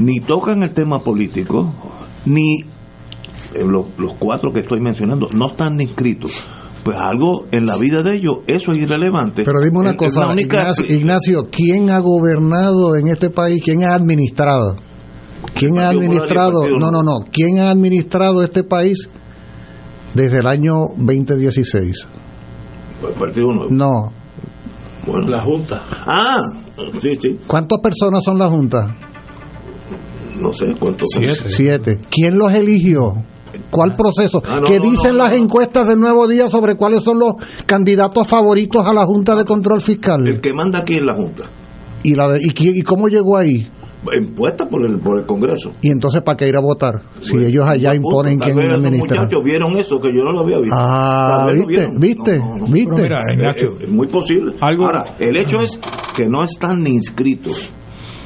ni 0.00 0.18
tocan 0.18 0.64
el 0.64 0.74
tema 0.74 0.98
político, 0.98 1.72
ni 2.24 2.62
eh, 3.54 3.64
los, 3.64 3.86
cuatro 4.18 4.52
que 4.52 4.60
estoy 4.60 4.80
mencionando 4.80 5.28
no 5.32 5.46
están 5.46 5.80
inscritos? 5.80 6.48
Pues 6.84 6.96
algo 6.96 7.46
en 7.50 7.66
la 7.66 7.76
vida 7.76 8.02
de 8.02 8.16
ellos, 8.16 8.38
eso 8.46 8.72
es 8.72 8.78
irrelevante. 8.78 9.42
Pero 9.44 9.60
dime 9.60 9.78
una 9.78 9.96
cosa, 9.96 10.28
Ignacio, 10.88 11.48
¿quién 11.50 11.90
ha 11.90 11.98
gobernado 11.98 12.96
en 12.96 13.08
este 13.08 13.30
país? 13.30 13.60
¿Quién 13.62 13.84
ha 13.84 13.94
administrado? 13.94 14.76
¿Quién 15.54 15.78
ha 15.78 15.88
administrado? 15.88 16.68
No, 16.78 16.90
no, 16.90 17.02
no. 17.02 17.24
¿Quién 17.30 17.58
ha 17.58 17.70
administrado 17.70 18.42
este 18.42 18.64
país 18.64 19.08
desde 20.14 20.38
el 20.38 20.46
año 20.46 20.88
2016? 20.96 22.06
El 23.06 23.14
Partido 23.14 23.46
Nuevo. 23.52 23.70
No, 23.70 24.12
la 25.06 25.42
Junta. 25.42 25.82
Ah, 26.06 26.36
sí, 27.00 27.10
sí. 27.20 27.38
¿Cuántas 27.46 27.78
personas 27.80 28.24
son 28.24 28.38
la 28.38 28.48
Junta? 28.48 28.86
No 30.40 30.52
sé 30.52 30.66
cuántos 30.78 31.08
Siete. 31.10 31.48
Siete. 31.48 32.00
¿Quién 32.10 32.38
los 32.38 32.52
eligió? 32.52 33.14
¿Cuál 33.70 33.96
proceso? 33.96 34.42
Ah, 34.46 34.60
¿Qué 34.66 34.80
dicen 34.80 35.16
las 35.16 35.34
encuestas 35.34 35.88
del 35.88 35.98
Nuevo 35.98 36.26
Día 36.26 36.48
sobre 36.48 36.76
cuáles 36.76 37.02
son 37.02 37.18
los 37.18 37.34
candidatos 37.66 38.26
favoritos 38.26 38.86
a 38.86 38.92
la 38.92 39.04
Junta 39.04 39.34
de 39.36 39.44
Control 39.44 39.80
Fiscal? 39.80 40.26
El 40.26 40.40
que 40.40 40.52
manda 40.52 40.80
aquí 40.80 40.94
es 40.94 41.02
la 41.04 41.14
Junta. 41.14 41.44
¿Y, 42.02 42.14
la 42.14 42.38
y, 42.40 42.82
cómo 42.82 43.08
llegó 43.08 43.36
ahí? 43.36 43.68
impuesta 44.16 44.66
por 44.66 44.86
el, 44.86 44.98
por 45.00 45.18
el 45.18 45.26
Congreso. 45.26 45.72
¿Y 45.82 45.90
entonces 45.90 46.22
para 46.22 46.36
qué 46.36 46.48
ir 46.48 46.56
a 46.56 46.60
votar? 46.60 47.02
Si 47.20 47.36
ellos 47.36 47.66
allá 47.66 47.94
imponen 47.94 48.38
quién 48.38 48.58
administra. 48.58 49.22
muchachos 49.22 49.42
vieron 49.44 49.76
eso 49.76 49.98
que 49.98 50.08
yo 50.14 50.24
no 50.24 50.32
lo 50.32 50.40
había 50.40 50.58
visto. 50.58 50.74
Ah, 50.78 51.48
viste, 51.52 51.88
viste, 51.98 52.40
viste. 52.70 53.02
Mira, 53.02 53.20
es, 53.54 53.88
muy 53.88 54.06
posible. 54.06 54.54
Ahora, 54.60 55.16
el 55.18 55.36
hecho 55.36 55.58
es 55.58 55.78
que 56.16 56.26
no 56.26 56.44
están 56.44 56.82
ni 56.82 56.92
inscritos. 56.92 57.74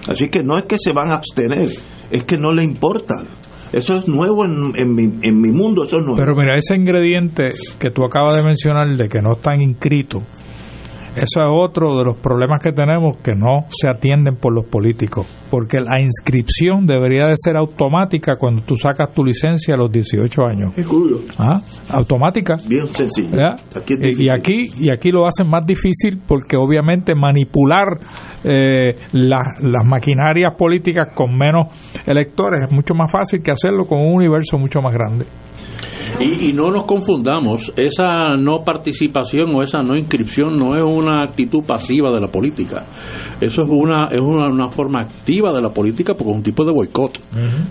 Así 0.09 0.29
que 0.29 0.43
no 0.43 0.57
es 0.57 0.65
que 0.65 0.77
se 0.79 0.93
van 0.93 1.11
a 1.11 1.15
abstener, 1.15 1.69
es 2.11 2.25
que 2.25 2.37
no 2.37 2.53
le 2.53 2.65
importa. 2.65 3.15
Eso 3.73 3.95
es 3.95 4.07
nuevo 4.07 4.45
en, 4.45 4.95
mi, 4.95 5.05
en 5.23 5.41
mi 5.41 5.51
mundo, 5.51 5.85
eso 5.85 5.97
es 5.97 6.03
nuevo. 6.05 6.19
Pero 6.19 6.37
mira, 6.37 6.57
ese 6.57 6.75
ingrediente 6.77 7.49
que 7.79 7.91
tú 7.91 8.05
acabas 8.05 8.37
de 8.37 8.45
mencionar 8.45 8.87
de 8.97 9.09
que 9.09 9.21
no 9.21 9.33
están 9.33 9.61
inscritos, 9.61 10.23
eso 11.15 11.43
es 11.43 11.49
otro 11.51 11.99
de 11.99 12.05
los 12.05 12.17
problemas 12.17 12.63
que 12.63 12.73
tenemos 12.73 13.19
que 13.19 13.33
no 13.35 13.67
se 13.71 13.89
atienden 13.89 14.37
por 14.37 14.55
los 14.55 14.65
políticos, 14.67 15.27
porque 15.51 15.79
la 15.81 16.01
inscripción 16.01 16.87
debería 16.87 17.27
de 17.27 17.35
ser 17.37 17.57
automática 17.57 18.37
cuando 18.37 18.63
tú 18.63 18.77
sacas 18.77 19.13
tu 19.13 19.25
licencia 19.25 19.75
a 19.75 19.77
los 19.77 19.93
18 19.93 20.43
años. 20.43 20.73
¿Ah? 21.39 21.61
Automática. 21.91 22.57
Bien 22.67 22.87
sencillo. 22.93 23.37
y 24.19 24.29
aquí 24.29 24.71
y 24.79 24.91
aquí 24.91 25.11
lo 25.11 25.27
hacen 25.27 25.49
más 25.49 25.67
difícil 25.67 26.21
porque 26.27 26.57
obviamente 26.57 27.15
manipular 27.15 27.99
eh, 28.45 28.97
las 29.13 29.87
maquinarias 29.87 30.55
políticas 30.57 31.09
con 31.15 31.37
menos 31.37 31.67
electores 32.07 32.61
es 32.69 32.73
mucho 32.73 32.95
más 32.95 33.11
fácil 33.13 33.43
que 33.43 33.51
hacerlo 33.51 33.85
con 33.87 33.99
un 33.99 34.15
universo 34.15 34.59
mucho 34.59 34.81
más 34.81 34.95
grande. 34.95 35.27
Y, 36.21 36.51
y 36.51 36.53
no 36.53 36.71
nos 36.71 36.85
confundamos, 36.85 37.73
esa 37.77 38.37
no 38.37 38.63
participación 38.65 39.55
o 39.55 39.63
esa 39.63 39.83
no 39.83 39.97
inscripción 39.97 40.59
no 40.59 40.77
es 40.77 40.83
un 40.83 41.03
una 41.03 41.23
actitud 41.23 41.63
pasiva 41.65 42.11
de 42.13 42.21
la 42.21 42.29
política. 42.29 42.87
Eso 43.41 43.63
es 43.63 43.69
una 43.69 44.07
es 44.11 44.21
una, 44.21 44.49
una 44.49 44.71
forma 44.71 45.01
activa 45.01 45.53
de 45.53 45.61
la 45.61 45.71
política 45.71 46.15
porque 46.15 46.31
es 46.31 46.37
un 46.37 46.43
tipo 46.43 46.65
de 46.65 46.73
boicot 46.73 47.19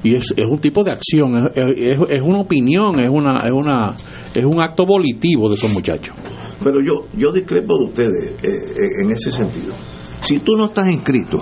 y 0.03 0.15
es, 0.15 0.33
es 0.35 0.45
un 0.45 0.59
tipo 0.59 0.83
de 0.83 0.91
acción, 0.91 1.49
es, 1.53 1.77
es, 1.77 1.99
es 2.09 2.21
una 2.21 2.39
opinión, 2.39 2.99
es 2.99 3.09
una 3.09 3.39
es 3.39 3.51
una 3.51 3.95
es 4.35 4.45
un 4.45 4.61
acto 4.61 4.85
volitivo 4.85 5.49
de 5.49 5.55
esos 5.55 5.71
muchachos. 5.71 6.15
Pero 6.63 6.77
yo 6.83 7.07
yo 7.17 7.31
discrepo 7.31 7.77
de 7.77 7.85
ustedes 7.85 8.31
eh, 8.43 8.47
eh, 8.47 9.03
en 9.05 9.11
ese 9.11 9.31
sentido. 9.31 9.73
Si 10.21 10.39
tú 10.39 10.55
no 10.55 10.65
estás 10.65 10.93
inscrito 10.93 11.39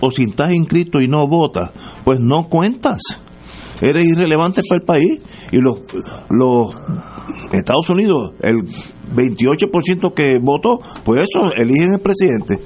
o 0.00 0.10
si 0.10 0.24
estás 0.24 0.52
inscrito 0.52 1.00
y 1.00 1.06
no 1.06 1.26
votas, 1.26 1.70
pues 2.04 2.20
no 2.20 2.48
cuentas. 2.48 3.00
Eres 3.80 4.06
irrelevante 4.06 4.62
para 4.68 4.80
el 4.80 4.86
país 4.86 5.22
y 5.52 5.58
los 5.58 5.80
los 6.30 6.74
Estados 7.52 7.88
Unidos, 7.90 8.32
el 8.40 8.56
28% 9.14 10.12
que 10.14 10.38
votó, 10.42 10.78
pues 11.04 11.24
eso, 11.28 11.52
eligen 11.54 11.94
el 11.94 12.00
presidente. 12.00 12.58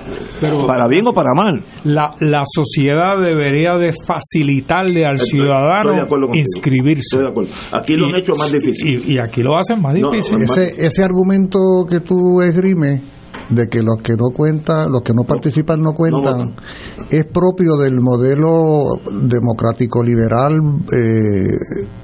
para 0.66 0.88
bien 0.88 1.06
o 1.06 1.12
para 1.12 1.34
mal. 1.34 1.62
La, 1.84 2.10
la 2.20 2.42
sociedad 2.44 3.16
debería 3.24 3.76
de 3.76 3.92
facilitarle 4.06 5.04
al 5.04 5.18
ciudadano 5.18 5.92
estoy 5.92 6.08
contigo. 6.08 6.34
inscribirse. 6.34 7.00
Estoy 7.16 7.22
de 7.22 7.28
acuerdo. 7.28 7.50
Aquí 7.72 7.96
lo 7.96 8.06
han 8.08 8.14
hecho 8.16 8.34
más 8.36 8.52
difícil. 8.52 9.02
Y, 9.10 9.14
y 9.14 9.18
aquí 9.18 9.42
lo 9.42 9.56
hacen 9.56 9.80
más 9.82 9.94
No, 9.94 10.10
difícil. 10.10 10.40
Ese, 10.42 10.86
ese 10.86 11.02
argumento 11.04 11.58
que 11.88 12.00
tú 12.00 12.40
esgrimes 12.42 13.02
de 13.50 13.68
que 13.68 13.82
los 13.82 13.96
que 14.02 14.12
no 14.16 14.30
cuentan, 14.34 14.90
los 14.90 15.02
que 15.02 15.12
no 15.12 15.24
participan 15.24 15.82
no 15.82 15.92
cuentan, 15.92 16.54
es 17.10 17.24
propio 17.26 17.76
del 17.76 18.00
modelo 18.00 18.80
democrático 19.28 20.02
liberal 20.02 20.60
eh, 20.92 21.48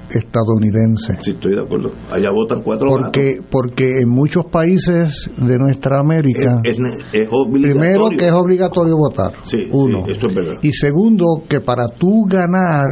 estadounidense. 0.09 1.17
Sí, 1.19 1.31
estoy 1.31 1.55
de 1.55 1.61
acuerdo. 1.61 1.89
Allá 2.11 2.29
votan 2.31 2.61
cuatro 2.63 2.87
Porque, 2.89 3.39
porque 3.49 3.99
en 4.01 4.09
muchos 4.09 4.45
países 4.51 5.29
de 5.37 5.57
nuestra 5.57 5.99
América, 5.99 6.61
Es, 6.63 6.77
es 7.13 7.27
obligatorio. 7.31 7.79
primero 7.81 8.09
que 8.17 8.27
es 8.27 8.33
obligatorio 8.33 8.95
votar, 8.97 9.31
Sí, 9.43 9.57
uno. 9.71 10.03
sí, 10.05 10.11
eso 10.11 10.27
es 10.27 10.33
verdad. 10.35 10.53
Y 10.61 10.71
segundo, 10.73 11.25
que 11.47 11.61
para 11.61 11.87
tú 11.87 12.23
ganar 12.29 12.85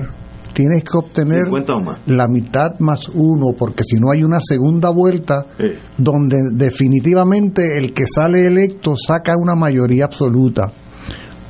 tienes 0.56 0.84
que 0.84 0.98
obtener 0.98 1.44
50 1.44 1.74
o 1.74 1.82
más. 1.82 2.00
la 2.08 2.28
mitad 2.28 2.80
más 2.80 3.10
uno, 3.10 3.48
porque 3.58 3.84
si 3.84 4.00
no 4.00 4.10
hay 4.12 4.24
una 4.24 4.40
segunda 4.42 4.90
vuelta 4.90 5.46
Eh, 5.60 5.78
donde 5.98 6.38
definitivamente 6.54 7.78
el 7.78 7.94
que 7.94 8.06
sale 8.08 8.48
electo 8.48 8.96
saca 8.96 9.34
una 9.38 9.56
mayoría 9.56 10.06
absoluta. 10.06 10.72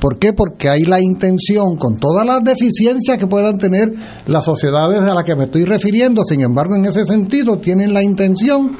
¿Por 0.00 0.18
qué? 0.18 0.32
Porque 0.34 0.68
hay 0.68 0.84
la 0.84 1.00
intención, 1.00 1.76
con 1.76 1.96
todas 1.96 2.26
las 2.26 2.44
deficiencias 2.44 3.16
que 3.16 3.26
puedan 3.26 3.56
tener 3.56 3.92
las 4.26 4.44
sociedades 4.44 5.00
a 5.00 5.14
las 5.14 5.24
que 5.24 5.34
me 5.34 5.44
estoy 5.44 5.64
refiriendo, 5.64 6.22
sin 6.22 6.42
embargo, 6.42 6.76
en 6.76 6.84
ese 6.84 7.06
sentido, 7.06 7.58
tienen 7.58 7.94
la 7.94 8.02
intención 8.02 8.76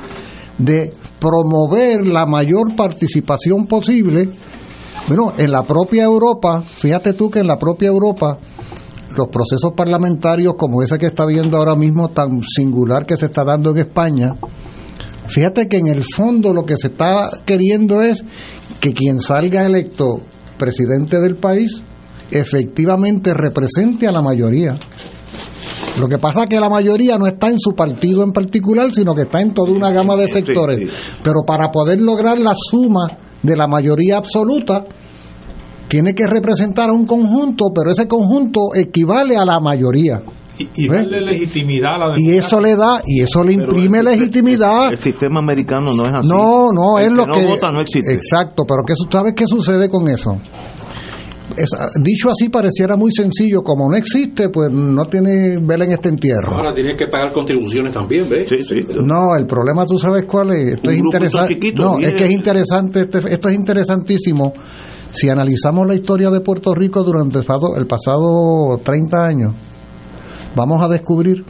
de 0.58 0.90
promover 1.18 2.06
la 2.06 2.26
mayor 2.26 2.74
participación 2.76 3.66
posible. 3.66 4.28
Bueno, 5.08 5.32
en 5.38 5.50
la 5.50 5.62
propia 5.62 6.04
Europa, 6.04 6.62
fíjate 6.62 7.12
tú 7.14 7.30
que 7.30 7.38
en 7.38 7.46
la 7.46 7.58
propia 7.58 7.88
Europa, 7.88 8.38
los 9.16 9.28
procesos 9.28 9.72
parlamentarios 9.76 10.54
como 10.56 10.82
ese 10.82 10.98
que 10.98 11.06
está 11.06 11.24
viendo 11.26 11.56
ahora 11.56 11.74
mismo 11.74 12.08
tan 12.08 12.42
singular 12.42 13.06
que 13.06 13.16
se 13.16 13.26
está 13.26 13.44
dando 13.44 13.70
en 13.70 13.78
España, 13.78 14.34
fíjate 15.26 15.68
que 15.68 15.78
en 15.78 15.88
el 15.88 16.02
fondo 16.02 16.52
lo 16.52 16.64
que 16.64 16.76
se 16.76 16.88
está 16.88 17.30
queriendo 17.44 18.02
es 18.02 18.24
que 18.80 18.92
quien 18.92 19.20
salga 19.20 19.64
electo 19.64 20.20
presidente 20.58 21.20
del 21.20 21.36
país 21.36 21.82
efectivamente 22.30 23.32
represente 23.34 24.06
a 24.06 24.12
la 24.12 24.22
mayoría. 24.22 24.78
Lo 25.98 26.08
que 26.08 26.18
pasa 26.18 26.42
es 26.42 26.48
que 26.48 26.60
la 26.60 26.68
mayoría 26.68 27.16
no 27.16 27.26
está 27.26 27.48
en 27.48 27.58
su 27.58 27.74
partido 27.74 28.22
en 28.22 28.32
particular, 28.32 28.92
sino 28.92 29.14
que 29.14 29.22
está 29.22 29.40
en 29.40 29.54
toda 29.54 29.72
una 29.72 29.90
gama 29.90 30.14
de 30.16 30.28
sectores. 30.28 30.90
Pero 31.22 31.40
para 31.46 31.70
poder 31.70 32.00
lograr 32.00 32.38
la 32.38 32.54
suma 32.54 33.16
de 33.42 33.56
la 33.56 33.66
mayoría 33.66 34.18
absoluta, 34.18 34.84
tiene 35.88 36.14
que 36.14 36.26
representar 36.26 36.90
a 36.90 36.92
un 36.92 37.06
conjunto, 37.06 37.66
pero 37.74 37.90
ese 37.90 38.06
conjunto 38.08 38.60
equivale 38.74 39.36
a 39.36 39.44
la 39.44 39.60
mayoría. 39.60 40.22
Y, 40.58 40.84
y 40.86 40.88
¿Ves? 40.88 41.02
darle 41.02 41.20
legitimidad 41.20 41.94
a 41.96 41.98
la 42.08 42.12
Y 42.16 42.30
eso 42.36 42.60
le 42.60 42.74
da, 42.76 43.02
y 43.04 43.20
eso 43.20 43.44
le 43.44 43.52
imprime 43.52 44.02
legitimidad. 44.02 44.90
El 44.90 44.98
sistema 44.98 45.38
americano 45.40 45.90
no 45.94 46.08
es 46.08 46.14
así. 46.14 46.28
No, 46.28 46.72
no, 46.72 46.98
El 46.98 47.06
es 47.06 47.12
lo 47.12 47.24
que 47.26 47.32
que. 47.32 47.42
no 47.42 47.48
vota 47.50 47.70
no 47.70 47.80
existe. 47.82 48.14
Exacto, 48.14 48.64
pero 48.66 48.80
¿qué, 48.86 48.94
su- 48.96 49.06
¿sabes 49.10 49.34
qué 49.36 49.46
sucede 49.46 49.86
con 49.88 50.08
eso? 50.08 50.30
Es- 51.56 51.70
dicho 52.02 52.30
así 52.30 52.48
pareciera 52.48 52.96
muy 52.96 53.12
sencillo, 53.12 53.62
como 53.62 53.88
no 53.90 53.96
existe, 53.96 54.48
pues 54.48 54.70
no 54.70 55.04
tiene 55.06 55.58
vela 55.62 55.84
en 55.84 55.92
este 55.92 56.08
entierro. 56.08 56.54
Ahora 56.56 56.72
tienes 56.72 56.96
que 56.96 57.06
pagar 57.06 57.32
contribuciones 57.32 57.92
también, 57.92 58.26
¿ves? 58.28 58.48
Sí, 58.48 58.56
sí. 58.60 58.74
No, 59.04 59.36
el 59.38 59.46
problema 59.46 59.86
tú 59.86 59.98
sabes 59.98 60.24
cuál 60.26 60.50
es. 60.52 60.74
Esto 60.74 60.88
Un 60.90 60.94
es 60.96 61.00
interesante. 61.02 61.58
No, 61.74 61.96
bien. 61.96 62.08
es 62.10 62.14
que 62.16 62.24
es 62.24 62.30
interesante. 62.30 63.00
este- 63.00 63.18
esto 63.32 63.48
es 63.50 63.54
interesantísimo. 63.54 64.52
Si 65.16 65.30
analizamos 65.30 65.86
la 65.86 65.94
historia 65.94 66.28
de 66.28 66.42
Puerto 66.42 66.74
Rico 66.74 67.02
durante 67.02 67.38
el 67.38 67.44
pasado, 67.46 67.74
el 67.78 67.86
pasado 67.86 68.78
30 68.84 69.16
años, 69.24 69.54
vamos 70.54 70.84
a 70.84 70.88
descubrir 70.88 71.42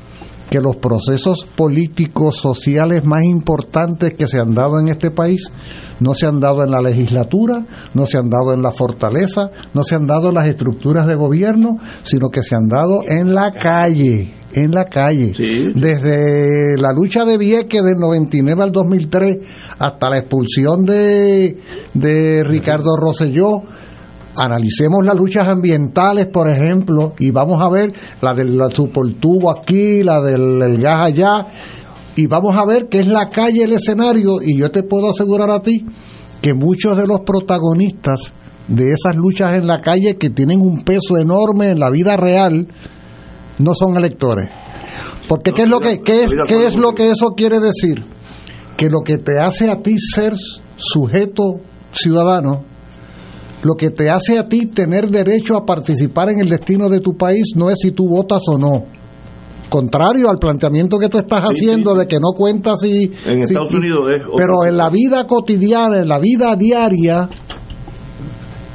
que 0.48 0.60
los 0.60 0.76
procesos 0.76 1.44
políticos, 1.56 2.36
sociales 2.36 3.04
más 3.04 3.24
importantes 3.24 4.12
que 4.16 4.28
se 4.28 4.38
han 4.38 4.54
dado 4.54 4.78
en 4.78 4.86
este 4.86 5.10
país 5.10 5.50
no 5.98 6.14
se 6.14 6.26
han 6.26 6.38
dado 6.38 6.62
en 6.62 6.70
la 6.70 6.80
legislatura, 6.80 7.66
no 7.92 8.06
se 8.06 8.18
han 8.18 8.30
dado 8.30 8.54
en 8.54 8.62
la 8.62 8.70
fortaleza, 8.70 9.50
no 9.74 9.82
se 9.82 9.96
han 9.96 10.06
dado 10.06 10.28
en 10.28 10.36
las 10.36 10.46
estructuras 10.46 11.08
de 11.08 11.16
gobierno, 11.16 11.78
sino 12.04 12.28
que 12.28 12.44
se 12.44 12.54
han 12.54 12.68
dado 12.68 13.00
en 13.08 13.34
la 13.34 13.50
calle, 13.50 14.32
en 14.56 14.70
la 14.70 14.86
calle. 14.86 15.32
Desde 15.74 16.76
la 16.78 16.92
lucha 16.92 17.24
de 17.24 17.38
Vieques 17.38 17.82
del 17.82 17.96
99 18.00 18.62
al 18.62 18.72
2003 18.72 19.36
hasta 19.78 20.10
la 20.10 20.18
expulsión 20.18 20.84
de, 20.84 21.56
de 21.94 22.44
Ricardo 22.44 22.96
Rosselló, 22.96 23.62
analicemos 24.36 25.04
las 25.04 25.16
luchas 25.16 25.46
ambientales, 25.48 26.26
por 26.32 26.50
ejemplo, 26.50 27.12
y 27.18 27.30
vamos 27.30 27.60
a 27.60 27.68
ver 27.68 27.92
la 28.20 28.34
del 28.34 28.58
supertubo 28.72 29.50
aquí, 29.50 30.02
la 30.02 30.20
del 30.20 30.60
el 30.62 30.78
gas 30.78 31.06
allá, 31.06 31.46
y 32.16 32.26
vamos 32.26 32.54
a 32.56 32.64
ver 32.64 32.88
que 32.88 33.00
es 33.00 33.08
la 33.08 33.28
calle 33.28 33.64
el 33.64 33.72
escenario, 33.72 34.40
y 34.42 34.56
yo 34.58 34.70
te 34.70 34.82
puedo 34.82 35.10
asegurar 35.10 35.50
a 35.50 35.60
ti 35.60 35.84
que 36.40 36.54
muchos 36.54 36.96
de 36.96 37.06
los 37.06 37.20
protagonistas 37.20 38.32
de 38.68 38.92
esas 38.92 39.16
luchas 39.16 39.54
en 39.54 39.66
la 39.66 39.80
calle 39.80 40.16
que 40.16 40.30
tienen 40.30 40.60
un 40.60 40.82
peso 40.82 41.16
enorme 41.18 41.70
en 41.70 41.78
la 41.78 41.90
vida 41.90 42.16
real 42.16 42.66
no 43.58 43.72
son 43.74 43.96
electores. 43.96 44.48
Porque 45.28 45.52
¿qué 45.52 45.62
es 45.62 45.68
lo 45.68 45.80
que 45.80 46.00
qué 46.02 46.24
es, 46.24 46.30
qué 46.48 46.66
es 46.66 46.76
lo 46.76 46.92
que 46.92 47.10
eso 47.10 47.30
quiere 47.36 47.58
decir? 47.60 48.04
Que 48.76 48.88
lo 48.90 49.00
que 49.00 49.18
te 49.18 49.38
hace 49.40 49.70
a 49.70 49.82
ti 49.82 49.96
ser 49.98 50.34
sujeto 50.76 51.42
ciudadano 51.92 52.64
lo 53.62 53.74
que 53.74 53.90
te 53.90 54.10
hace 54.10 54.38
a 54.38 54.46
ti 54.46 54.66
tener 54.66 55.10
derecho 55.10 55.56
a 55.56 55.64
participar 55.64 56.28
en 56.28 56.40
el 56.40 56.48
destino 56.48 56.88
de 56.88 57.00
tu 57.00 57.16
país 57.16 57.52
no 57.56 57.68
es 57.70 57.78
si 57.80 57.90
tú 57.90 58.06
votas 58.08 58.42
o 58.48 58.58
no. 58.58 58.84
Contrario 59.68 60.30
al 60.30 60.36
planteamiento 60.36 60.98
que 60.98 61.08
tú 61.08 61.18
estás 61.18 61.42
haciendo 61.42 61.94
de 61.94 62.06
que 62.06 62.20
no 62.20 62.32
cuentas 62.36 62.76
si... 62.82 63.10
En 63.24 63.44
si- 63.44 63.54
Estados 63.54 63.72
Unidos 63.74 64.08
es 64.14 64.22
Pero 64.36 64.64
en 64.66 64.76
la 64.76 64.88
vida 64.90 65.26
cotidiana, 65.26 66.00
en 66.02 66.08
la 66.08 66.20
vida 66.20 66.54
diaria, 66.54 67.28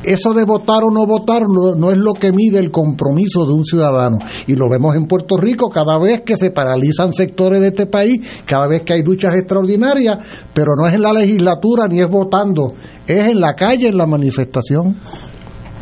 eso 0.06 0.34
de 0.34 0.46
votar 0.46 0.84
o 0.84 0.92
no 0.92 1.06
votar 1.06 1.44
no, 1.48 1.92
es 1.92 1.98
lo 1.98 2.14
que 2.14 2.32
mide 2.32 2.60
el 2.60 2.72
compromiso 2.72 3.46
de 3.46 3.54
un 3.54 3.64
ciudadano. 3.64 4.18
Y 4.48 4.56
lo 4.56 4.70
vemos 4.70 4.96
en 4.96 5.06
Puerto 5.06 5.38
Rico 5.38 5.70
cada 5.70 6.00
vez 6.00 6.22
que 6.26 6.38
se 6.38 6.52
paralizan 6.52 7.14
sectores 7.14 7.62
de 7.62 7.68
este 7.68 7.86
país, 7.86 8.44
cada 8.46 8.68
vez 8.68 8.84
que 8.84 8.94
hay 8.94 9.04
luchas 9.04 9.36
extraordinarias, 9.36 10.18
pero 10.54 10.72
no 10.80 10.88
es 10.88 10.94
en 10.94 11.02
la 11.02 11.14
legislatura 11.14 11.88
ni 11.88 12.00
es 12.00 12.10
votando, 12.10 12.74
es 13.08 13.30
en 13.30 13.40
la 13.40 13.54
calle, 13.54 13.88
en 13.88 13.98
la 13.98 14.06
manifestación. 14.06 14.96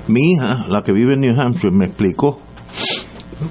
Mi 0.07 0.33
hija, 0.33 0.65
la 0.69 0.81
que 0.83 0.91
vive 0.91 1.13
en 1.13 1.21
New 1.21 1.39
Hampshire, 1.39 1.75
me 1.75 1.85
explicó 1.85 2.39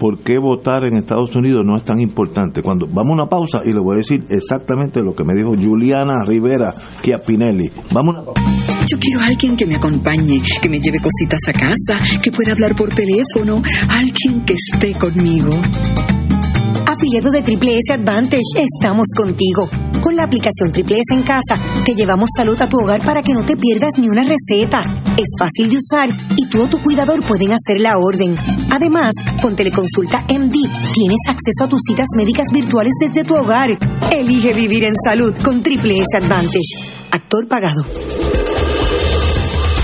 por 0.01 0.21
qué 0.21 0.39
votar 0.39 0.85
en 0.85 0.97
Estados 0.97 1.35
Unidos 1.35 1.63
no 1.65 1.77
es 1.77 1.85
tan 1.85 2.01
importante. 2.01 2.63
Cuando 2.63 2.87
vamos 2.87 3.11
a 3.11 3.15
una 3.15 3.27
pausa 3.27 3.61
y 3.65 3.73
le 3.73 3.81
voy 3.81 3.95
a 3.95 3.99
decir 3.99 4.25
exactamente 4.29 5.03
lo 5.03 5.15
que 5.15 5.25
me 5.25 5.35
dijo 5.35 5.51
Juliana 5.51 6.25
Rivera 6.27 6.75
Chiapinelli. 7.03 7.71
Vamos 7.93 8.17
a 8.17 8.21
una 8.21 8.27
pausa. 8.27 8.78
Yo 8.91 8.99
quiero 8.99 9.21
a 9.21 9.27
alguien 9.27 9.55
que 9.55 9.67
me 9.67 9.75
acompañe, 9.75 10.41
que 10.63 10.69
me 10.71 10.81
lleve 10.81 10.99
cositas 10.99 11.41
a 11.47 11.53
casa, 11.53 12.03
que 12.23 12.33
pueda 12.33 12.53
hablar 12.53 12.75
por 12.75 12.89
teléfono, 12.89 13.63
alguien 13.87 14.47
que 14.47 14.55
esté 14.55 14.95
conmigo. 14.95 15.51
Afiliado 16.87 17.31
de 17.31 17.43
Triple 17.43 17.77
S 17.77 17.93
Advantage, 17.93 18.41
estamos 18.57 19.09
contigo. 19.15 19.69
Con 20.01 20.17
la 20.17 20.23
aplicación 20.23 20.73
Triple 20.73 21.01
S 21.01 21.15
en 21.15 21.23
casa, 21.23 21.59
te 21.85 21.95
llevamos 21.95 22.31
salud 22.35 22.59
a 22.63 22.67
tu 22.67 22.79
hogar 22.79 23.03
para 23.05 23.21
que 23.21 23.35
no 23.35 23.45
te 23.45 23.59
pierdas 23.59 23.91
ni 23.99 24.09
una 24.09 24.23
receta. 24.23 25.03
Es 25.19 25.29
fácil 25.39 25.69
de 25.69 25.77
usar 25.77 26.09
y 26.39 26.47
tú 26.49 26.63
o 26.63 26.67
tu 26.69 26.81
cuidador 26.81 27.23
pueden 27.23 27.53
hacer 27.53 27.83
la 27.83 27.99
orden. 27.99 28.37
Además, 28.71 29.13
con 29.43 29.55
Teleconsulta 29.55 30.23
MD, 30.23 30.55
tienes 30.95 31.21
acceso 31.29 31.65
a 31.65 31.69
tus 31.69 31.81
citas 31.87 32.09
médicas 32.17 32.47
virtuales 32.55 32.95
desde 32.99 33.25
tu 33.25 33.35
hogar. 33.35 33.79
Elige 34.11 34.55
vivir 34.55 34.85
en 34.85 34.95
salud 35.05 35.35
con 35.45 35.63
Triple 35.63 36.01
S 36.01 36.17
Advantage. 36.17 36.97
Actor 37.11 37.49
pagado. 37.49 37.85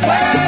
gusta 0.00 0.47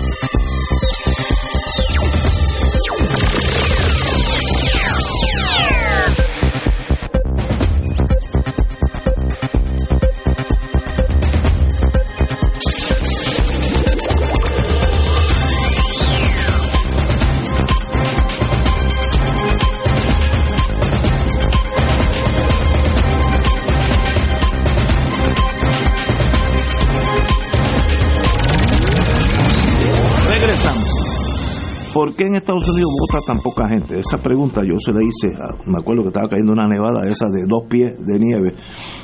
¿Por 31.93 32.15
qué 32.15 32.23
en 32.23 32.35
Estados 32.35 32.69
Unidos 32.69 32.89
vota 33.01 33.25
tan 33.25 33.39
poca 33.39 33.67
gente? 33.67 33.99
Esa 33.99 34.17
pregunta 34.17 34.63
yo 34.63 34.75
se 34.79 34.93
la 34.93 35.01
hice, 35.03 35.35
me 35.65 35.77
acuerdo 35.77 36.03
que 36.03 36.07
estaba 36.07 36.29
cayendo 36.29 36.53
una 36.53 36.65
nevada 36.65 37.09
esa 37.09 37.27
de 37.27 37.43
dos 37.45 37.63
pies 37.69 37.95
de 37.99 38.17
nieve 38.17 38.53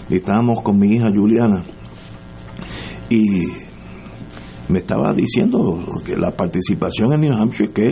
y 0.09 0.15
estábamos 0.15 0.63
con 0.63 0.79
mi 0.79 0.95
hija 0.95 1.07
Juliana 1.13 1.63
y 3.09 3.25
me 4.69 4.79
estaba 4.79 5.13
diciendo 5.13 5.79
que 6.05 6.15
la 6.15 6.31
participación 6.31 7.13
en 7.13 7.21
New 7.21 7.33
Hampshire 7.33 7.71
que 7.73 7.91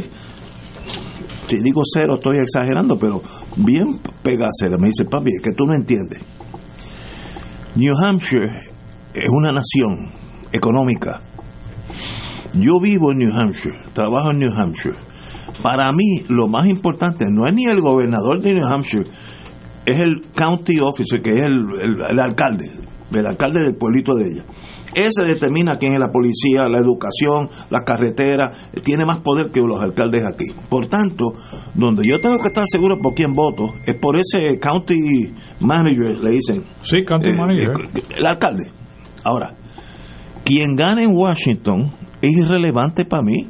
si 1.47 1.57
digo 1.61 1.81
cero 1.85 2.15
estoy 2.15 2.37
exagerando 2.37 2.97
pero 2.97 3.21
bien 3.57 3.99
pega 4.23 4.47
a 4.47 4.51
cero 4.57 4.77
me 4.79 4.87
dice 4.87 5.05
papi 5.05 5.31
es 5.35 5.43
que 5.43 5.51
tú 5.51 5.65
no 5.65 5.73
entiendes 5.73 6.21
New 7.75 7.93
Hampshire 7.97 8.49
es 9.13 9.29
una 9.29 9.51
nación 9.51 10.11
económica 10.51 11.21
yo 12.59 12.79
vivo 12.81 13.11
en 13.11 13.19
New 13.19 13.31
Hampshire, 13.33 13.75
trabajo 13.93 14.31
en 14.31 14.39
New 14.39 14.53
Hampshire. 14.55 14.97
Para 15.61 15.91
mí, 15.91 16.21
lo 16.29 16.47
más 16.47 16.67
importante 16.67 17.25
no 17.29 17.45
es 17.47 17.53
ni 17.53 17.63
el 17.65 17.81
gobernador 17.81 18.41
de 18.41 18.53
New 18.53 18.65
Hampshire, 18.65 19.05
es 19.85 19.99
el 19.99 20.21
county 20.35 20.79
officer, 20.79 21.21
que 21.21 21.31
es 21.35 21.41
el, 21.41 21.53
el- 21.81 22.01
el 22.09 22.19
alcalde, 22.19 22.65
el 23.13 23.25
alcalde 23.25 23.61
del 23.61 23.75
pueblito 23.75 24.13
de 24.15 24.25
ella. 24.31 24.43
Ese 24.95 25.23
determina 25.23 25.77
quién 25.77 25.93
es 25.93 25.99
la 25.99 26.09
policía, 26.11 26.69
la 26.69 26.77
educación, 26.79 27.49
la 27.69 27.81
carretera, 27.81 28.51
tiene 28.83 29.05
más 29.05 29.17
poder 29.17 29.51
que 29.51 29.59
los 29.61 29.81
alcaldes 29.81 30.25
aquí. 30.25 30.45
Por 30.69 30.87
tanto, 30.87 31.33
donde 31.73 32.07
yo 32.07 32.19
tengo 32.21 32.37
que 32.41 32.47
estar 32.47 32.63
seguro 32.67 32.97
por 33.01 33.13
quién 33.13 33.33
voto, 33.33 33.73
es 33.85 33.95
por 34.01 34.15
ese 34.15 34.57
county 34.59 34.95
manager, 35.59 36.23
le 36.23 36.31
dicen. 36.31 36.63
Sí, 36.81 37.03
county 37.05 37.29
Eh, 37.29 37.33
manager. 37.37 37.71
el 38.17 38.25
alcalde. 38.25 38.71
Ahora, 39.25 39.53
quien 40.45 40.75
gane 40.75 41.03
en 41.03 41.11
Washington 41.15 41.91
es 42.21 42.31
irrelevante 42.31 43.05
para 43.05 43.21
mí. 43.23 43.47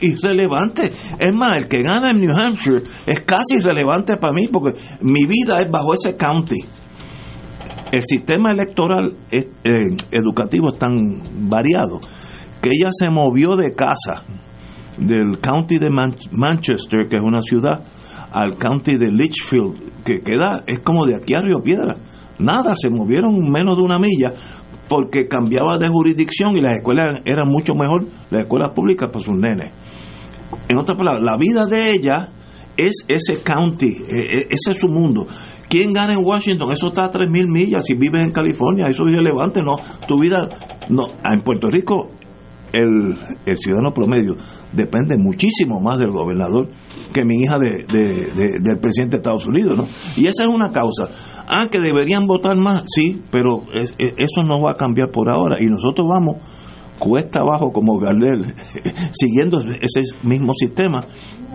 Irrelevante. 0.00 0.92
Es 1.18 1.32
más, 1.34 1.56
el 1.58 1.68
que 1.68 1.82
gana 1.82 2.10
en 2.10 2.20
New 2.20 2.34
Hampshire 2.36 2.82
es 3.06 3.20
casi 3.24 3.56
irrelevante 3.58 4.16
para 4.16 4.32
mí 4.32 4.48
porque 4.48 4.72
mi 5.00 5.24
vida 5.26 5.58
es 5.60 5.70
bajo 5.70 5.94
ese 5.94 6.16
county. 6.16 6.58
El 7.90 8.02
sistema 8.04 8.52
electoral 8.52 9.16
es- 9.30 9.48
eh, 9.64 9.96
educativo 10.10 10.70
es 10.70 10.78
tan 10.78 11.22
variado 11.50 12.00
que 12.62 12.70
ella 12.70 12.88
se 12.90 13.10
movió 13.10 13.54
de 13.56 13.72
casa 13.74 14.22
del 14.96 15.38
county 15.40 15.78
de 15.78 15.90
Man- 15.90 16.16
Manchester, 16.30 17.06
que 17.08 17.16
es 17.16 17.22
una 17.22 17.42
ciudad, 17.42 17.82
al 18.32 18.56
county 18.56 18.96
de 18.96 19.10
Litchfield, 19.10 20.02
que 20.04 20.20
queda, 20.20 20.62
es 20.66 20.78
como 20.80 21.04
de 21.06 21.16
aquí 21.16 21.34
a 21.34 21.42
Río 21.42 21.62
Piedra. 21.62 21.96
Nada, 22.38 22.74
se 22.76 22.88
movieron 22.88 23.34
menos 23.50 23.76
de 23.76 23.82
una 23.82 23.98
milla 23.98 24.32
porque 24.92 25.26
cambiaba 25.26 25.78
de 25.78 25.88
jurisdicción 25.88 26.54
y 26.54 26.60
las 26.60 26.76
escuelas 26.76 27.22
eran 27.24 27.48
mucho 27.48 27.74
mejor, 27.74 28.08
las 28.28 28.42
escuelas 28.42 28.72
públicas 28.74 29.08
para 29.10 29.24
sus 29.24 29.34
nenes. 29.34 29.72
En 30.68 30.76
otras 30.76 30.98
palabras, 30.98 31.22
la 31.24 31.38
vida 31.38 31.64
de 31.64 31.92
ella 31.92 32.28
es 32.76 33.06
ese 33.08 33.42
county, 33.42 33.86
eh, 33.88 34.20
eh, 34.20 34.46
ese 34.50 34.72
es 34.72 34.78
su 34.78 34.88
mundo. 34.88 35.26
¿Quién 35.70 35.94
gana 35.94 36.12
en 36.12 36.22
Washington? 36.22 36.72
Eso 36.72 36.88
está 36.88 37.06
a 37.06 37.10
3.000 37.10 37.48
millas. 37.50 37.86
Si 37.86 37.94
vives 37.94 38.22
en 38.22 38.32
California, 38.32 38.84
eso 38.86 39.04
es 39.06 39.12
irrelevante. 39.14 39.62
No, 39.62 39.76
tu 40.06 40.20
vida, 40.20 40.46
no. 40.90 41.06
En 41.24 41.40
Puerto 41.40 41.70
Rico, 41.70 42.10
el, 42.74 43.16
ciudadano 43.56 43.94
promedio 43.94 44.36
depende 44.74 45.16
muchísimo 45.16 45.80
más 45.80 45.98
del 46.00 46.10
gobernador 46.10 46.68
que 47.14 47.24
mi 47.24 47.40
hija 47.40 47.58
de- 47.58 47.86
del 47.88 48.78
presidente 48.78 49.16
de 49.16 49.20
Estados 49.22 49.46
Unidos, 49.46 49.74
¿no? 49.74 49.86
Y 50.18 50.26
esa 50.26 50.42
es 50.44 50.50
una 50.50 50.70
causa. 50.70 51.08
Ah, 51.54 51.68
que 51.70 51.78
deberían 51.80 52.26
votar 52.26 52.56
más, 52.56 52.84
sí, 52.86 53.20
pero 53.30 53.62
es- 53.74 53.94
eso 53.98 54.42
no 54.42 54.62
va 54.62 54.70
a 54.70 54.74
cambiar 54.76 55.10
por 55.10 55.30
ahora. 55.30 55.58
Y 55.60 55.66
nosotros 55.66 56.06
vamos 56.08 56.36
cuesta 56.98 57.40
abajo 57.40 57.72
como 57.72 57.98
Gardel, 57.98 58.54
siguiendo 59.12 59.60
ese 59.60 60.02
mismo 60.22 60.52
sistema 60.54 61.04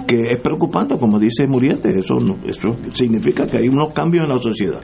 que 0.07 0.22
es 0.34 0.41
preocupante, 0.44 0.98
como 0.98 1.18
dice 1.19 1.48
Muriente, 1.48 1.90
eso, 1.98 2.15
no- 2.15 2.38
eso 2.45 2.76
significa 2.91 3.48
que 3.48 3.57
hay 3.57 3.68
unos 3.68 3.91
cambios 3.94 4.26
en 4.26 4.36
la 4.36 4.40
sociedad. 4.41 4.82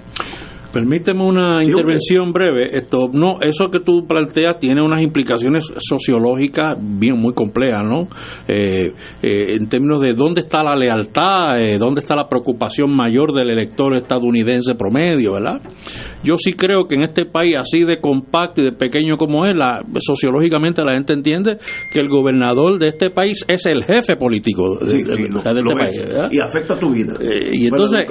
Permíteme 0.73 1.23
una 1.23 1.59
Sí, 1.63 1.69
intervención 1.69 2.33
breve. 2.33 2.75
Esto, 2.75 3.07
no, 3.13 3.35
eso 3.41 3.69
que 3.69 3.79
tú 3.79 4.07
planteas 4.07 4.57
tiene 4.57 4.81
unas 4.81 5.03
implicaciones 5.03 5.71
sociológicas 5.77 6.75
bien 6.81 7.19
muy 7.19 7.33
complejas, 7.33 7.83
¿no? 7.87 8.07
Eh, 8.47 8.91
eh, 9.21 9.55
en 9.55 9.69
términos 9.69 10.01
de 10.01 10.15
dónde 10.15 10.41
está 10.41 10.63
la 10.63 10.73
lealtad, 10.73 11.61
eh, 11.61 11.77
dónde 11.77 11.99
está 11.99 12.15
la 12.15 12.27
preocupación 12.27 12.89
mayor 12.95 13.33
del 13.33 13.51
elector 13.51 13.95
estadounidense 13.95 14.73
promedio, 14.73 15.33
¿verdad? 15.33 15.61
Yo 16.23 16.35
sí 16.37 16.53
creo 16.53 16.87
que 16.87 16.95
en 16.95 17.03
este 17.03 17.25
país 17.25 17.55
así 17.57 17.83
de 17.83 17.99
compacto 17.99 18.61
y 18.61 18.65
de 18.65 18.71
pequeño 18.71 19.17
como 19.17 19.45
es, 19.45 19.55
la, 19.55 19.81
sociológicamente 19.99 20.83
la 20.83 20.93
gente 20.93 21.13
entiende 21.13 21.57
que 21.91 21.99
el 21.99 22.09
gobernador 22.09 22.79
de 22.79 22.89
este 22.89 23.09
país 23.09 23.43
es 23.47 23.65
el 23.65 23.83
jefe 23.83 24.15
político 24.15 24.77
de, 24.79 24.85
Sí, 24.91 25.03
de- 25.03 25.15
sí, 25.15 25.21
de 25.23 25.29
lo- 25.29 25.71
este 25.71 25.75
país. 25.75 26.29
y 26.31 26.39
afecta 26.39 26.77
tu 26.77 26.91
vida. 26.91 27.13
Eh, 27.19 27.49
y 27.53 27.67
entonces 27.67 28.01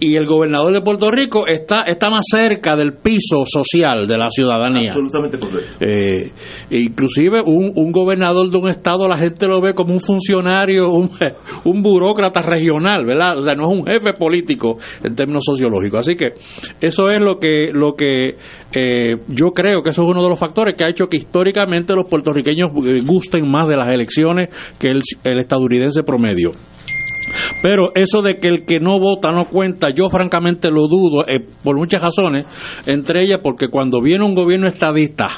y 0.00 0.16
el 0.16 0.26
gobernador 0.26 0.72
de 0.72 0.80
Puerto 0.80 1.10
Rico 1.10 1.46
está 1.46 1.82
está 1.86 2.10
más 2.10 2.24
cerca 2.30 2.76
del 2.76 2.94
piso 2.94 3.44
social 3.46 4.06
de 4.06 4.16
la 4.18 4.28
ciudadanía. 4.30 4.90
Absolutamente 4.92 5.38
correcto. 5.38 5.70
Eh, 5.80 6.30
inclusive 6.70 7.40
un, 7.40 7.72
un 7.74 7.92
gobernador 7.92 8.50
de 8.50 8.56
un 8.56 8.68
estado 8.68 9.08
la 9.08 9.18
gente 9.18 9.46
lo 9.46 9.60
ve 9.60 9.74
como 9.74 9.92
un 9.92 10.00
funcionario 10.00 10.90
un, 10.92 11.10
un 11.64 11.82
burócrata 11.82 12.40
regional 12.42 13.04
verdad 13.04 13.38
o 13.38 13.42
sea 13.42 13.54
no 13.54 13.64
es 13.64 13.68
un 13.78 13.84
jefe 13.86 14.12
político 14.18 14.78
en 15.02 15.14
términos 15.14 15.42
sociológicos. 15.44 16.00
Así 16.00 16.16
que 16.16 16.32
eso 16.80 17.10
es 17.10 17.20
lo 17.20 17.38
que 17.38 17.49
lo 17.72 17.94
que 17.94 18.36
eh, 18.72 19.16
yo 19.28 19.50
creo 19.52 19.82
que 19.82 19.90
eso 19.90 20.02
es 20.02 20.08
uno 20.08 20.22
de 20.22 20.28
los 20.28 20.38
factores 20.38 20.74
que 20.76 20.84
ha 20.84 20.90
hecho 20.90 21.06
que 21.06 21.16
históricamente 21.16 21.94
los 21.94 22.08
puertorriqueños 22.08 22.70
eh, 22.86 23.02
gusten 23.04 23.50
más 23.50 23.68
de 23.68 23.76
las 23.76 23.88
elecciones 23.88 24.48
que 24.78 24.88
el, 24.88 25.00
el 25.24 25.38
estadounidense 25.38 26.02
promedio 26.02 26.52
pero 27.62 27.90
eso 27.94 28.22
de 28.22 28.36
que 28.36 28.48
el 28.48 28.64
que 28.64 28.80
no 28.80 28.98
vota 28.98 29.30
no 29.30 29.46
cuenta, 29.48 29.88
yo 29.94 30.08
francamente 30.10 30.70
lo 30.70 30.88
dudo 30.88 31.26
eh, 31.26 31.40
por 31.62 31.76
muchas 31.76 32.02
razones, 32.02 32.46
entre 32.86 33.24
ellas 33.24 33.40
porque 33.42 33.68
cuando 33.68 34.00
viene 34.00 34.24
un 34.24 34.34
gobierno 34.34 34.66
estadista 34.66 35.28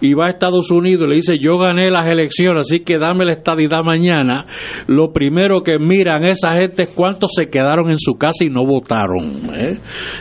y 0.00 0.14
va 0.14 0.26
a 0.26 0.30
Estados 0.30 0.70
Unidos 0.70 1.04
y 1.06 1.08
le 1.08 1.16
dice 1.16 1.38
yo 1.38 1.58
gané 1.58 1.90
las 1.90 2.06
elecciones, 2.06 2.66
así 2.66 2.80
que 2.80 2.98
dame 2.98 3.24
la 3.24 3.32
estadidad 3.32 3.82
mañana, 3.84 4.46
lo 4.86 5.12
primero 5.12 5.62
que 5.62 5.78
miran 5.78 6.26
esa 6.26 6.54
gente 6.54 6.84
es 6.84 6.88
cuántos 6.94 7.32
se 7.34 7.46
quedaron 7.46 7.90
en 7.90 7.98
su 7.98 8.14
casa 8.14 8.44
y 8.44 8.50
no 8.50 8.64
votaron. 8.64 9.54
¿eh? 9.54 9.78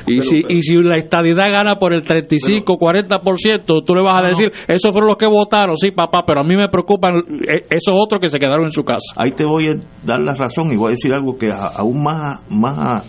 Y, 0.08 0.22
si, 0.22 0.42
y 0.48 0.62
si 0.62 0.76
la 0.82 0.96
estadidad 0.96 1.52
gana 1.52 1.76
por 1.76 1.94
el 1.94 2.04
35, 2.04 2.78
40%, 2.78 3.84
tú 3.86 3.96
le 3.96 4.02
vas 4.02 4.24
a 4.24 4.28
decir, 4.28 4.52
esos 4.68 4.92
fueron 4.92 5.10
los 5.10 5.18
que 5.18 5.28
votaron, 5.28 5.76
sí 5.76 5.92
papá, 5.92 6.24
pero 6.26 6.42
a 6.42 6.44
mí 6.44 6.56
me 6.56 6.70
preocupan 6.70 7.16
eh, 7.48 7.62
esos 7.70 7.96
otros 7.98 8.22
que 8.22 8.30
se 8.30 8.38
quedaron 8.38 8.66
en 8.66 8.72
su 8.72 8.84
casa. 8.84 9.14
ahí 9.16 9.32
te 9.32 9.46
voy 9.46 9.68
a 9.68 9.74
dar 10.04 10.22
la 10.22 10.34
razón 10.34 10.72
a 10.72 10.92
decir 10.96 11.14
algo 11.14 11.38
que 11.38 11.52
aún 11.52 12.04
más 12.04 12.42
más 12.50 13.04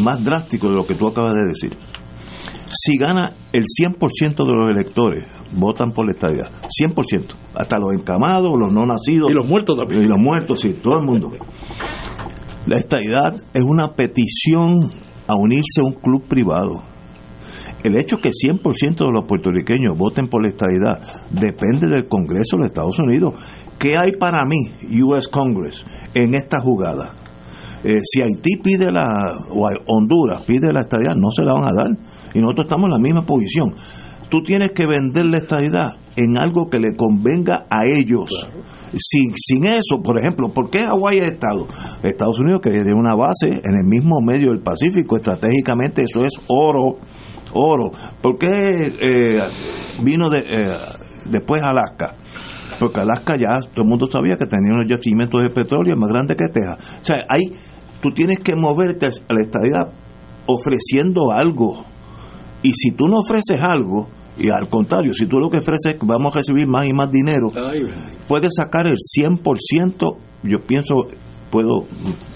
más 0.00 0.22
drástico 0.22 0.68
de 0.68 0.74
lo 0.74 0.86
que 0.86 0.94
tú 0.94 1.08
acabas 1.08 1.34
de 1.34 1.46
decir. 1.48 1.76
Si 2.70 2.98
gana 2.98 3.34
el 3.52 3.64
100% 3.64 4.46
de 4.46 4.54
los 4.54 4.70
electores 4.70 5.24
votan 5.52 5.92
por 5.92 6.04
la 6.04 6.12
estadidad 6.12 6.50
100% 6.68 7.34
hasta 7.54 7.78
los 7.78 7.94
encamados 7.94 8.52
los 8.58 8.72
no 8.72 8.84
nacidos. 8.86 9.30
Y 9.30 9.34
los 9.34 9.48
muertos 9.48 9.76
también. 9.78 10.02
y 10.02 10.06
los 10.06 10.18
muertos 10.18 10.60
sí 10.60 10.74
todo 10.74 11.00
el 11.00 11.06
mundo. 11.06 11.32
La 12.66 12.78
estadidad 12.78 13.34
es 13.54 13.62
una 13.62 13.94
petición 13.94 14.90
a 15.26 15.34
unirse 15.34 15.80
a 15.80 15.84
un 15.84 15.94
club 15.94 16.24
privado. 16.28 16.82
El 17.82 17.96
hecho 17.96 18.18
que 18.18 18.30
100% 18.30 19.06
de 19.06 19.12
los 19.12 19.24
puertorriqueños 19.24 19.96
voten 19.96 20.28
por 20.28 20.42
la 20.42 20.48
estadidad 20.48 21.00
depende 21.30 21.86
del 21.86 22.06
Congreso 22.06 22.56
de 22.56 22.58
los 22.58 22.66
Estados 22.66 22.98
Unidos. 22.98 23.34
¿Qué 23.78 23.92
hay 23.96 24.12
para 24.12 24.44
mí, 24.44 25.00
US 25.02 25.28
Congress, 25.28 25.84
en 26.14 26.34
esta 26.34 26.60
jugada? 26.60 27.14
Eh, 27.84 28.00
si 28.02 28.20
Haití 28.20 28.56
pide 28.56 28.90
la, 28.90 29.06
o 29.50 29.68
Honduras 29.86 30.42
pide 30.42 30.72
la 30.72 30.80
estadidad, 30.80 31.14
no 31.14 31.30
se 31.30 31.44
la 31.44 31.52
van 31.52 31.64
a 31.64 31.72
dar. 31.72 31.86
Y 32.34 32.40
nosotros 32.40 32.66
estamos 32.66 32.86
en 32.86 32.92
la 32.92 32.98
misma 32.98 33.24
posición. 33.24 33.74
Tú 34.28 34.42
tienes 34.42 34.72
que 34.72 34.86
vender 34.86 35.26
la 35.26 35.38
estadidad 35.38 35.92
en 36.16 36.36
algo 36.38 36.68
que 36.68 36.80
le 36.80 36.96
convenga 36.96 37.66
a 37.70 37.84
ellos. 37.86 38.50
Sin, 38.96 39.32
sin 39.36 39.64
eso, 39.66 40.02
por 40.02 40.18
ejemplo, 40.18 40.48
¿por 40.48 40.70
qué 40.70 40.80
Hawái 40.80 41.18
es 41.18 41.28
Estado? 41.28 41.66
Estados 42.02 42.40
Unidos 42.40 42.60
que 42.62 42.70
tiene 42.70 42.94
una 42.94 43.14
base 43.14 43.48
en 43.48 43.74
el 43.74 43.84
mismo 43.84 44.20
medio 44.20 44.48
del 44.48 44.60
Pacífico, 44.60 45.16
estratégicamente 45.16 46.02
eso 46.02 46.24
es 46.24 46.32
oro, 46.48 46.96
oro. 47.52 47.90
¿Por 48.20 48.38
qué 48.38 48.92
eh, 49.00 49.42
vino 50.02 50.30
de, 50.30 50.38
eh, 50.38 50.76
después 51.30 51.62
Alaska? 51.62 52.14
Porque 52.78 53.00
Alaska 53.00 53.34
ya 53.36 53.58
todo 53.60 53.82
el 53.82 53.88
mundo 53.88 54.06
sabía 54.10 54.36
que 54.36 54.46
tenía 54.46 54.72
unos 54.74 54.88
yacimientos 54.88 55.42
de 55.42 55.50
petróleo 55.50 55.96
más 55.96 56.08
grandes 56.08 56.36
que 56.36 56.48
Texas. 56.52 56.78
O 57.00 57.04
sea, 57.04 57.16
ahí 57.28 57.42
tú 58.00 58.10
tienes 58.12 58.38
que 58.40 58.54
moverte 58.54 59.06
a 59.06 59.34
la 59.34 59.40
estadidad 59.40 59.92
ofreciendo 60.46 61.32
algo. 61.32 61.84
Y 62.62 62.72
si 62.72 62.90
tú 62.92 63.06
no 63.08 63.18
ofreces 63.20 63.60
algo, 63.60 64.08
y 64.36 64.48
al 64.50 64.68
contrario, 64.68 65.12
si 65.12 65.26
tú 65.26 65.38
lo 65.40 65.50
que 65.50 65.58
ofreces 65.58 65.94
es 65.94 66.00
que 66.00 66.06
vamos 66.06 66.32
a 66.34 66.38
recibir 66.38 66.66
más 66.66 66.86
y 66.86 66.92
más 66.92 67.10
dinero, 67.10 67.46
puedes 68.28 68.50
sacar 68.56 68.86
el 68.86 68.96
100%, 68.96 70.16
yo 70.44 70.60
pienso, 70.66 70.94
puedo, 71.50 71.84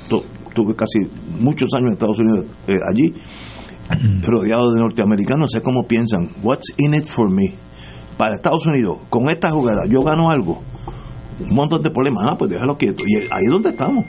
tu- 0.08 0.24
tuve 0.54 0.74
casi 0.74 0.98
muchos 1.40 1.68
años 1.74 1.86
en 1.88 1.92
Estados 1.94 2.18
Unidos 2.18 2.44
eh, 2.66 2.74
allí, 2.92 3.14
rodeado 4.22 4.72
de 4.72 4.80
norteamericanos, 4.80 5.50
sé 5.52 5.60
cómo 5.60 5.84
piensan, 5.86 6.28
what's 6.42 6.72
in 6.78 6.94
it 6.94 7.04
for 7.06 7.30
me? 7.30 7.54
Para 8.22 8.36
Estados 8.36 8.64
Unidos, 8.68 8.98
con 9.10 9.28
esta 9.28 9.50
jugada, 9.50 9.80
yo 9.90 10.00
gano 10.02 10.30
algo, 10.30 10.62
un 11.40 11.54
montón 11.56 11.82
de 11.82 11.90
problemas, 11.90 12.30
ah, 12.30 12.36
pues 12.38 12.52
déjalo 12.52 12.76
quieto, 12.76 13.02
y 13.04 13.16
ahí 13.22 13.42
es 13.46 13.50
donde 13.50 13.70
estamos. 13.70 14.04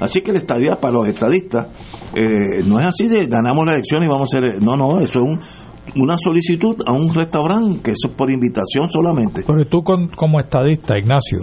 Así 0.00 0.22
que 0.22 0.32
la 0.32 0.38
estadía 0.38 0.76
para 0.80 0.94
los 0.94 1.06
estadistas 1.06 1.66
eh, 2.14 2.62
no 2.64 2.78
es 2.78 2.86
así 2.86 3.08
de 3.08 3.26
ganamos 3.26 3.66
la 3.66 3.72
elección 3.74 4.02
y 4.04 4.06
vamos 4.08 4.32
a 4.32 4.38
hacer, 4.38 4.62
no, 4.62 4.74
no, 4.74 5.00
eso 5.00 5.22
es 5.22 5.28
un, 5.28 5.38
una 6.02 6.16
solicitud 6.16 6.76
a 6.86 6.92
un 6.92 7.12
restaurante 7.12 7.80
que 7.82 7.90
eso 7.90 8.08
es 8.08 8.14
por 8.14 8.30
invitación 8.30 8.88
solamente. 8.90 9.42
Pero 9.46 9.64
tú 9.68 9.82
con- 9.82 10.08
como 10.16 10.40
estadista, 10.40 10.96
Ignacio, 10.96 11.38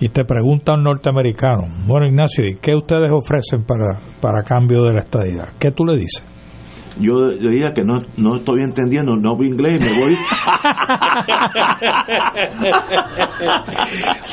y 0.00 0.08
te 0.08 0.24
pregunta 0.24 0.74
un 0.74 0.82
norteamericano, 0.82 1.68
bueno 1.86 2.06
Ignacio, 2.06 2.44
¿y 2.44 2.56
qué 2.56 2.74
ustedes 2.74 3.12
ofrecen 3.12 3.62
para, 3.64 3.98
para 4.20 4.42
cambio 4.42 4.82
de 4.82 4.94
la 4.94 5.00
estadidad? 5.00 5.50
¿Qué 5.60 5.70
tú 5.70 5.84
le 5.84 5.94
dices? 5.96 6.24
Yo, 7.00 7.28
diría 7.28 7.72
que 7.72 7.82
no, 7.82 8.02
no 8.16 8.36
estoy 8.36 8.62
entendiendo, 8.62 9.14
no 9.16 9.30
hablo 9.32 9.44
inglés, 9.46 9.80
me 9.80 10.00
voy. 10.00 10.16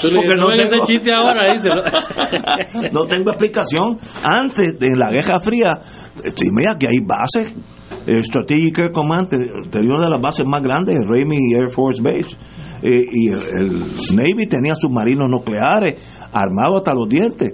Porque 0.02 0.36
no 0.36 0.48
ven 0.50 0.60
ese 0.62 0.80
chiste 0.82 1.14
ahora, 1.14 1.42
no 2.92 3.06
tengo 3.06 3.32
explicación. 3.32 3.98
Antes 4.24 4.78
de 4.80 4.96
la 4.96 5.12
Guerra 5.12 5.40
Fría, 5.40 5.80
estoy 6.24 6.50
mira 6.52 6.76
que 6.80 6.88
hay 6.88 7.00
bases. 7.06 7.56
El 8.08 8.24
Strategic 8.24 8.78
Air 8.80 8.92
Command 8.92 9.30
te- 9.30 9.70
tenía 9.70 9.96
una 9.96 10.06
de 10.06 10.12
las 10.12 10.22
bases 10.22 10.46
más 10.48 10.62
grandes, 10.62 10.96
el 10.96 11.08
Ramey 11.08 11.54
Air 11.56 11.70
Force 11.72 12.02
Base. 12.02 12.36
Eh, 12.84 13.06
y 13.12 13.30
el, 13.30 13.40
el 13.60 13.80
Navy 14.16 14.48
tenía 14.48 14.76
submarinos 14.76 15.30
nucleares 15.30 15.96
armados 16.32 16.78
hasta 16.80 16.94
los 16.94 17.08
dientes. 17.08 17.52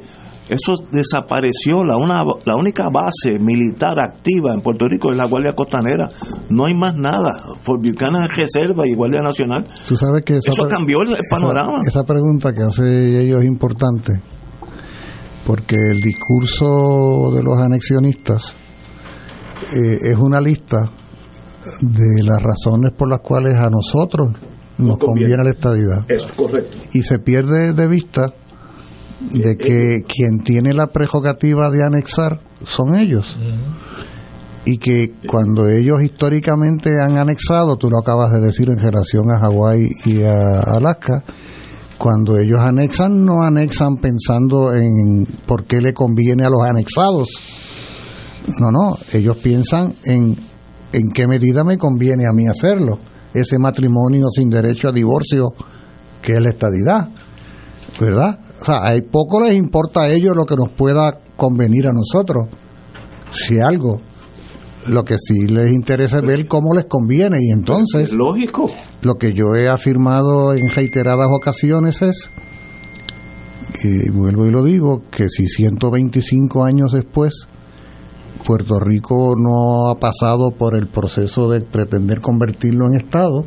Eso 0.50 0.74
desapareció. 0.92 1.84
La, 1.86 1.96
una, 1.98 2.24
la 2.46 2.56
única 2.58 2.90
base 2.92 3.40
militar 3.40 3.96
activa 4.02 4.54
en 4.54 4.62
Puerto 4.62 4.88
Rico 4.88 5.12
es 5.12 5.18
la 5.18 5.26
Guardia 5.26 5.54
Costanera. 5.54 6.10
No 6.50 6.66
hay 6.66 6.74
más 6.74 6.94
nada. 6.96 7.32
Fort 7.62 7.82
Buchanan 7.82 8.30
es 8.30 8.38
Reserva 8.38 8.84
y 8.86 8.94
Guardia 8.94 9.22
Nacional. 9.22 9.66
Tú 9.88 9.96
sabes 9.96 10.24
que 10.26 10.38
esa 10.38 10.52
Eso 10.52 10.68
cambió 10.68 11.04
el 11.04 11.12
esa- 11.14 11.22
panorama. 11.30 11.80
Esa, 11.88 12.04
pregunta 12.04 12.52
que 12.52 12.64
hace 12.64 13.22
ellos 13.24 13.42
es 13.42 13.48
importante, 13.48 14.22
porque 15.46 15.76
el 15.92 16.02
discurso 16.02 17.32
de 17.34 17.44
los 17.44 17.58
anexionistas 17.58 18.56
eh, 19.74 20.00
es 20.02 20.18
una 20.18 20.42
lista 20.42 20.92
de 21.82 22.24
las 22.24 22.42
razones 22.42 22.92
por 22.98 23.08
las 23.10 23.20
cuales 23.22 23.56
a 23.56 23.70
nosotros 23.70 24.30
nos 24.78 24.98
conviene. 24.98 25.36
conviene 25.38 25.44
la 25.44 25.50
estadidad. 25.52 26.06
Es 26.12 26.24
correcto. 26.34 26.76
Y 26.94 27.04
se 27.04 27.20
pierde 27.20 27.74
de 27.74 27.88
vista 27.88 28.34
de 29.32 29.56
que 29.56 30.04
quien 30.08 30.40
tiene 30.40 30.74
la 30.74 30.88
prerrogativa 30.88 31.70
de 31.70 31.84
anexar 31.84 32.42
son 32.66 32.96
ellos. 32.96 33.38
Y 34.66 34.78
que 34.78 35.14
cuando 35.28 35.68
ellos 35.68 36.02
históricamente 36.04 36.92
han 37.02 37.18
anexado, 37.18 37.78
tú 37.78 37.90
lo 37.90 38.00
acabas 38.00 38.32
de 38.32 38.40
decir 38.40 38.70
en 38.70 38.80
relación 38.80 39.30
a 39.32 39.40
Hawái 39.40 39.90
y 40.06 40.24
a 40.24 40.60
Alaska, 40.60 41.24
cuando 41.98 42.38
ellos 42.38 42.60
anexan, 42.60 43.26
no 43.26 43.44
anexan 43.44 43.98
pensando 43.98 44.74
en 44.74 45.26
por 45.46 45.66
qué 45.66 45.82
le 45.82 45.94
conviene 45.94 46.44
a 46.44 46.50
los 46.50 46.62
anexados. 46.64 47.30
No, 48.60 48.72
no, 48.72 48.98
ellos 49.14 49.38
piensan 49.38 49.94
en 50.04 50.36
en 50.94 51.12
qué 51.12 51.28
medida 51.28 51.64
me 51.64 51.78
conviene 51.78 52.26
a 52.26 52.32
mí 52.32 52.48
hacerlo. 52.48 53.00
Ese 53.34 53.58
matrimonio 53.58 54.28
sin 54.30 54.50
derecho 54.50 54.90
a 54.90 54.92
divorcio, 54.92 55.48
que 56.22 56.34
es 56.34 56.42
la 56.42 56.50
estadidad. 56.50 57.10
¿Verdad? 58.00 58.40
O 58.62 58.66
sea, 58.66 58.84
hay 58.84 59.02
poco 59.02 59.42
les 59.42 59.58
importa 59.58 60.02
a 60.02 60.10
ellos 60.10 60.36
lo 60.36 60.46
que 60.46 60.56
nos 60.56 60.70
pueda 60.70 61.20
convenir 61.36 61.88
a 61.88 61.92
nosotros. 61.92 62.48
Si 63.32 63.60
algo. 63.60 64.02
Lo 64.88 65.04
que 65.04 65.16
sí 65.18 65.48
les 65.48 65.72
interesa 65.72 66.18
es 66.18 66.28
ver 66.28 66.48
cómo 66.48 66.74
les 66.74 66.86
conviene. 66.86 67.38
Y 67.42 67.52
entonces, 67.52 68.14
Lógico. 68.14 68.66
lo 69.02 69.16
que 69.16 69.34
yo 69.34 69.54
he 69.56 69.68
afirmado 69.68 70.54
en 70.54 70.70
reiteradas 70.70 71.28
ocasiones 71.32 72.02
es, 72.02 72.32
y 73.84 74.10
vuelvo 74.10 74.48
y 74.48 74.52
lo 74.52 74.64
digo, 74.64 75.04
que 75.12 75.30
si 75.30 75.48
125 75.48 76.64
años 76.64 76.94
después 76.94 77.48
Puerto 78.46 78.80
Rico 78.80 79.36
no 79.38 79.90
ha 79.90 79.96
pasado 79.96 80.52
por 80.52 80.76
el 80.76 80.88
proceso 80.88 81.50
de 81.50 81.62
pretender 81.62 82.22
convertirlo 82.22 82.88
en 82.88 82.96
Estado, 82.96 83.46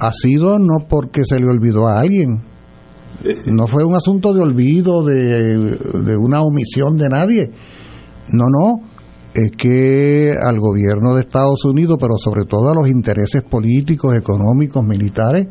ha 0.00 0.12
sido 0.12 0.58
no 0.58 0.78
porque 0.88 1.24
se 1.24 1.40
le 1.40 1.48
olvidó 1.48 1.88
a 1.88 1.98
alguien, 1.98 2.42
no 3.46 3.66
fue 3.66 3.84
un 3.84 3.94
asunto 3.94 4.32
de 4.32 4.40
olvido, 4.40 5.02
de, 5.02 6.16
una 6.16 6.42
omisión 6.42 6.96
de 6.96 7.08
nadie, 7.08 7.50
no, 8.32 8.44
no, 8.50 8.88
es 9.34 9.50
que 9.56 10.34
al 10.40 10.58
gobierno 10.58 11.14
de 11.14 11.20
Estados 11.20 11.64
Unidos, 11.64 11.96
pero 12.00 12.16
sobre 12.16 12.44
todo 12.44 12.68
a 12.68 12.74
los 12.74 12.88
intereses 12.88 13.42
políticos, 13.42 14.14
económicos, 14.14 14.84
militares, 14.84 15.46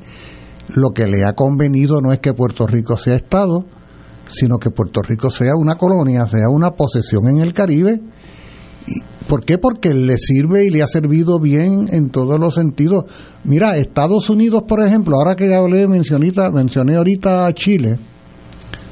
lo 0.69 0.89
que 0.89 1.05
le 1.05 1.23
ha 1.23 1.33
convenido 1.33 2.01
no 2.01 2.11
es 2.11 2.19
que 2.19 2.33
Puerto 2.33 2.65
Rico 2.65 2.97
sea 2.97 3.15
Estado, 3.15 3.65
sino 4.27 4.57
que 4.57 4.71
Puerto 4.71 5.01
Rico 5.01 5.29
sea 5.29 5.53
una 5.55 5.75
colonia, 5.75 6.25
sea 6.27 6.49
una 6.49 6.71
posesión 6.71 7.27
en 7.27 7.37
el 7.37 7.53
Caribe. 7.53 8.01
¿Y 8.88 9.16
¿Por 9.28 9.44
qué? 9.44 9.57
Porque 9.57 9.94
le 9.94 10.18
sirve 10.18 10.66
y 10.66 10.70
le 10.70 10.84
ha 10.84 10.88
servido 10.88 11.40
bien 11.40 11.88
en 11.91 12.10
todos 12.10 12.40
los 12.40 12.53
sentidos. 12.53 13.06
Mira, 13.44 13.76
Estados 13.78 14.30
Unidos, 14.30 14.64
por 14.68 14.86
ejemplo, 14.86 15.16
ahora 15.18 15.36
que 15.36 15.53
hablé, 15.53 15.88
mencionita, 15.88 16.52
mencioné 16.52 16.95
ahorita 16.95 17.48
a 17.48 17.53
Chile, 17.53 17.98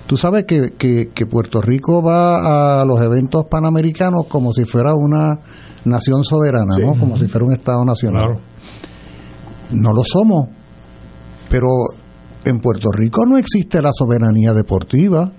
tú 0.07 0.17
sabes 0.17 0.45
que, 0.47 0.71
que, 0.75 1.09
que 1.13 1.25
Puerto 1.27 1.61
Rico 1.61 2.01
va 2.01 2.81
a 2.81 2.85
los 2.85 2.99
eventos 3.01 3.43
panamericanos 3.49 4.23
como 4.27 4.53
si 4.53 4.65
fuera 4.65 4.95
una 4.95 5.39
nación 5.85 6.23
soberana, 6.23 6.77
¿no? 6.79 6.99
Como 6.99 7.17
si 7.17 7.27
fuera 7.27 7.45
un 7.45 7.53
Estado 7.53 7.85
nacional. 7.85 8.39
No 9.71 9.93
lo 9.93 10.03
somos, 10.03 10.47
pero 11.49 11.67
en 12.43 12.59
Puerto 12.59 12.89
Rico 12.91 13.25
no 13.27 13.37
existe 13.37 13.81
la 13.81 13.91
soberanía 13.93 14.53
deportiva. 14.53 15.31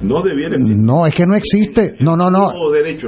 No 0.00 0.22
debiera 0.22 0.54
existir. 0.54 0.76
No, 0.76 1.06
es 1.06 1.14
que 1.14 1.26
no 1.26 1.34
existe. 1.34 1.96
No, 2.00 2.16
no, 2.16 2.30
no. 2.30 2.50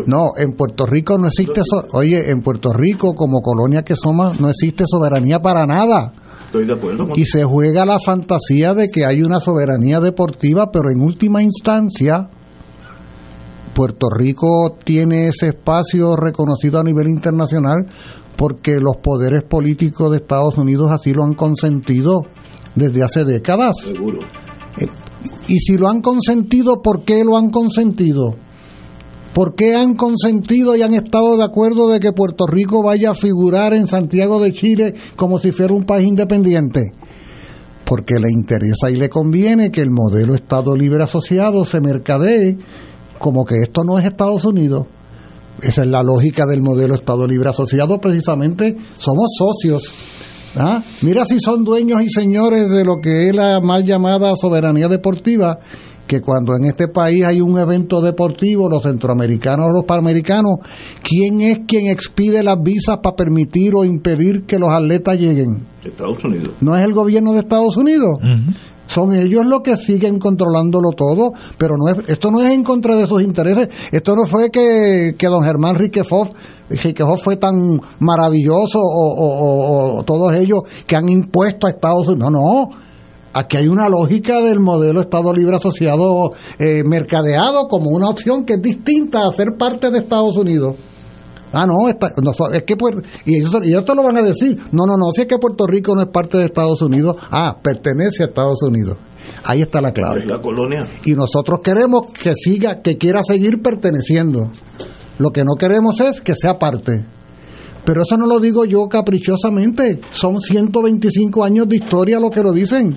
No, 0.06 0.30
en 0.36 0.52
Puerto 0.52 0.86
Rico 0.86 1.16
no 1.18 1.28
existe. 1.28 1.62
so- 1.64 1.86
Oye, 1.92 2.30
en 2.30 2.40
Puerto 2.42 2.72
Rico, 2.72 3.12
como 3.14 3.40
colonia 3.40 3.82
que 3.82 3.94
somos, 3.96 4.40
no 4.40 4.48
existe 4.50 4.84
soberanía 4.88 5.38
para 5.38 5.66
nada. 5.66 6.12
Estoy 6.46 6.66
de 6.66 6.72
acuerdo 6.72 7.06
con 7.06 7.16
Y 7.18 7.24
se 7.26 7.44
juega 7.44 7.86
la 7.86 8.00
fantasía 8.00 8.74
de 8.74 8.88
que 8.88 9.04
hay 9.04 9.22
una 9.22 9.38
soberanía 9.38 10.00
deportiva, 10.00 10.72
pero 10.72 10.90
en 10.90 11.00
última 11.00 11.42
instancia, 11.44 12.28
Puerto 13.72 14.08
Rico 14.10 14.76
tiene 14.84 15.28
ese 15.28 15.48
espacio 15.48 16.16
reconocido 16.16 16.80
a 16.80 16.82
nivel 16.84 17.08
internacional 17.08 17.86
porque 18.36 18.80
los 18.80 18.96
poderes 18.96 19.44
políticos 19.44 20.10
de 20.10 20.16
Estados 20.16 20.58
Unidos 20.58 20.90
así 20.90 21.12
lo 21.14 21.22
han 21.22 21.34
consentido 21.34 22.22
desde 22.74 23.02
hace 23.04 23.24
décadas. 23.24 23.76
Seguro. 23.84 24.18
Y 25.48 25.58
si 25.58 25.76
lo 25.76 25.88
han 25.88 26.00
consentido, 26.00 26.80
¿por 26.82 27.04
qué 27.04 27.24
lo 27.24 27.36
han 27.36 27.50
consentido? 27.50 28.36
¿Por 29.32 29.54
qué 29.54 29.76
han 29.76 29.94
consentido 29.94 30.74
y 30.74 30.82
han 30.82 30.94
estado 30.94 31.36
de 31.36 31.44
acuerdo 31.44 31.88
de 31.88 32.00
que 32.00 32.12
Puerto 32.12 32.46
Rico 32.46 32.82
vaya 32.82 33.10
a 33.10 33.14
figurar 33.14 33.74
en 33.74 33.86
Santiago 33.86 34.40
de 34.40 34.52
Chile 34.52 34.94
como 35.16 35.38
si 35.38 35.52
fuera 35.52 35.72
un 35.72 35.84
país 35.84 36.08
independiente? 36.08 36.92
Porque 37.84 38.14
le 38.14 38.28
interesa 38.30 38.90
y 38.90 38.94
le 38.94 39.08
conviene 39.08 39.70
que 39.70 39.82
el 39.82 39.90
modelo 39.90 40.34
Estado 40.34 40.74
Libre 40.74 41.04
Asociado 41.04 41.64
se 41.64 41.80
mercadee 41.80 42.58
como 43.18 43.44
que 43.44 43.56
esto 43.62 43.84
no 43.84 43.98
es 43.98 44.06
Estados 44.06 44.44
Unidos. 44.44 44.86
Esa 45.62 45.82
es 45.82 45.88
la 45.88 46.02
lógica 46.02 46.46
del 46.46 46.62
modelo 46.62 46.94
Estado 46.94 47.26
Libre 47.26 47.50
Asociado, 47.50 48.00
precisamente 48.00 48.76
somos 48.98 49.28
socios. 49.36 49.92
¿Ah? 50.56 50.82
Mira 51.02 51.24
si 51.26 51.38
son 51.38 51.64
dueños 51.64 52.02
y 52.02 52.08
señores 52.08 52.68
de 52.68 52.84
lo 52.84 52.96
que 53.00 53.28
es 53.28 53.34
la 53.34 53.60
mal 53.60 53.84
llamada 53.84 54.34
soberanía 54.36 54.88
deportiva, 54.88 55.58
que 56.10 56.20
cuando 56.20 56.56
en 56.56 56.64
este 56.64 56.88
país 56.88 57.24
hay 57.24 57.40
un 57.40 57.56
evento 57.56 58.00
deportivo, 58.00 58.68
los 58.68 58.82
centroamericanos 58.82 59.66
o 59.70 59.72
los 59.72 59.84
panamericanos, 59.84 60.56
¿quién 61.04 61.40
es 61.40 61.58
quien 61.68 61.86
expide 61.88 62.42
las 62.42 62.56
visas 62.60 62.98
para 63.00 63.14
permitir 63.14 63.76
o 63.76 63.84
impedir 63.84 64.44
que 64.44 64.58
los 64.58 64.70
atletas 64.70 65.16
lleguen? 65.18 65.66
Estados 65.84 66.24
Unidos. 66.24 66.54
¿No 66.60 66.76
es 66.76 66.84
el 66.84 66.92
gobierno 66.94 67.32
de 67.32 67.38
Estados 67.38 67.76
Unidos? 67.76 68.18
Son 68.90 69.14
ellos 69.14 69.46
los 69.46 69.60
que 69.60 69.76
siguen 69.76 70.18
controlándolo 70.18 70.90
todo, 70.96 71.32
pero 71.56 71.76
no 71.76 71.88
es, 71.88 72.08
esto 72.08 72.30
no 72.32 72.40
es 72.40 72.52
en 72.52 72.64
contra 72.64 72.96
de 72.96 73.06
sus 73.06 73.22
intereses. 73.22 73.68
Esto 73.92 74.16
no 74.16 74.26
fue 74.26 74.50
que, 74.50 75.14
que 75.16 75.26
don 75.28 75.44
Germán 75.44 75.76
Riquefoff, 75.76 76.30
Riquefoff 76.68 77.22
fue 77.22 77.36
tan 77.36 77.80
maravilloso 78.00 78.80
o, 78.80 79.14
o- 79.14 79.38
o- 79.94 79.98
o 79.98 80.02
todos 80.02 80.32
ellos 80.34 80.60
que 80.86 80.96
han 80.96 81.08
impuesto 81.08 81.66
a 81.68 81.70
Estados 81.70 82.08
Unidos. 82.08 82.30
No, 82.32 82.38
no. 82.40 82.68
Aquí 83.32 83.56
hay 83.58 83.68
una 83.68 83.88
lógica 83.88 84.40
del 84.40 84.58
modelo 84.58 85.02
Estado 85.02 85.32
Libre 85.32 85.54
Asociado 85.54 86.30
eh, 86.58 86.82
mercadeado 86.84 87.68
como 87.68 87.90
una 87.90 88.08
opción 88.08 88.44
que 88.44 88.54
es 88.54 88.60
distinta 88.62 89.20
a 89.20 89.30
ser 89.32 89.50
parte 89.56 89.88
de 89.92 89.98
Estados 89.98 90.36
Unidos. 90.36 90.74
Ah, 91.52 91.66
no, 91.66 91.88
está- 91.88 92.12
no, 92.22 92.30
es 92.52 92.62
que 92.62 92.74
y 93.24 93.38
ellos, 93.38 93.52
y 93.62 93.68
ellos 93.70 93.84
te 93.84 93.94
lo 93.94 94.02
van 94.02 94.16
a 94.16 94.22
decir. 94.22 94.56
No, 94.72 94.86
no, 94.86 94.96
no, 94.96 95.10
si 95.12 95.22
es 95.22 95.26
que 95.26 95.38
Puerto 95.38 95.66
Rico 95.66 95.94
no 95.94 96.02
es 96.02 96.08
parte 96.08 96.38
de 96.38 96.44
Estados 96.44 96.80
Unidos, 96.82 97.16
ah, 97.30 97.56
pertenece 97.62 98.22
a 98.22 98.26
Estados 98.26 98.62
Unidos. 98.62 98.96
Ahí 99.44 99.62
está 99.62 99.80
la 99.80 99.92
clave. 99.92 100.20
Es 100.20 100.26
la 100.26 100.40
colonia. 100.40 100.78
Y 101.04 101.12
nosotros 101.14 101.60
queremos 101.62 102.02
que 102.12 102.34
siga, 102.34 102.82
que 102.82 102.96
quiera 102.98 103.22
seguir 103.24 103.62
perteneciendo. 103.62 104.50
Lo 105.18 105.30
que 105.30 105.44
no 105.44 105.54
queremos 105.58 106.00
es 106.00 106.20
que 106.20 106.34
sea 106.34 106.58
parte. 106.58 107.04
Pero 107.84 108.02
eso 108.02 108.16
no 108.16 108.26
lo 108.26 108.38
digo 108.38 108.64
yo 108.64 108.88
caprichosamente. 108.88 110.00
Son 110.10 110.40
125 110.40 111.42
años 111.44 111.68
de 111.68 111.76
historia 111.76 112.20
lo 112.20 112.30
que 112.30 112.42
lo 112.42 112.52
dicen. 112.52 112.96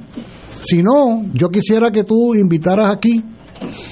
Si 0.61 0.81
no, 0.81 1.25
yo 1.33 1.49
quisiera 1.49 1.91
que 1.91 2.03
tú 2.03 2.35
invitaras 2.35 2.93
aquí 2.93 3.23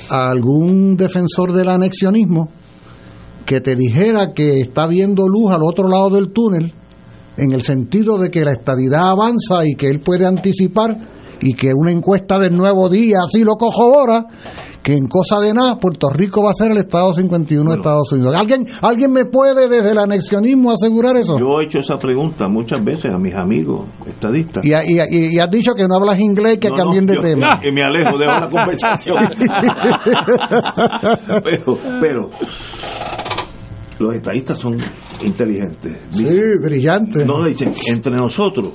a 0.10 0.30
algún 0.30 0.96
defensor 0.98 1.54
del 1.54 1.70
anexionismo 1.70 2.50
que 3.52 3.60
te 3.60 3.76
dijera 3.76 4.32
que 4.34 4.62
está 4.62 4.88
viendo 4.88 5.28
luz 5.28 5.52
al 5.52 5.60
otro 5.62 5.90
lado 5.90 6.10
del 6.12 6.32
túnel, 6.32 6.74
en 7.36 7.52
el 7.52 7.64
sentido 7.64 8.18
de 8.18 8.32
que 8.32 8.46
la 8.46 8.54
estadidad 8.54 9.10
avanza 9.10 9.66
y 9.66 9.76
que 9.76 9.90
él 9.90 10.00
puede 10.00 10.26
anticipar 10.26 10.98
y 11.42 11.52
que 11.54 11.72
una 11.76 11.92
encuesta 11.92 12.40
del 12.40 12.56
nuevo 12.56 12.88
día 12.88 13.18
así 13.28 13.44
lo 13.44 13.56
corrobora, 13.56 14.26
que 14.82 14.96
en 14.96 15.08
cosa 15.08 15.40
de 15.40 15.54
nada 15.54 15.76
Puerto 15.78 16.10
Rico 16.10 16.42
va 16.44 16.52
a 16.52 16.54
ser 16.54 16.72
el 16.72 16.78
Estado 16.78 17.14
51 17.14 17.70
de 17.72 17.76
Estados 17.78 18.12
Unidos. 18.14 18.36
¿Alguien, 18.36 18.66
¿Alguien 18.82 19.12
me 19.12 19.26
puede 19.26 19.68
desde 19.68 19.92
el 19.92 19.98
anexionismo 20.00 20.72
asegurar 20.72 21.18
eso? 21.18 21.38
Yo 21.38 21.60
he 21.62 21.66
hecho 21.66 21.80
esa 21.80 21.98
pregunta 21.98 22.48
muchas 22.48 22.84
veces 22.84 23.12
a 23.14 23.18
mis 23.20 23.36
amigos 23.36 23.82
estadistas. 24.08 24.64
Y, 24.66 24.70
y- 24.72 25.00
y- 25.10 25.36
y 25.36 25.40
has 25.40 25.52
dicho 25.52 25.74
que 25.76 25.88
no 25.88 25.96
hablas 25.96 26.20
inglés, 26.20 26.58
que 26.58 26.70
No, 26.70 26.76
cambien 26.76 27.06
no, 27.06 27.12
de 27.14 27.18
yo- 27.18 27.22
tema. 27.22 27.60
Y 27.64 27.72
me 27.72 27.84
alejo, 27.84 28.18
dejo 28.18 28.32
la 28.32 28.50
conversación. 28.50 29.18
pero, 31.44 31.78
pero 32.00 32.30
los 34.02 34.16
estadistas 34.16 34.60
son 34.60 34.78
inteligentes. 35.24 35.98
Sí, 36.12 36.26
brillante. 36.62 37.26
No 37.26 37.42
le 37.44 37.52
dicen, 37.52 37.72
entre 37.88 38.14
nosotros, 38.16 38.74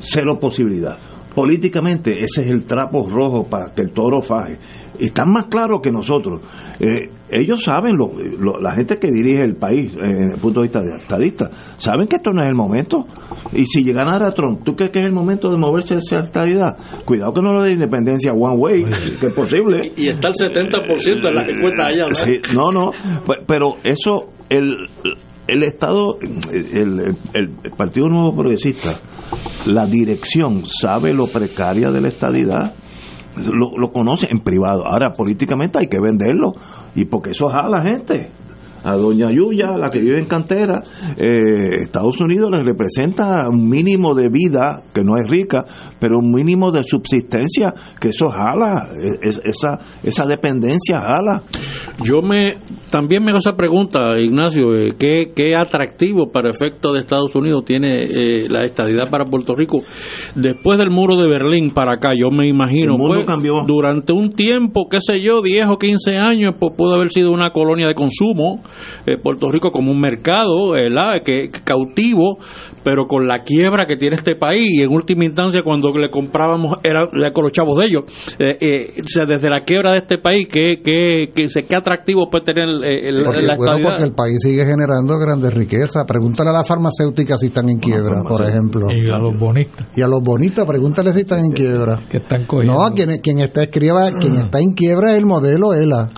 cero 0.00 0.38
posibilidad. 0.40 0.96
Políticamente, 1.34 2.12
ese 2.12 2.42
es 2.42 2.50
el 2.50 2.64
trapo 2.64 3.06
rojo 3.10 3.44
para 3.46 3.74
que 3.74 3.82
el 3.82 3.90
toro 3.92 4.22
faje. 4.22 4.56
Están 4.98 5.30
más 5.30 5.46
claros 5.48 5.80
que 5.82 5.90
nosotros. 5.90 6.40
Eh, 6.80 7.10
ellos 7.28 7.62
saben, 7.62 7.94
lo- 7.98 8.10
lo- 8.40 8.58
la 8.58 8.72
gente 8.74 8.98
que 8.98 9.10
dirige 9.10 9.42
el 9.42 9.54
país, 9.56 9.92
eh, 9.92 9.98
desde 10.02 10.34
el 10.36 10.40
punto 10.40 10.60
de 10.60 10.68
vista 10.68 10.80
de 10.80 10.96
estadista, 10.96 11.50
saben 11.76 12.08
que 12.08 12.16
esto 12.16 12.30
no 12.30 12.42
es 12.42 12.48
el 12.48 12.54
momento. 12.54 13.04
Y 13.52 13.66
si 13.66 13.84
llegara 13.84 14.26
a 14.26 14.30
Trump, 14.32 14.62
¿tú 14.64 14.74
crees 14.74 14.90
que 14.92 15.00
es 15.00 15.04
el 15.04 15.12
momento 15.12 15.50
de 15.50 15.58
moverse 15.58 15.96
hacia 15.96 16.20
la 16.20 16.24
estadidad? 16.24 16.76
Cuidado 17.04 17.34
que 17.34 17.42
no 17.42 17.52
lo 17.52 17.64
de 17.64 17.72
independencia 17.72 18.32
one 18.32 18.56
way, 18.56 18.84
que 19.20 19.26
es 19.26 19.34
posible. 19.34 19.92
Y 19.94 20.08
está 20.08 20.28
el 20.28 20.34
70% 20.34 21.28
en 21.28 21.34
las 21.34 21.48
encuestas 21.50 21.86
allá, 21.94 22.06
¿no? 22.08 22.14
Sí, 22.14 22.40
no, 22.54 22.72
no, 22.72 22.90
pe- 23.26 23.42
pero 23.46 23.74
eso, 23.84 24.32
el, 24.50 24.88
el 25.48 25.62
Estado, 25.62 26.18
el, 26.52 27.16
el- 27.34 27.50
Partido 27.76 28.08
Nuevo 28.08 28.36
Progresista, 28.36 28.90
la 29.66 29.86
dirección 29.86 30.64
sabe 30.66 31.12
lo 31.12 31.26
precaria 31.26 31.90
de 31.90 32.00
la 32.00 32.08
estadidad, 32.08 32.74
lo, 33.36 33.76
lo 33.78 33.92
conoce 33.92 34.28
en 34.30 34.40
privado. 34.40 34.86
Ahora, 34.86 35.12
políticamente 35.12 35.78
hay 35.78 35.88
que 35.88 36.00
venderlo, 36.00 36.54
y 36.94 37.04
porque 37.04 37.30
eso 37.30 37.48
jala 37.48 37.82
gente. 37.82 38.30
A 38.86 38.96
doña 38.96 39.30
Yuya, 39.32 39.76
la 39.76 39.90
que 39.90 39.98
vive 39.98 40.18
en 40.20 40.26
cantera, 40.26 40.80
eh, 41.16 41.82
Estados 41.82 42.20
Unidos 42.20 42.50
les 42.52 42.62
representa 42.62 43.48
un 43.48 43.68
mínimo 43.68 44.14
de 44.14 44.28
vida, 44.28 44.82
que 44.94 45.02
no 45.02 45.14
es 45.20 45.28
rica, 45.28 45.64
pero 45.98 46.14
un 46.20 46.32
mínimo 46.32 46.70
de 46.70 46.82
subsistencia, 46.84 47.72
que 48.00 48.08
eso 48.10 48.28
jala, 48.30 48.90
es- 49.22 49.40
esa, 49.44 49.78
esa 50.02 50.26
dependencia 50.26 51.00
jala. 51.00 51.42
Yo 52.04 52.22
me 52.22 52.58
también 52.90 53.22
me 53.24 53.30
hago 53.30 53.38
esa 53.38 53.56
pregunta, 53.56 54.04
Ignacio, 54.18 54.74
eh, 54.76 54.94
¿qué, 54.98 55.32
qué 55.34 55.56
atractivo 55.56 56.30
para 56.30 56.50
efecto 56.50 56.92
de 56.92 57.00
Estados 57.00 57.34
Unidos 57.34 57.64
tiene 57.64 57.96
eh, 58.04 58.48
la 58.48 58.64
estadidad 58.64 59.10
para 59.10 59.24
Puerto 59.24 59.54
Rico? 59.56 59.80
Después 60.34 60.78
del 60.78 60.90
muro 60.90 61.16
de 61.20 61.28
Berlín 61.28 61.72
para 61.72 61.96
acá, 61.96 62.12
yo 62.16 62.30
me 62.30 62.46
imagino, 62.46 62.92
El 62.94 62.98
mundo 62.98 63.14
pues, 63.16 63.26
cambió. 63.26 63.54
durante 63.66 64.12
un 64.12 64.30
tiempo, 64.30 64.86
qué 64.88 64.98
sé 65.00 65.20
yo, 65.20 65.42
10 65.42 65.66
o 65.68 65.78
15 65.78 66.16
años, 66.16 66.54
pues 66.58 66.74
pudo 66.76 66.94
haber 66.94 67.10
sido 67.10 67.32
una 67.32 67.50
colonia 67.50 67.88
de 67.88 67.94
consumo, 67.94 68.60
eh, 69.06 69.16
Puerto 69.22 69.50
Rico 69.50 69.70
como 69.70 69.90
un 69.90 70.00
mercado, 70.00 70.70
¿verdad? 70.72 71.22
Que, 71.24 71.48
que 71.50 71.60
cautivo, 71.64 72.38
pero 72.84 73.06
con 73.06 73.26
la 73.26 73.42
quiebra 73.44 73.86
que 73.86 73.96
tiene 73.96 74.16
este 74.16 74.36
país, 74.36 74.66
y 74.70 74.82
en 74.82 74.92
última 74.92 75.24
instancia 75.24 75.62
cuando 75.62 75.92
le 75.96 76.10
comprábamos 76.10 76.78
era, 76.82 77.02
era 77.12 77.32
con 77.32 77.44
los 77.44 77.52
chavos 77.52 77.78
de 77.80 77.86
ellos, 77.86 78.02
eh, 78.38 78.56
eh, 78.60 79.00
o 79.00 79.04
sea, 79.08 79.26
desde 79.26 79.50
la 79.50 79.60
quiebra 79.60 79.92
de 79.92 79.98
este 79.98 80.18
país, 80.18 80.46
¿qué, 80.50 80.80
qué, 80.82 81.30
qué, 81.34 81.46
qué 81.68 81.76
atractivo 81.76 82.28
puede 82.30 82.44
tener 82.44 82.64
el, 82.68 82.84
el- 82.84 83.24
Porque, 83.24 83.42
la 83.42 83.56
bueno, 83.56 83.72
porque 83.88 84.02
el 84.04 84.12
país 84.12 84.36
sigue 84.42 84.64
generando 84.64 85.18
grandes 85.18 85.52
riquezas. 85.52 86.04
Pregúntale 86.06 86.50
a 86.50 86.52
las 86.52 86.66
farmacéuticas 86.68 87.40
si 87.40 87.46
están 87.46 87.68
en 87.68 87.78
quiebra, 87.78 88.22
por 88.28 88.42
ejemplo. 88.46 88.86
Y 88.94 89.08
a 89.10 89.18
los 89.18 89.38
bonistas. 89.38 89.88
Y 89.96 90.02
a 90.02 90.06
los 90.08 90.20
bonitas, 90.22 90.64
pregúntale 90.66 91.12
si 91.12 91.20
están 91.20 91.40
en 91.40 91.52
quiebra. 91.52 91.98
Que 92.10 92.18
están 92.18 92.44
cogiendo. 92.46 92.74
No, 92.88 92.94
quien, 92.94 93.18
quien 93.20 93.38
está 93.40 93.64
escriba, 93.64 94.10
quien 94.20 94.34
está 94.36 94.60
en 94.60 94.72
quiebra 94.72 95.12
es 95.12 95.18
el 95.18 95.26
modelo 95.26 95.72
ELA. 95.74 96.08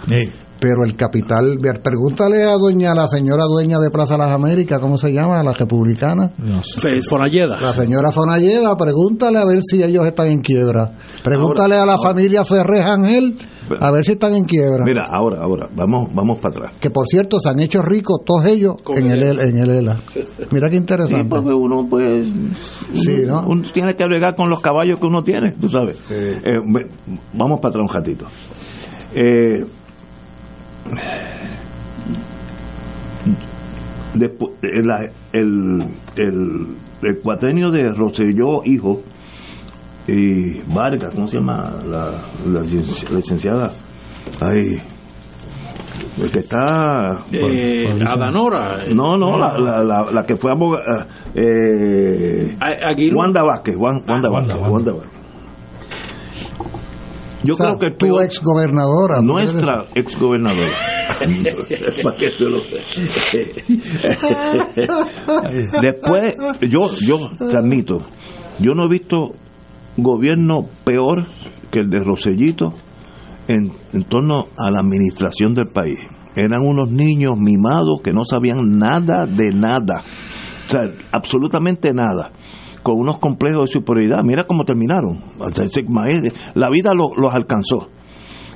Pero 0.60 0.84
el 0.84 0.96
capital, 0.96 1.58
pregúntale 1.82 2.42
a 2.44 2.52
doña, 2.54 2.94
la 2.94 3.06
señora 3.08 3.44
dueña 3.44 3.78
de 3.78 3.90
Plaza 3.90 4.16
Las 4.18 4.30
Américas, 4.30 4.78
¿cómo 4.80 4.98
se 4.98 5.12
llama? 5.12 5.42
La 5.42 5.52
republicana. 5.52 6.30
Fe- 6.80 7.00
Fonalleda. 7.08 7.60
La 7.60 7.72
señora 7.72 8.10
Fonalleda, 8.12 8.76
pregúntale 8.76 9.38
a 9.38 9.44
ver 9.44 9.60
si 9.62 9.82
ellos 9.82 10.04
están 10.06 10.28
en 10.28 10.40
quiebra. 10.40 10.90
Pregúntale 11.22 11.76
a 11.76 11.86
la 11.86 11.96
familia 11.98 12.44
Ferrez 12.44 12.82
Ángel 12.84 13.36
a 13.80 13.90
ver 13.92 14.02
si 14.04 14.12
están 14.12 14.34
en 14.34 14.44
quiebra. 14.44 14.82
Mira, 14.84 15.04
ahora, 15.12 15.40
ahora, 15.42 15.68
vamos, 15.76 16.08
vamos 16.14 16.38
para 16.38 16.56
atrás. 16.56 16.72
Que 16.80 16.90
por 16.90 17.06
cierto 17.06 17.38
se 17.38 17.50
han 17.50 17.60
hecho 17.60 17.82
ricos 17.82 18.20
todos 18.24 18.46
ellos 18.46 18.74
en 18.96 19.06
el, 19.06 19.22
en 19.40 19.58
el 19.58 19.70
ELA. 19.70 19.98
Mira 20.50 20.70
qué 20.70 20.76
interesante. 20.76 21.22
Sí, 21.22 21.28
porque 21.28 21.50
uno 21.52 21.86
pues 21.88 22.26
Sí, 22.94 23.24
¿no? 23.26 23.44
uno 23.46 23.62
tiene 23.72 23.94
que 23.94 24.04
bregar 24.06 24.34
con 24.34 24.48
los 24.48 24.60
caballos 24.60 24.98
que 24.98 25.06
uno 25.06 25.20
tiene, 25.22 25.52
tú 25.52 25.68
sabes. 25.68 25.98
Eh, 26.10 26.58
vamos 27.34 27.60
para 27.60 27.70
atrás 27.70 27.86
un 27.88 27.94
ratito. 27.94 28.24
Eh, 29.14 29.64
despu- 34.14 34.52
eh, 34.62 35.10
el, 35.32 35.84
el, 36.16 36.66
el 37.02 37.18
cuatrenio 37.22 37.70
de 37.70 37.88
Roselló, 37.92 38.62
hijo, 38.64 39.02
y 40.06 40.60
Vargas, 40.72 41.14
¿cómo 41.14 41.28
se 41.28 41.36
llama? 41.36 41.70
La, 41.86 42.10
la 42.50 42.60
lic- 42.62 43.10
licenciada. 43.10 43.70
El 46.20 46.30
que 46.30 46.38
está. 46.40 47.16
Eh, 47.32 47.86
Adanora. 48.06 48.78
No, 48.94 49.16
no, 49.18 49.36
la, 49.36 49.54
la, 49.58 49.82
la, 49.84 50.10
la 50.10 50.22
que 50.24 50.36
fue 50.36 50.50
abogada. 50.52 51.06
Eh, 51.34 52.56
Wanda 53.14 53.42
Vázquez. 53.42 53.76
Wan- 53.76 54.02
Wanda 54.08 54.28
Vázquez. 54.30 54.56
Wanda 54.70 54.92
Vázquez. 54.92 55.17
Yo 57.44 57.54
O 57.54 57.56
sea, 57.56 57.76
creo 57.76 57.78
que 57.78 57.90
tu 57.96 58.18
ex 58.20 58.40
gobernadora. 58.40 59.20
nuestra 59.22 59.86
ex 59.94 60.16
gobernadora. 60.18 60.70
Después, 65.80 66.36
yo, 66.62 66.90
yo 67.00 67.30
te 67.50 67.56
admito, 67.56 67.98
yo 68.58 68.72
no 68.74 68.86
he 68.86 68.88
visto 68.88 69.32
gobierno 69.96 70.66
peor 70.84 71.26
que 71.70 71.80
el 71.80 71.90
de 71.90 72.04
Rosellito 72.04 72.72
en, 73.48 73.72
en 73.92 74.04
torno 74.04 74.46
a 74.56 74.70
la 74.70 74.80
administración 74.80 75.54
del 75.54 75.68
país. 75.72 75.98
Eran 76.36 76.60
unos 76.62 76.90
niños 76.90 77.36
mimados 77.36 78.00
que 78.02 78.12
no 78.12 78.24
sabían 78.24 78.78
nada 78.78 79.26
de 79.26 79.50
nada. 79.50 80.02
O 80.66 80.70
sea, 80.70 80.82
absolutamente 81.10 81.92
nada. 81.92 82.30
Con 82.82 82.98
unos 82.98 83.18
complejos 83.18 83.66
de 83.66 83.72
superioridad. 83.72 84.22
Mira 84.24 84.44
cómo 84.44 84.64
terminaron. 84.64 85.20
La 86.54 86.68
vida 86.70 86.90
lo- 86.94 87.14
los 87.16 87.34
alcanzó. 87.34 87.88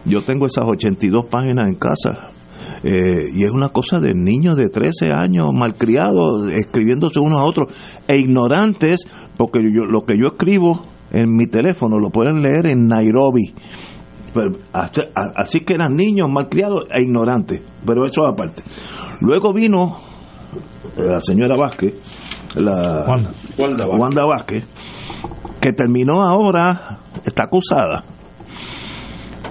Yo 0.04 0.20
tengo 0.22 0.46
esas 0.46 0.64
82 0.66 1.26
páginas 1.30 1.64
en 1.68 1.74
casa. 1.76 2.28
eh, 2.84 3.30
y 3.36 3.44
es 3.44 3.50
una 3.52 3.68
cosa 3.68 3.98
de 4.00 4.12
niños 4.14 4.56
de 4.56 4.68
13 4.68 5.12
años 5.12 5.50
malcriados, 5.52 6.50
escribiéndose 6.50 7.20
unos 7.20 7.38
a 7.40 7.44
otros, 7.44 7.68
e 8.08 8.16
ignorantes, 8.18 9.06
porque 9.36 9.60
lo 9.60 10.00
que 10.04 10.16
yo 10.18 10.28
escribo 10.32 10.80
en 11.12 11.36
mi 11.36 11.46
teléfono 11.46 11.98
lo 12.00 12.10
pueden 12.10 12.40
leer 12.42 12.66
en 12.66 12.86
Nairobi. 12.88 13.52
Así 14.72 15.60
que 15.60 15.74
eran 15.74 15.94
niños 15.94 16.28
malcriados 16.30 16.84
e 16.90 17.02
ignorantes, 17.02 17.60
pero 17.86 18.04
eso 18.04 18.26
aparte. 18.26 18.62
Luego 19.20 19.52
vino 19.52 19.98
eh, 20.96 21.02
la 21.12 21.20
señora 21.20 21.54
Vázquez, 21.56 21.94
la 22.56 23.04
Wanda. 23.58 23.86
Wanda 23.86 24.24
Vázquez, 24.24 24.64
que 25.60 25.72
terminó 25.72 26.22
ahora, 26.22 26.98
está 27.24 27.44
acusada. 27.44 28.04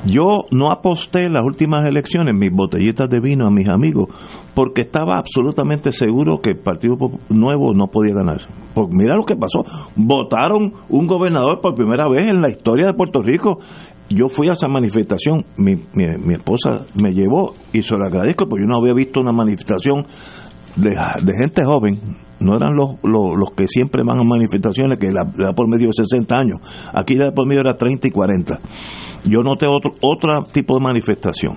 Yo 0.03 0.45
no 0.51 0.71
aposté 0.71 1.25
en 1.27 1.33
las 1.33 1.43
últimas 1.43 1.87
elecciones 1.87 2.35
mis 2.35 2.51
botellitas 2.51 3.07
de 3.07 3.19
vino 3.19 3.45
a 3.45 3.51
mis 3.51 3.67
amigos 3.67 4.07
porque 4.55 4.81
estaba 4.81 5.13
absolutamente 5.19 5.91
seguro 5.91 6.41
que 6.41 6.51
el 6.51 6.57
Partido 6.57 6.95
Nuevo 7.29 7.73
no 7.75 7.85
podía 7.87 8.15
ganar. 8.15 8.41
Porque 8.73 8.95
mira 8.95 9.15
lo 9.15 9.23
que 9.25 9.35
pasó. 9.35 9.63
Votaron 9.95 10.73
un 10.89 11.05
gobernador 11.05 11.61
por 11.61 11.75
primera 11.75 12.09
vez 12.09 12.31
en 12.31 12.41
la 12.41 12.49
historia 12.49 12.87
de 12.87 12.93
Puerto 12.95 13.21
Rico. 13.21 13.59
Yo 14.09 14.27
fui 14.27 14.49
a 14.49 14.53
esa 14.53 14.67
manifestación, 14.67 15.45
mi, 15.57 15.75
mi- 15.93 16.17
mi 16.17 16.33
esposa 16.33 16.85
me 17.01 17.11
llevó 17.13 17.53
y 17.71 17.83
se 17.83 17.95
lo 17.95 18.03
agradezco 18.03 18.47
porque 18.49 18.63
yo 18.63 18.67
no 18.67 18.79
había 18.79 18.93
visto 18.95 19.19
una 19.19 19.31
manifestación 19.31 20.05
de, 20.75 21.33
gente 21.41 21.63
joven, 21.63 21.99
no 22.39 22.55
eran 22.55 22.75
los, 22.75 22.95
los, 23.03 23.35
los 23.37 23.51
que 23.55 23.67
siempre 23.67 24.03
van 24.05 24.19
a 24.19 24.23
manifestaciones 24.23 24.97
que 24.99 25.11
la, 25.11 25.31
la 25.35 25.53
por 25.53 25.69
medio 25.69 25.87
de 25.87 26.03
60 26.03 26.37
años, 26.37 26.59
aquí 26.93 27.15
la 27.15 27.31
por 27.31 27.47
medio 27.47 27.61
era 27.61 27.77
30 27.77 28.07
y 28.07 28.11
40. 28.11 28.59
Yo 29.25 29.41
noté 29.41 29.67
otro, 29.67 29.91
otro 30.01 30.43
tipo 30.51 30.75
de 30.77 30.83
manifestación. 30.83 31.55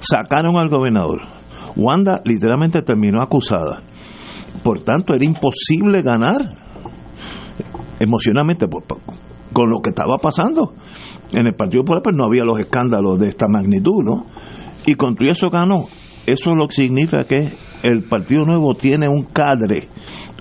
Sacaron 0.00 0.60
al 0.60 0.68
gobernador. 0.68 1.22
Wanda 1.76 2.20
literalmente 2.24 2.82
terminó 2.82 3.22
acusada. 3.22 3.82
Por 4.62 4.82
tanto, 4.82 5.14
era 5.14 5.24
imposible 5.24 6.02
ganar 6.02 6.36
emocionalmente 8.00 8.66
con 9.52 9.70
lo 9.70 9.80
que 9.80 9.90
estaba 9.90 10.18
pasando. 10.18 10.74
En 11.32 11.46
el 11.46 11.54
Partido 11.54 11.82
Popular 11.82 12.02
pues, 12.02 12.16
no 12.16 12.24
había 12.24 12.44
los 12.44 12.58
escándalos 12.58 13.18
de 13.18 13.28
esta 13.28 13.46
magnitud, 13.48 14.02
¿no? 14.02 14.26
Y 14.86 14.94
con 14.94 15.14
todo 15.14 15.28
eso 15.28 15.48
ganó. 15.50 15.86
Eso 16.26 16.54
lo 16.54 16.66
que 16.68 16.74
significa 16.74 17.24
que 17.24 17.52
el 17.82 18.04
Partido 18.04 18.42
Nuevo 18.42 18.74
tiene 18.74 19.08
un 19.08 19.24
cadre, 19.24 19.88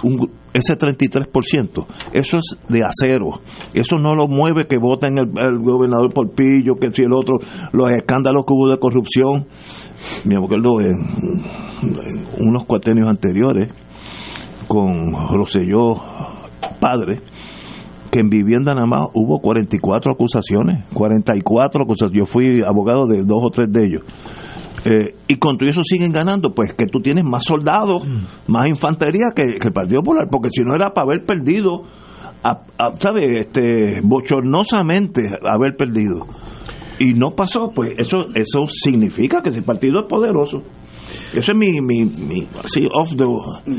un, 0.04 0.30
ese 0.54 0.78
33%, 0.78 1.86
eso 2.14 2.38
es 2.38 2.58
de 2.68 2.84
acero. 2.84 3.40
Eso 3.74 3.96
no 3.98 4.16
lo 4.16 4.28
mueve 4.28 4.68
que 4.68 4.78
voten 4.78 5.18
el, 5.18 5.28
el 5.38 5.60
gobernador 5.60 6.14
por 6.14 6.32
pillo, 6.32 6.76
que 6.76 6.92
si 6.92 7.04
el 7.04 7.14
otro, 7.14 7.38
los 7.74 7.92
escándalos 7.92 8.46
que 8.46 8.54
hubo 8.54 8.70
de 8.70 8.80
corrupción. 8.80 9.46
Me 10.26 10.36
acuerdo 10.36 10.82
en, 10.82 10.96
en 11.84 12.48
unos 12.48 12.66
cuatrenios 12.66 13.08
anteriores, 13.08 13.72
con 14.68 15.14
Roselló 15.30 15.96
padre, 16.80 17.20
que 18.12 18.20
en 18.20 18.30
vivienda 18.30 18.74
nada 18.74 18.88
más 18.88 19.10
hubo 19.14 19.40
44 19.40 20.12
acusaciones, 20.12 20.86
44 20.94 21.84
acusaciones. 21.84 22.18
Yo 22.18 22.26
fui 22.26 22.62
abogado 22.64 23.08
de 23.08 23.24
dos 23.24 23.40
o 23.42 23.50
tres 23.50 23.72
de 23.72 23.86
ellos. 23.86 24.04
Eh, 24.90 25.16
y 25.28 25.36
con 25.36 25.58
todo 25.58 25.70
eso 25.70 25.82
siguen 25.84 26.14
ganando, 26.14 26.54
pues 26.54 26.74
que 26.74 26.86
tú 26.86 27.00
tienes 27.02 27.26
más 27.26 27.44
soldados, 27.44 28.04
más 28.48 28.68
infantería 28.68 29.26
que, 29.36 29.58
que 29.60 29.68
el 29.68 29.74
Partido 29.74 30.02
Popular, 30.02 30.28
porque 30.32 30.50
si 30.52 30.62
no 30.64 30.76
era 30.76 30.94
para 30.94 31.06
haber 31.06 31.26
perdido, 31.26 31.84
a- 32.44 32.62
a- 32.78 32.94
¿sabes? 33.00 33.48
Este, 33.48 34.00
bochornosamente 34.04 35.22
haber 35.44 35.76
perdido. 35.76 36.26
Y 37.00 37.14
no 37.14 37.32
pasó, 37.36 37.72
pues 37.76 37.94
eso 37.98 38.28
eso 38.34 38.68
significa 38.68 39.42
que 39.42 39.50
ese 39.50 39.62
partido 39.62 40.00
es 40.02 40.06
poderoso. 40.08 40.64
Eso 41.34 41.52
es 41.52 41.58
mi, 41.58 41.72
mi, 41.82 42.06
mi 42.06 42.48
así, 42.64 42.84
off 42.92 43.10
the... 43.16 43.24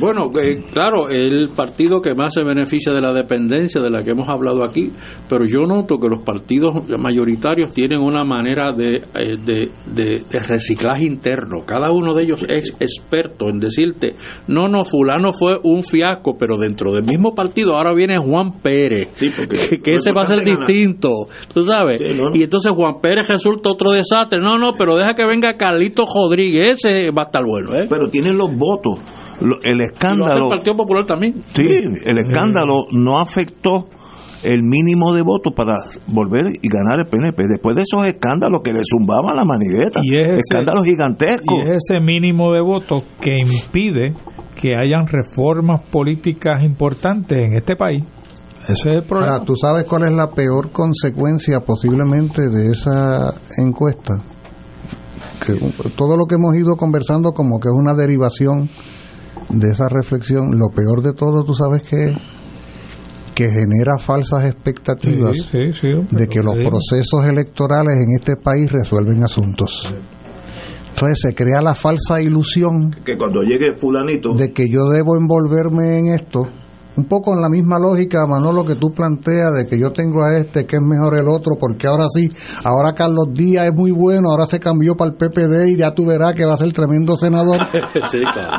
Bueno, 0.01 0.31
eh, 0.41 0.65
claro, 0.73 1.09
el 1.09 1.51
partido 1.51 2.01
que 2.01 2.15
más 2.15 2.35
se 2.35 2.43
beneficia 2.45 2.93
de 2.93 3.01
la 3.01 3.13
dependencia 3.13 3.81
de 3.81 3.91
la 3.91 4.03
que 4.03 4.11
hemos 4.13 4.29
hablado 4.29 4.65
aquí, 4.65 4.91
pero 5.29 5.45
yo 5.47 5.61
noto 5.67 5.99
que 5.99 6.09
los 6.09 6.23
partidos 6.23 6.75
mayoritarios 6.99 7.73
tienen 7.73 8.01
una 8.01 8.25
manera 8.25 8.73
de, 8.73 8.97
eh, 9.15 9.37
de, 9.45 9.71
de- 9.87 10.25
de 10.31 10.39
reciclaje 10.41 11.05
interno. 11.05 11.65
Cada 11.67 11.91
uno 11.91 12.15
de 12.15 12.23
ellos 12.25 12.41
es 12.49 12.73
experto 12.81 13.49
en 13.49 13.59
decirte, 13.59 14.15
no, 14.47 14.69
no, 14.69 14.85
fulano 14.85 15.33
fue 15.33 15.59
un 15.63 15.83
fiasco, 15.83 16.37
pero 16.39 16.57
dentro 16.59 16.93
del 16.93 17.05
mismo 17.05 17.35
partido 17.35 17.75
ahora 17.77 17.93
viene 17.95 18.19
Juan 18.19 18.61
Pérez, 18.63 19.09
que, 19.19 19.31
que 19.83 19.91
lo 19.93 19.99
ese 19.99 20.13
va 20.13 20.23
a 20.23 20.27
ser 20.27 20.45
ganar. 20.45 20.67
distinto, 20.67 21.11
tú 21.53 21.65
sabes. 21.65 22.01
Y 22.35 22.43
entonces 22.43 22.73
Juan 22.73 23.01
Pérez 23.01 23.29
resulta 23.29 23.71
otro 23.71 23.91
desastre. 23.93 24.41
No, 24.41 24.59
no, 24.59 24.73
pero 24.73 24.97
deja 24.97 25.15
que 25.15 25.25
venga 25.27 25.57
Carlito 25.57 26.05
Rodríguez, 26.13 26.85
ese 26.85 27.11
va 27.19 27.25
a 27.25 27.27
estar 27.27 27.45
bueno, 27.45 27.75
¿eh? 27.75 27.87
Pero 27.91 28.09
tienen 28.11 28.37
los 28.37 28.55
votos. 28.57 28.99
Lo- 29.41 29.61
el 29.63 29.75
Y 29.75 29.79
lo 29.79 29.85
hace 29.85 29.93
escándalo... 29.95 30.45
el 30.47 30.51
Partido 30.51 30.77
Popular 30.77 31.07
también. 31.07 31.35
Sí, 31.53 31.63
el 32.05 32.19
escándalo 32.19 32.85
no 32.93 33.19
afectó 33.19 33.89
el 34.43 34.63
mínimo 34.63 35.13
de 35.15 35.23
votos 35.23 35.53
para 35.55 35.75
volver 36.07 36.47
y 36.63 36.69
ganar 36.69 37.01
el 37.01 37.07
PNP. 37.07 37.43
Después 37.49 37.75
de 37.77 37.83
esos 37.83 38.07
escándalos 38.07 38.61
que 38.63 38.73
le 38.73 38.81
zumbaban 38.89 39.35
la 39.37 39.45
manigueta, 39.45 40.01
Y 40.03 40.17
es 40.17 40.27
ese- 40.31 40.41
escándalos 40.49 40.85
gigantescos. 40.85 41.57
Y 41.59 41.69
es 41.71 41.77
ese 41.89 42.01
mínimo 42.01 42.53
de 42.53 42.61
votos 42.61 43.03
que 43.21 43.37
impide 43.39 44.13
que 44.61 44.75
hayan 44.75 45.07
reformas 45.07 45.83
políticas 45.83 46.63
importantes 46.65 47.39
en 47.47 47.55
este 47.55 47.77
país. 47.77 48.03
Ese 48.65 48.73
es 48.73 48.87
el 48.87 49.03
problema. 49.05 49.33
Ahora, 49.35 49.45
¿tú 49.45 49.55
sabes 49.57 49.85
cuál 49.85 50.05
es 50.05 50.13
la 50.13 50.27
peor 50.31 50.71
consecuencia 50.73 51.61
posiblemente 51.61 52.43
de 52.43 52.67
esa 52.73 53.33
encuesta? 53.57 54.15
Que 55.45 55.55
todo 55.97 56.17
lo 56.17 56.25
que 56.27 56.37
hemos 56.37 56.55
ido 56.57 56.77
conversando 56.77 57.33
como 57.33 57.59
que 57.59 57.69
es 57.69 57.75
una 57.75 57.95
derivación 57.95 58.69
de 59.51 59.71
esa 59.71 59.89
reflexión, 59.89 60.51
lo 60.59 60.69
peor 60.75 61.03
de 61.03 61.13
todo, 61.13 61.45
¿tú 61.45 61.55
sabes 61.55 61.83
qué 61.89 62.11
es? 62.11 62.17
Que 63.35 63.45
genera 63.45 63.99
falsas 63.99 64.45
expectativas 64.47 65.37
Sí, 65.37 65.43
sí, 65.43 65.81
sí, 65.81 65.93
hombre, 65.93 66.09
de 66.11 66.27
que 66.27 66.43
los 66.43 66.55
procesos 66.55 67.25
electorales 67.25 67.97
en 67.99 68.17
este 68.19 68.37
país 68.37 68.71
resuelven 68.71 69.23
asuntos. 69.23 69.95
Entonces 70.91 71.21
se 71.23 71.35
crea 71.35 71.63
la 71.63 71.77
falsa 71.77 72.21
ilusión 72.21 72.91
Que 73.05 73.17
cuando 73.17 73.43
llegue 73.43 73.77
fulanito... 73.77 74.35
de 74.35 74.53
que 74.53 74.69
yo 74.69 74.89
debo 74.89 75.17
envolverme 75.17 75.99
en 75.99 76.07
esto 76.09 76.49
un 76.99 77.05
poco 77.05 77.33
en 77.33 77.41
la 77.41 77.49
misma 77.49 77.79
lógica, 77.79 78.27
Manolo, 78.27 78.65
que 78.65 78.75
tú 78.75 78.91
planteas 78.91 79.55
de 79.55 79.67
que 79.67 79.79
yo 79.79 79.93
tengo 79.93 80.25
a 80.25 80.37
este 80.37 80.67
que 80.67 80.77
es 80.77 80.83
mejor 80.83 81.17
el 81.17 81.29
otro, 81.29 81.55
porque 81.59 81.87
ahora 81.87 82.07
sí, 82.13 82.29
ahora 82.65 82.93
Carlos 82.93 83.27
Díaz 83.33 83.69
es 83.69 83.75
muy 83.75 83.93
bueno, 83.93 84.31
ahora 84.31 84.47
se 84.47 84.59
cambió 84.59 84.97
para 84.97 85.13
el 85.13 85.17
PPD 85.17 85.69
y 85.69 85.77
ya 85.77 85.93
tú 85.93 86.05
verás 86.07 86.35
que 86.35 86.45
va 86.45 86.55
a 86.55 86.57
ser 86.57 86.73
tremendo 86.73 87.17
senador. 87.17 87.61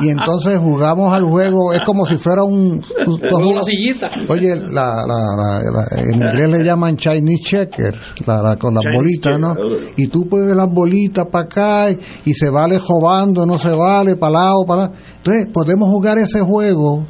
Y 0.02 0.10
entonces 0.10 0.58
jugamos 0.58 1.14
al 1.14 1.26
juego, 1.26 1.74
es 1.74 1.80
como 1.86 2.06
si 2.06 2.18
fuera 2.18 2.44
un... 2.44 2.82
una 3.08 3.64
sillita. 3.64 4.10
Oye, 4.28 4.56
la, 4.56 5.06
la, 5.06 5.18
la, 5.72 6.02
en 6.02 6.16
inglés 6.16 6.50
le 6.50 6.64
llaman 6.64 6.96
Chinese 6.96 7.44
checker, 7.44 7.96
la, 8.26 8.56
con 8.58 8.76
las 8.76 8.84
bolitas, 8.96 9.38
¿no? 9.38 9.56
Y 9.98 10.08
tú 10.08 10.28
puedes 10.30 10.56
las 10.56 10.68
bolitas 10.68 11.26
para 11.30 11.46
acá 11.46 11.92
y, 11.92 12.00
y 12.26 12.34
se 12.34 12.50
vale 12.50 12.80
jobando, 12.80 13.46
no 13.46 13.58
se 13.58 13.72
vale, 13.72 14.16
para 14.16 14.34
lado, 14.34 14.66
para. 14.66 14.92
Entonces, 15.18 15.48
podemos 15.52 15.90
jugar 15.90 16.18
ese 16.18 16.42
juego 16.42 17.06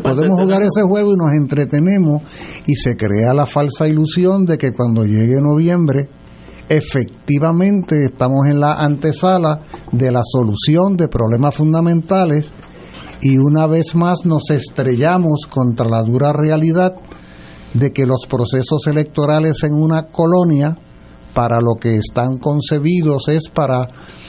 podemos 0.00 0.40
jugar 0.40 0.62
ese 0.62 0.82
juego 0.82 1.12
y 1.12 1.16
nos 1.16 1.32
entretenemos 1.32 2.22
y 2.66 2.74
se 2.76 2.96
crea 2.96 3.34
la 3.34 3.46
falsa 3.46 3.88
ilusión 3.88 4.44
de 4.44 4.58
que 4.58 4.72
cuando 4.72 5.04
llegue 5.04 5.40
noviembre 5.40 6.08
efectivamente 6.68 7.96
estamos 8.04 8.46
en 8.46 8.60
la 8.60 8.74
antesala 8.74 9.60
de 9.90 10.10
la 10.10 10.22
solución 10.24 10.96
de 10.96 11.08
problemas 11.08 11.54
fundamentales 11.54 12.48
y 13.20 13.38
una 13.38 13.66
vez 13.66 13.94
más 13.94 14.24
nos 14.24 14.50
estrellamos 14.50 15.46
contra 15.48 15.88
la 15.88 16.02
dura 16.02 16.32
realidad 16.32 16.94
de 17.74 17.92
que 17.92 18.06
los 18.06 18.26
procesos 18.28 18.86
electorales 18.86 19.62
en 19.64 19.74
una 19.74 20.06
colonia 20.06 20.76
para 21.34 21.60
lo 21.60 21.74
que 21.80 21.96
están 21.96 22.36
concebidos 22.36 23.28
es 23.28 23.48
para 23.48 23.88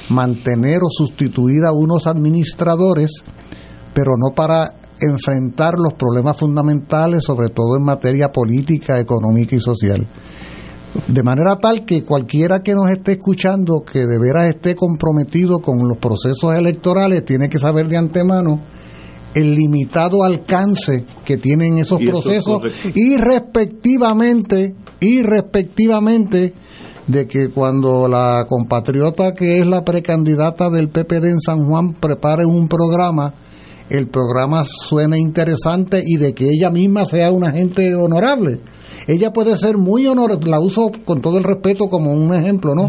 mantener 0.10 0.80
o 0.84 0.90
sustituir 0.90 1.66
a 1.66 1.72
unos 1.72 2.08
administradores, 2.08 3.12
pero 3.94 4.12
no 4.18 4.34
para 4.36 4.74
enfrentar 5.04 5.74
los 5.78 5.94
problemas 5.94 6.38
fundamentales, 6.38 7.24
sobre 7.24 7.50
todo 7.50 7.78
en 7.78 7.84
materia 7.84 8.30
política, 8.30 9.00
económica 9.00 9.56
y 9.56 9.60
social. 9.60 10.06
De 11.08 11.24
manera 11.24 11.58
tal 11.58 11.86
que 11.86 12.04
cualquiera 12.04 12.62
que 12.62 12.76
nos 12.76 12.90
esté 12.90 13.14
escuchando, 13.14 13.84
que 13.84 14.06
de 14.06 14.20
veras 14.20 14.54
esté 14.54 14.76
comprometido 14.76 15.60
con 15.60 15.88
los 15.88 15.98
procesos 15.98 16.56
electorales, 16.56 17.26
tiene 17.26 17.50
que 17.50 17.58
saber 17.58 17.88
de 17.88 17.98
antemano 17.98 18.60
el 19.34 19.56
limitado 19.56 20.24
alcance 20.24 21.06
que 21.26 21.38
tienen 21.38 21.80
esos 21.80 22.00
procesos 22.00 22.62
y 22.94 23.18
respectivamente, 23.18 24.76
y 25.00 25.24
respectivamente 25.24 26.54
de 27.08 27.28
que 27.28 27.50
cuando 27.50 28.08
la 28.08 28.46
compatriota 28.48 29.34
que 29.34 29.60
es 29.60 29.66
la 29.66 29.84
precandidata 29.84 30.70
del 30.70 30.90
PPD 30.90 31.26
en 31.26 31.42
San 31.42 31.66
Juan 31.66 31.94
prepare 31.94 32.46
un 32.46 32.68
programa, 32.68 33.34
el 33.94 34.08
programa 34.08 34.66
suene 34.66 35.20
interesante 35.20 36.02
y 36.04 36.18
de 36.18 36.34
que 36.34 36.46
ella 36.50 36.72
misma 36.72 37.06
sea 37.06 37.32
una 37.32 37.52
gente 37.52 37.94
honorable. 37.94 38.58
Ella 39.08 39.32
puede 39.32 39.56
ser 39.58 39.78
muy 39.78 40.08
honorable, 40.08 40.50
la 40.50 40.60
uso 40.60 40.90
con 41.06 41.22
todo 41.22 41.38
el 41.38 41.44
respeto 41.44 41.88
como 41.88 42.12
un 42.12 42.34
ejemplo, 42.34 42.74
¿no? 42.74 42.88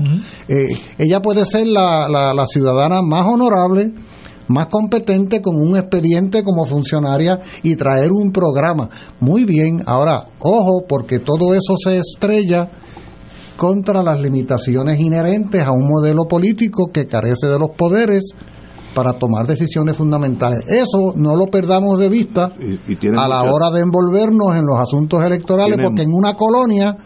Eh, 0.49 0.79
ella 0.99 1.21
puede 1.21 1.45
ser 1.45 1.67
la, 1.67 2.09
la, 2.09 2.47
ciudadana 2.47 3.03
más 3.03 3.27
honorable, 3.27 3.93
más 4.49 4.67
competente, 4.67 5.43
con 5.43 5.57
un 5.57 5.77
expediente 5.77 6.43
como 6.43 6.65
funcionaria 6.65 7.41
y 7.63 7.77
traer 7.77 8.11
un 8.13 8.33
programa. 8.33 8.89
Muy 9.21 9.45
bien, 9.45 9.83
ahora, 9.87 10.25
ojo, 10.39 10.85
porque 10.89 11.19
todo 11.19 11.55
eso 11.55 11.75
se 11.83 11.99
estrella 11.99 12.71
contra 13.57 14.03
las 14.03 14.21
limitaciones 14.21 14.99
inherentes 15.01 15.63
a 15.63 15.73
un 15.73 15.89
modelo 15.89 16.25
político 16.25 16.87
que 16.93 17.07
carece 17.07 17.47
de 17.47 17.59
los 17.59 17.71
poderes 17.77 18.23
para 18.95 19.19
tomar 19.19 19.47
decisiones 19.47 19.97
fundamentales. 19.97 20.61
Eso 20.69 21.13
no 21.17 21.37
lo 21.37 21.47
perdamos 21.47 21.99
de 21.99 22.09
vista 22.09 22.45
a 22.45 23.29
la 23.29 23.39
hora 23.43 23.71
de 23.73 23.81
envolvernos 23.81 24.57
en 24.57 24.65
los 24.65 24.79
asuntos 24.79 25.25
electorales, 25.25 25.77
porque 25.83 26.03
en 26.03 26.13
una 26.13 26.35
colonia 26.35 26.97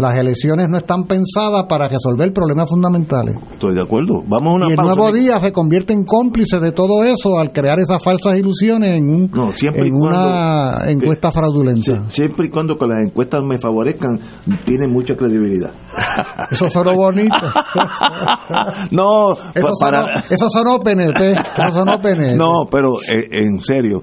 las 0.00 0.16
elecciones 0.16 0.68
no 0.68 0.78
están 0.78 1.04
pensadas 1.04 1.64
para 1.68 1.88
resolver 1.88 2.32
problemas 2.32 2.68
fundamentales. 2.68 3.36
Estoy 3.52 3.74
de 3.74 3.82
acuerdo. 3.82 4.22
Vamos 4.26 4.52
a 4.52 4.56
una 4.56 4.68
y 4.68 4.72
el 4.72 4.76
nuevo 4.76 5.12
día 5.12 5.38
se 5.40 5.52
convierte 5.52 5.92
en 5.92 6.04
cómplice 6.04 6.58
de 6.58 6.72
todo 6.72 7.04
eso 7.04 7.38
al 7.38 7.52
crear 7.52 7.78
esas 7.78 8.02
falsas 8.02 8.36
ilusiones 8.36 8.98
en, 8.98 9.08
un, 9.08 9.30
en 9.74 9.94
una 9.94 10.78
encuesta 10.86 11.30
fraudulenta. 11.30 12.10
siempre 12.10 12.46
y 12.46 12.50
cuando 12.50 12.76
que 12.76 12.86
las 12.86 13.06
encuestas 13.06 13.42
me 13.42 13.58
favorezcan, 13.58 14.18
tienen 14.64 14.92
mucha 14.92 15.16
credibilidad. 15.16 15.72
Eso 16.50 16.68
sonó 16.68 16.94
bonito. 16.94 17.36
no, 18.90 19.32
eso, 19.54 19.72
para... 19.80 20.24
eso 20.30 20.48
sonó 20.48 20.80
PNP. 20.80 21.32
Eso 21.32 21.72
sonó 21.72 21.98
PNP. 21.98 22.36
No, 22.36 22.66
pero 22.70 22.94
eh, 23.08 23.28
en 23.30 23.60
serio 23.60 24.00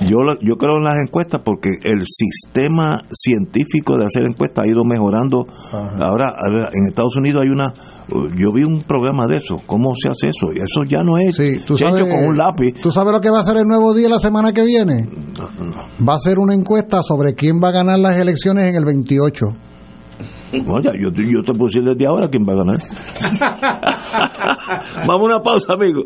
yo, 0.00 0.16
yo 0.40 0.56
creo 0.56 0.78
en 0.78 0.84
las 0.84 0.94
encuestas 1.06 1.42
porque 1.44 1.68
el 1.82 2.04
sistema 2.06 3.02
científico 3.12 3.98
de 3.98 4.06
hacer 4.06 4.24
encuestas 4.24 4.64
ha 4.64 4.68
ido 4.68 4.82
mejorando. 4.84 5.44
Ahora, 6.00 6.34
en 6.72 6.86
Estados 6.88 7.16
Unidos 7.16 7.42
hay 7.44 7.50
una. 7.50 7.74
Yo 8.08 8.52
vi 8.52 8.64
un 8.64 8.80
programa 8.80 9.26
de 9.26 9.36
eso. 9.38 9.60
¿Cómo 9.66 9.94
se 9.94 10.08
hace 10.08 10.28
eso? 10.28 10.52
Y 10.52 10.58
eso 10.58 10.84
ya 10.86 11.02
no 11.02 11.18
es 11.18 11.36
sí, 11.36 11.58
hecho 11.62 11.76
con 11.76 12.28
un 12.28 12.36
lápiz. 12.36 12.74
¿Tú 12.82 12.90
sabes 12.90 13.12
lo 13.12 13.20
que 13.20 13.30
va 13.30 13.40
a 13.40 13.44
ser 13.44 13.58
el 13.58 13.64
nuevo 13.64 13.94
día 13.94 14.08
la 14.08 14.18
semana 14.18 14.52
que 14.52 14.62
viene? 14.62 15.08
Va 16.06 16.14
a 16.14 16.18
ser 16.18 16.38
una 16.38 16.54
encuesta 16.54 17.02
sobre 17.02 17.34
quién 17.34 17.60
va 17.62 17.68
a 17.68 17.72
ganar 17.72 17.98
las 17.98 18.18
elecciones 18.18 18.64
en 18.64 18.76
el 18.76 18.84
28. 18.84 19.46
No, 20.64 20.80
ya, 20.80 20.92
yo, 20.92 21.10
yo 21.10 21.42
te 21.42 21.52
puedo 21.52 21.66
decir 21.66 21.82
desde 21.82 22.06
ahora 22.06 22.28
quién 22.28 22.44
va 22.44 22.52
a 22.52 22.56
ganar. 22.56 22.76
Vamos 25.06 25.22
a 25.22 25.24
una 25.24 25.40
pausa, 25.40 25.72
amigo. 25.72 26.04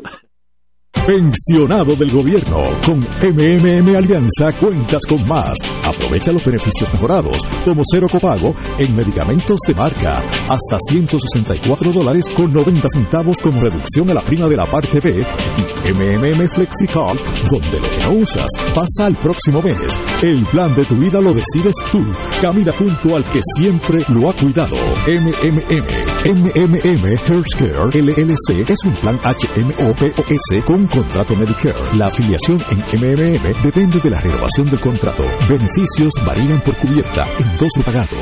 Pensionado 1.08 1.96
del 1.96 2.10
gobierno. 2.10 2.62
Con 2.84 2.98
MMM 3.00 3.96
Alianza 3.96 4.52
cuentas 4.60 5.00
con 5.08 5.26
más. 5.26 5.56
Aprovecha 5.82 6.32
los 6.32 6.44
beneficios 6.44 6.92
mejorados, 6.92 7.38
como 7.64 7.80
cero 7.90 8.08
copago 8.12 8.54
en 8.78 8.94
medicamentos 8.94 9.58
de 9.66 9.74
marca, 9.74 10.18
hasta 10.18 10.76
164 10.90 11.92
dólares 11.94 12.26
con 12.36 12.52
90 12.52 12.88
centavos 12.92 13.38
como 13.42 13.58
reducción 13.62 14.10
a 14.10 14.14
la 14.14 14.20
prima 14.20 14.48
de 14.48 14.56
la 14.58 14.66
parte 14.66 15.00
B 15.00 15.16
y 15.16 15.92
MMM 15.92 16.46
FlexiCard, 16.52 17.16
donde 17.50 17.80
lo 17.80 17.88
que 17.88 18.04
no 18.04 18.12
usas 18.12 18.50
pasa 18.74 19.06
al 19.06 19.16
próximo 19.16 19.62
mes. 19.62 19.98
El 20.22 20.44
plan 20.44 20.74
de 20.74 20.84
tu 20.84 20.94
vida 20.96 21.22
lo 21.22 21.32
decides 21.32 21.74
tú. 21.90 22.04
Camina 22.42 22.72
junto 22.72 23.16
al 23.16 23.24
que 23.24 23.40
siempre 23.56 24.04
lo 24.08 24.28
ha 24.28 24.34
cuidado. 24.34 24.76
MMM. 25.06 26.18
MMM 26.28 27.06
Healthcare 27.26 27.88
LLC 27.94 28.68
es 28.68 28.78
un 28.84 28.92
plan 28.96 29.18
HMOPOS 29.24 30.64
con 30.66 30.97
contrato 30.98 31.36
Medicare. 31.36 31.78
La 31.96 32.06
afiliación 32.06 32.60
en 32.70 32.78
MMM 32.78 33.62
depende 33.62 34.00
de 34.02 34.10
la 34.10 34.20
renovación 34.20 34.66
del 34.66 34.80
contrato. 34.80 35.22
Beneficios 35.48 36.12
varían 36.26 36.60
por 36.60 36.76
cubierta, 36.76 37.24
endoso 37.38 37.82
pagado. 37.84 38.16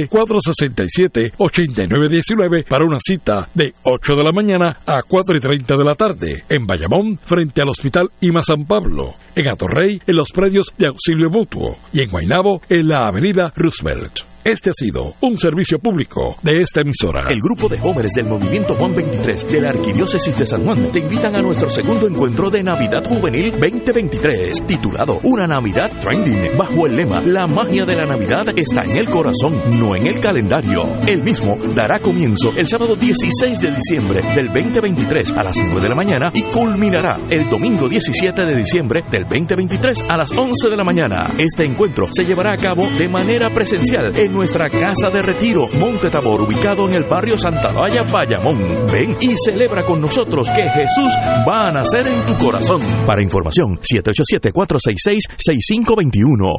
787-467-8919 0.09 2.65
para 2.67 2.87
una 2.87 2.97
cita 2.99 3.47
de 3.53 3.75
8 3.83 4.17
de 4.17 4.25
la 4.25 4.33
mañana 4.33 4.79
a 4.87 5.03
4 5.07 5.37
y 5.37 5.41
30 5.41 5.77
de 5.77 5.85
la 5.85 5.95
tarde 5.95 6.45
en 6.49 6.67
Bayamón, 6.67 7.19
frente 7.19 7.61
al 7.61 7.69
Hospital 7.69 8.09
Ima 8.23 8.43
San 8.43 8.65
Pablo. 8.65 9.17
En 9.37 9.49
Atorrey, 9.49 10.01
en 10.07 10.17
los 10.17 10.31
predios 10.33 10.73
de 10.79 10.87
auxilio 10.89 11.29
mutuo. 11.29 11.77
Y 11.93 12.01
en 12.01 12.11
Guaynabo, 12.11 12.63
en 12.71 12.89
la 12.89 13.07
avenida 13.07 13.53
Roosevelt. 13.55 14.32
Este 14.45 14.71
ha 14.71 14.73
sido 14.73 15.15
un 15.21 15.39
servicio 15.39 15.79
público 15.79 16.35
de 16.43 16.63
esta 16.63 16.81
emisora. 16.81 17.29
El 17.31 17.41
grupo 17.41 17.69
de 17.69 17.79
jóvenes 17.79 18.11
del 18.17 18.27
Movimiento 18.27 18.75
Juan 18.75 18.93
23 18.93 19.53
de 19.53 19.61
la 19.61 19.69
Arquidiócesis 19.69 20.37
de 20.37 20.45
San 20.45 20.65
Juan 20.65 20.91
te 20.91 20.99
invitan 20.99 21.37
a 21.37 21.43
nuestro 21.43 21.71
segundo 21.71 22.09
encuentro 22.09 22.51
de 22.51 22.61
Navidad 22.65 23.05
Juvenil 23.09 23.53
2023, 23.53 24.67
titulado 24.67 25.21
Una 25.23 25.47
Navidad 25.47 25.93
Trending, 26.01 26.57
bajo 26.59 26.89
el 26.89 26.97
lema 26.97 27.21
La 27.21 27.47
magia 27.47 27.85
de 27.85 27.95
la 27.95 28.05
Navidad 28.05 28.49
está 28.57 28.83
en 28.83 28.97
el 28.97 29.09
corazón, 29.09 29.79
no 29.79 29.95
en 29.95 30.09
el 30.09 30.19
calendario. 30.19 30.83
El 31.07 31.23
mismo 31.23 31.57
dará 31.77 32.01
comienzo 32.01 32.53
el 32.57 32.67
sábado 32.67 32.97
16 32.97 33.61
de 33.61 33.71
diciembre 33.71 34.23
del 34.35 34.49
2023 34.49 35.35
a 35.35 35.45
las 35.45 35.57
9 35.57 35.81
de 35.81 35.89
la 35.89 35.95
mañana 35.95 36.27
y 36.35 36.43
culminará 36.43 37.17
el 37.31 37.49
domingo 37.49 37.89
17 37.89 38.43
de 38.45 38.57
diciembre 38.57 39.05
del 39.09 39.23
2023 39.23 40.11
a 40.11 40.17
las 40.17 40.33
11 40.33 40.69
de 40.69 40.77
la 40.77 40.83
mañana. 40.83 41.27
Este 41.39 41.65
encuentro 41.65 42.09
se 42.11 42.25
llevará 42.25 42.55
a 42.55 42.57
cabo 42.57 42.85
de 42.99 43.09
manera 43.09 43.49
presencial 43.49 44.11
en 44.17 44.32
nuestra 44.33 44.69
casa 44.69 45.11
de 45.11 45.21
retiro, 45.21 45.69
Monte 45.79 46.11
Tabor, 46.11 46.41
ubicado 46.43 46.89
en 46.89 46.95
el 46.95 47.05
barrio 47.05 47.39
Santa 47.39 47.71
Valla, 47.73 48.03
Bayamón. 48.11 48.59
Ven 48.93 49.17
y 49.21 49.35
celebra 49.45 49.85
con 49.85 50.01
nosotros 50.01 50.49
que 50.51 50.69
Jesús 50.69 51.13
va 51.49 51.69
a 51.69 51.73
nacer 51.73 52.05
en 52.07 52.27
tu 52.27 52.37
corazón. 52.45 52.81
Para 53.07 53.23
información, 53.23 53.79
787-466-6521, 53.79 56.59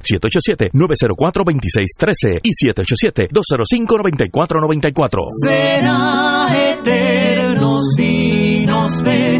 787-904-2613 0.71 2.39
y 2.43 2.51
787-205-9494. 2.67 5.27
Será 5.41 6.47
eterno 6.71 7.79
si 7.95 8.65
nos 8.65 9.01
ve, 9.03 9.39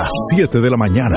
las 0.00 0.08
7 0.34 0.60
de 0.60 0.70
la 0.70 0.76
mañana. 0.78 1.16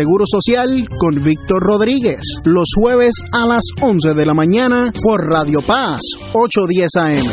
Seguro 0.00 0.24
Social 0.26 0.88
con 0.98 1.22
Víctor 1.22 1.62
Rodríguez, 1.62 2.22
los 2.46 2.70
jueves 2.74 3.12
a 3.34 3.44
las 3.44 3.64
11 3.82 4.14
de 4.14 4.24
la 4.24 4.32
mañana 4.32 4.90
por 5.02 5.28
Radio 5.28 5.60
Paz, 5.60 6.00
810 6.32 6.96
AM. 6.96 7.26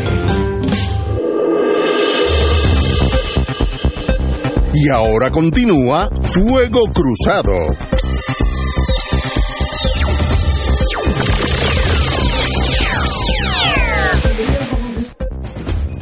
Y 4.73 4.89
ahora 4.89 5.31
continúa 5.31 6.09
Fuego 6.23 6.81
Cruzado. 6.93 7.53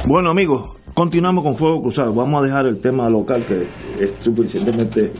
Bueno, 0.04 0.30
amigos, 0.30 0.78
continuamos 0.94 1.44
con 1.44 1.56
Fuego 1.56 1.82
Cruzado. 1.82 2.12
Vamos 2.12 2.42
a 2.42 2.44
dejar 2.44 2.66
el 2.66 2.80
tema 2.80 3.08
local 3.08 3.44
que 3.46 3.68
es 4.02 4.12
suficientemente 4.20 5.12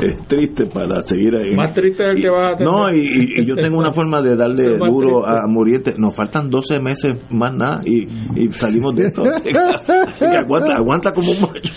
eh, 0.06 0.16
triste 0.26 0.66
para 0.66 1.00
seguir 1.02 1.34
ahí. 1.36 1.54
Más 1.54 1.72
triste 1.74 2.04
del 2.04 2.20
que 2.20 2.30
vas 2.30 2.50
a 2.50 2.56
tener. 2.56 2.72
No, 2.72 2.92
y, 2.92 2.98
y- 2.98 3.40
y 3.40 3.46
yo 3.46 3.54
tengo 3.54 3.78
una 3.78 3.92
forma 3.92 4.20
de 4.22 4.36
darle 4.36 4.62
es 4.74 4.78
duro 4.78 5.22
triste. 5.22 5.30
a 5.44 5.46
Muriente. 5.46 5.94
Nos 5.98 6.14
faltan 6.14 6.48
12 6.50 6.80
meses 6.80 7.16
más 7.30 7.54
nada 7.54 7.80
y, 7.84 8.04
y 8.36 8.48
salimos 8.50 8.94
de 8.96 9.06
esto. 9.06 9.24
Así 9.24 9.42
que, 9.52 9.58
así 9.58 10.18
que 10.24 10.36
aguanta, 10.36 10.74
aguanta 10.76 11.12
como 11.12 11.32
un 11.32 11.40
macho. 11.40 11.72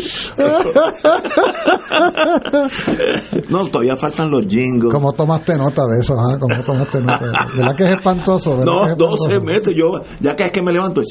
No, 3.50 3.66
todavía 3.68 3.96
faltan 3.96 4.32
los 4.32 4.46
jingles. 4.48 4.94
¿Cómo 4.94 5.14
tomaste 5.14 5.58
nota 5.58 5.84
de 5.88 6.00
eso? 6.02 6.16
ah? 6.18 6.38
¿Cómo 6.40 6.64
tomaste 6.64 7.00
nota 7.02 7.26
de 7.26 7.32
eso? 7.32 7.42
¿Verdad 7.58 7.76
que 7.76 7.84
es 7.84 7.92
espantoso? 7.92 8.58
¿Verdad 8.58 8.66
que 8.74 8.80
No, 8.80 8.88
es 8.88 8.98
12 8.98 9.14
espantoso? 9.14 9.46
meses. 9.46 9.76
Yo, 9.76 9.92
ya 10.20 10.36
que 10.36 10.44
es 10.46 10.52
que 10.52 10.62
me 10.62 10.72
levanto, 10.72 11.02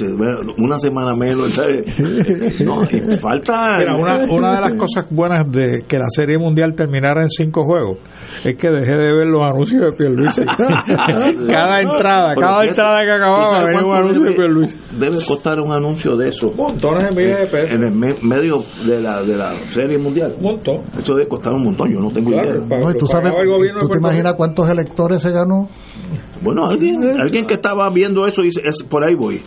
una 0.59 0.79
semana 0.79 1.15
menos. 1.15 1.51
¿sabes? 1.53 1.99
No, 2.61 2.83
y 2.85 3.17
falta. 3.19 3.79
Mira, 3.79 3.97
una, 3.97 4.17
una 4.31 4.55
de 4.57 4.61
las 4.61 4.75
cosas 4.75 5.07
buenas 5.11 5.51
de 5.51 5.85
que 5.87 5.99
la 5.99 6.09
Serie 6.09 6.39
Mundial 6.39 6.75
terminara 6.75 7.23
en 7.23 7.31
cinco 7.31 7.65
juegos 7.65 7.99
es 8.45 8.57
que 8.57 8.69
dejé 8.71 8.93
de 8.93 9.13
ver 9.13 9.27
los 9.27 9.43
anuncios 9.43 9.83
de 9.83 9.93
Pierluisi. 9.93 10.43
cada 11.51 11.81
entrada, 11.81 12.33
Pero 12.35 12.41
cada 12.41 12.65
entrada 12.65 13.01
que 13.01 13.07
¿tú 13.11 13.17
acababa 13.17 13.65
venía 13.65 13.85
un 13.87 13.93
anuncio 13.95 14.23
de 14.23 14.29
debe- 14.31 14.35
Pierluisi. 14.37 14.77
Debe 14.99 15.25
costar 15.25 15.61
un 15.61 15.73
anuncio 15.73 16.17
de 16.17 16.29
eso. 16.29 16.53
Montones 16.57 17.05
de 17.15 17.23
miles 17.23 17.37
de 17.41 17.47
pesos. 17.47 17.73
En 17.73 17.83
el 17.85 17.93
me- 17.93 18.15
medio 18.23 18.57
de 18.87 19.01
la, 19.01 19.12
de 19.21 19.37
la 19.37 19.59
serie 19.69 19.99
mundial. 19.99 20.35
Un 20.39 20.43
montón. 20.43 20.77
Eso 20.97 21.15
debe 21.15 21.29
costar 21.29 21.53
un 21.53 21.65
montón, 21.65 21.93
yo 21.93 22.01
no 22.01 22.11
tengo 22.11 22.31
Claro, 22.31 22.65
idea. 22.65 22.79
No, 22.79 22.95
tú 22.95 23.07
sabes, 23.07 23.33
¿tú 23.81 23.89
te 23.89 23.99
imaginas 23.99 24.35
cuántos 24.35 24.69
electores 24.69 25.21
se 25.21 25.31
ganó? 25.31 25.69
Bueno, 26.41 26.67
alguien, 26.67 27.03
alguien 27.21 27.47
que 27.47 27.55
estaba 27.55 27.89
viendo 27.91 28.27
eso 28.27 28.43
dice, 28.43 28.61
es, 28.65 28.83
por 28.83 29.05
ahí 29.05 29.15
voy. 29.15 29.43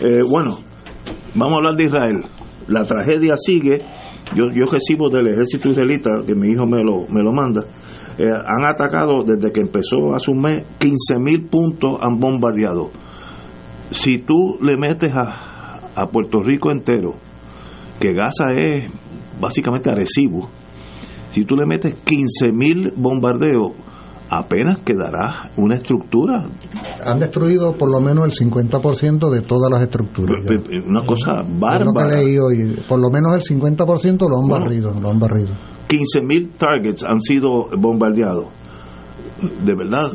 Eh, 0.00 0.22
bueno, 0.28 0.58
vamos 1.34 1.54
a 1.54 1.56
hablar 1.56 1.76
de 1.76 1.84
Israel. 1.84 2.24
La 2.68 2.84
tragedia 2.84 3.36
sigue. 3.36 3.78
Yo, 4.34 4.46
yo 4.52 4.66
recibo 4.66 5.10
del 5.10 5.28
ejército 5.28 5.68
israelita, 5.68 6.10
que 6.26 6.34
mi 6.34 6.50
hijo 6.50 6.66
me 6.66 6.82
lo, 6.82 7.06
me 7.08 7.22
lo 7.22 7.30
manda, 7.32 7.62
eh, 8.16 8.24
han 8.24 8.64
atacado 8.64 9.22
desde 9.22 9.52
que 9.52 9.60
empezó 9.60 10.14
hace 10.14 10.30
un 10.30 10.40
mes, 10.40 10.64
15 10.78 11.18
mil 11.18 11.46
puntos 11.46 11.98
han 12.00 12.18
bombardeado. 12.18 12.90
Si 13.90 14.18
tú 14.18 14.58
le 14.62 14.76
metes 14.76 15.12
a, 15.14 15.80
a 15.94 16.06
Puerto 16.06 16.42
Rico 16.42 16.70
entero, 16.70 17.14
que 18.00 18.12
Gaza 18.12 18.52
es 18.54 18.90
básicamente 19.40 19.90
Arecibo, 19.90 20.48
si 21.30 21.44
tú 21.44 21.56
le 21.56 21.66
metes 21.66 21.94
15 22.04 22.52
mil 22.52 22.92
bombardeos, 22.96 23.72
apenas 24.30 24.78
quedará 24.78 25.50
una 25.56 25.74
estructura 25.74 26.46
Han 27.06 27.20
destruido 27.20 27.72
por 27.74 27.90
lo 27.90 28.00
menos 28.00 28.24
el 28.24 28.48
50% 28.50 29.30
de 29.30 29.40
todas 29.42 29.70
las 29.70 29.82
estructuras. 29.82 30.38
una 30.86 31.04
cosa 31.04 31.40
Es 31.42 31.48
lo 31.48 31.54
que 31.54 31.58
bárbara. 31.60 32.16
por 32.88 33.00
lo 33.00 33.10
menos 33.10 33.34
el 33.36 33.42
50% 33.58 34.28
lo 34.28 34.36
han 34.38 34.48
Bueno. 34.48 34.64
barrido, 34.64 34.94
lo 35.00 35.10
han 35.10 35.18
barrido. 35.18 35.48
15.000 35.88 36.52
targets 36.56 37.04
han 37.04 37.20
sido 37.20 37.66
bombardeados. 37.76 38.46
De 39.64 39.74
verdad, 39.74 40.08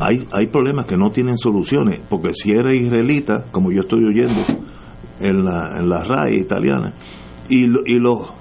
hay, 0.00 0.26
hay 0.32 0.46
problemas 0.46 0.86
que 0.86 0.96
no 0.96 1.10
tienen 1.10 1.36
soluciones, 1.38 2.00
porque 2.08 2.32
si 2.32 2.50
eres 2.50 2.78
israelita, 2.78 3.46
como 3.50 3.72
yo 3.72 3.80
estoy 3.82 4.04
oyendo 4.04 4.40
en 5.20 5.44
la, 5.44 5.78
en 5.78 5.88
la 5.88 6.04
RAI 6.04 6.36
italiana, 6.38 6.94
y, 7.48 7.64
y, 7.64 7.98
los, 7.98 8.32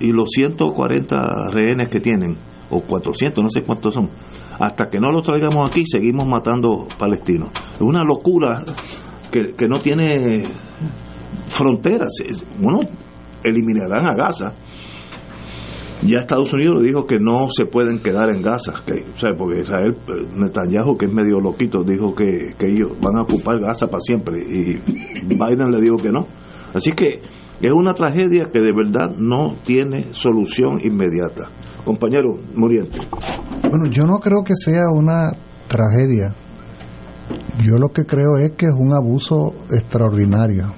y 0.00 0.12
los 0.12 0.28
140 0.30 1.48
rehenes 1.50 1.88
que 1.88 2.00
tienen, 2.00 2.36
o 2.70 2.80
400, 2.80 3.42
no 3.42 3.50
sé 3.50 3.62
cuántos 3.62 3.94
son, 3.94 4.10
hasta 4.58 4.86
que 4.86 4.98
no 4.98 5.10
los 5.10 5.24
traigamos 5.24 5.68
aquí, 5.68 5.84
seguimos 5.86 6.26
matando 6.26 6.86
palestinos. 6.98 7.50
Es 7.74 7.80
una 7.80 8.02
locura 8.02 8.64
que, 9.30 9.54
que 9.54 9.66
no 9.66 9.78
tiene 9.78 10.44
fronteras. 11.48 12.12
Bueno, 12.58 12.80
eliminarán 13.42 14.06
a 14.06 14.14
Gaza. 14.14 14.54
Ya 16.02 16.18
Estados 16.18 16.52
Unidos 16.52 16.82
dijo 16.82 17.06
que 17.06 17.18
no 17.20 17.46
se 17.56 17.64
pueden 17.64 18.00
quedar 18.00 18.34
en 18.34 18.42
Gaza, 18.42 18.74
que, 18.84 19.04
porque 19.38 19.60
Israel, 19.60 19.96
eh, 20.08 20.26
Netanyahu, 20.34 20.96
que 20.96 21.06
es 21.06 21.12
medio 21.12 21.38
loquito, 21.38 21.84
dijo 21.84 22.12
que, 22.12 22.54
que 22.58 22.66
ellos 22.66 22.90
van 23.00 23.18
a 23.18 23.22
ocupar 23.22 23.60
Gaza 23.60 23.86
para 23.86 24.00
siempre, 24.00 24.38
y 24.40 24.80
Biden 25.24 25.70
le 25.70 25.80
dijo 25.80 25.96
que 25.96 26.10
no. 26.10 26.26
Así 26.74 26.90
que 26.90 27.20
es 27.62 27.72
una 27.72 27.94
tragedia 27.94 28.50
que 28.52 28.60
de 28.60 28.72
verdad 28.72 29.14
no 29.16 29.54
tiene 29.64 30.12
solución 30.12 30.80
inmediata. 30.82 31.48
Compañero 31.84 32.38
Muriente. 32.54 32.98
Bueno, 33.68 33.86
yo 33.86 34.06
no 34.06 34.18
creo 34.18 34.42
que 34.44 34.54
sea 34.56 34.90
una 34.92 35.32
tragedia. 35.68 36.34
Yo 37.60 37.78
lo 37.78 37.88
que 37.88 38.04
creo 38.04 38.36
es 38.36 38.52
que 38.52 38.66
es 38.66 38.74
un 38.76 38.92
abuso 38.92 39.54
extraordinario. 39.70 40.72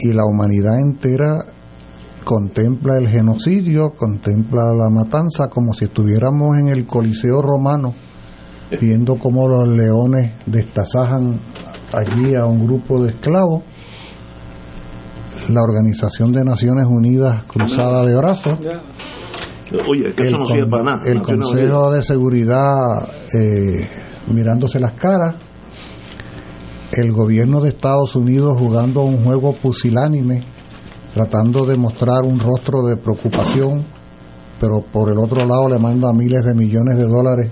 Y 0.00 0.12
la 0.12 0.24
humanidad 0.24 0.78
entera 0.78 1.44
contempla 2.24 2.96
el 2.98 3.08
genocidio, 3.08 3.90
contempla 3.90 4.72
la 4.72 4.88
matanza 4.90 5.48
como 5.48 5.74
si 5.74 5.84
estuviéramos 5.84 6.58
en 6.58 6.68
el 6.68 6.86
Coliseo 6.86 7.42
romano, 7.42 7.94
viendo 8.80 9.16
cómo 9.16 9.46
los 9.46 9.68
leones 9.68 10.32
destazajan 10.46 11.38
allí 11.92 12.34
a 12.34 12.46
un 12.46 12.66
grupo 12.66 13.02
de 13.02 13.10
esclavos. 13.10 13.62
La 15.48 15.62
Organización 15.62 16.32
de 16.32 16.44
Naciones 16.44 16.86
Unidas 16.86 17.42
cruzada 17.46 18.04
de 18.04 18.14
brazos 18.16 18.58
Oye, 19.88 20.14
que 20.14 20.28
eso 20.28 20.38
no 20.38 20.44
con- 20.44 20.54
sirve 20.54 20.70
para 20.70 20.82
nada. 20.84 21.02
el 21.04 21.20
Consejo 21.22 21.90
de 21.92 22.02
Seguridad 22.02 23.08
eh, 23.34 23.88
mirándose 24.32 24.78
las 24.80 24.92
caras, 24.92 25.34
el 26.92 27.12
gobierno 27.12 27.60
de 27.60 27.70
Estados 27.70 28.14
Unidos 28.14 28.56
jugando 28.58 29.02
un 29.02 29.24
juego 29.24 29.52
pusilánime, 29.54 30.42
tratando 31.12 31.66
de 31.66 31.76
mostrar 31.76 32.22
un 32.24 32.38
rostro 32.38 32.82
de 32.82 32.96
preocupación, 32.96 33.84
pero 34.60 34.80
por 34.80 35.10
el 35.10 35.18
otro 35.18 35.44
lado 35.46 35.68
le 35.68 35.78
manda 35.78 36.12
miles 36.12 36.44
de 36.44 36.54
millones 36.54 36.96
de 36.96 37.08
dólares 37.08 37.50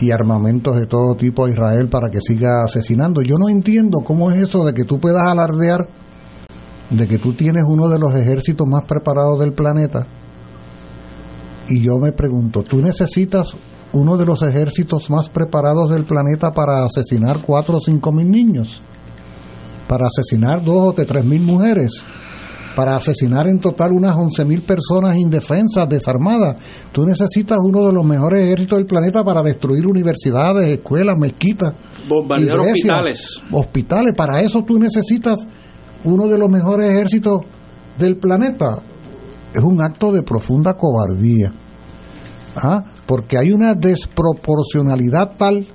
y 0.00 0.10
armamentos 0.10 0.76
de 0.76 0.86
todo 0.86 1.14
tipo 1.14 1.46
a 1.46 1.50
Israel 1.50 1.88
para 1.88 2.08
que 2.10 2.20
siga 2.20 2.64
asesinando. 2.64 3.22
Yo 3.22 3.36
no 3.38 3.48
entiendo 3.48 4.00
cómo 4.04 4.30
es 4.30 4.42
eso 4.42 4.64
de 4.64 4.74
que 4.74 4.84
tú 4.84 4.98
puedas 5.00 5.24
alardear 5.24 5.80
de 6.90 7.06
que 7.06 7.18
tú 7.18 7.34
tienes 7.34 7.64
uno 7.66 7.88
de 7.88 7.98
los 7.98 8.14
ejércitos 8.14 8.66
más 8.66 8.84
preparados 8.84 9.40
del 9.40 9.52
planeta 9.52 10.06
y 11.68 11.82
yo 11.82 11.96
me 11.96 12.12
pregunto, 12.12 12.62
¿tú 12.62 12.82
necesitas 12.82 13.56
uno 13.92 14.16
de 14.16 14.26
los 14.26 14.42
ejércitos 14.42 15.08
más 15.08 15.28
preparados 15.28 15.90
del 15.90 16.04
planeta 16.04 16.52
para 16.52 16.84
asesinar 16.84 17.40
cuatro 17.42 17.76
o 17.76 17.80
cinco 17.80 18.12
mil 18.12 18.30
niños? 18.30 18.80
para 19.86 20.06
asesinar 20.06 20.64
dos 20.64 20.88
o 20.88 20.92
tres 20.92 21.24
mil 21.24 21.40
mujeres, 21.40 22.04
para 22.74 22.96
asesinar 22.96 23.46
en 23.46 23.60
total 23.60 23.92
unas 23.92 24.16
once 24.16 24.44
mil 24.44 24.62
personas 24.62 25.16
indefensas, 25.16 25.88
desarmadas. 25.88 26.56
Tú 26.92 27.04
necesitas 27.04 27.58
uno 27.62 27.86
de 27.86 27.92
los 27.92 28.04
mejores 28.04 28.42
ejércitos 28.42 28.78
del 28.78 28.86
planeta 28.86 29.22
para 29.22 29.42
destruir 29.42 29.86
universidades, 29.86 30.78
escuelas, 30.78 31.16
mezquitas, 31.18 31.74
Bombardear 32.08 32.58
iglesias, 32.58 32.76
hospitales. 32.76 33.42
hospitales. 33.52 34.14
Para 34.14 34.42
eso 34.42 34.62
tú 34.62 34.78
necesitas 34.78 35.40
uno 36.04 36.28
de 36.28 36.38
los 36.38 36.50
mejores 36.50 36.90
ejércitos 36.90 37.40
del 37.98 38.16
planeta. 38.16 38.78
Es 39.52 39.62
un 39.62 39.80
acto 39.82 40.12
de 40.12 40.22
profunda 40.22 40.74
cobardía. 40.74 41.52
¿Ah? 42.56 42.84
Porque 43.06 43.38
hay 43.38 43.52
una 43.52 43.74
desproporcionalidad 43.74 45.32
tal, 45.36 45.66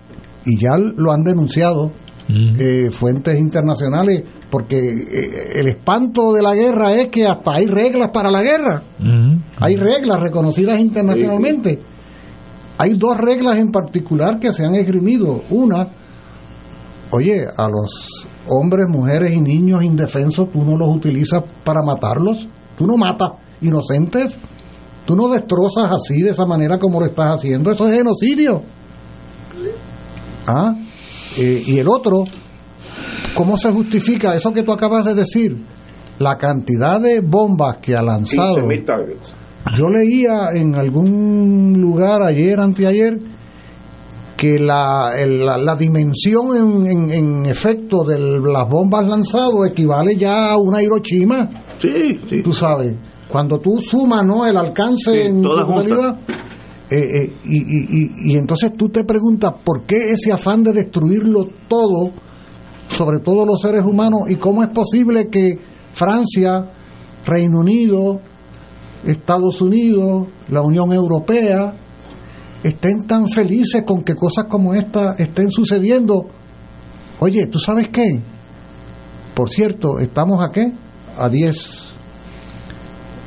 y 0.45 0.59
ya 0.59 0.77
lo 0.77 1.11
han 1.11 1.23
denunciado 1.23 1.91
eh, 2.29 2.89
fuentes 2.91 3.37
internacionales, 3.37 4.23
porque 4.49 4.77
eh, 4.77 5.53
el 5.55 5.67
espanto 5.67 6.31
de 6.33 6.41
la 6.41 6.53
guerra 6.53 6.93
es 6.95 7.07
que 7.07 7.25
hasta 7.25 7.55
hay 7.55 7.65
reglas 7.65 8.09
para 8.13 8.31
la 8.31 8.41
guerra. 8.41 8.83
Hay 9.59 9.75
reglas 9.75 10.17
reconocidas 10.21 10.79
internacionalmente. 10.79 11.79
Hay 12.77 12.93
dos 12.97 13.17
reglas 13.17 13.57
en 13.57 13.71
particular 13.71 14.39
que 14.39 14.53
se 14.53 14.65
han 14.65 14.75
esgrimido. 14.75 15.43
Una, 15.49 15.87
oye, 17.11 17.45
a 17.55 17.67
los 17.67 18.27
hombres, 18.47 18.85
mujeres 18.89 19.31
y 19.33 19.41
niños 19.41 19.83
indefensos 19.83 20.51
tú 20.51 20.63
no 20.63 20.77
los 20.77 20.89
utilizas 20.89 21.43
para 21.63 21.81
matarlos. 21.83 22.47
Tú 22.77 22.87
no 22.87 22.97
matas 22.97 23.31
inocentes. 23.61 24.35
Tú 25.05 25.15
no 25.15 25.27
destrozas 25.27 25.91
así, 25.91 26.21
de 26.21 26.31
esa 26.31 26.45
manera 26.45 26.77
como 26.77 26.99
lo 26.99 27.07
estás 27.07 27.35
haciendo. 27.35 27.71
Eso 27.71 27.87
es 27.87 27.97
genocidio. 27.97 28.61
¿Ah? 30.45 30.75
Eh, 31.37 31.63
y 31.65 31.79
el 31.79 31.87
otro, 31.87 32.23
¿cómo 33.33 33.57
se 33.57 33.71
justifica 33.71 34.35
eso 34.35 34.51
que 34.51 34.63
tú 34.63 34.71
acabas 34.71 35.05
de 35.05 35.15
decir? 35.15 35.57
La 36.19 36.37
cantidad 36.37 36.99
de 36.99 37.21
bombas 37.21 37.77
que 37.77 37.95
ha 37.95 38.01
lanzado. 38.01 38.57
15.000 38.57 38.85
targets. 38.85 39.33
Yo 39.77 39.89
leía 39.89 40.49
en 40.53 40.75
algún 40.75 41.75
lugar 41.79 42.21
ayer, 42.23 42.59
anteayer, 42.59 43.17
que 44.39 44.57
la, 44.59 45.11
el- 45.17 45.45
la, 45.45 45.57
la 45.57 45.75
dimensión 45.75 46.55
en, 46.55 46.87
en- 46.87 47.11
en 47.11 47.45
efecto 47.45 48.03
de 48.03 48.17
las 48.19 48.69
bombas 48.69 49.05
lanzadas 49.07 49.69
equivale 49.71 50.15
ya 50.15 50.51
a 50.53 50.57
una 50.57 50.81
Hiroshima. 50.81 51.49
Sí, 51.79 52.19
sí. 52.29 52.41
Tú 52.43 52.53
sabes, 52.53 52.95
cuando 53.27 53.59
tú 53.59 53.79
sumas 53.81 54.25
¿no? 54.25 54.45
el 54.45 54.55
alcance 54.57 55.11
Sí, 55.11 55.17
en 55.27 55.41
totalidad, 55.41 56.19
eh, 56.89 56.97
eh, 57.23 57.33
y, 57.45 57.57
y- 57.57 57.87
y- 57.89 58.31
y 58.33 58.37
entonces 58.37 58.71
tú 58.77 58.89
te 58.89 59.03
preguntas 59.03 59.53
por 59.63 59.83
qué 59.85 59.97
ese 59.97 60.31
afán 60.31 60.63
de 60.63 60.71
destruirlo 60.73 61.45
todo, 61.67 62.11
sobre 62.89 63.19
todo 63.19 63.45
los 63.45 63.61
seres 63.61 63.83
humanos, 63.83 64.21
y 64.29 64.35
cómo 64.35 64.63
es 64.63 64.69
posible 64.69 65.27
que 65.29 65.53
Francia, 65.93 66.65
Reino 67.25 67.59
Unido, 67.59 68.19
Estados 69.05 69.61
Unidos, 69.61 70.27
la 70.49 70.61
Unión 70.61 70.91
Europea, 70.93 71.73
estén 72.63 73.07
tan 73.07 73.27
felices 73.27 73.83
con 73.85 74.03
que 74.03 74.15
cosas 74.15 74.45
como 74.45 74.73
esta 74.73 75.15
estén 75.17 75.51
sucediendo. 75.51 76.27
Oye, 77.19 77.47
¿tú 77.47 77.59
sabes 77.59 77.89
qué? 77.89 78.21
Por 79.33 79.49
cierto, 79.49 79.99
¿estamos 79.99 80.43
a 80.43 80.51
qué? 80.51 80.71
A 81.17 81.29
10. 81.29 81.89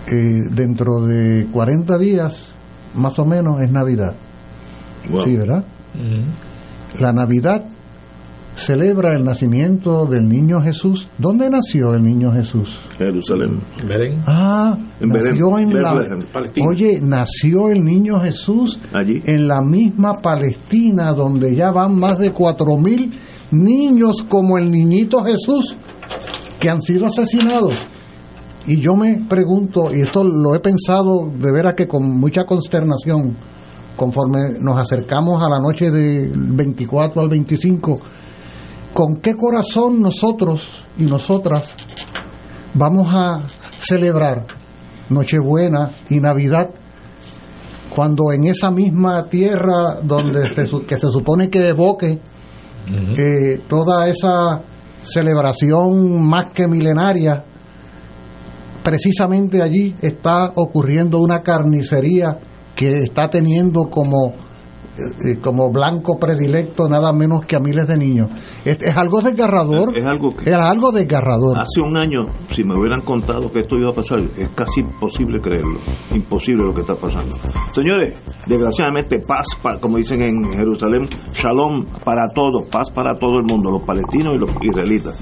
Eh, 0.08 0.14
dentro 0.50 1.06
de 1.06 1.46
40 1.52 1.98
días, 1.98 2.52
más 2.94 3.18
o 3.18 3.24
menos, 3.24 3.60
es 3.62 3.70
Navidad. 3.70 4.14
Sí, 5.24 5.36
¿verdad? 5.36 5.64
La 6.98 7.12
Navidad 7.12 7.64
celebra 8.54 9.16
el 9.16 9.24
nacimiento 9.24 10.04
del 10.06 10.28
niño 10.28 10.60
Jesús. 10.60 11.08
¿Dónde 11.18 11.48
nació 11.50 11.94
el 11.94 12.02
niño 12.02 12.32
Jesús? 12.32 12.78
Jerusalén. 12.98 13.60
Ah, 14.26 14.76
En 15.00 15.08
nació 15.08 15.50
Belén, 15.52 15.70
en 15.76 15.82
la... 15.82 15.94
Palestina. 16.32 16.66
Oye, 16.68 17.00
nació 17.02 17.70
el 17.70 17.84
niño 17.84 18.20
Jesús 18.20 18.78
Allí. 18.92 19.22
en 19.24 19.48
la 19.48 19.62
misma 19.62 20.14
Palestina, 20.14 21.12
donde 21.12 21.54
ya 21.56 21.70
van 21.70 21.98
más 21.98 22.18
de 22.18 22.30
cuatro 22.32 22.76
mil 22.76 23.12
niños 23.50 24.22
como 24.28 24.58
el 24.58 24.70
niñito 24.70 25.22
Jesús 25.24 25.74
que 26.60 26.70
han 26.70 26.80
sido 26.82 27.06
asesinados. 27.06 27.74
Y 28.66 28.80
yo 28.80 28.94
me 28.94 29.24
pregunto, 29.28 29.92
y 29.92 30.00
esto 30.02 30.22
lo 30.22 30.54
he 30.54 30.60
pensado 30.60 31.28
de 31.36 31.50
veras 31.50 31.74
que 31.74 31.88
con 31.88 32.20
mucha 32.20 32.44
consternación, 32.44 33.34
conforme 33.96 34.58
nos 34.60 34.78
acercamos 34.78 35.42
a 35.42 35.48
la 35.50 35.58
noche 35.58 35.90
del 35.90 36.30
24 36.36 37.20
al 37.22 37.28
25, 37.28 37.98
¿con 38.92 39.16
qué 39.16 39.34
corazón 39.34 40.00
nosotros 40.00 40.82
y 40.98 41.04
nosotras 41.04 41.74
vamos 42.74 43.12
a 43.12 43.40
celebrar 43.78 44.46
Nochebuena 45.08 45.90
y 46.08 46.20
Navidad 46.20 46.70
cuando 47.94 48.32
en 48.32 48.46
esa 48.46 48.70
misma 48.70 49.24
tierra 49.24 50.00
donde 50.02 50.50
se, 50.50 50.64
que 50.86 50.96
se 50.96 51.08
supone 51.08 51.48
que 51.48 51.68
evoque 51.68 52.18
eh, 52.88 53.60
toda 53.68 54.08
esa 54.08 54.62
celebración 55.02 56.22
más 56.22 56.52
que 56.54 56.66
milenaria, 56.66 57.44
precisamente 58.82 59.62
allí 59.62 59.94
está 60.00 60.52
ocurriendo 60.54 61.18
una 61.18 61.42
carnicería 61.42 62.38
que 62.74 63.02
está 63.04 63.28
teniendo 63.28 63.82
como 63.90 64.32
como 65.40 65.70
blanco 65.70 66.18
predilecto 66.18 66.88
nada 66.88 67.12
menos 67.12 67.44
que 67.44 67.56
a 67.56 67.60
miles 67.60 67.86
de 67.88 67.96
niños. 67.98 68.28
Es, 68.64 68.80
es 68.82 68.96
algo 68.96 69.20
desgarrador. 69.22 69.96
Es 69.96 70.04
algo 70.04 70.34
que 70.36 70.50
Es 70.50 70.56
algo 70.56 70.92
desgarrador. 70.92 71.58
hace 71.58 71.80
un 71.80 71.96
año, 71.96 72.26
si 72.52 72.64
me 72.64 72.74
hubieran 72.74 73.00
contado 73.02 73.50
que 73.52 73.60
esto 73.60 73.76
iba 73.76 73.90
a 73.90 73.94
pasar, 73.94 74.20
es 74.20 74.50
casi 74.54 74.80
imposible 74.80 75.40
creerlo. 75.40 75.78
Imposible 76.14 76.64
lo 76.64 76.74
que 76.74 76.80
está 76.82 76.94
pasando. 76.94 77.36
Señores, 77.72 78.18
desgraciadamente 78.46 79.18
paz, 79.20 79.46
pa- 79.62 79.78
como 79.80 79.96
dicen 79.98 80.22
en 80.22 80.52
Jerusalén, 80.52 81.08
shalom 81.32 81.86
para 82.04 82.26
todos, 82.34 82.68
paz 82.68 82.90
para 82.90 83.14
todo 83.14 83.38
el 83.38 83.44
mundo, 83.44 83.70
los 83.70 83.82
palestinos 83.82 84.34
y 84.34 84.38
los 84.38 84.50
israelitas. 84.62 85.14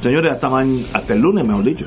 Señores, 0.00 0.30
hasta, 0.32 0.48
hasta 0.94 1.14
el 1.14 1.20
lunes, 1.20 1.46
mejor 1.46 1.64
dicho. 1.64 1.86